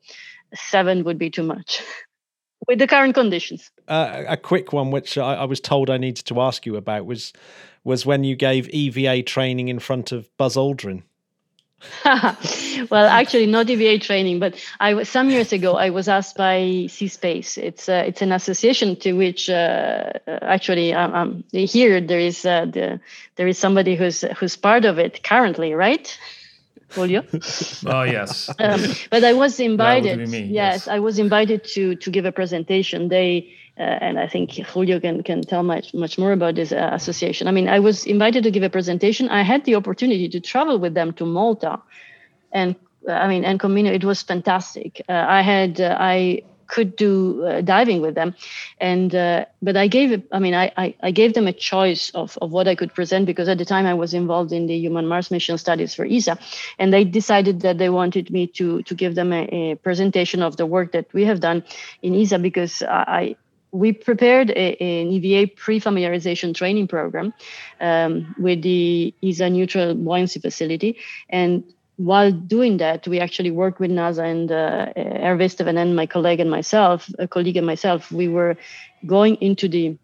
Seven 0.55 1.03
would 1.03 1.17
be 1.17 1.29
too 1.29 1.43
much. 1.43 1.81
with 2.67 2.79
the 2.79 2.87
current 2.87 3.13
conditions. 3.13 3.71
Uh, 3.87 4.23
a 4.27 4.37
quick 4.37 4.73
one, 4.73 4.91
which 4.91 5.17
I, 5.17 5.35
I, 5.35 5.45
was 5.45 5.59
told 5.59 5.89
I 5.89 5.97
needed 5.97 6.25
to 6.25 6.41
ask 6.41 6.65
you 6.65 6.75
about, 6.75 7.05
was 7.05 7.33
was 7.83 8.05
when 8.05 8.23
you 8.23 8.35
gave 8.35 8.69
EVA 8.69 9.23
training 9.23 9.67
in 9.67 9.79
front 9.79 10.13
of 10.13 10.29
Buzz 10.37 10.55
Aldrin. 10.55 11.03
well, 12.05 13.05
actually, 13.07 13.45
not 13.45 13.69
EVA 13.69 13.99
training, 13.99 14.39
but 14.39 14.55
I 14.79 14.93
was 14.93 15.09
some 15.09 15.29
years 15.29 15.51
ago. 15.51 15.75
I 15.75 15.89
was 15.89 16.07
asked 16.07 16.37
by 16.37 16.87
Sea 16.87 17.09
Space. 17.09 17.57
It's 17.57 17.89
uh, 17.89 18.05
it's 18.07 18.21
an 18.21 18.31
association 18.31 18.95
to 18.97 19.13
which 19.13 19.49
uh, 19.49 20.13
actually 20.27 20.93
um, 20.93 21.13
um, 21.13 21.43
here 21.51 21.99
there 21.99 22.19
is 22.19 22.45
uh, 22.45 22.65
the, 22.65 23.01
there 23.35 23.47
is 23.47 23.57
somebody 23.57 23.95
who's 23.95 24.21
who's 24.37 24.55
part 24.55 24.85
of 24.85 24.97
it 24.97 25.23
currently, 25.23 25.73
right? 25.73 26.17
Julio. 26.93 27.23
oh 27.85 28.03
yes. 28.03 28.49
Um, 28.59 28.81
but 29.09 29.23
I 29.23 29.33
was 29.33 29.59
invited. 29.59 30.29
Me, 30.29 30.41
yes, 30.41 30.49
yes, 30.51 30.87
I 30.87 30.99
was 30.99 31.19
invited 31.19 31.63
to 31.75 31.95
to 31.95 32.11
give 32.11 32.25
a 32.25 32.31
presentation. 32.31 33.09
They 33.09 33.53
uh, 33.77 33.81
and 33.81 34.19
I 34.19 34.27
think 34.27 34.51
Julio 34.51 34.99
can 34.99 35.23
can 35.23 35.41
tell 35.41 35.63
much 35.63 35.93
much 35.93 36.17
more 36.17 36.31
about 36.31 36.55
this 36.55 36.71
uh, 36.71 36.89
association. 36.93 37.47
I 37.47 37.51
mean, 37.51 37.67
I 37.67 37.79
was 37.79 38.05
invited 38.05 38.43
to 38.43 38.51
give 38.51 38.63
a 38.63 38.69
presentation. 38.69 39.29
I 39.29 39.41
had 39.41 39.65
the 39.65 39.75
opportunity 39.75 40.29
to 40.29 40.39
travel 40.39 40.77
with 40.77 40.93
them 40.93 41.13
to 41.13 41.25
Malta, 41.25 41.79
and 42.51 42.75
uh, 43.07 43.13
I 43.13 43.27
mean, 43.27 43.43
and 43.43 43.59
Comino. 43.59 43.91
It 43.91 44.03
was 44.03 44.21
fantastic. 44.21 45.01
Uh, 45.09 45.13
I 45.27 45.41
had 45.41 45.81
uh, 45.81 45.97
I 45.99 46.43
could 46.67 46.95
do 46.95 47.45
uh, 47.45 47.61
diving 47.61 48.01
with 48.01 48.15
them. 48.15 48.35
And 48.79 49.13
uh, 49.15 49.45
but 49.63 49.77
i 49.77 49.87
gave 49.87 50.21
i 50.31 50.39
mean 50.39 50.53
I, 50.53 50.71
I, 50.77 50.95
I 51.01 51.11
gave 51.11 51.33
them 51.33 51.47
a 51.47 51.53
choice 51.53 52.11
of, 52.11 52.37
of 52.41 52.51
what 52.51 52.67
i 52.67 52.75
could 52.75 52.93
present 52.93 53.25
because 53.25 53.47
at 53.47 53.57
the 53.57 53.65
time 53.65 53.85
i 53.85 53.93
was 53.93 54.13
involved 54.13 54.51
in 54.51 54.67
the 54.67 54.75
human 54.75 55.07
mars 55.07 55.31
mission 55.31 55.57
studies 55.57 55.95
for 55.95 56.05
esa 56.05 56.37
and 56.77 56.93
they 56.93 57.03
decided 57.03 57.61
that 57.61 57.77
they 57.77 57.89
wanted 57.89 58.29
me 58.29 58.47
to 58.47 58.83
to 58.83 58.93
give 58.93 59.15
them 59.15 59.31
a, 59.33 59.43
a 59.61 59.75
presentation 59.75 60.43
of 60.43 60.57
the 60.57 60.65
work 60.65 60.91
that 60.91 61.07
we 61.13 61.23
have 61.23 61.39
done 61.39 61.63
in 62.01 62.13
esa 62.15 62.37
because 62.37 62.83
i 62.83 63.35
we 63.71 63.91
prepared 63.91 64.51
a, 64.51 64.75
an 64.79 65.07
EVA 65.07 65.51
pre-familiarization 65.55 66.53
training 66.53 66.87
program 66.87 67.33
um, 67.81 68.35
with 68.37 68.61
the 68.61 69.15
ESA 69.23 69.49
neutral 69.49 69.95
buoyancy 69.95 70.39
facility, 70.39 70.95
and 71.27 71.63
while 72.03 72.31
doing 72.31 72.77
that, 72.77 73.07
we 73.07 73.19
actually 73.19 73.51
worked 73.51 73.79
with 73.79 73.89
NASA 73.89 74.29
and 74.29 74.51
uh, 74.51 74.91
Hervé 74.97 75.77
and 75.77 75.95
my 75.95 76.05
colleague 76.05 76.41
and 76.41 76.51
myself, 76.51 77.09
a 77.17 77.27
colleague 77.27 77.55
and 77.55 77.65
myself, 77.65 78.11
we 78.11 78.27
were 78.27 78.57
going 79.05 79.35
into 79.35 79.69
the 79.69 79.97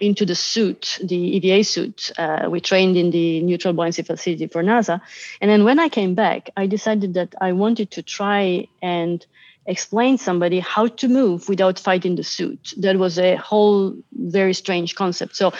into 0.00 0.24
the 0.24 0.34
suit, 0.34 0.98
the 1.04 1.16
EVA 1.16 1.62
suit. 1.62 2.10
Uh, 2.16 2.48
we 2.50 2.58
trained 2.60 2.96
in 2.96 3.10
the 3.10 3.42
neutral 3.42 3.74
buoyancy 3.74 4.02
facility 4.02 4.46
for 4.46 4.62
NASA. 4.62 5.00
And 5.42 5.50
then 5.50 5.64
when 5.64 5.78
I 5.78 5.90
came 5.90 6.14
back, 6.14 6.48
I 6.56 6.66
decided 6.66 7.14
that 7.14 7.34
I 7.38 7.52
wanted 7.52 7.90
to 7.92 8.02
try 8.02 8.68
and 8.80 9.24
explain 9.66 10.16
somebody 10.16 10.58
how 10.58 10.86
to 10.86 11.08
move 11.08 11.50
without 11.50 11.78
fighting 11.78 12.16
the 12.16 12.24
suit. 12.24 12.72
That 12.78 12.96
was 12.96 13.18
a 13.18 13.36
whole 13.36 13.94
very 14.12 14.54
strange 14.54 14.94
concept. 14.94 15.36
So 15.36 15.52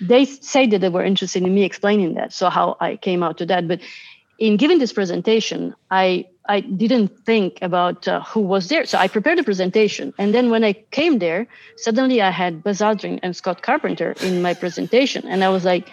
they 0.00 0.24
said 0.24 0.70
that 0.70 0.80
they 0.80 0.88
were 0.88 1.04
interested 1.04 1.42
in 1.42 1.54
me 1.54 1.64
explaining 1.64 2.14
that. 2.14 2.32
So 2.32 2.48
how 2.48 2.76
I 2.80 2.96
came 2.96 3.22
out 3.22 3.38
to 3.38 3.46
that. 3.46 3.66
But 3.66 3.80
in 4.40 4.56
giving 4.56 4.78
this 4.78 4.92
presentation, 4.92 5.74
I 5.90 6.26
I 6.48 6.60
didn't 6.60 7.08
think 7.24 7.58
about 7.62 8.08
uh, 8.08 8.22
who 8.24 8.40
was 8.40 8.68
there. 8.68 8.84
So 8.84 8.98
I 8.98 9.06
prepared 9.06 9.38
the 9.38 9.44
presentation. 9.44 10.12
And 10.18 10.34
then 10.34 10.50
when 10.50 10.64
I 10.64 10.72
came 10.72 11.20
there, 11.20 11.46
suddenly 11.76 12.20
I 12.20 12.30
had 12.30 12.64
Buzz 12.64 12.80
Aldrin 12.80 13.20
and 13.22 13.36
Scott 13.36 13.62
Carpenter 13.62 14.16
in 14.20 14.42
my 14.42 14.54
presentation. 14.54 15.28
And 15.28 15.44
I 15.44 15.50
was 15.50 15.64
like, 15.64 15.88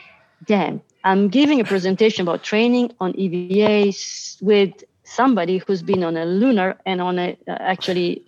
damn, 0.46 0.82
I'm 1.04 1.28
giving 1.28 1.60
a 1.60 1.64
presentation 1.64 2.24
about 2.24 2.42
training 2.42 2.92
on 3.00 3.14
EVAs 3.14 4.42
with 4.42 4.84
somebody 5.04 5.60
who's 5.60 5.84
been 5.84 6.04
on 6.04 6.18
a 6.18 6.26
lunar 6.26 6.76
and 6.88 7.02
on 7.02 7.20
a 7.20 7.38
uh, 7.48 7.52
actually 7.60 8.24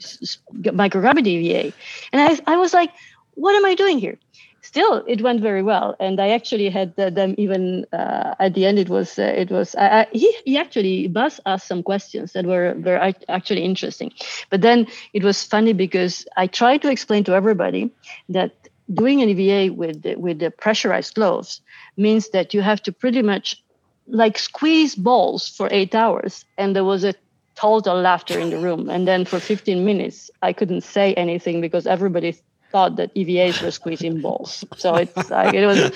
microgravity 0.84 1.34
EVA. 1.40 1.74
And 2.14 2.22
I, 2.22 2.54
I 2.54 2.58
was 2.58 2.74
like, 2.76 2.92
what 3.34 3.56
am 3.56 3.66
I 3.66 3.74
doing 3.74 3.98
here? 3.98 4.20
Still 4.62 5.04
it 5.08 5.22
went 5.22 5.42
very 5.42 5.64
well 5.64 5.96
and 6.00 6.20
i 6.20 6.30
actually 6.30 6.70
had 6.70 6.96
them 6.96 7.36
even 7.38 7.86
uh, 7.94 8.36
at 8.40 8.54
the 8.54 8.66
end 8.66 8.80
it 8.80 8.90
was 8.90 9.18
uh, 9.20 9.24
it 9.24 9.50
was 9.52 9.76
I, 9.76 10.02
I, 10.02 10.08
he, 10.12 10.36
he 10.46 10.58
actually 10.58 11.08
buzz 11.08 11.40
asked 11.46 11.68
some 11.68 11.84
questions 11.84 12.34
that 12.34 12.46
were 12.46 12.76
very 12.78 13.16
actually 13.28 13.64
interesting. 13.64 14.12
But 14.50 14.62
then 14.62 14.88
it 15.14 15.24
was 15.24 15.44
funny 15.44 15.74
because 15.74 16.26
i 16.38 16.48
tried 16.48 16.82
to 16.82 16.92
explain 16.92 17.24
to 17.26 17.34
everybody 17.34 17.92
that 18.30 18.52
doing 18.94 19.22
an 19.22 19.30
eva 19.30 19.74
with 19.74 20.06
with 20.18 20.40
the 20.40 20.52
pressurized 20.52 21.16
gloves 21.16 21.62
means 21.98 22.30
that 22.30 22.54
you 22.54 22.62
have 22.62 22.82
to 22.84 22.92
pretty 22.92 23.22
much 23.22 23.62
like 24.08 24.38
squeeze 24.38 24.96
balls 24.96 25.48
for 25.48 25.68
eight 25.72 25.94
hours 25.94 26.46
and 26.58 26.76
there 26.76 26.84
was 26.84 27.04
a 27.04 27.14
total 27.56 28.00
laughter 28.00 28.40
in 28.40 28.52
the 28.52 28.58
room. 28.58 28.90
And 28.90 29.06
then 29.06 29.26
for 29.26 29.40
15 29.40 29.86
minutes 29.86 30.32
i 30.42 30.54
couldn't 30.54 30.82
say 30.82 31.14
anything 31.14 31.62
because 31.62 31.86
everybody 31.88 32.36
thought 32.72 32.96
that 32.98 33.14
EVAs 33.16 33.62
were 33.62 33.72
squeezing 33.72 34.22
balls. 34.22 34.64
So 34.78 34.96
it's 34.96 35.30
like 35.30 35.54
it 35.54 35.66
was, 35.66 35.92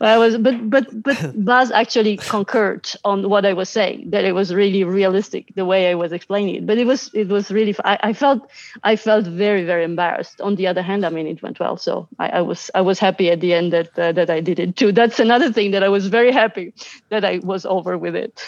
I 0.00 0.18
was, 0.18 0.36
but 0.38 0.70
but 0.70 1.02
but 1.02 1.44
Buzz 1.44 1.70
actually 1.70 2.16
concurred 2.16 2.90
on 3.04 3.28
what 3.28 3.44
I 3.44 3.52
was 3.52 3.68
saying 3.68 4.10
that 4.10 4.24
it 4.24 4.32
was 4.32 4.54
really 4.54 4.84
realistic 4.84 5.52
the 5.54 5.64
way 5.64 5.90
I 5.90 5.94
was 5.94 6.12
explaining 6.12 6.56
it. 6.56 6.66
But 6.66 6.78
it 6.78 6.86
was 6.86 7.10
it 7.14 7.28
was 7.28 7.50
really 7.50 7.74
I, 7.84 7.98
I 8.02 8.12
felt 8.12 8.50
I 8.84 8.96
felt 8.96 9.26
very 9.26 9.64
very 9.64 9.84
embarrassed. 9.84 10.40
On 10.40 10.56
the 10.56 10.66
other 10.66 10.82
hand, 10.82 11.04
I 11.04 11.10
mean 11.10 11.26
it 11.26 11.42
went 11.42 11.60
well, 11.60 11.76
so 11.76 12.08
I, 12.18 12.28
I 12.28 12.40
was 12.40 12.70
I 12.74 12.80
was 12.80 12.98
happy 12.98 13.30
at 13.30 13.40
the 13.40 13.52
end 13.52 13.72
that 13.72 13.98
uh, 13.98 14.12
that 14.12 14.30
I 14.30 14.40
did 14.40 14.58
it 14.58 14.76
too. 14.76 14.92
That's 14.92 15.20
another 15.20 15.52
thing 15.52 15.70
that 15.72 15.82
I 15.82 15.88
was 15.88 16.06
very 16.06 16.32
happy 16.32 16.72
that 17.10 17.24
I 17.24 17.38
was 17.38 17.66
over 17.66 17.98
with 17.98 18.16
it. 18.16 18.42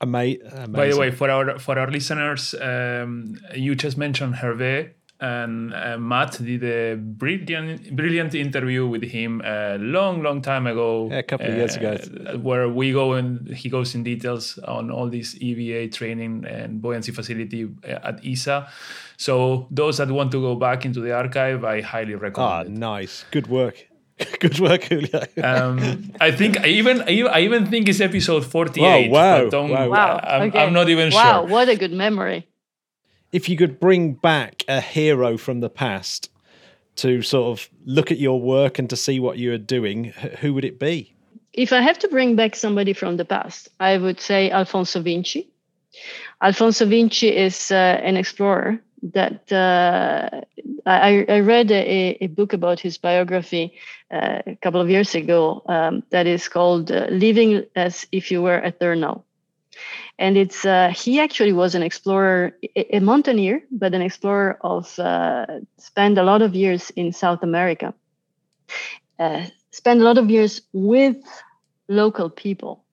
Amazing. 0.00 0.72
By 0.72 0.88
the 0.88 0.96
way, 0.96 1.12
for 1.12 1.30
our 1.30 1.58
for 1.60 1.78
our 1.78 1.88
listeners, 1.88 2.54
um, 2.60 3.38
you 3.54 3.76
just 3.76 3.96
mentioned 3.96 4.34
Hervé 4.34 4.94
and 5.22 5.72
uh, 5.72 5.96
Matt 5.98 6.32
did 6.42 6.64
a 6.64 6.96
brilliant, 6.96 7.94
brilliant 7.94 8.34
interview 8.34 8.88
with 8.88 9.04
him 9.04 9.40
a 9.44 9.78
long, 9.78 10.20
long 10.20 10.42
time 10.42 10.66
ago. 10.66 11.08
Yeah, 11.10 11.18
a 11.18 11.22
couple 11.22 11.46
of 11.46 11.54
years 11.54 11.76
ago, 11.76 11.96
uh, 12.26 12.38
where 12.38 12.68
we 12.68 12.90
go 12.90 13.12
and 13.12 13.48
he 13.48 13.68
goes 13.68 13.94
in 13.94 14.02
details 14.02 14.58
on 14.58 14.90
all 14.90 15.08
this 15.08 15.36
EVA 15.40 15.92
training 15.92 16.44
and 16.44 16.82
buoyancy 16.82 17.12
facility 17.12 17.68
uh, 17.84 18.08
at 18.08 18.26
ESA. 18.26 18.68
So 19.16 19.68
those 19.70 19.98
that 19.98 20.10
want 20.10 20.32
to 20.32 20.40
go 20.40 20.56
back 20.56 20.84
into 20.84 21.00
the 21.00 21.12
archive, 21.14 21.62
I 21.64 21.82
highly 21.82 22.16
recommend. 22.16 22.52
Ah, 22.52 22.60
it. 22.62 22.70
nice, 22.70 23.24
good 23.30 23.46
work. 23.46 23.88
Good 24.38 24.60
work, 24.60 24.84
Julio. 24.84 25.24
um, 25.42 26.12
I 26.20 26.30
think 26.30 26.60
I 26.60 26.66
even 26.66 27.00
I 27.00 27.40
even 27.40 27.66
think 27.66 27.88
it's 27.88 28.00
episode 28.00 28.44
forty-eight. 28.44 29.10
wow, 29.10 29.48
wow, 29.48 29.88
wow. 29.88 30.20
I'm, 30.22 30.42
okay. 30.42 30.62
I'm 30.62 30.72
not 30.72 30.88
even 30.90 31.12
wow, 31.12 31.22
sure. 31.22 31.42
Wow, 31.42 31.46
what 31.46 31.68
a 31.68 31.76
good 31.76 31.92
memory 31.92 32.46
if 33.32 33.48
you 33.48 33.56
could 33.56 33.80
bring 33.80 34.12
back 34.12 34.62
a 34.68 34.80
hero 34.80 35.36
from 35.36 35.60
the 35.60 35.70
past 35.70 36.30
to 36.96 37.22
sort 37.22 37.58
of 37.58 37.68
look 37.86 38.12
at 38.12 38.18
your 38.18 38.40
work 38.40 38.78
and 38.78 38.88
to 38.90 38.96
see 38.96 39.18
what 39.18 39.38
you 39.38 39.52
are 39.52 39.58
doing, 39.58 40.04
who 40.40 40.52
would 40.52 40.64
it 40.64 40.78
be? 40.78 41.14
If 41.54 41.72
I 41.72 41.80
have 41.80 41.98
to 42.00 42.08
bring 42.08 42.36
back 42.36 42.54
somebody 42.54 42.92
from 42.92 43.16
the 43.16 43.24
past, 43.24 43.68
I 43.80 43.98
would 43.98 44.20
say 44.20 44.50
Alfonso 44.50 45.00
Vinci. 45.02 45.48
Alfonso 46.42 46.86
Vinci 46.86 47.28
is 47.28 47.70
uh, 47.70 48.00
an 48.02 48.16
explorer 48.16 48.80
that 49.14 49.50
uh, 49.52 50.42
I, 50.86 51.24
I, 51.28 51.40
read 51.40 51.70
a, 51.72 52.16
a, 52.20 52.26
book 52.28 52.52
about 52.52 52.78
his 52.78 52.98
biography 52.98 53.74
uh, 54.12 54.42
a 54.46 54.56
couple 54.62 54.80
of 54.80 54.88
years 54.88 55.14
ago 55.16 55.62
um, 55.66 56.04
that 56.10 56.28
is 56.28 56.48
called 56.48 56.92
uh, 56.92 57.06
Living 57.10 57.64
as 57.74 58.06
If 58.12 58.30
You 58.30 58.42
Were 58.42 58.58
Eternal 58.58 59.24
and 60.18 60.36
it's 60.36 60.64
uh, 60.64 60.92
he 60.94 61.20
actually 61.20 61.52
was 61.52 61.74
an 61.74 61.82
explorer 61.82 62.56
a 62.76 63.00
mountaineer 63.00 63.62
but 63.70 63.94
an 63.94 64.02
explorer 64.02 64.58
of 64.60 64.98
uh, 64.98 65.46
spent 65.78 66.18
a 66.18 66.22
lot 66.22 66.42
of 66.42 66.54
years 66.54 66.90
in 66.90 67.12
south 67.12 67.42
america. 67.42 67.94
Uh, 69.18 69.44
spent 69.70 70.00
a 70.00 70.04
lot 70.04 70.18
of 70.18 70.30
years 70.30 70.62
with 70.72 71.16
local 71.88 72.30
people. 72.30 72.84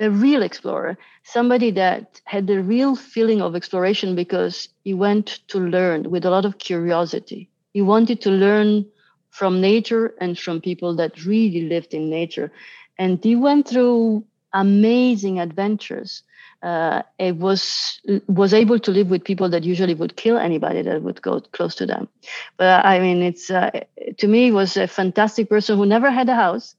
A 0.00 0.10
real 0.10 0.42
explorer. 0.42 0.98
Somebody 1.22 1.70
that 1.72 2.20
had 2.24 2.46
the 2.46 2.60
real 2.60 2.96
feeling 2.96 3.40
of 3.40 3.54
exploration 3.54 4.16
because 4.16 4.68
he 4.84 4.94
went 4.94 5.40
to 5.48 5.58
learn 5.60 6.10
with 6.10 6.24
a 6.24 6.30
lot 6.30 6.44
of 6.44 6.58
curiosity. 6.58 7.48
He 7.72 7.82
wanted 7.82 8.20
to 8.22 8.30
learn 8.30 8.86
from 9.30 9.60
nature 9.60 10.14
and 10.20 10.38
from 10.38 10.60
people 10.60 10.96
that 10.96 11.24
really 11.24 11.62
lived 11.62 11.94
in 11.94 12.10
nature. 12.10 12.52
And 12.98 13.22
he 13.22 13.36
went 13.36 13.68
through 13.68 14.24
amazing 14.52 15.38
adventures 15.40 16.22
uh, 16.62 17.02
it 17.18 17.36
was 17.36 18.00
was 18.28 18.54
able 18.54 18.78
to 18.78 18.90
live 18.90 19.10
with 19.10 19.24
people 19.24 19.48
that 19.48 19.64
usually 19.64 19.94
would 19.94 20.16
kill 20.16 20.38
anybody 20.38 20.82
that 20.82 21.02
would 21.02 21.20
go 21.20 21.40
close 21.40 21.74
to 21.76 21.86
them. 21.86 22.08
But 22.56 22.84
I 22.84 23.00
mean, 23.00 23.22
it's 23.22 23.50
uh, 23.50 23.70
to 24.18 24.28
me 24.28 24.48
it 24.48 24.52
was 24.52 24.76
a 24.76 24.86
fantastic 24.86 25.48
person 25.48 25.76
who 25.76 25.86
never 25.86 26.10
had 26.10 26.28
a 26.28 26.34
house, 26.34 26.74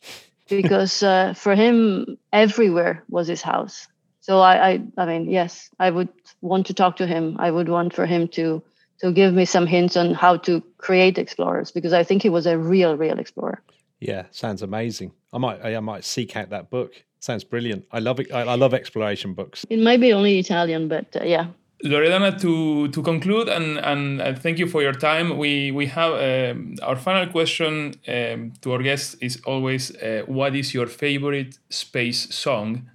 because 0.48 1.02
uh, 1.02 1.34
for 1.34 1.54
him 1.54 2.18
everywhere 2.32 3.04
was 3.08 3.28
his 3.28 3.42
house. 3.42 3.88
So 4.22 4.40
I, 4.40 4.70
I 4.70 4.82
i 4.96 5.06
mean 5.06 5.30
yes 5.30 5.70
i 5.80 5.90
would 5.90 6.08
want 6.40 6.66
to 6.66 6.74
talk 6.74 6.96
to 6.96 7.06
him. 7.06 7.36
I 7.38 7.50
would 7.50 7.68
want 7.68 7.94
for 7.94 8.06
him 8.06 8.28
to 8.28 8.62
to 9.00 9.12
give 9.12 9.32
me 9.34 9.44
some 9.44 9.66
hints 9.66 9.96
on 9.96 10.14
how 10.14 10.36
to 10.36 10.62
create 10.78 11.18
explorers 11.18 11.70
because 11.70 11.92
i 11.92 12.04
think 12.04 12.22
he 12.22 12.28
was 12.28 12.46
a 12.46 12.58
real 12.58 12.96
real 12.96 13.18
explorer 13.18 13.62
Yeah, 14.00 14.24
sounds 14.30 14.62
amazing. 14.62 15.12
I 15.32 15.38
might 15.38 15.64
I 15.64 15.78
might 15.80 16.04
seek 16.04 16.36
out 16.36 16.50
that 16.50 16.70
book. 16.70 17.04
Sounds 17.20 17.44
brilliant. 17.44 17.84
I 17.92 17.98
love 17.98 18.18
it. 18.20 18.32
I, 18.32 18.40
I 18.42 18.54
love 18.56 18.72
exploration 18.74 19.34
books. 19.34 19.66
it 19.68 19.78
might 19.78 20.00
be 20.00 20.12
only 20.12 20.38
italian 20.38 20.88
but 20.88 21.14
uh, 21.16 21.24
yeah 21.24 21.46
Loredana, 21.84 22.38
to 22.40 22.88
to 22.88 23.02
conclude 23.02 23.48
and 23.48 23.78
and 23.78 24.20
uh, 24.20 24.34
thank 24.34 24.58
you 24.58 24.66
for 24.68 24.82
your 24.82 24.92
time. 24.92 25.38
We 25.38 25.70
we 25.70 25.86
have 25.86 26.12
um, 26.12 26.74
our 26.82 26.96
final 26.96 27.26
question 27.32 27.94
um, 28.06 28.52
to 28.60 28.72
our 28.72 28.82
guests 28.82 29.14
is 29.22 29.40
always, 29.46 29.90
uh, 29.96 30.22
what 30.26 30.54
is 30.54 30.74
your 30.74 30.86
favorite 30.86 31.58
space 31.70 32.34
song? 32.34 32.90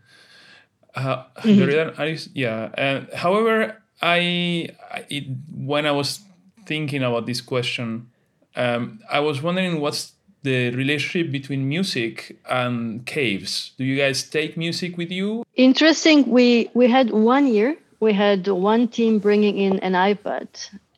Uh, 0.93 1.23
Loredana, 1.43 1.97
are 1.97 2.07
you- 2.07 2.29
yeah. 2.35 2.69
Uh, 2.77 3.17
however, 3.17 3.81
I, 4.01 4.69
I 4.91 5.05
it, 5.09 5.23
when 5.51 5.85
I 5.87 5.91
was 5.91 6.19
thinking 6.67 7.01
about 7.03 7.25
this 7.25 7.41
question, 7.41 8.11
um, 8.55 8.99
I 9.11 9.19
was 9.19 9.41
wondering 9.41 9.81
what's 9.81 10.13
the 10.45 10.71
relationship 10.71 11.31
between 11.31 11.67
music 11.67 12.37
and 12.49 13.05
caves. 13.05 13.73
Do 13.77 13.83
you 13.83 13.97
guys 13.97 14.23
take 14.23 14.55
music 14.55 14.97
with 14.97 15.11
you? 15.11 15.45
interesting 15.55 16.29
we 16.29 16.69
we 16.73 16.87
had 16.87 17.11
one 17.11 17.47
year 17.47 17.75
we 17.99 18.13
had 18.13 18.47
one 18.47 18.87
team 18.87 19.19
bringing 19.19 19.57
in 19.57 19.79
an 19.79 19.93
ipad 19.93 20.47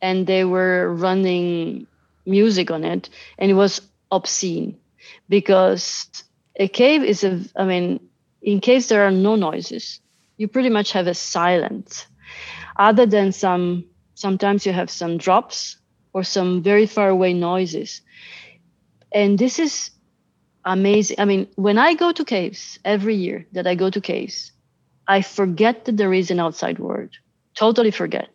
and 0.01 0.25
they 0.25 0.43
were 0.43 0.93
running 0.93 1.85
music 2.25 2.71
on 2.71 2.83
it 2.83 3.09
and 3.37 3.51
it 3.51 3.53
was 3.53 3.81
obscene 4.11 4.75
because 5.29 6.09
a 6.55 6.67
cave 6.67 7.03
is 7.03 7.23
a 7.23 7.39
i 7.55 7.63
mean 7.63 7.99
in 8.41 8.59
caves 8.59 8.87
there 8.87 9.03
are 9.05 9.11
no 9.11 9.35
noises 9.35 10.01
you 10.37 10.47
pretty 10.47 10.69
much 10.69 10.91
have 10.91 11.07
a 11.07 11.13
silence 11.13 12.07
other 12.77 13.05
than 13.05 13.31
some 13.31 13.85
sometimes 14.15 14.65
you 14.65 14.73
have 14.73 14.89
some 14.89 15.17
drops 15.17 15.77
or 16.13 16.23
some 16.23 16.63
very 16.63 16.87
far 16.87 17.09
away 17.09 17.31
noises 17.33 18.01
and 19.11 19.39
this 19.39 19.59
is 19.59 19.91
amazing. 20.65 21.19
I 21.19 21.25
mean, 21.25 21.47
when 21.55 21.77
I 21.77 21.93
go 21.93 22.11
to 22.11 22.25
caves 22.25 22.79
every 22.83 23.15
year 23.15 23.45
that 23.53 23.67
I 23.67 23.75
go 23.75 23.89
to 23.89 24.01
caves, 24.01 24.51
I 25.07 25.21
forget 25.21 25.85
that 25.85 25.97
there 25.97 26.13
is 26.13 26.31
an 26.31 26.39
outside 26.39 26.79
world. 26.79 27.09
Totally 27.55 27.91
forget. 27.91 28.29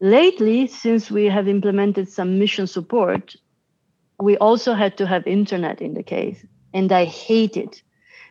Lately, 0.00 0.66
since 0.66 1.10
we 1.10 1.26
have 1.26 1.48
implemented 1.48 2.08
some 2.08 2.38
mission 2.38 2.66
support, 2.66 3.36
we 4.20 4.36
also 4.36 4.74
had 4.74 4.96
to 4.98 5.06
have 5.06 5.26
internet 5.26 5.80
in 5.80 5.94
the 5.94 6.02
cave. 6.02 6.44
And 6.74 6.92
I 6.92 7.04
hate 7.04 7.56
it 7.56 7.82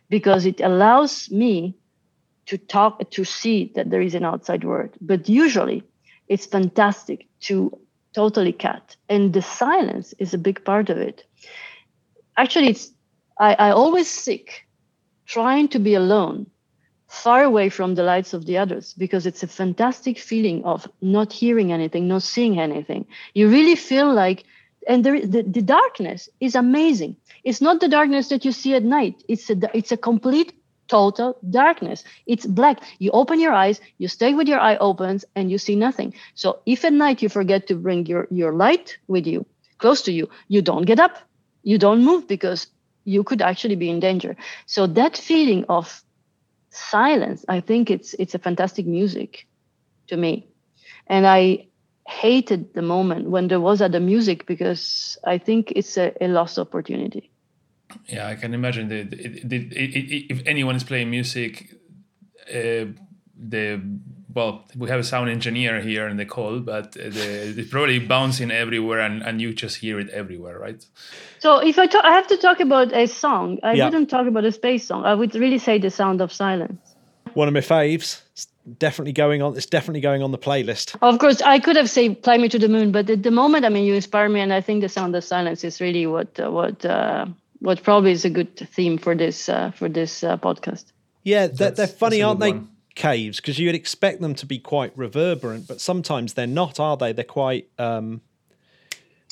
because 0.08 0.46
it 0.46 0.60
allows 0.60 1.30
me 1.30 1.76
to 2.46 2.58
talk, 2.58 3.10
to 3.10 3.24
see 3.24 3.72
that 3.74 3.90
there 3.90 4.00
is 4.00 4.14
an 4.14 4.24
outside 4.24 4.64
world. 4.64 4.90
But 5.00 5.28
usually 5.28 5.82
it's 6.28 6.46
fantastic 6.46 7.26
to 7.42 7.78
totally 8.12 8.52
cut. 8.52 8.96
And 9.08 9.32
the 9.32 9.42
silence 9.42 10.14
is 10.18 10.34
a 10.34 10.38
big 10.38 10.64
part 10.64 10.90
of 10.90 10.98
it. 10.98 11.24
Actually 12.36 12.68
it's 12.68 12.90
I, 13.38 13.54
I 13.54 13.70
always 13.70 14.08
seek 14.08 14.66
trying 15.26 15.68
to 15.68 15.78
be 15.78 15.94
alone 15.94 16.46
far 17.08 17.42
away 17.42 17.68
from 17.68 17.94
the 17.94 18.02
lights 18.02 18.32
of 18.32 18.46
the 18.46 18.56
others 18.56 18.94
because 18.94 19.26
it's 19.26 19.42
a 19.42 19.46
fantastic 19.46 20.18
feeling 20.18 20.64
of 20.64 20.88
not 21.00 21.32
hearing 21.32 21.72
anything 21.72 22.08
not 22.08 22.22
seeing 22.22 22.58
anything. 22.58 23.06
You 23.34 23.48
really 23.48 23.76
feel 23.76 24.12
like 24.12 24.44
and 24.88 25.04
there, 25.04 25.20
the, 25.24 25.42
the 25.42 25.62
darkness 25.62 26.28
is 26.40 26.54
amazing. 26.54 27.16
It's 27.44 27.60
not 27.60 27.80
the 27.80 27.88
darkness 27.88 28.28
that 28.28 28.44
you 28.44 28.52
see 28.52 28.74
at 28.74 28.82
night. 28.82 29.22
It's 29.28 29.48
a 29.50 29.56
it's 29.76 29.92
a 29.92 29.96
complete 29.96 30.52
total 30.92 31.38
darkness. 31.50 32.04
It's 32.26 32.46
black. 32.46 32.80
You 33.00 33.10
open 33.12 33.40
your 33.40 33.54
eyes 33.54 33.80
you 33.98 34.08
stay 34.08 34.34
with 34.34 34.48
your 34.48 34.60
eye 34.60 34.76
opens 34.76 35.24
and 35.36 35.50
you 35.50 35.58
see 35.58 35.76
nothing. 35.76 36.14
So 36.34 36.60
if 36.66 36.84
at 36.84 36.92
night 36.94 37.22
you 37.22 37.28
forget 37.28 37.66
to 37.68 37.76
bring 37.76 38.06
your 38.06 38.28
your 38.30 38.52
light 38.52 38.98
with 39.08 39.26
you 39.26 39.46
close 39.78 40.02
to 40.02 40.12
you 40.12 40.28
you 40.48 40.62
don't 40.62 40.86
get 40.92 41.00
up. 41.00 41.18
You 41.64 41.78
don't 41.78 42.04
move 42.04 42.28
because 42.28 42.68
you 43.04 43.24
could 43.24 43.42
actually 43.42 43.76
be 43.76 43.90
in 43.90 44.00
danger. 44.00 44.36
So 44.66 44.86
that 45.00 45.16
feeling 45.18 45.64
of 45.68 46.02
silence 46.70 47.44
i 47.48 47.60
think 47.60 47.90
it's 47.90 48.14
it's 48.14 48.34
a 48.34 48.38
fantastic 48.38 48.86
music 48.86 49.46
to 50.08 50.16
me. 50.18 50.48
And 51.08 51.26
i 51.26 51.68
hated 52.08 52.74
the 52.74 52.82
moment 52.82 53.30
when 53.30 53.48
there 53.48 53.60
was 53.60 53.82
other 53.82 54.00
music 54.00 54.46
because 54.46 55.18
i 55.26 55.38
think 55.38 55.72
it's 55.76 55.98
a, 55.98 56.12
a 56.22 56.28
lost 56.28 56.58
opportunity 56.58 57.31
Yeah, 58.08 58.26
I 58.28 58.34
can 58.34 58.54
imagine 58.54 58.88
that 58.88 59.12
if 59.12 60.42
anyone 60.46 60.76
is 60.76 60.84
playing 60.84 61.10
music, 61.10 61.74
uh, 62.48 62.86
the 63.36 63.80
well, 64.34 64.64
we 64.76 64.88
have 64.88 65.00
a 65.00 65.04
sound 65.04 65.28
engineer 65.28 65.80
here 65.80 66.08
in 66.08 66.16
the 66.16 66.24
call, 66.24 66.60
but 66.60 66.92
the, 66.92 67.54
it's 67.58 67.68
probably 67.70 67.98
bouncing 67.98 68.50
everywhere, 68.50 69.00
and, 69.00 69.22
and 69.22 69.40
you 69.42 69.52
just 69.52 69.76
hear 69.76 69.98
it 70.00 70.08
everywhere, 70.10 70.58
right? 70.58 70.84
so 71.38 71.58
if 71.58 71.78
i 71.78 71.86
talk 71.86 72.04
i 72.04 72.12
have 72.12 72.26
to 72.28 72.36
talk 72.36 72.60
about 72.60 72.92
a 72.94 73.06
song 73.06 73.58
i 73.62 73.72
Yeah. 73.74 73.84
wouldn't 73.86 74.08
talk 74.08 74.26
about 74.28 74.44
a 74.44 74.52
space 74.52 74.86
song 74.86 75.04
i 75.04 75.12
would 75.14 75.34
really 75.34 75.58
say 75.58 75.78
the 75.78 75.90
sound 75.90 76.20
of 76.20 76.32
silence 76.32 76.94
One 77.34 77.48
of 77.48 77.54
my 77.54 77.60
faves. 77.62 78.20
It's 78.34 78.46
definitely 78.78 79.12
going 79.24 79.40
on. 79.42 79.56
It's 79.56 79.66
definitely 79.70 80.02
going 80.02 80.22
on 80.22 80.30
the 80.32 80.38
playlist. 80.38 80.96
Of 81.00 81.18
course, 81.18 81.40
I 81.54 81.58
could 81.60 81.76
have 81.76 81.88
said 81.88 82.16
"Fly 82.24 82.36
Me 82.38 82.48
to 82.48 82.58
the 82.58 82.68
Moon," 82.68 82.92
but 82.92 83.08
at 83.10 83.22
the 83.22 83.30
moment, 83.30 83.64
I 83.64 83.70
mean, 83.70 83.84
you 83.88 83.94
inspire 83.94 84.28
me, 84.28 84.40
and 84.44 84.52
I 84.52 84.60
think 84.60 84.82
the 84.82 84.88
sound 84.88 85.16
of 85.16 85.24
silence 85.24 85.64
is 85.68 85.80
really 85.80 86.06
what 86.06 86.28
uh, 86.38 86.50
what 86.58 86.84
uh, 86.84 87.24
what 87.62 87.82
probably 87.82 88.12
is 88.12 88.24
a 88.24 88.30
good 88.30 88.56
theme 88.56 88.98
for 88.98 89.14
this 89.14 89.48
uh, 89.48 89.70
for 89.70 89.88
this 89.88 90.22
uh, 90.24 90.36
podcast. 90.36 90.84
Yeah, 91.22 91.46
they're, 91.46 91.70
they're 91.70 91.86
funny, 91.86 92.20
aren't 92.22 92.40
they? 92.40 92.52
one. 92.52 92.68
Caves, 92.94 93.40
because 93.40 93.58
you'd 93.58 93.74
expect 93.74 94.20
them 94.20 94.34
to 94.34 94.44
be 94.44 94.58
quite 94.58 94.92
reverberant, 94.98 95.66
but 95.66 95.80
sometimes 95.80 96.34
they're 96.34 96.46
not, 96.46 96.78
are 96.78 96.96
they? 96.96 97.12
They're 97.14 97.24
quite. 97.24 97.68
Um, 97.78 98.20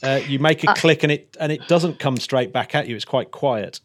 uh, 0.03 0.21
you 0.27 0.39
make 0.39 0.65
a 0.65 0.73
click 0.75 1.03
and 1.03 1.13
it 1.13 1.37
and 1.39 1.53
it 1.53 1.69
doesn't 1.69 1.99
come 1.99 2.17
straight 2.17 2.53
back 2.55 2.75
at 2.75 2.89
you. 2.89 2.97
It's 2.97 3.05
quite 3.05 3.31
quiet. 3.33 3.81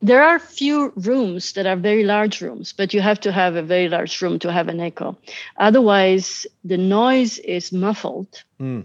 There 0.00 0.20
are 0.20 0.40
few 0.40 0.92
rooms 0.96 1.52
that 1.52 1.66
are 1.66 1.76
very 1.76 2.02
large 2.02 2.40
rooms, 2.40 2.72
but 2.72 2.92
you 2.92 3.00
have 3.00 3.20
to 3.20 3.30
have 3.30 3.54
a 3.54 3.62
very 3.62 3.88
large 3.88 4.20
room 4.20 4.40
to 4.40 4.50
have 4.50 4.66
an 4.66 4.80
echo. 4.80 5.16
Otherwise, 5.58 6.44
the 6.64 6.76
noise 6.76 7.38
is 7.38 7.70
muffled, 7.70 8.42
Mm. 8.60 8.84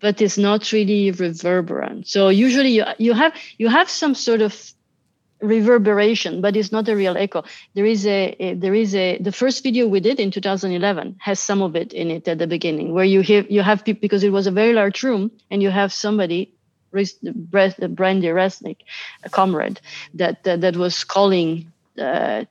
But 0.00 0.22
it's 0.22 0.38
not 0.38 0.72
really 0.72 1.10
reverberant. 1.10 2.06
So 2.06 2.28
usually, 2.28 2.70
you 2.70 2.84
you 2.98 3.14
have 3.14 3.32
you 3.58 3.68
have 3.68 3.88
some 3.88 4.14
sort 4.14 4.42
of 4.42 4.54
reverberation, 5.40 6.40
but 6.40 6.56
it's 6.56 6.72
not 6.72 6.88
a 6.88 6.96
real 6.96 7.16
echo. 7.16 7.44
There 7.74 7.86
is 7.86 8.06
a, 8.06 8.34
a 8.38 8.54
there 8.54 8.74
is 8.74 8.94
a 8.94 9.18
the 9.18 9.32
first 9.32 9.62
video 9.62 9.86
we 9.86 10.00
did 10.00 10.20
in 10.20 10.30
2011 10.30 11.16
has 11.20 11.40
some 11.40 11.62
of 11.62 11.76
it 11.76 11.92
in 11.92 12.10
it 12.10 12.28
at 12.28 12.38
the 12.38 12.46
beginning, 12.46 12.92
where 12.92 13.04
you 13.04 13.20
hear 13.20 13.44
you 13.48 13.62
have 13.62 13.84
people 13.84 14.00
because 14.00 14.24
it 14.24 14.32
was 14.32 14.46
a 14.46 14.50
very 14.50 14.72
large 14.72 15.02
room 15.02 15.30
and 15.50 15.62
you 15.62 15.70
have 15.70 15.92
somebody. 15.92 16.54
Randy 16.90 18.28
Bresnik, 18.28 18.78
a 19.24 19.28
comrade, 19.28 19.78
that 20.14 20.42
that, 20.44 20.62
that 20.62 20.74
was 20.74 21.04
calling 21.04 21.70
uh, 22.00 22.44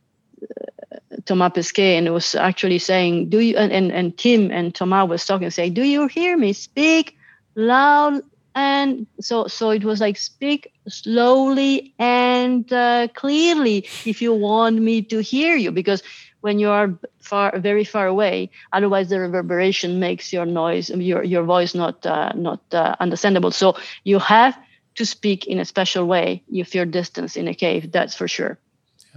Thomas 1.25 1.51
Pesquet 1.53 1.97
and 1.97 2.13
was 2.13 2.35
actually 2.35 2.77
saying, 2.77 3.29
"Do 3.29 3.39
you?" 3.39 3.57
And, 3.57 3.71
and 3.71 3.91
and 3.91 4.17
Tim 4.17 4.51
and 4.51 4.75
Thomas 4.75 5.09
was 5.09 5.25
talking, 5.25 5.49
saying, 5.49 5.73
"Do 5.73 5.83
you 5.83 6.05
hear 6.07 6.37
me? 6.37 6.53
Speak 6.53 7.16
loud." 7.57 8.21
And 8.55 9.05
so 9.19 9.47
so 9.47 9.69
it 9.69 9.83
was 9.83 9.99
like 9.99 10.17
speak 10.17 10.71
slowly 10.87 11.93
and 11.99 12.65
uh, 12.73 13.07
clearly 13.13 13.85
if 14.05 14.19
you 14.19 14.33
want 14.33 14.81
me 14.81 15.03
to 15.03 15.21
hear 15.21 15.55
you, 15.55 15.71
because 15.71 16.01
when 16.41 16.59
you 16.59 16.69
are 16.69 16.89
far 17.19 17.59
very 17.59 17.83
far 17.83 18.07
away, 18.07 18.49
otherwise 18.71 19.09
the 19.09 19.19
reverberation 19.19 19.99
makes 19.99 20.33
your 20.33 20.45
noise 20.45 20.89
your 20.89 21.23
your 21.23 21.43
voice 21.43 21.75
not 21.75 22.05
uh, 22.05 22.31
not 22.35 22.61
uh, 22.71 22.95
understandable. 22.99 23.51
So 23.51 23.75
you 24.03 24.17
have 24.19 24.57
to 24.95 25.05
speak 25.05 25.45
in 25.45 25.59
a 25.59 25.65
special 25.65 26.05
way 26.05 26.41
if 26.51 26.73
you're 26.73 26.85
distance 26.85 27.37
in 27.37 27.47
a 27.47 27.53
cave. 27.53 27.91
That's 27.91 28.15
for 28.15 28.27
sure. 28.27 28.57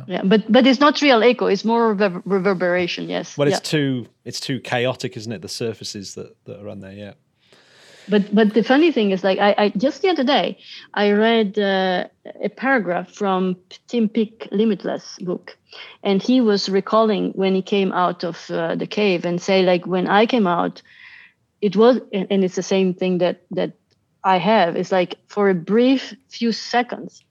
Yeah, 0.07 0.23
but 0.23 0.51
but 0.53 0.67
it's 0.67 0.81
not 0.81 1.01
real 1.03 1.23
echo. 1.23 1.47
It's 1.47 1.65
more 1.65 1.95
rever- 1.95 2.23
reverberation. 2.25 3.09
Yes. 3.09 3.37
Well, 3.37 3.49
it's 3.49 3.57
yeah. 3.57 3.79
too 3.79 4.07
it's 4.25 4.41
too 4.41 4.61
chaotic, 4.61 5.17
isn't 5.17 5.33
it? 5.33 5.43
The 5.43 5.49
surfaces 5.49 6.15
that, 6.15 6.37
that 6.45 6.61
are 6.61 6.69
on 6.69 6.81
there. 6.81 6.93
Yeah. 6.93 7.15
But 8.09 8.35
but 8.35 8.55
the 8.55 8.63
funny 8.65 8.93
thing 8.93 9.13
is, 9.13 9.23
like 9.25 9.39
I, 9.39 9.55
I 9.59 9.69
just 9.71 10.03
the 10.03 10.09
other 10.09 10.25
day, 10.25 10.59
I 10.95 11.13
read 11.13 11.59
uh, 11.59 12.09
a 12.43 12.49
paragraph 12.49 13.11
from 13.13 13.57
Tim 13.89 14.09
Peake 14.09 14.49
Limitless 14.51 15.19
book, 15.21 15.57
and 16.03 16.23
he 16.23 16.41
was 16.41 16.69
recalling 16.69 17.33
when 17.33 17.55
he 17.55 17.63
came 17.63 17.93
out 17.93 18.25
of 18.25 18.51
uh, 18.51 18.75
the 18.75 18.87
cave 18.87 19.25
and 19.25 19.41
say 19.41 19.63
like 19.63 19.87
when 19.87 20.07
I 20.09 20.27
came 20.27 20.47
out, 20.47 20.83
it 21.61 21.77
was 21.77 22.01
and 22.13 22.45
it's 22.45 22.57
the 22.57 22.63
same 22.63 22.95
thing 22.95 23.19
that 23.19 23.43
that 23.53 23.73
I 24.25 24.39
have. 24.39 24.77
It's 24.77 24.93
like 24.93 25.17
for 25.29 25.49
a 25.49 25.55
brief 25.55 26.15
few 26.29 26.53
seconds, 26.53 27.23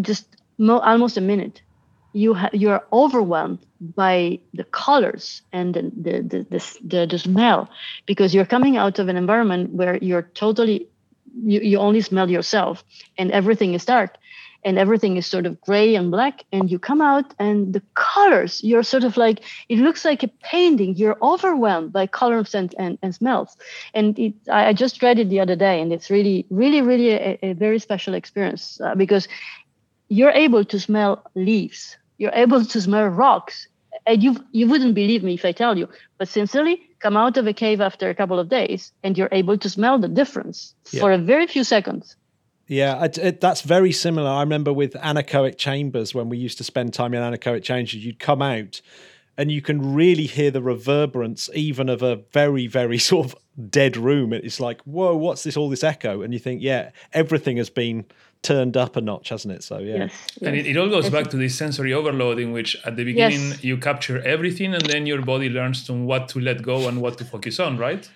just 0.00 0.26
mo- 0.58 0.80
almost 0.80 1.16
a 1.16 1.20
minute, 1.20 1.62
you 2.14 2.32
ha- 2.32 2.50
you 2.52 2.70
are 2.70 2.84
overwhelmed 2.92 3.58
by 3.80 4.38
the 4.54 4.64
colors 4.64 5.42
and 5.52 5.74
the 5.74 5.82
the, 5.82 6.22
the 6.22 6.46
the 6.50 6.78
the 6.84 7.06
the 7.06 7.18
smell 7.18 7.68
because 8.06 8.34
you're 8.34 8.46
coming 8.46 8.76
out 8.76 8.98
of 8.98 9.08
an 9.08 9.16
environment 9.16 9.74
where 9.74 9.96
you're 9.98 10.22
totally 10.22 10.88
you, 11.42 11.60
you 11.60 11.78
only 11.78 12.00
smell 12.00 12.30
yourself 12.30 12.84
and 13.18 13.30
everything 13.32 13.74
is 13.74 13.84
dark 13.84 14.16
and 14.64 14.78
everything 14.78 15.16
is 15.16 15.26
sort 15.26 15.44
of 15.44 15.60
gray 15.60 15.96
and 15.96 16.10
black 16.12 16.44
and 16.52 16.70
you 16.70 16.78
come 16.78 17.00
out 17.00 17.34
and 17.38 17.74
the 17.74 17.82
colors 17.94 18.62
you're 18.62 18.84
sort 18.84 19.04
of 19.04 19.16
like 19.16 19.40
it 19.68 19.78
looks 19.78 20.04
like 20.04 20.22
a 20.22 20.28
painting. 20.28 20.96
You're 20.96 21.18
overwhelmed 21.20 21.92
by 21.92 22.06
colors 22.06 22.54
and, 22.54 22.72
and, 22.78 22.96
and 23.02 23.12
smells. 23.12 23.56
And 23.92 24.18
it, 24.18 24.34
I, 24.50 24.72
just 24.72 25.02
read 25.02 25.18
it 25.18 25.28
the 25.28 25.40
other 25.40 25.56
day 25.56 25.80
and 25.80 25.92
it's 25.92 26.10
really 26.10 26.46
really 26.48 26.80
really 26.80 27.10
a, 27.10 27.38
a 27.42 27.52
very 27.54 27.80
special 27.80 28.14
experience 28.14 28.80
uh, 28.80 28.94
because 28.94 29.26
you're 30.08 30.30
able 30.30 30.64
to 30.64 30.78
smell 30.78 31.24
leaves 31.34 31.96
you're 32.18 32.32
able 32.34 32.64
to 32.64 32.80
smell 32.80 33.06
rocks 33.08 33.68
and 34.06 34.22
you 34.22 34.36
you 34.52 34.68
wouldn't 34.68 34.94
believe 34.94 35.22
me 35.22 35.34
if 35.34 35.44
i 35.44 35.52
tell 35.52 35.76
you 35.78 35.88
but 36.18 36.28
sincerely 36.28 36.80
come 37.00 37.16
out 37.16 37.36
of 37.36 37.46
a 37.46 37.52
cave 37.52 37.80
after 37.80 38.08
a 38.08 38.14
couple 38.14 38.38
of 38.38 38.48
days 38.48 38.92
and 39.02 39.16
you're 39.18 39.28
able 39.32 39.56
to 39.58 39.68
smell 39.68 39.98
the 39.98 40.08
difference 40.08 40.74
Yeah. 40.92 41.00
for 41.00 41.12
a 41.12 41.18
very 41.18 41.46
few 41.46 41.64
seconds 41.64 42.16
Yeah, 42.66 43.04
it, 43.04 43.18
it, 43.18 43.40
that's 43.42 43.60
very 43.60 43.92
similar. 43.92 44.30
I 44.30 44.40
remember 44.40 44.72
with 44.72 44.94
anechoic 44.94 45.58
chambers 45.58 46.14
when 46.14 46.30
we 46.30 46.38
used 46.38 46.56
to 46.58 46.64
spend 46.64 46.94
time 46.94 47.12
in 47.12 47.20
anechoic 47.20 47.62
chambers, 47.62 47.94
you'd 47.94 48.18
come 48.18 48.40
out 48.40 48.80
and 49.36 49.52
you 49.52 49.60
can 49.60 49.94
really 49.94 50.24
hear 50.26 50.50
the 50.50 50.62
reverberance 50.62 51.50
even 51.52 51.90
of 51.90 52.02
a 52.02 52.16
very, 52.32 52.66
very 52.66 52.96
sort 53.10 53.26
of 53.26 53.34
dead 53.70 53.98
room. 53.98 54.32
It's 54.32 54.60
like, 54.60 54.80
whoa, 54.86 55.14
what's 55.14 55.42
this, 55.42 55.58
all 55.58 55.68
this 55.68 55.84
echo? 55.84 56.22
And 56.22 56.32
you 56.32 56.38
think, 56.40 56.62
yeah, 56.62 56.90
everything 57.12 57.58
has 57.58 57.68
been 57.68 58.06
turned 58.44 58.76
up 58.76 58.96
a 58.96 59.00
notch, 59.00 59.30
hasn't 59.30 59.52
it? 59.54 59.62
So, 59.64 59.78
yeah. 59.78 59.96
yes, 59.96 60.12
And 60.42 60.54
it, 60.54 60.66
it 60.66 60.76
all 60.76 60.88
goes 60.88 61.10
back 61.10 61.26
to 61.30 61.36
this 61.36 61.56
sensory 61.56 61.92
overload 61.92 62.38
in 62.38 62.52
which 62.52 62.76
at 62.84 62.94
the 62.96 63.04
beginning 63.04 63.48
Yes. 63.50 63.64
you 63.64 63.76
capture 63.76 64.22
everything 64.22 64.74
and 64.74 64.84
then 64.92 65.06
your 65.06 65.22
body 65.22 65.48
learns 65.48 65.84
to 65.86 65.92
what 65.92 66.28
to 66.32 66.40
let 66.40 66.62
go 66.62 66.88
and 66.88 67.00
what 67.00 67.18
to 67.18 67.24
focus 67.24 67.58
on, 67.58 67.78
right? 67.78 68.08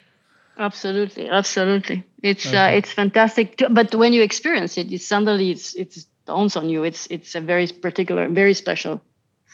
Absolutely, 0.59 1.29
absolutely. 1.29 2.05
It's 2.23 2.53
uh, 2.53 2.71
it's 2.79 2.93
fantastic. 2.93 3.57
To, 3.59 3.69
but 3.71 3.95
when 3.95 4.13
you 4.13 4.23
experience 4.23 4.77
it, 4.77 4.93
it 4.93 5.03
suddenly 5.03 5.51
it's 5.51 5.75
it's 5.75 6.07
dawns 6.27 6.57
on 6.57 6.69
you. 6.69 6.85
It's 6.85 7.07
it's 7.11 7.35
a 7.37 7.41
very 7.41 7.69
particular, 7.69 8.29
very 8.29 8.55
special, 8.55 9.01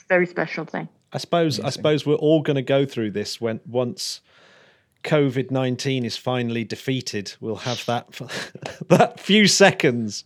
very 0.09 0.27
special 0.27 0.65
thing. 0.65 0.89
I 1.13 1.19
suppose 1.19 1.61
I 1.61 1.71
suppose 1.71 2.07
we're 2.07 2.15
all 2.29 2.41
going 2.43 2.57
to 2.57 2.63
go 2.63 2.87
through 2.87 3.11
this 3.13 3.39
when 3.41 3.61
once 3.67 4.23
COVID 5.05 5.51
nineteen 5.51 6.05
is 6.05 6.17
finally 6.17 6.65
defeated. 6.65 7.35
We'll 7.41 7.57
have 7.57 7.85
that 7.87 8.15
for 8.15 8.27
that 8.89 9.21
few 9.21 9.47
seconds. 9.47 10.25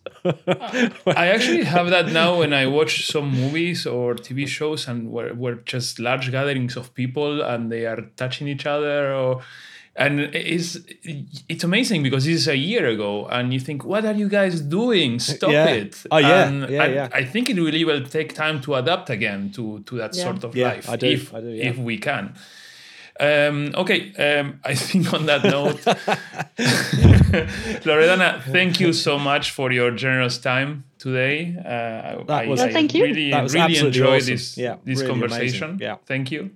I 1.06 1.26
actually 1.34 1.64
have 1.64 1.90
that 1.90 2.12
now 2.12 2.38
when 2.38 2.52
I 2.52 2.66
watch 2.66 3.06
some 3.06 3.28
movies 3.30 3.86
or 3.86 4.14
TV 4.14 4.46
shows 4.46 4.88
and 4.88 5.10
where, 5.10 5.34
where 5.34 5.56
just 5.56 5.98
large 5.98 6.30
gatherings 6.30 6.76
of 6.76 6.94
people 6.94 7.42
and 7.42 7.70
they 7.72 7.86
are 7.86 8.02
touching 8.16 8.48
each 8.48 8.66
other 8.66 9.12
or 9.12 9.42
and 9.96 10.20
it's 10.20 10.78
it's 11.48 11.64
amazing 11.64 12.04
because 12.04 12.24
this 12.24 12.36
is 12.36 12.46
a 12.48 12.56
year 12.56 12.86
ago 12.86 13.26
and 13.26 13.52
you 13.52 13.58
think 13.58 13.84
what 13.84 14.04
are 14.04 14.14
you 14.14 14.28
guys 14.28 14.60
doing 14.60 15.18
stop 15.18 15.50
Yeah. 15.50 15.66
it 15.66 16.04
Oh, 16.12 16.18
yeah. 16.18 16.46
And 16.46 16.70
Yeah, 16.70 16.82
I, 16.82 16.86
yeah. 16.86 17.08
I 17.12 17.24
think 17.24 17.50
it 17.50 17.56
really 17.56 17.84
will 17.84 18.04
take 18.04 18.32
time 18.32 18.60
to 18.60 18.76
adapt 18.76 19.10
again 19.10 19.50
to 19.56 19.80
to 19.86 19.96
that 19.96 20.14
Yeah. 20.14 20.22
sort 20.24 20.44
of 20.44 20.54
Yeah, 20.54 20.68
life 20.68 20.88
I 20.88 20.96
do, 20.96 21.06
if 21.08 21.34
I 21.34 21.40
do, 21.40 21.48
yeah. 21.50 21.70
if 21.70 21.78
we 21.78 21.98
can 21.98 22.34
um, 23.20 23.72
okay, 23.74 24.12
um, 24.38 24.60
I 24.64 24.74
think 24.74 25.12
on 25.12 25.26
that 25.26 25.44
note, 25.44 25.80
Loredana, 27.84 28.42
thank 28.44 28.80
you 28.80 28.92
so 28.92 29.18
much 29.18 29.50
for 29.50 29.72
your 29.72 29.90
generous 29.90 30.38
time 30.38 30.84
today. 30.98 31.54
Uh, 31.58 32.24
That 32.24 32.44
I, 32.44 32.46
was- 32.46 32.60
I 32.60 32.64
Well, 32.64 32.72
thank 32.72 32.94
you. 32.94 33.04
really, 33.04 33.30
That 33.30 33.42
was 33.42 33.54
really 33.54 33.64
absolutely 33.64 34.00
enjoyed 34.00 34.16
awesome. 34.22 34.34
this 34.34 34.56
Yeah, 34.58 34.76
this 34.84 35.00
really 35.00 35.10
amazing. 35.12 35.20
conversation. 35.20 35.78
Yeah. 35.80 35.96
thank 36.06 36.30
you. 36.30 36.50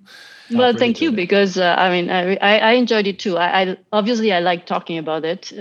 well, 0.51 0.69
really 0.69 0.79
thank 0.79 1.01
you 1.01 1.11
good. 1.11 1.17
because 1.17 1.57
uh, 1.57 1.75
I 1.79 1.91
mean 1.91 2.11
I, 2.11 2.37
I 2.37 2.59
I 2.59 2.73
enjoyed 2.73 3.07
it 3.07 3.19
too. 3.19 3.39
I, 3.39 3.63
I 3.63 3.77
obviously 3.93 4.33
I 4.33 4.41
like 4.41 4.67
talking 4.67 4.99
about 4.99 5.25
it, 5.25 5.53
uh, 5.57 5.61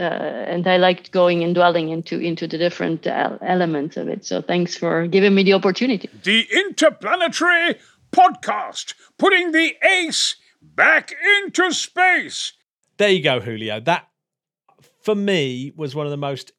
and 0.54 0.68
I 0.68 0.78
liked 0.78 1.12
going 1.12 1.44
and 1.44 1.56
dwelling 1.56 1.90
into 1.90 2.20
into 2.20 2.48
the 2.48 2.58
different 2.58 3.08
uh, 3.08 3.38
elements 3.42 3.98
of 3.98 4.08
it. 4.10 4.26
So 4.26 4.42
thanks 4.42 4.76
for 4.78 5.08
giving 5.08 5.34
me 5.36 5.44
the 5.44 5.54
opportunity. 5.54 6.10
The 6.24 6.46
Interplanetary 6.66 7.76
Podcast, 8.12 8.94
putting 9.18 9.52
the 9.54 9.74
ace 9.84 10.36
back 10.76 11.14
into 11.38 11.72
space. 11.72 12.54
There 12.98 13.10
you 13.10 13.24
go, 13.24 13.40
Julio. 13.40 13.80
That 13.80 14.08
for 15.02 15.16
me 15.16 15.72
was 15.76 15.96
one 15.96 16.06
of 16.06 16.12
the 16.12 16.18
most 16.18 16.52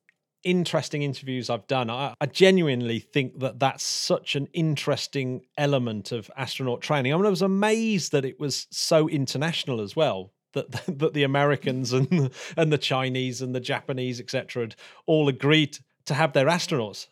interesting 0.45 1.03
interviews 1.03 1.49
I've 1.49 1.67
done. 1.67 1.89
I, 1.91 2.15
I 2.21 2.27
genuinely 2.27 2.99
think 2.99 3.39
that 3.41 3.61
that's 3.61 3.85
such 3.85 4.35
an 4.35 4.49
interesting 4.53 5.43
element 5.57 6.13
of 6.13 6.31
astronaut 6.37 6.81
training. 6.81 7.13
I 7.13 7.17
mean, 7.17 7.27
I 7.27 7.31
was 7.31 7.43
amazed 7.43 8.13
that 8.13 8.25
it 8.25 8.41
was 8.41 8.67
so 8.71 9.09
international 9.09 9.81
as 9.81 9.95
well. 9.95 10.33
That 10.55 10.71
that 10.99 11.15
the 11.15 11.23
Americans 11.23 11.93
and 11.93 12.31
and 12.57 12.73
the 12.73 12.79
Chinese 12.79 13.41
and 13.43 13.55
the 13.55 13.61
Japanese, 13.61 14.21
etc., 14.21 14.65
had 14.65 14.77
all 15.07 15.29
agreed 15.29 15.79
to 16.07 16.15
have 16.15 16.33
their 16.33 16.47
astronauts. 16.47 17.07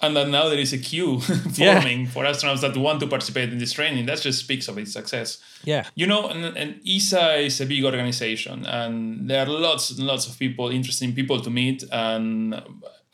And 0.00 0.16
that 0.16 0.28
now 0.28 0.48
there 0.48 0.58
is 0.58 0.72
a 0.72 0.78
queue 0.78 1.20
Yeah. 1.54 1.80
forming 1.80 2.06
for 2.06 2.24
astronauts 2.24 2.60
that 2.62 2.76
want 2.76 3.00
to 3.00 3.06
participate 3.06 3.50
in 3.52 3.58
this 3.58 3.72
training. 3.72 4.06
That 4.06 4.20
just 4.20 4.40
speaks 4.40 4.68
of 4.68 4.76
its 4.76 4.92
success. 4.92 5.38
Yeah, 5.64 5.86
You 5.94 6.06
know, 6.06 6.28
and, 6.28 6.44
and 6.56 6.80
ESA 6.86 7.36
is 7.38 7.60
a 7.60 7.66
big 7.66 7.84
organization, 7.84 8.66
and 8.66 9.30
there 9.30 9.46
are 9.46 9.48
lots 9.48 9.90
and 9.92 10.06
lots 10.06 10.26
of 10.28 10.38
people, 10.38 10.68
interesting 10.68 11.14
people 11.14 11.40
to 11.40 11.48
meet. 11.50 11.84
And 11.90 12.60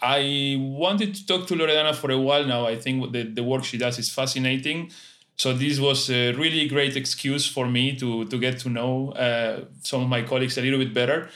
I 0.00 0.56
wanted 0.58 1.14
to 1.16 1.26
talk 1.26 1.46
to 1.48 1.54
Loredana 1.54 1.94
for 1.94 2.10
a 2.10 2.18
while 2.18 2.46
now. 2.46 2.66
I 2.66 2.76
think 2.76 3.12
the, 3.12 3.24
the 3.24 3.42
work 3.44 3.64
she 3.64 3.76
does 3.78 3.98
is 3.98 4.08
fascinating. 4.10 4.90
So 5.36 5.52
this 5.52 5.78
was 5.78 6.10
a 6.10 6.32
really 6.32 6.66
great 6.68 6.96
excuse 6.96 7.46
for 7.46 7.66
me 7.66 7.96
to 7.96 8.24
to 8.26 8.38
get 8.38 8.58
to 8.60 8.68
know 8.68 9.12
uh, 9.12 9.64
some 9.82 10.02
of 10.02 10.08
my 10.08 10.22
colleagues 10.22 10.58
a 10.58 10.62
little 10.62 10.78
bit 10.78 10.92
better. 10.94 11.28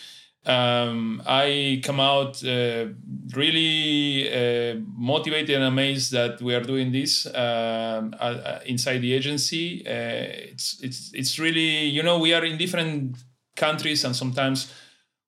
Um, 0.46 1.22
I 1.26 1.80
come 1.82 2.00
out 2.00 2.44
uh, 2.44 2.88
really 3.34 4.28
uh, 4.30 4.78
motivated 4.94 5.56
and 5.56 5.64
amazed 5.64 6.12
that 6.12 6.42
we 6.42 6.54
are 6.54 6.60
doing 6.62 6.92
this 6.92 7.26
um, 7.26 8.14
uh, 8.20 8.24
uh, 8.24 8.60
inside 8.66 8.98
the 8.98 9.14
agency. 9.14 9.86
Uh, 9.86 10.50
it's 10.52 10.80
it's 10.82 11.10
it's 11.14 11.38
really 11.38 11.86
you 11.86 12.02
know 12.02 12.18
we 12.18 12.34
are 12.34 12.44
in 12.44 12.58
different 12.58 13.16
countries 13.56 14.04
and 14.04 14.14
sometimes 14.14 14.70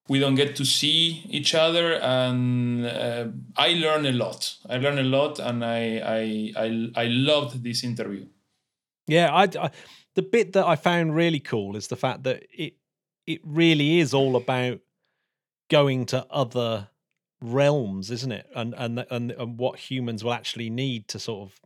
we 0.09 0.19
don't 0.19 0.35
get 0.35 0.55
to 0.57 0.65
see 0.65 1.25
each 1.31 1.55
other 1.55 1.95
and 1.95 2.85
uh, 2.87 3.27
I 3.57 3.73
learn 3.73 4.05
a 4.05 4.13
lot. 4.13 4.55
I 4.69 4.77
learn 4.77 4.99
a 4.99 5.03
lot 5.03 5.39
and 5.39 5.65
I 5.65 5.99
I 5.99 6.53
I, 6.57 6.91
I 6.95 7.07
loved 7.07 7.63
this 7.65 7.85
interview. 7.85 8.27
Yeah, 9.07 9.33
I, 9.33 9.45
I 9.45 9.71
the 10.15 10.23
bit 10.23 10.53
that 10.53 10.67
I 10.67 10.77
found 10.77 11.15
really 11.15 11.41
cool 11.41 11.75
is 11.75 11.89
the 11.89 11.97
fact 11.97 12.25
that 12.25 12.45
it 12.53 12.75
it 13.27 13.41
really 13.45 13.99
is 13.99 14.13
all 14.13 14.37
about 14.37 14.81
going 15.69 16.07
to 16.07 16.27
other 16.31 16.89
realms, 17.41 18.11
isn't 18.11 18.33
it? 18.33 18.47
And 18.55 18.75
and 18.77 19.07
and 19.11 19.33
and 19.33 19.59
what 19.59 19.79
humans 19.79 20.25
will 20.25 20.33
actually 20.33 20.71
need 20.71 21.09
to 21.09 21.19
sort 21.19 21.49
of 21.49 21.61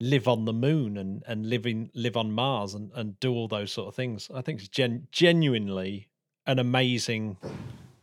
live 0.00 0.26
on 0.26 0.44
the 0.44 0.52
moon 0.52 0.96
and 0.96 1.22
and 1.26 1.46
live 1.48 1.66
in 1.66 1.90
live 1.94 2.16
on 2.16 2.32
Mars 2.32 2.74
and 2.74 2.90
and 2.94 3.18
do 3.20 3.32
all 3.32 3.48
those 3.48 3.72
sort 3.72 3.88
of 3.88 3.94
things. 3.94 4.30
I 4.34 4.42
think 4.42 4.60
it's 4.60 4.68
gen, 4.68 5.08
genuinely 5.12 6.08
an 6.46 6.58
amazing 6.58 7.36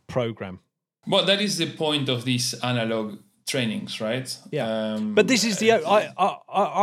program. 0.06 0.60
Well, 1.06 1.24
that 1.26 1.40
is 1.40 1.58
the 1.58 1.66
point 1.66 2.08
of 2.08 2.24
these 2.24 2.54
analog 2.54 3.18
trainings, 3.46 4.00
right? 4.00 4.36
Yeah. 4.50 4.94
Um, 4.94 5.14
But 5.14 5.28
this 5.28 5.44
is 5.44 5.58
the 5.58 5.72
I, 5.72 6.12
I 6.18 6.38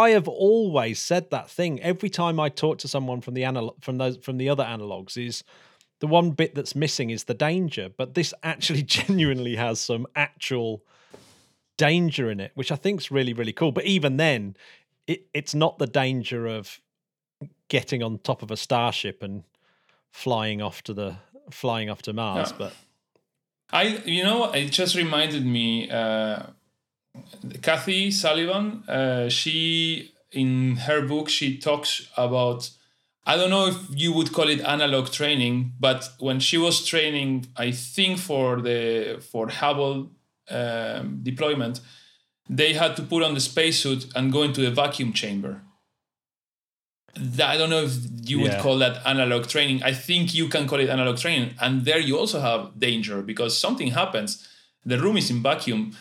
I 0.06 0.10
have 0.12 0.28
always 0.28 1.00
said 1.00 1.32
that 1.32 1.50
thing 1.50 1.82
every 1.82 2.10
time 2.10 2.40
I 2.40 2.50
talk 2.50 2.78
to 2.80 2.88
someone 2.88 3.22
from 3.22 3.34
the 3.34 3.46
analog 3.46 3.82
from 3.82 3.98
those 3.98 4.18
from 4.18 4.38
the 4.38 4.50
other 4.50 4.64
analogs 4.64 5.18
is 5.18 5.44
the 6.00 6.08
one 6.08 6.32
bit 6.32 6.56
that's 6.56 6.76
missing 6.76 7.10
is 7.10 7.26
the 7.26 7.34
danger. 7.34 7.90
But 7.96 8.14
this 8.14 8.34
actually 8.44 8.84
genuinely 8.98 9.56
has 9.56 9.80
some 9.80 10.08
actual 10.16 10.84
danger 11.78 12.30
in 12.30 12.40
it, 12.40 12.52
which 12.56 12.72
I 12.72 12.76
think 12.76 13.02
is 13.02 13.12
really 13.12 13.34
really 13.34 13.54
cool. 13.54 13.72
But 13.72 13.86
even 13.86 14.18
then, 14.18 14.56
it 15.08 15.28
it's 15.34 15.56
not 15.56 15.80
the 15.80 15.88
danger 15.88 16.48
of 16.48 16.80
getting 17.68 18.04
on 18.04 18.20
top 18.20 18.42
of 18.42 18.52
a 18.52 18.58
starship 18.58 19.24
and 19.24 19.44
flying 20.12 20.62
off 20.62 20.84
to 20.84 20.94
the 20.94 21.18
flying 21.52 21.90
off 21.90 22.02
to 22.04 22.14
Mars. 22.14 22.52
But 22.52 22.74
I, 23.72 24.02
you 24.06 24.24
know, 24.24 24.52
it 24.52 24.72
just 24.72 24.96
reminded 24.96 25.46
me. 25.46 25.90
Uh, 25.90 26.44
Kathy 27.62 28.12
Sullivan, 28.12 28.84
uh, 28.88 29.30
she 29.30 30.14
in 30.32 30.76
her 30.78 31.02
book 31.02 31.30
she 31.30 31.58
talks 31.58 32.08
about. 32.18 32.70
I 33.26 33.36
don't 33.36 33.50
know 33.50 33.68
if 33.68 33.76
you 33.90 34.12
would 34.14 34.32
call 34.34 34.50
it 34.50 34.62
analog 34.62 35.12
training, 35.12 35.74
but 35.80 36.10
when 36.20 36.40
she 36.40 36.58
was 36.58 36.86
training, 36.86 37.48
I 37.56 37.72
think 37.72 38.18
for 38.20 38.62
the 38.62 39.22
for 39.32 39.50
Hubble 39.50 40.12
um, 40.50 41.20
deployment, 41.22 41.82
they 42.50 42.74
had 42.74 42.96
to 42.96 43.04
put 43.04 43.22
on 43.24 43.34
the 43.36 43.40
spacesuit 43.40 44.08
and 44.16 44.32
go 44.32 44.42
into 44.44 44.66
a 44.66 44.72
vacuum 44.72 45.14
chamber. 45.14 45.62
I 47.16 47.58
don't 47.58 47.70
know 47.70 47.84
if 47.84 47.94
you 48.30 48.40
would 48.40 48.54
Yeah. 48.54 48.62
call 48.62 48.78
that 48.80 49.06
analog 49.06 49.48
training. 49.48 49.84
I 49.84 49.94
think 49.94 50.34
you 50.34 50.48
can 50.48 50.68
call 50.68 50.80
it 50.80 50.90
analog 50.90 51.18
training. 51.18 51.54
And 51.60 51.84
there 51.86 52.00
you 52.00 52.18
also 52.18 52.40
have 52.40 52.80
danger 52.80 53.22
because 53.22 53.58
something 53.58 53.92
happens. 53.92 54.48
The 54.86 54.98
room 55.00 55.18
is 55.18 55.30
in 55.30 55.42
vacuum. 55.44 55.96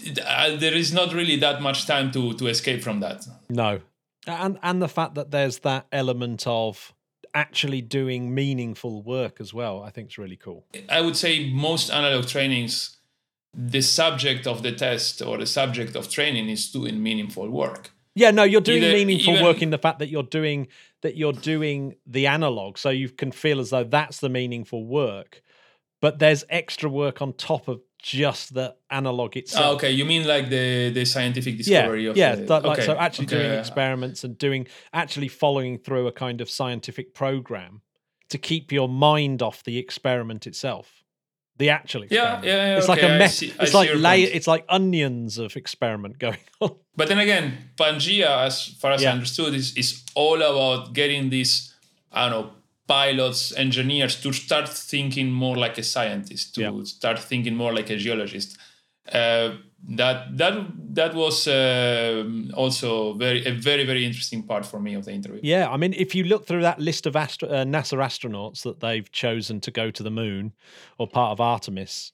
Uh, 0.00 0.56
there 0.56 0.74
is 0.74 0.92
not 0.92 1.12
really 1.12 1.36
that 1.36 1.60
much 1.60 1.86
time 1.86 2.12
to, 2.12 2.32
to 2.34 2.46
escape 2.46 2.82
from 2.82 3.00
that. 3.00 3.26
No. 3.48 3.80
And 4.28 4.58
and 4.62 4.80
the 4.82 4.88
fact 4.88 5.14
that 5.14 5.30
there's 5.30 5.60
that 5.60 5.86
element 5.92 6.46
of 6.46 6.94
actually 7.34 7.82
doing 7.82 8.34
meaningful 8.34 9.02
work 9.02 9.40
as 9.40 9.52
well, 9.52 9.82
I 9.82 9.90
think 9.90 10.10
is 10.10 10.18
really 10.18 10.36
cool. 10.36 10.64
I 10.88 11.00
would 11.00 11.16
say 11.16 11.50
most 11.50 11.90
analog 11.90 12.26
trainings 12.26 12.96
the 13.54 13.80
subject 13.80 14.46
of 14.46 14.62
the 14.62 14.72
test 14.72 15.22
or 15.22 15.38
the 15.38 15.46
subject 15.46 15.96
of 15.96 16.08
training 16.10 16.48
is 16.48 16.70
doing 16.70 17.02
meaningful 17.02 17.48
work. 17.48 17.90
Yeah, 18.14 18.30
no, 18.30 18.42
you're 18.42 18.60
doing 18.60 18.82
Either- 18.82 18.92
meaningful 18.94 19.34
even- 19.34 19.44
work 19.44 19.62
in 19.62 19.70
the 19.70 19.78
fact 19.78 19.98
that 20.00 20.08
you're 20.08 20.22
doing 20.22 20.68
that 21.02 21.16
you're 21.16 21.32
doing 21.32 21.94
the 22.06 22.26
analog, 22.26 22.76
so 22.78 22.90
you 22.90 23.08
can 23.08 23.30
feel 23.32 23.60
as 23.60 23.70
though 23.70 23.84
that's 23.84 24.18
the 24.18 24.28
meaningful 24.28 24.84
work. 24.84 25.42
But 26.00 26.18
there's 26.18 26.44
extra 26.48 26.88
work 26.90 27.20
on 27.22 27.32
top 27.32 27.68
of 27.68 27.80
just 28.02 28.54
the 28.54 28.74
analog 28.90 29.36
itself. 29.36 29.64
Ah, 29.66 29.70
okay, 29.76 29.90
you 29.90 30.04
mean 30.04 30.26
like 30.26 30.48
the 30.50 30.90
the 30.90 31.04
scientific 31.04 31.54
Yeah, 31.54 31.58
discovery 31.58 32.06
of 32.06 32.16
yeah. 32.16 32.34
the, 32.36 32.42
that, 32.42 32.64
like, 32.64 32.78
okay, 32.78 32.86
so 32.86 32.96
actually 32.96 33.26
okay, 33.26 33.36
doing 33.38 33.58
experiments 33.58 34.24
and 34.24 34.38
doing 34.38 34.66
actually 34.92 35.28
following 35.28 35.78
through 35.78 36.06
a 36.06 36.12
kind 36.12 36.40
of 36.40 36.48
scientific 36.48 37.14
program 37.14 37.82
to 38.30 38.38
keep 38.38 38.70
your 38.72 38.88
mind 38.88 39.42
off 39.42 39.64
the 39.64 39.78
experiment 39.78 40.46
itself. 40.46 41.02
The 41.56 41.70
actual 41.70 42.02
Yeah, 42.02 42.04
experiment. 42.38 42.44
yeah, 42.44 42.56
yeah, 42.56 42.78
It's 42.78 42.88
like 42.88 42.98
okay, 43.02 43.16
a 43.16 43.18
meth- 43.18 43.32
see- 43.34 43.52
I 43.58 43.64
it's 43.64 43.74
like 43.74 43.90
layer, 43.94 44.28
it's 44.32 44.46
like 44.46 44.64
onions 44.68 45.38
of 45.38 45.56
experiment 45.56 46.18
going 46.26 46.38
on. 46.60 46.76
But 46.94 47.08
then 47.08 47.18
again, 47.18 47.70
PANGAEA, 47.76 48.46
as 48.46 48.68
far 48.80 48.92
as 48.92 49.02
Yeah. 49.02 49.10
I 49.10 49.12
understood, 49.14 49.54
is, 49.54 49.76
is 49.76 50.04
all 50.14 50.36
about 50.36 50.92
getting 50.92 51.30
this. 51.30 51.74
I 52.12 52.28
don't 52.28 52.30
know, 52.46 52.52
pilots, 52.88 53.52
engineers 53.56 54.20
to 54.22 54.32
start 54.32 54.68
thinking 54.68 55.30
more 55.30 55.56
like 55.56 55.78
a 55.78 55.82
scientist, 55.82 56.54
to 56.54 56.60
Yeah. 56.62 56.84
start 56.84 57.18
thinking 57.18 57.54
more 57.56 57.72
like 57.76 57.90
a 57.90 57.96
geologist. 57.96 58.58
Uh, 59.12 59.50
that 59.96 60.36
that 60.36 60.54
that 60.94 61.14
was 61.14 61.46
um 61.48 62.50
also 62.54 63.14
very 63.14 63.44
a 63.46 63.52
very 63.52 63.84
very 63.86 64.04
interesting 64.04 64.42
part 64.42 64.66
for 64.66 64.80
me 64.80 64.94
of 64.96 65.04
the 65.04 65.12
interview. 65.12 65.40
Yeah, 65.42 65.70
I 65.74 65.76
mean, 65.76 65.94
if 65.94 66.14
you 66.14 66.24
look 66.24 66.46
through 66.46 66.62
that 66.62 66.78
list 66.80 67.06
of 67.06 67.14
astro- 67.16 67.48
uh, 67.48 67.64
NASA 67.64 67.96
astronauts 67.98 68.62
that 68.62 68.80
they've 68.80 69.10
chosen 69.12 69.60
to 69.60 69.70
go 69.70 69.90
to 69.90 70.02
the 70.02 70.10
moon 70.10 70.52
or 70.98 71.06
part 71.08 71.30
of 71.32 71.40
Artemis, 71.40 72.12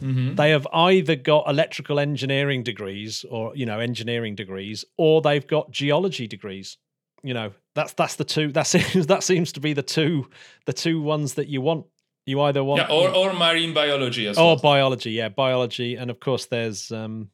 Mm-hmm. 0.00 0.34
they 0.36 0.50
have 0.50 0.66
either 0.72 1.16
got 1.16 1.48
electrical 1.48 1.98
engineering 1.98 2.62
degrees 2.62 3.24
or 3.30 3.54
you 3.54 3.66
know 3.66 3.78
engineering 3.80 4.34
degrees, 4.34 4.84
or 4.96 5.20
they've 5.20 5.46
got 5.46 5.70
geology 5.70 6.26
degrees. 6.26 6.78
You 7.22 7.34
know, 7.34 7.52
that's 7.74 7.92
that's 7.94 8.16
the 8.16 8.24
two. 8.24 8.52
That 8.52 8.66
seems 8.66 9.06
that 9.06 9.22
seems 9.22 9.52
to 9.52 9.60
be 9.60 9.72
the 9.72 9.82
two 9.82 10.28
the 10.66 10.72
two 10.72 11.00
ones 11.02 11.34
that 11.34 11.48
you 11.48 11.60
want. 11.60 11.86
You 12.26 12.42
either 12.42 12.62
want 12.62 12.82
Yeah, 12.82 12.94
or, 12.94 13.08
or 13.10 13.32
marine 13.32 13.72
biology 13.74 14.26
as 14.28 14.36
or 14.38 14.44
well. 14.54 14.56
biology, 14.56 15.12
yeah, 15.12 15.30
biology, 15.30 15.96
and 15.96 16.10
of 16.10 16.20
course 16.20 16.46
there's 16.46 16.92
um 16.92 17.30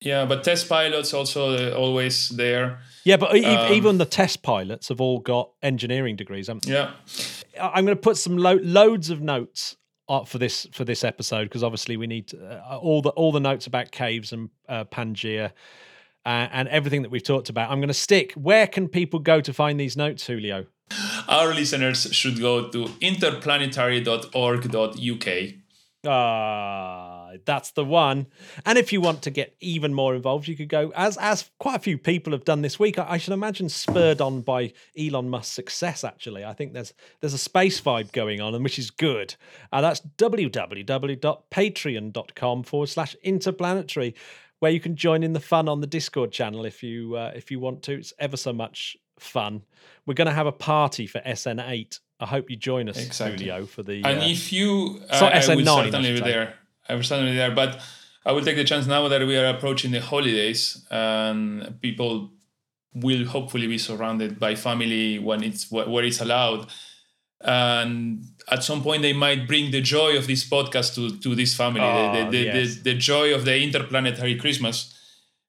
Yeah, 0.00 0.24
but 0.24 0.42
test 0.42 0.68
pilots 0.68 1.12
also 1.14 1.54
uh, 1.72 1.76
always 1.76 2.30
there. 2.30 2.78
yeah, 3.04 3.18
but 3.18 3.36
e- 3.36 3.44
Um, 3.44 3.72
even 3.74 3.98
the 3.98 4.06
test 4.06 4.42
pilots 4.42 4.88
have 4.88 5.00
all 5.00 5.18
got 5.20 5.50
engineering 5.62 6.16
degrees. 6.16 6.46
haven't 6.48 6.64
they? 6.66 6.72
Yeah. 6.72 6.92
I'm 7.60 7.84
going 7.84 7.96
to 7.96 8.00
put 8.00 8.16
some 8.16 8.38
lo- 8.38 8.58
loads 8.62 9.10
of 9.10 9.20
notes 9.20 9.76
for 10.26 10.38
this 10.38 10.66
for 10.72 10.84
this 10.84 11.04
episode 11.04 11.44
because 11.44 11.62
obviously 11.62 11.96
we 11.96 12.06
need 12.06 12.32
uh, 12.34 12.78
all 12.78 13.02
the 13.02 13.10
all 13.10 13.30
the 13.32 13.38
notes 13.40 13.66
about 13.66 13.92
caves 13.92 14.32
and 14.32 14.48
uh, 14.68 14.84
PANGAEA 14.86 15.52
uh, 16.26 16.48
and 16.52 16.68
everything 16.68 17.02
that 17.02 17.10
we've 17.10 17.22
talked 17.22 17.48
about. 17.48 17.70
I'm 17.70 17.78
going 17.78 17.88
to 17.88 17.94
stick. 17.94 18.32
Where 18.34 18.66
can 18.66 18.88
people 18.88 19.20
go 19.20 19.40
to 19.40 19.52
find 19.52 19.78
these 19.78 19.96
notes, 19.96 20.26
Julio? 20.26 20.66
Our 21.28 21.54
listeners 21.54 22.12
should 22.12 22.40
go 22.40 22.68
to 22.68 22.86
interplanetary.org.uk. 23.00 25.54
Ah, 26.06 27.32
that's 27.44 27.72
the 27.72 27.84
one. 27.84 28.26
And 28.64 28.78
if 28.78 28.90
you 28.90 29.02
want 29.02 29.20
to 29.22 29.30
get 29.30 29.54
even 29.60 29.92
more 29.92 30.14
involved, 30.14 30.48
you 30.48 30.56
could 30.56 30.70
go 30.70 30.90
as 30.96 31.18
as 31.18 31.50
quite 31.58 31.76
a 31.76 31.80
few 31.80 31.98
people 31.98 32.32
have 32.32 32.46
done 32.46 32.62
this 32.62 32.78
week. 32.78 32.98
I, 32.98 33.04
I 33.10 33.18
should 33.18 33.34
imagine 33.34 33.68
spurred 33.68 34.22
on 34.22 34.40
by 34.40 34.72
Elon 34.98 35.28
Musk's 35.28 35.52
success. 35.52 36.02
Actually, 36.02 36.42
I 36.42 36.54
think 36.54 36.72
there's 36.72 36.94
there's 37.20 37.34
a 37.34 37.38
space 37.38 37.82
vibe 37.82 38.12
going 38.12 38.40
on, 38.40 38.54
and 38.54 38.64
which 38.64 38.78
is 38.78 38.90
good. 38.90 39.34
Uh, 39.70 39.82
that's 39.82 40.00
www.patreon.com 40.00 42.62
forward 42.62 42.88
slash 42.88 43.14
interplanetary, 43.22 44.14
where 44.60 44.70
you 44.70 44.80
can 44.80 44.94
join 44.94 45.22
in 45.22 45.32
the 45.32 45.40
fun 45.40 45.68
on 45.68 45.80
the 45.80 45.86
Discord 45.86 46.30
channel 46.32 46.64
if 46.64 46.82
you 46.82 47.16
uh, 47.16 47.32
if 47.34 47.50
you 47.50 47.58
want 47.58 47.82
to. 47.84 47.94
It's 47.94 48.12
ever 48.18 48.36
so 48.36 48.52
much 48.52 48.96
fun. 49.18 49.62
We're 50.06 50.14
going 50.14 50.26
to 50.28 50.34
have 50.34 50.46
a 50.46 50.52
party 50.52 51.06
for 51.06 51.20
SN8. 51.20 51.98
I 52.20 52.26
hope 52.26 52.50
you 52.50 52.56
join 52.56 52.88
us, 52.88 52.98
Exactly. 53.04 53.46
Julio, 53.46 53.66
for 53.66 53.82
the. 53.82 54.02
And 54.04 54.20
uh, 54.20 54.24
if 54.24 54.52
you, 54.52 55.00
So 55.12 55.26
I, 55.26 55.36
I 55.36 55.38
SN9, 55.38 55.56
would 55.56 55.66
certainly 55.66 56.12
be 56.14 56.20
there. 56.20 56.54
I 56.88 56.94
will 56.94 57.02
certainly 57.02 57.32
be 57.32 57.36
there, 57.36 57.50
but 57.50 57.80
I 58.24 58.32
will 58.32 58.42
take 58.42 58.56
the 58.56 58.64
chance 58.64 58.86
now 58.86 59.08
that 59.08 59.26
we 59.26 59.36
are 59.36 59.46
approaching 59.46 59.92
the 59.92 60.00
holidays 60.00 60.86
and 60.90 61.80
people 61.80 62.30
will 62.94 63.24
hopefully 63.24 63.66
be 63.66 63.78
surrounded 63.78 64.38
by 64.38 64.54
family 64.54 65.18
when 65.18 65.42
it's 65.42 65.70
where 65.70 66.04
it's 66.04 66.20
allowed. 66.20 66.66
And 67.42 68.24
at 68.50 68.62
some 68.64 68.82
point, 68.82 69.02
they 69.02 69.12
might 69.12 69.46
bring 69.48 69.70
the 69.70 69.80
joy 69.80 70.16
of 70.16 70.26
this 70.26 70.48
podcast 70.48 70.94
to, 70.96 71.16
to 71.18 71.34
this 71.34 71.54
family, 71.56 71.80
the, 71.80 72.12
the, 72.12 72.26
Oh, 72.26 72.30
the, 72.30 72.38
yes. 72.38 72.74
the, 72.76 72.82
the 72.92 72.94
joy 72.94 73.34
of 73.34 73.44
the 73.44 73.60
interplanetary 73.62 74.36
Christmas. 74.36 74.94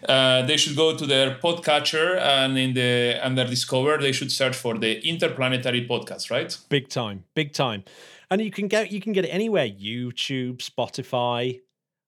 Uh, 0.08 0.42
they 0.48 0.58
should 0.58 0.76
go 0.76 0.98
to 0.98 1.06
their 1.06 1.36
podcatcher 1.36 2.18
and 2.20 2.58
in 2.58 2.74
the 2.74 3.20
under 3.22 3.46
Discover 3.46 4.00
they 4.00 4.12
should 4.12 4.32
search 4.32 4.56
for 4.56 4.78
the 4.80 5.00
Interplanetary 5.08 5.88
Podcast, 5.88 6.32
right? 6.32 6.58
big 6.70 6.90
time 6.90 7.24
big 7.36 7.54
time 7.54 7.84
and 8.32 8.42
you 8.42 8.50
can 8.50 8.68
get 8.68 8.92
you 8.92 9.00
can 9.00 9.14
get 9.14 9.26
it 9.26 9.28
anywhere 9.30 9.68
youtube 9.70 10.58
spotify 10.58 11.60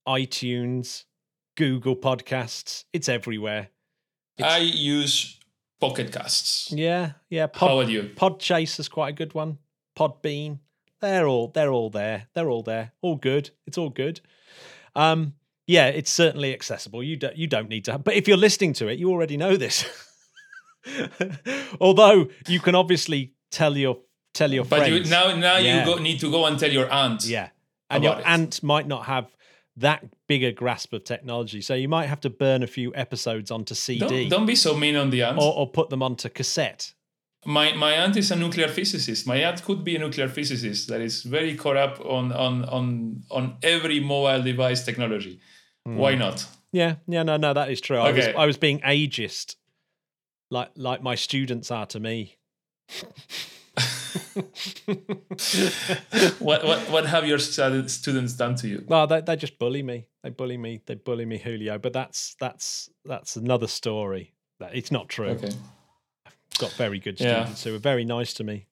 itunes 0.08 1.04
google 1.56 1.96
podcasts 1.96 2.86
it's 2.94 3.08
everywhere 3.10 3.70
I 4.44 4.58
use 4.58 5.38
Pocket 5.80 6.12
Casts. 6.12 6.72
yeah 6.72 7.12
yeah 7.30 7.46
How 7.54 7.78
about 7.78 7.92
you? 7.92 8.10
podchase 8.16 8.80
is 8.80 8.88
quite 8.90 9.10
a 9.10 9.14
good 9.14 9.36
one 9.36 9.60
podbean 9.96 10.60
they're 11.02 11.28
all 11.28 11.48
they're 11.50 11.72
all 11.72 11.90
there 11.90 12.28
they're 12.34 12.50
all 12.50 12.64
there 12.64 12.92
all 13.02 13.16
good 13.16 13.50
it's 13.68 13.78
all 13.78 13.90
good 13.90 14.20
um 14.96 15.34
yeah 15.68 15.88
it's 15.88 16.12
certainly 16.12 16.54
accessible 16.54 17.04
you 17.04 17.16
don't 17.16 17.36
you 17.38 17.48
don't 17.48 17.70
need 17.70 17.86
to 17.86 17.98
but 17.98 18.14
if 18.16 18.28
you're 18.28 18.38
listening 18.38 18.74
to 18.74 18.88
it 18.88 18.98
you 19.00 19.10
already 19.10 19.38
know 19.38 19.56
this 19.58 19.86
although 21.80 22.28
you 22.48 22.60
can 22.60 22.76
obviously 22.76 23.34
tell 23.52 23.78
your 23.78 23.98
tell 24.34 24.52
your 24.52 24.66
But 24.66 24.88
you, 24.90 24.96
friends 24.96 25.10
now, 25.10 25.36
now 25.36 25.58
Yeah. 25.58 25.80
you 25.80 25.86
go, 25.96 26.02
need 26.02 26.20
to 26.22 26.32
go 26.32 26.46
and 26.46 26.58
tell 26.60 26.72
your 26.72 26.90
aunt. 26.92 27.24
Yeah. 27.26 27.50
And 27.90 28.04
your 28.04 28.18
it. 28.20 28.24
aunt 28.26 28.64
might 28.64 28.88
not 28.88 29.06
have 29.06 29.28
that 29.78 30.04
bigger 30.28 30.52
grasp 30.52 30.92
of 30.94 31.04
technology. 31.04 31.62
So 31.62 31.76
you 31.76 31.88
might 31.88 32.08
have 32.08 32.20
to 32.22 32.30
burn 32.30 32.64
a 32.64 32.68
few 32.68 32.94
episodes 32.96 33.52
onto 33.52 33.76
CD 33.76 34.00
Don't, 34.00 34.30
don't 34.30 34.46
be 34.48 34.56
so 34.56 34.76
mean 34.76 34.96
on 34.96 35.10
the 35.12 35.24
aunt. 35.24 35.38
or, 35.38 35.54
or 35.56 35.70
put 35.70 35.90
them 35.90 36.02
onto 36.02 36.30
cassette. 36.30 36.94
My 37.46 37.74
my 37.74 37.94
aunt 37.94 38.16
is 38.18 38.32
a 38.32 38.36
nuclear 38.36 38.68
physicist. 38.68 39.28
My 39.28 39.38
aunt 39.38 39.64
could 39.64 39.84
be 39.84 39.96
a 39.96 40.00
nuclear 40.00 40.30
physicist 40.30 40.88
that 40.90 41.02
is 41.02 41.24
very 41.24 41.56
caught 41.56 41.78
up 41.78 42.00
on 42.06 42.32
on 42.32 42.66
on 42.66 43.24
on 43.30 43.58
every 43.62 44.00
mobile 44.00 44.42
device 44.44 44.86
technology. 44.86 45.40
Hmm. 45.86 45.98
Why 45.98 46.16
not? 46.16 46.46
Yeah, 46.72 46.96
yeah, 47.08 47.24
no, 47.24 47.38
no, 47.38 47.54
that 47.54 47.70
is 47.70 47.82
true. 47.82 47.98
I 47.98 48.12
was 48.12 48.26
Okay. 48.28 48.38
I 48.38 48.46
was 48.46 48.58
being 48.58 48.80
ageist, 48.82 49.56
like 50.50 50.70
like 50.76 51.04
my 51.04 51.16
students 51.16 51.72
are 51.72 51.86
to 51.88 52.00
me. 52.00 52.38
What 56.40 56.64
what 56.64 56.80
what 56.90 57.06
have 57.06 57.28
your 57.28 57.40
stud- 57.40 57.90
students 57.90 58.34
done 58.34 58.56
to 58.56 58.68
you? 58.68 58.84
Well, 58.88 59.08
they 59.08 59.22
they 59.22 59.36
just 59.36 59.58
bully 59.60 59.84
me. 59.84 60.08
They 60.24 60.30
bully 60.30 60.58
me. 60.58 60.82
They 60.86 60.96
bully 60.96 61.26
me, 61.26 61.38
Julio. 61.38 61.78
But 61.80 61.94
that's 61.94 62.36
that's 62.40 62.90
that's 63.06 63.36
another 63.36 63.68
story. 63.68 64.34
That 64.60 64.76
it's 64.76 64.92
not 64.92 65.10
true. 65.10 65.30
Okay. 65.30 65.52
Got 66.58 66.72
very 66.74 67.00
good 67.00 67.20
Yeah. 67.20 67.44
students 67.44 67.64
who 67.64 67.76
are 67.76 67.80
very 67.80 68.06
nice 68.06 68.34
to 68.36 68.44
me. 68.44 68.66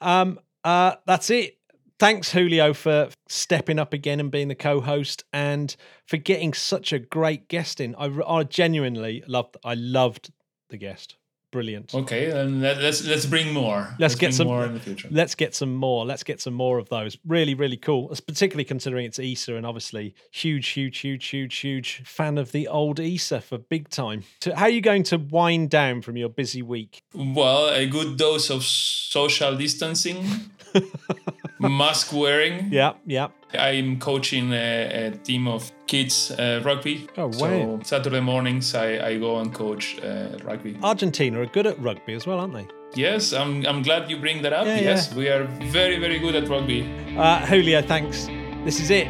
Um, 0.00 0.38
uh, 0.64 0.96
that's 1.06 1.30
it. 1.30 1.58
Thanks, 1.98 2.32
Julio, 2.32 2.74
for 2.74 3.08
stepping 3.28 3.78
up 3.78 3.94
again 3.94 4.20
and 4.20 4.30
being 4.30 4.48
the 4.48 4.54
co-host, 4.54 5.24
and 5.32 5.74
for 6.06 6.18
getting 6.18 6.52
such 6.52 6.92
a 6.92 6.98
great 6.98 7.48
guest 7.48 7.80
in. 7.80 7.94
I, 7.94 8.06
I 8.26 8.42
genuinely 8.44 9.24
loved. 9.26 9.56
I 9.64 9.72
loved 9.74 10.30
the 10.68 10.76
guest. 10.76 11.16
Brilliant. 11.52 11.94
Okay, 11.94 12.26
then 12.30 12.60
let, 12.60 12.78
let's 12.82 13.06
let's 13.06 13.24
bring 13.24 13.52
more. 13.52 13.94
Let's 13.98 14.14
get 14.16 14.34
some- 14.34 14.48
more 14.48 14.64
in 14.66 14.74
the 14.74 14.80
future. 14.80 15.08
Let's 15.10 15.34
get 15.34 15.54
some 15.54 15.74
more. 15.74 16.04
Let's 16.04 16.22
get 16.24 16.40
some 16.40 16.54
more 16.54 16.78
of 16.78 16.88
those. 16.88 17.16
Really, 17.26 17.54
really 17.54 17.76
cool. 17.76 18.08
Particularly 18.26 18.64
considering 18.64 19.06
it's 19.06 19.18
ESA, 19.18 19.54
and 19.56 19.64
obviously 19.64 20.14
huge, 20.32 20.68
huge, 20.68 20.98
huge, 20.98 21.24
huge, 21.26 21.56
huge 21.56 22.02
fan 22.04 22.36
of 22.36 22.52
the 22.52 22.66
old 22.68 22.98
ESA 23.00 23.40
for 23.40 23.58
big 23.58 23.88
time. 23.88 24.24
So 24.40 24.54
how 24.54 24.64
are 24.64 24.68
you 24.70 24.80
going 24.80 25.04
to 25.04 25.18
wind 25.18 25.70
down 25.70 26.02
from 26.02 26.16
your 26.16 26.28
busy 26.28 26.62
week? 26.62 27.02
Well, 27.14 27.68
a 27.70 27.86
good 27.86 28.18
dose 28.18 28.50
of 28.50 28.64
social 28.64 29.56
distancing, 29.56 30.26
mask 31.60 32.12
wearing. 32.12 32.68
Yeah, 32.72 32.94
yeah. 33.06 33.28
I'm 33.56 33.98
coaching 33.98 34.52
a, 34.52 35.06
a 35.06 35.10
team 35.10 35.48
of 35.48 35.70
kids 35.86 36.30
uh, 36.32 36.60
rugby. 36.64 37.08
Oh, 37.16 37.26
wow. 37.26 37.32
So. 37.32 37.80
Saturday 37.84 38.20
mornings 38.20 38.74
I, 38.74 38.98
I 39.06 39.18
go 39.18 39.38
and 39.38 39.52
coach 39.54 39.98
uh, 40.02 40.38
rugby. 40.44 40.78
Argentina 40.82 41.40
are 41.40 41.46
good 41.46 41.66
at 41.66 41.78
rugby 41.80 42.14
as 42.14 42.26
well, 42.26 42.40
aren't 42.40 42.54
they? 42.54 42.66
Yes, 42.94 43.32
I'm, 43.32 43.66
I'm 43.66 43.82
glad 43.82 44.10
you 44.10 44.16
bring 44.16 44.42
that 44.42 44.52
up. 44.52 44.66
Yeah, 44.66 44.80
yes, 44.80 45.14
we 45.14 45.28
are 45.28 45.44
very, 45.70 45.98
very 45.98 46.18
good 46.18 46.34
at 46.34 46.48
rugby. 46.48 46.88
Uh, 47.16 47.44
Julio, 47.46 47.82
thanks. 47.82 48.26
This 48.64 48.80
is 48.80 48.90
it. 48.90 49.08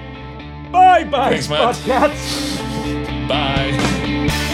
Bye 0.72 1.04
bye. 1.04 1.38
Thanks, 1.38 1.48
Matt. 1.48 1.76
Bye. 3.28 4.52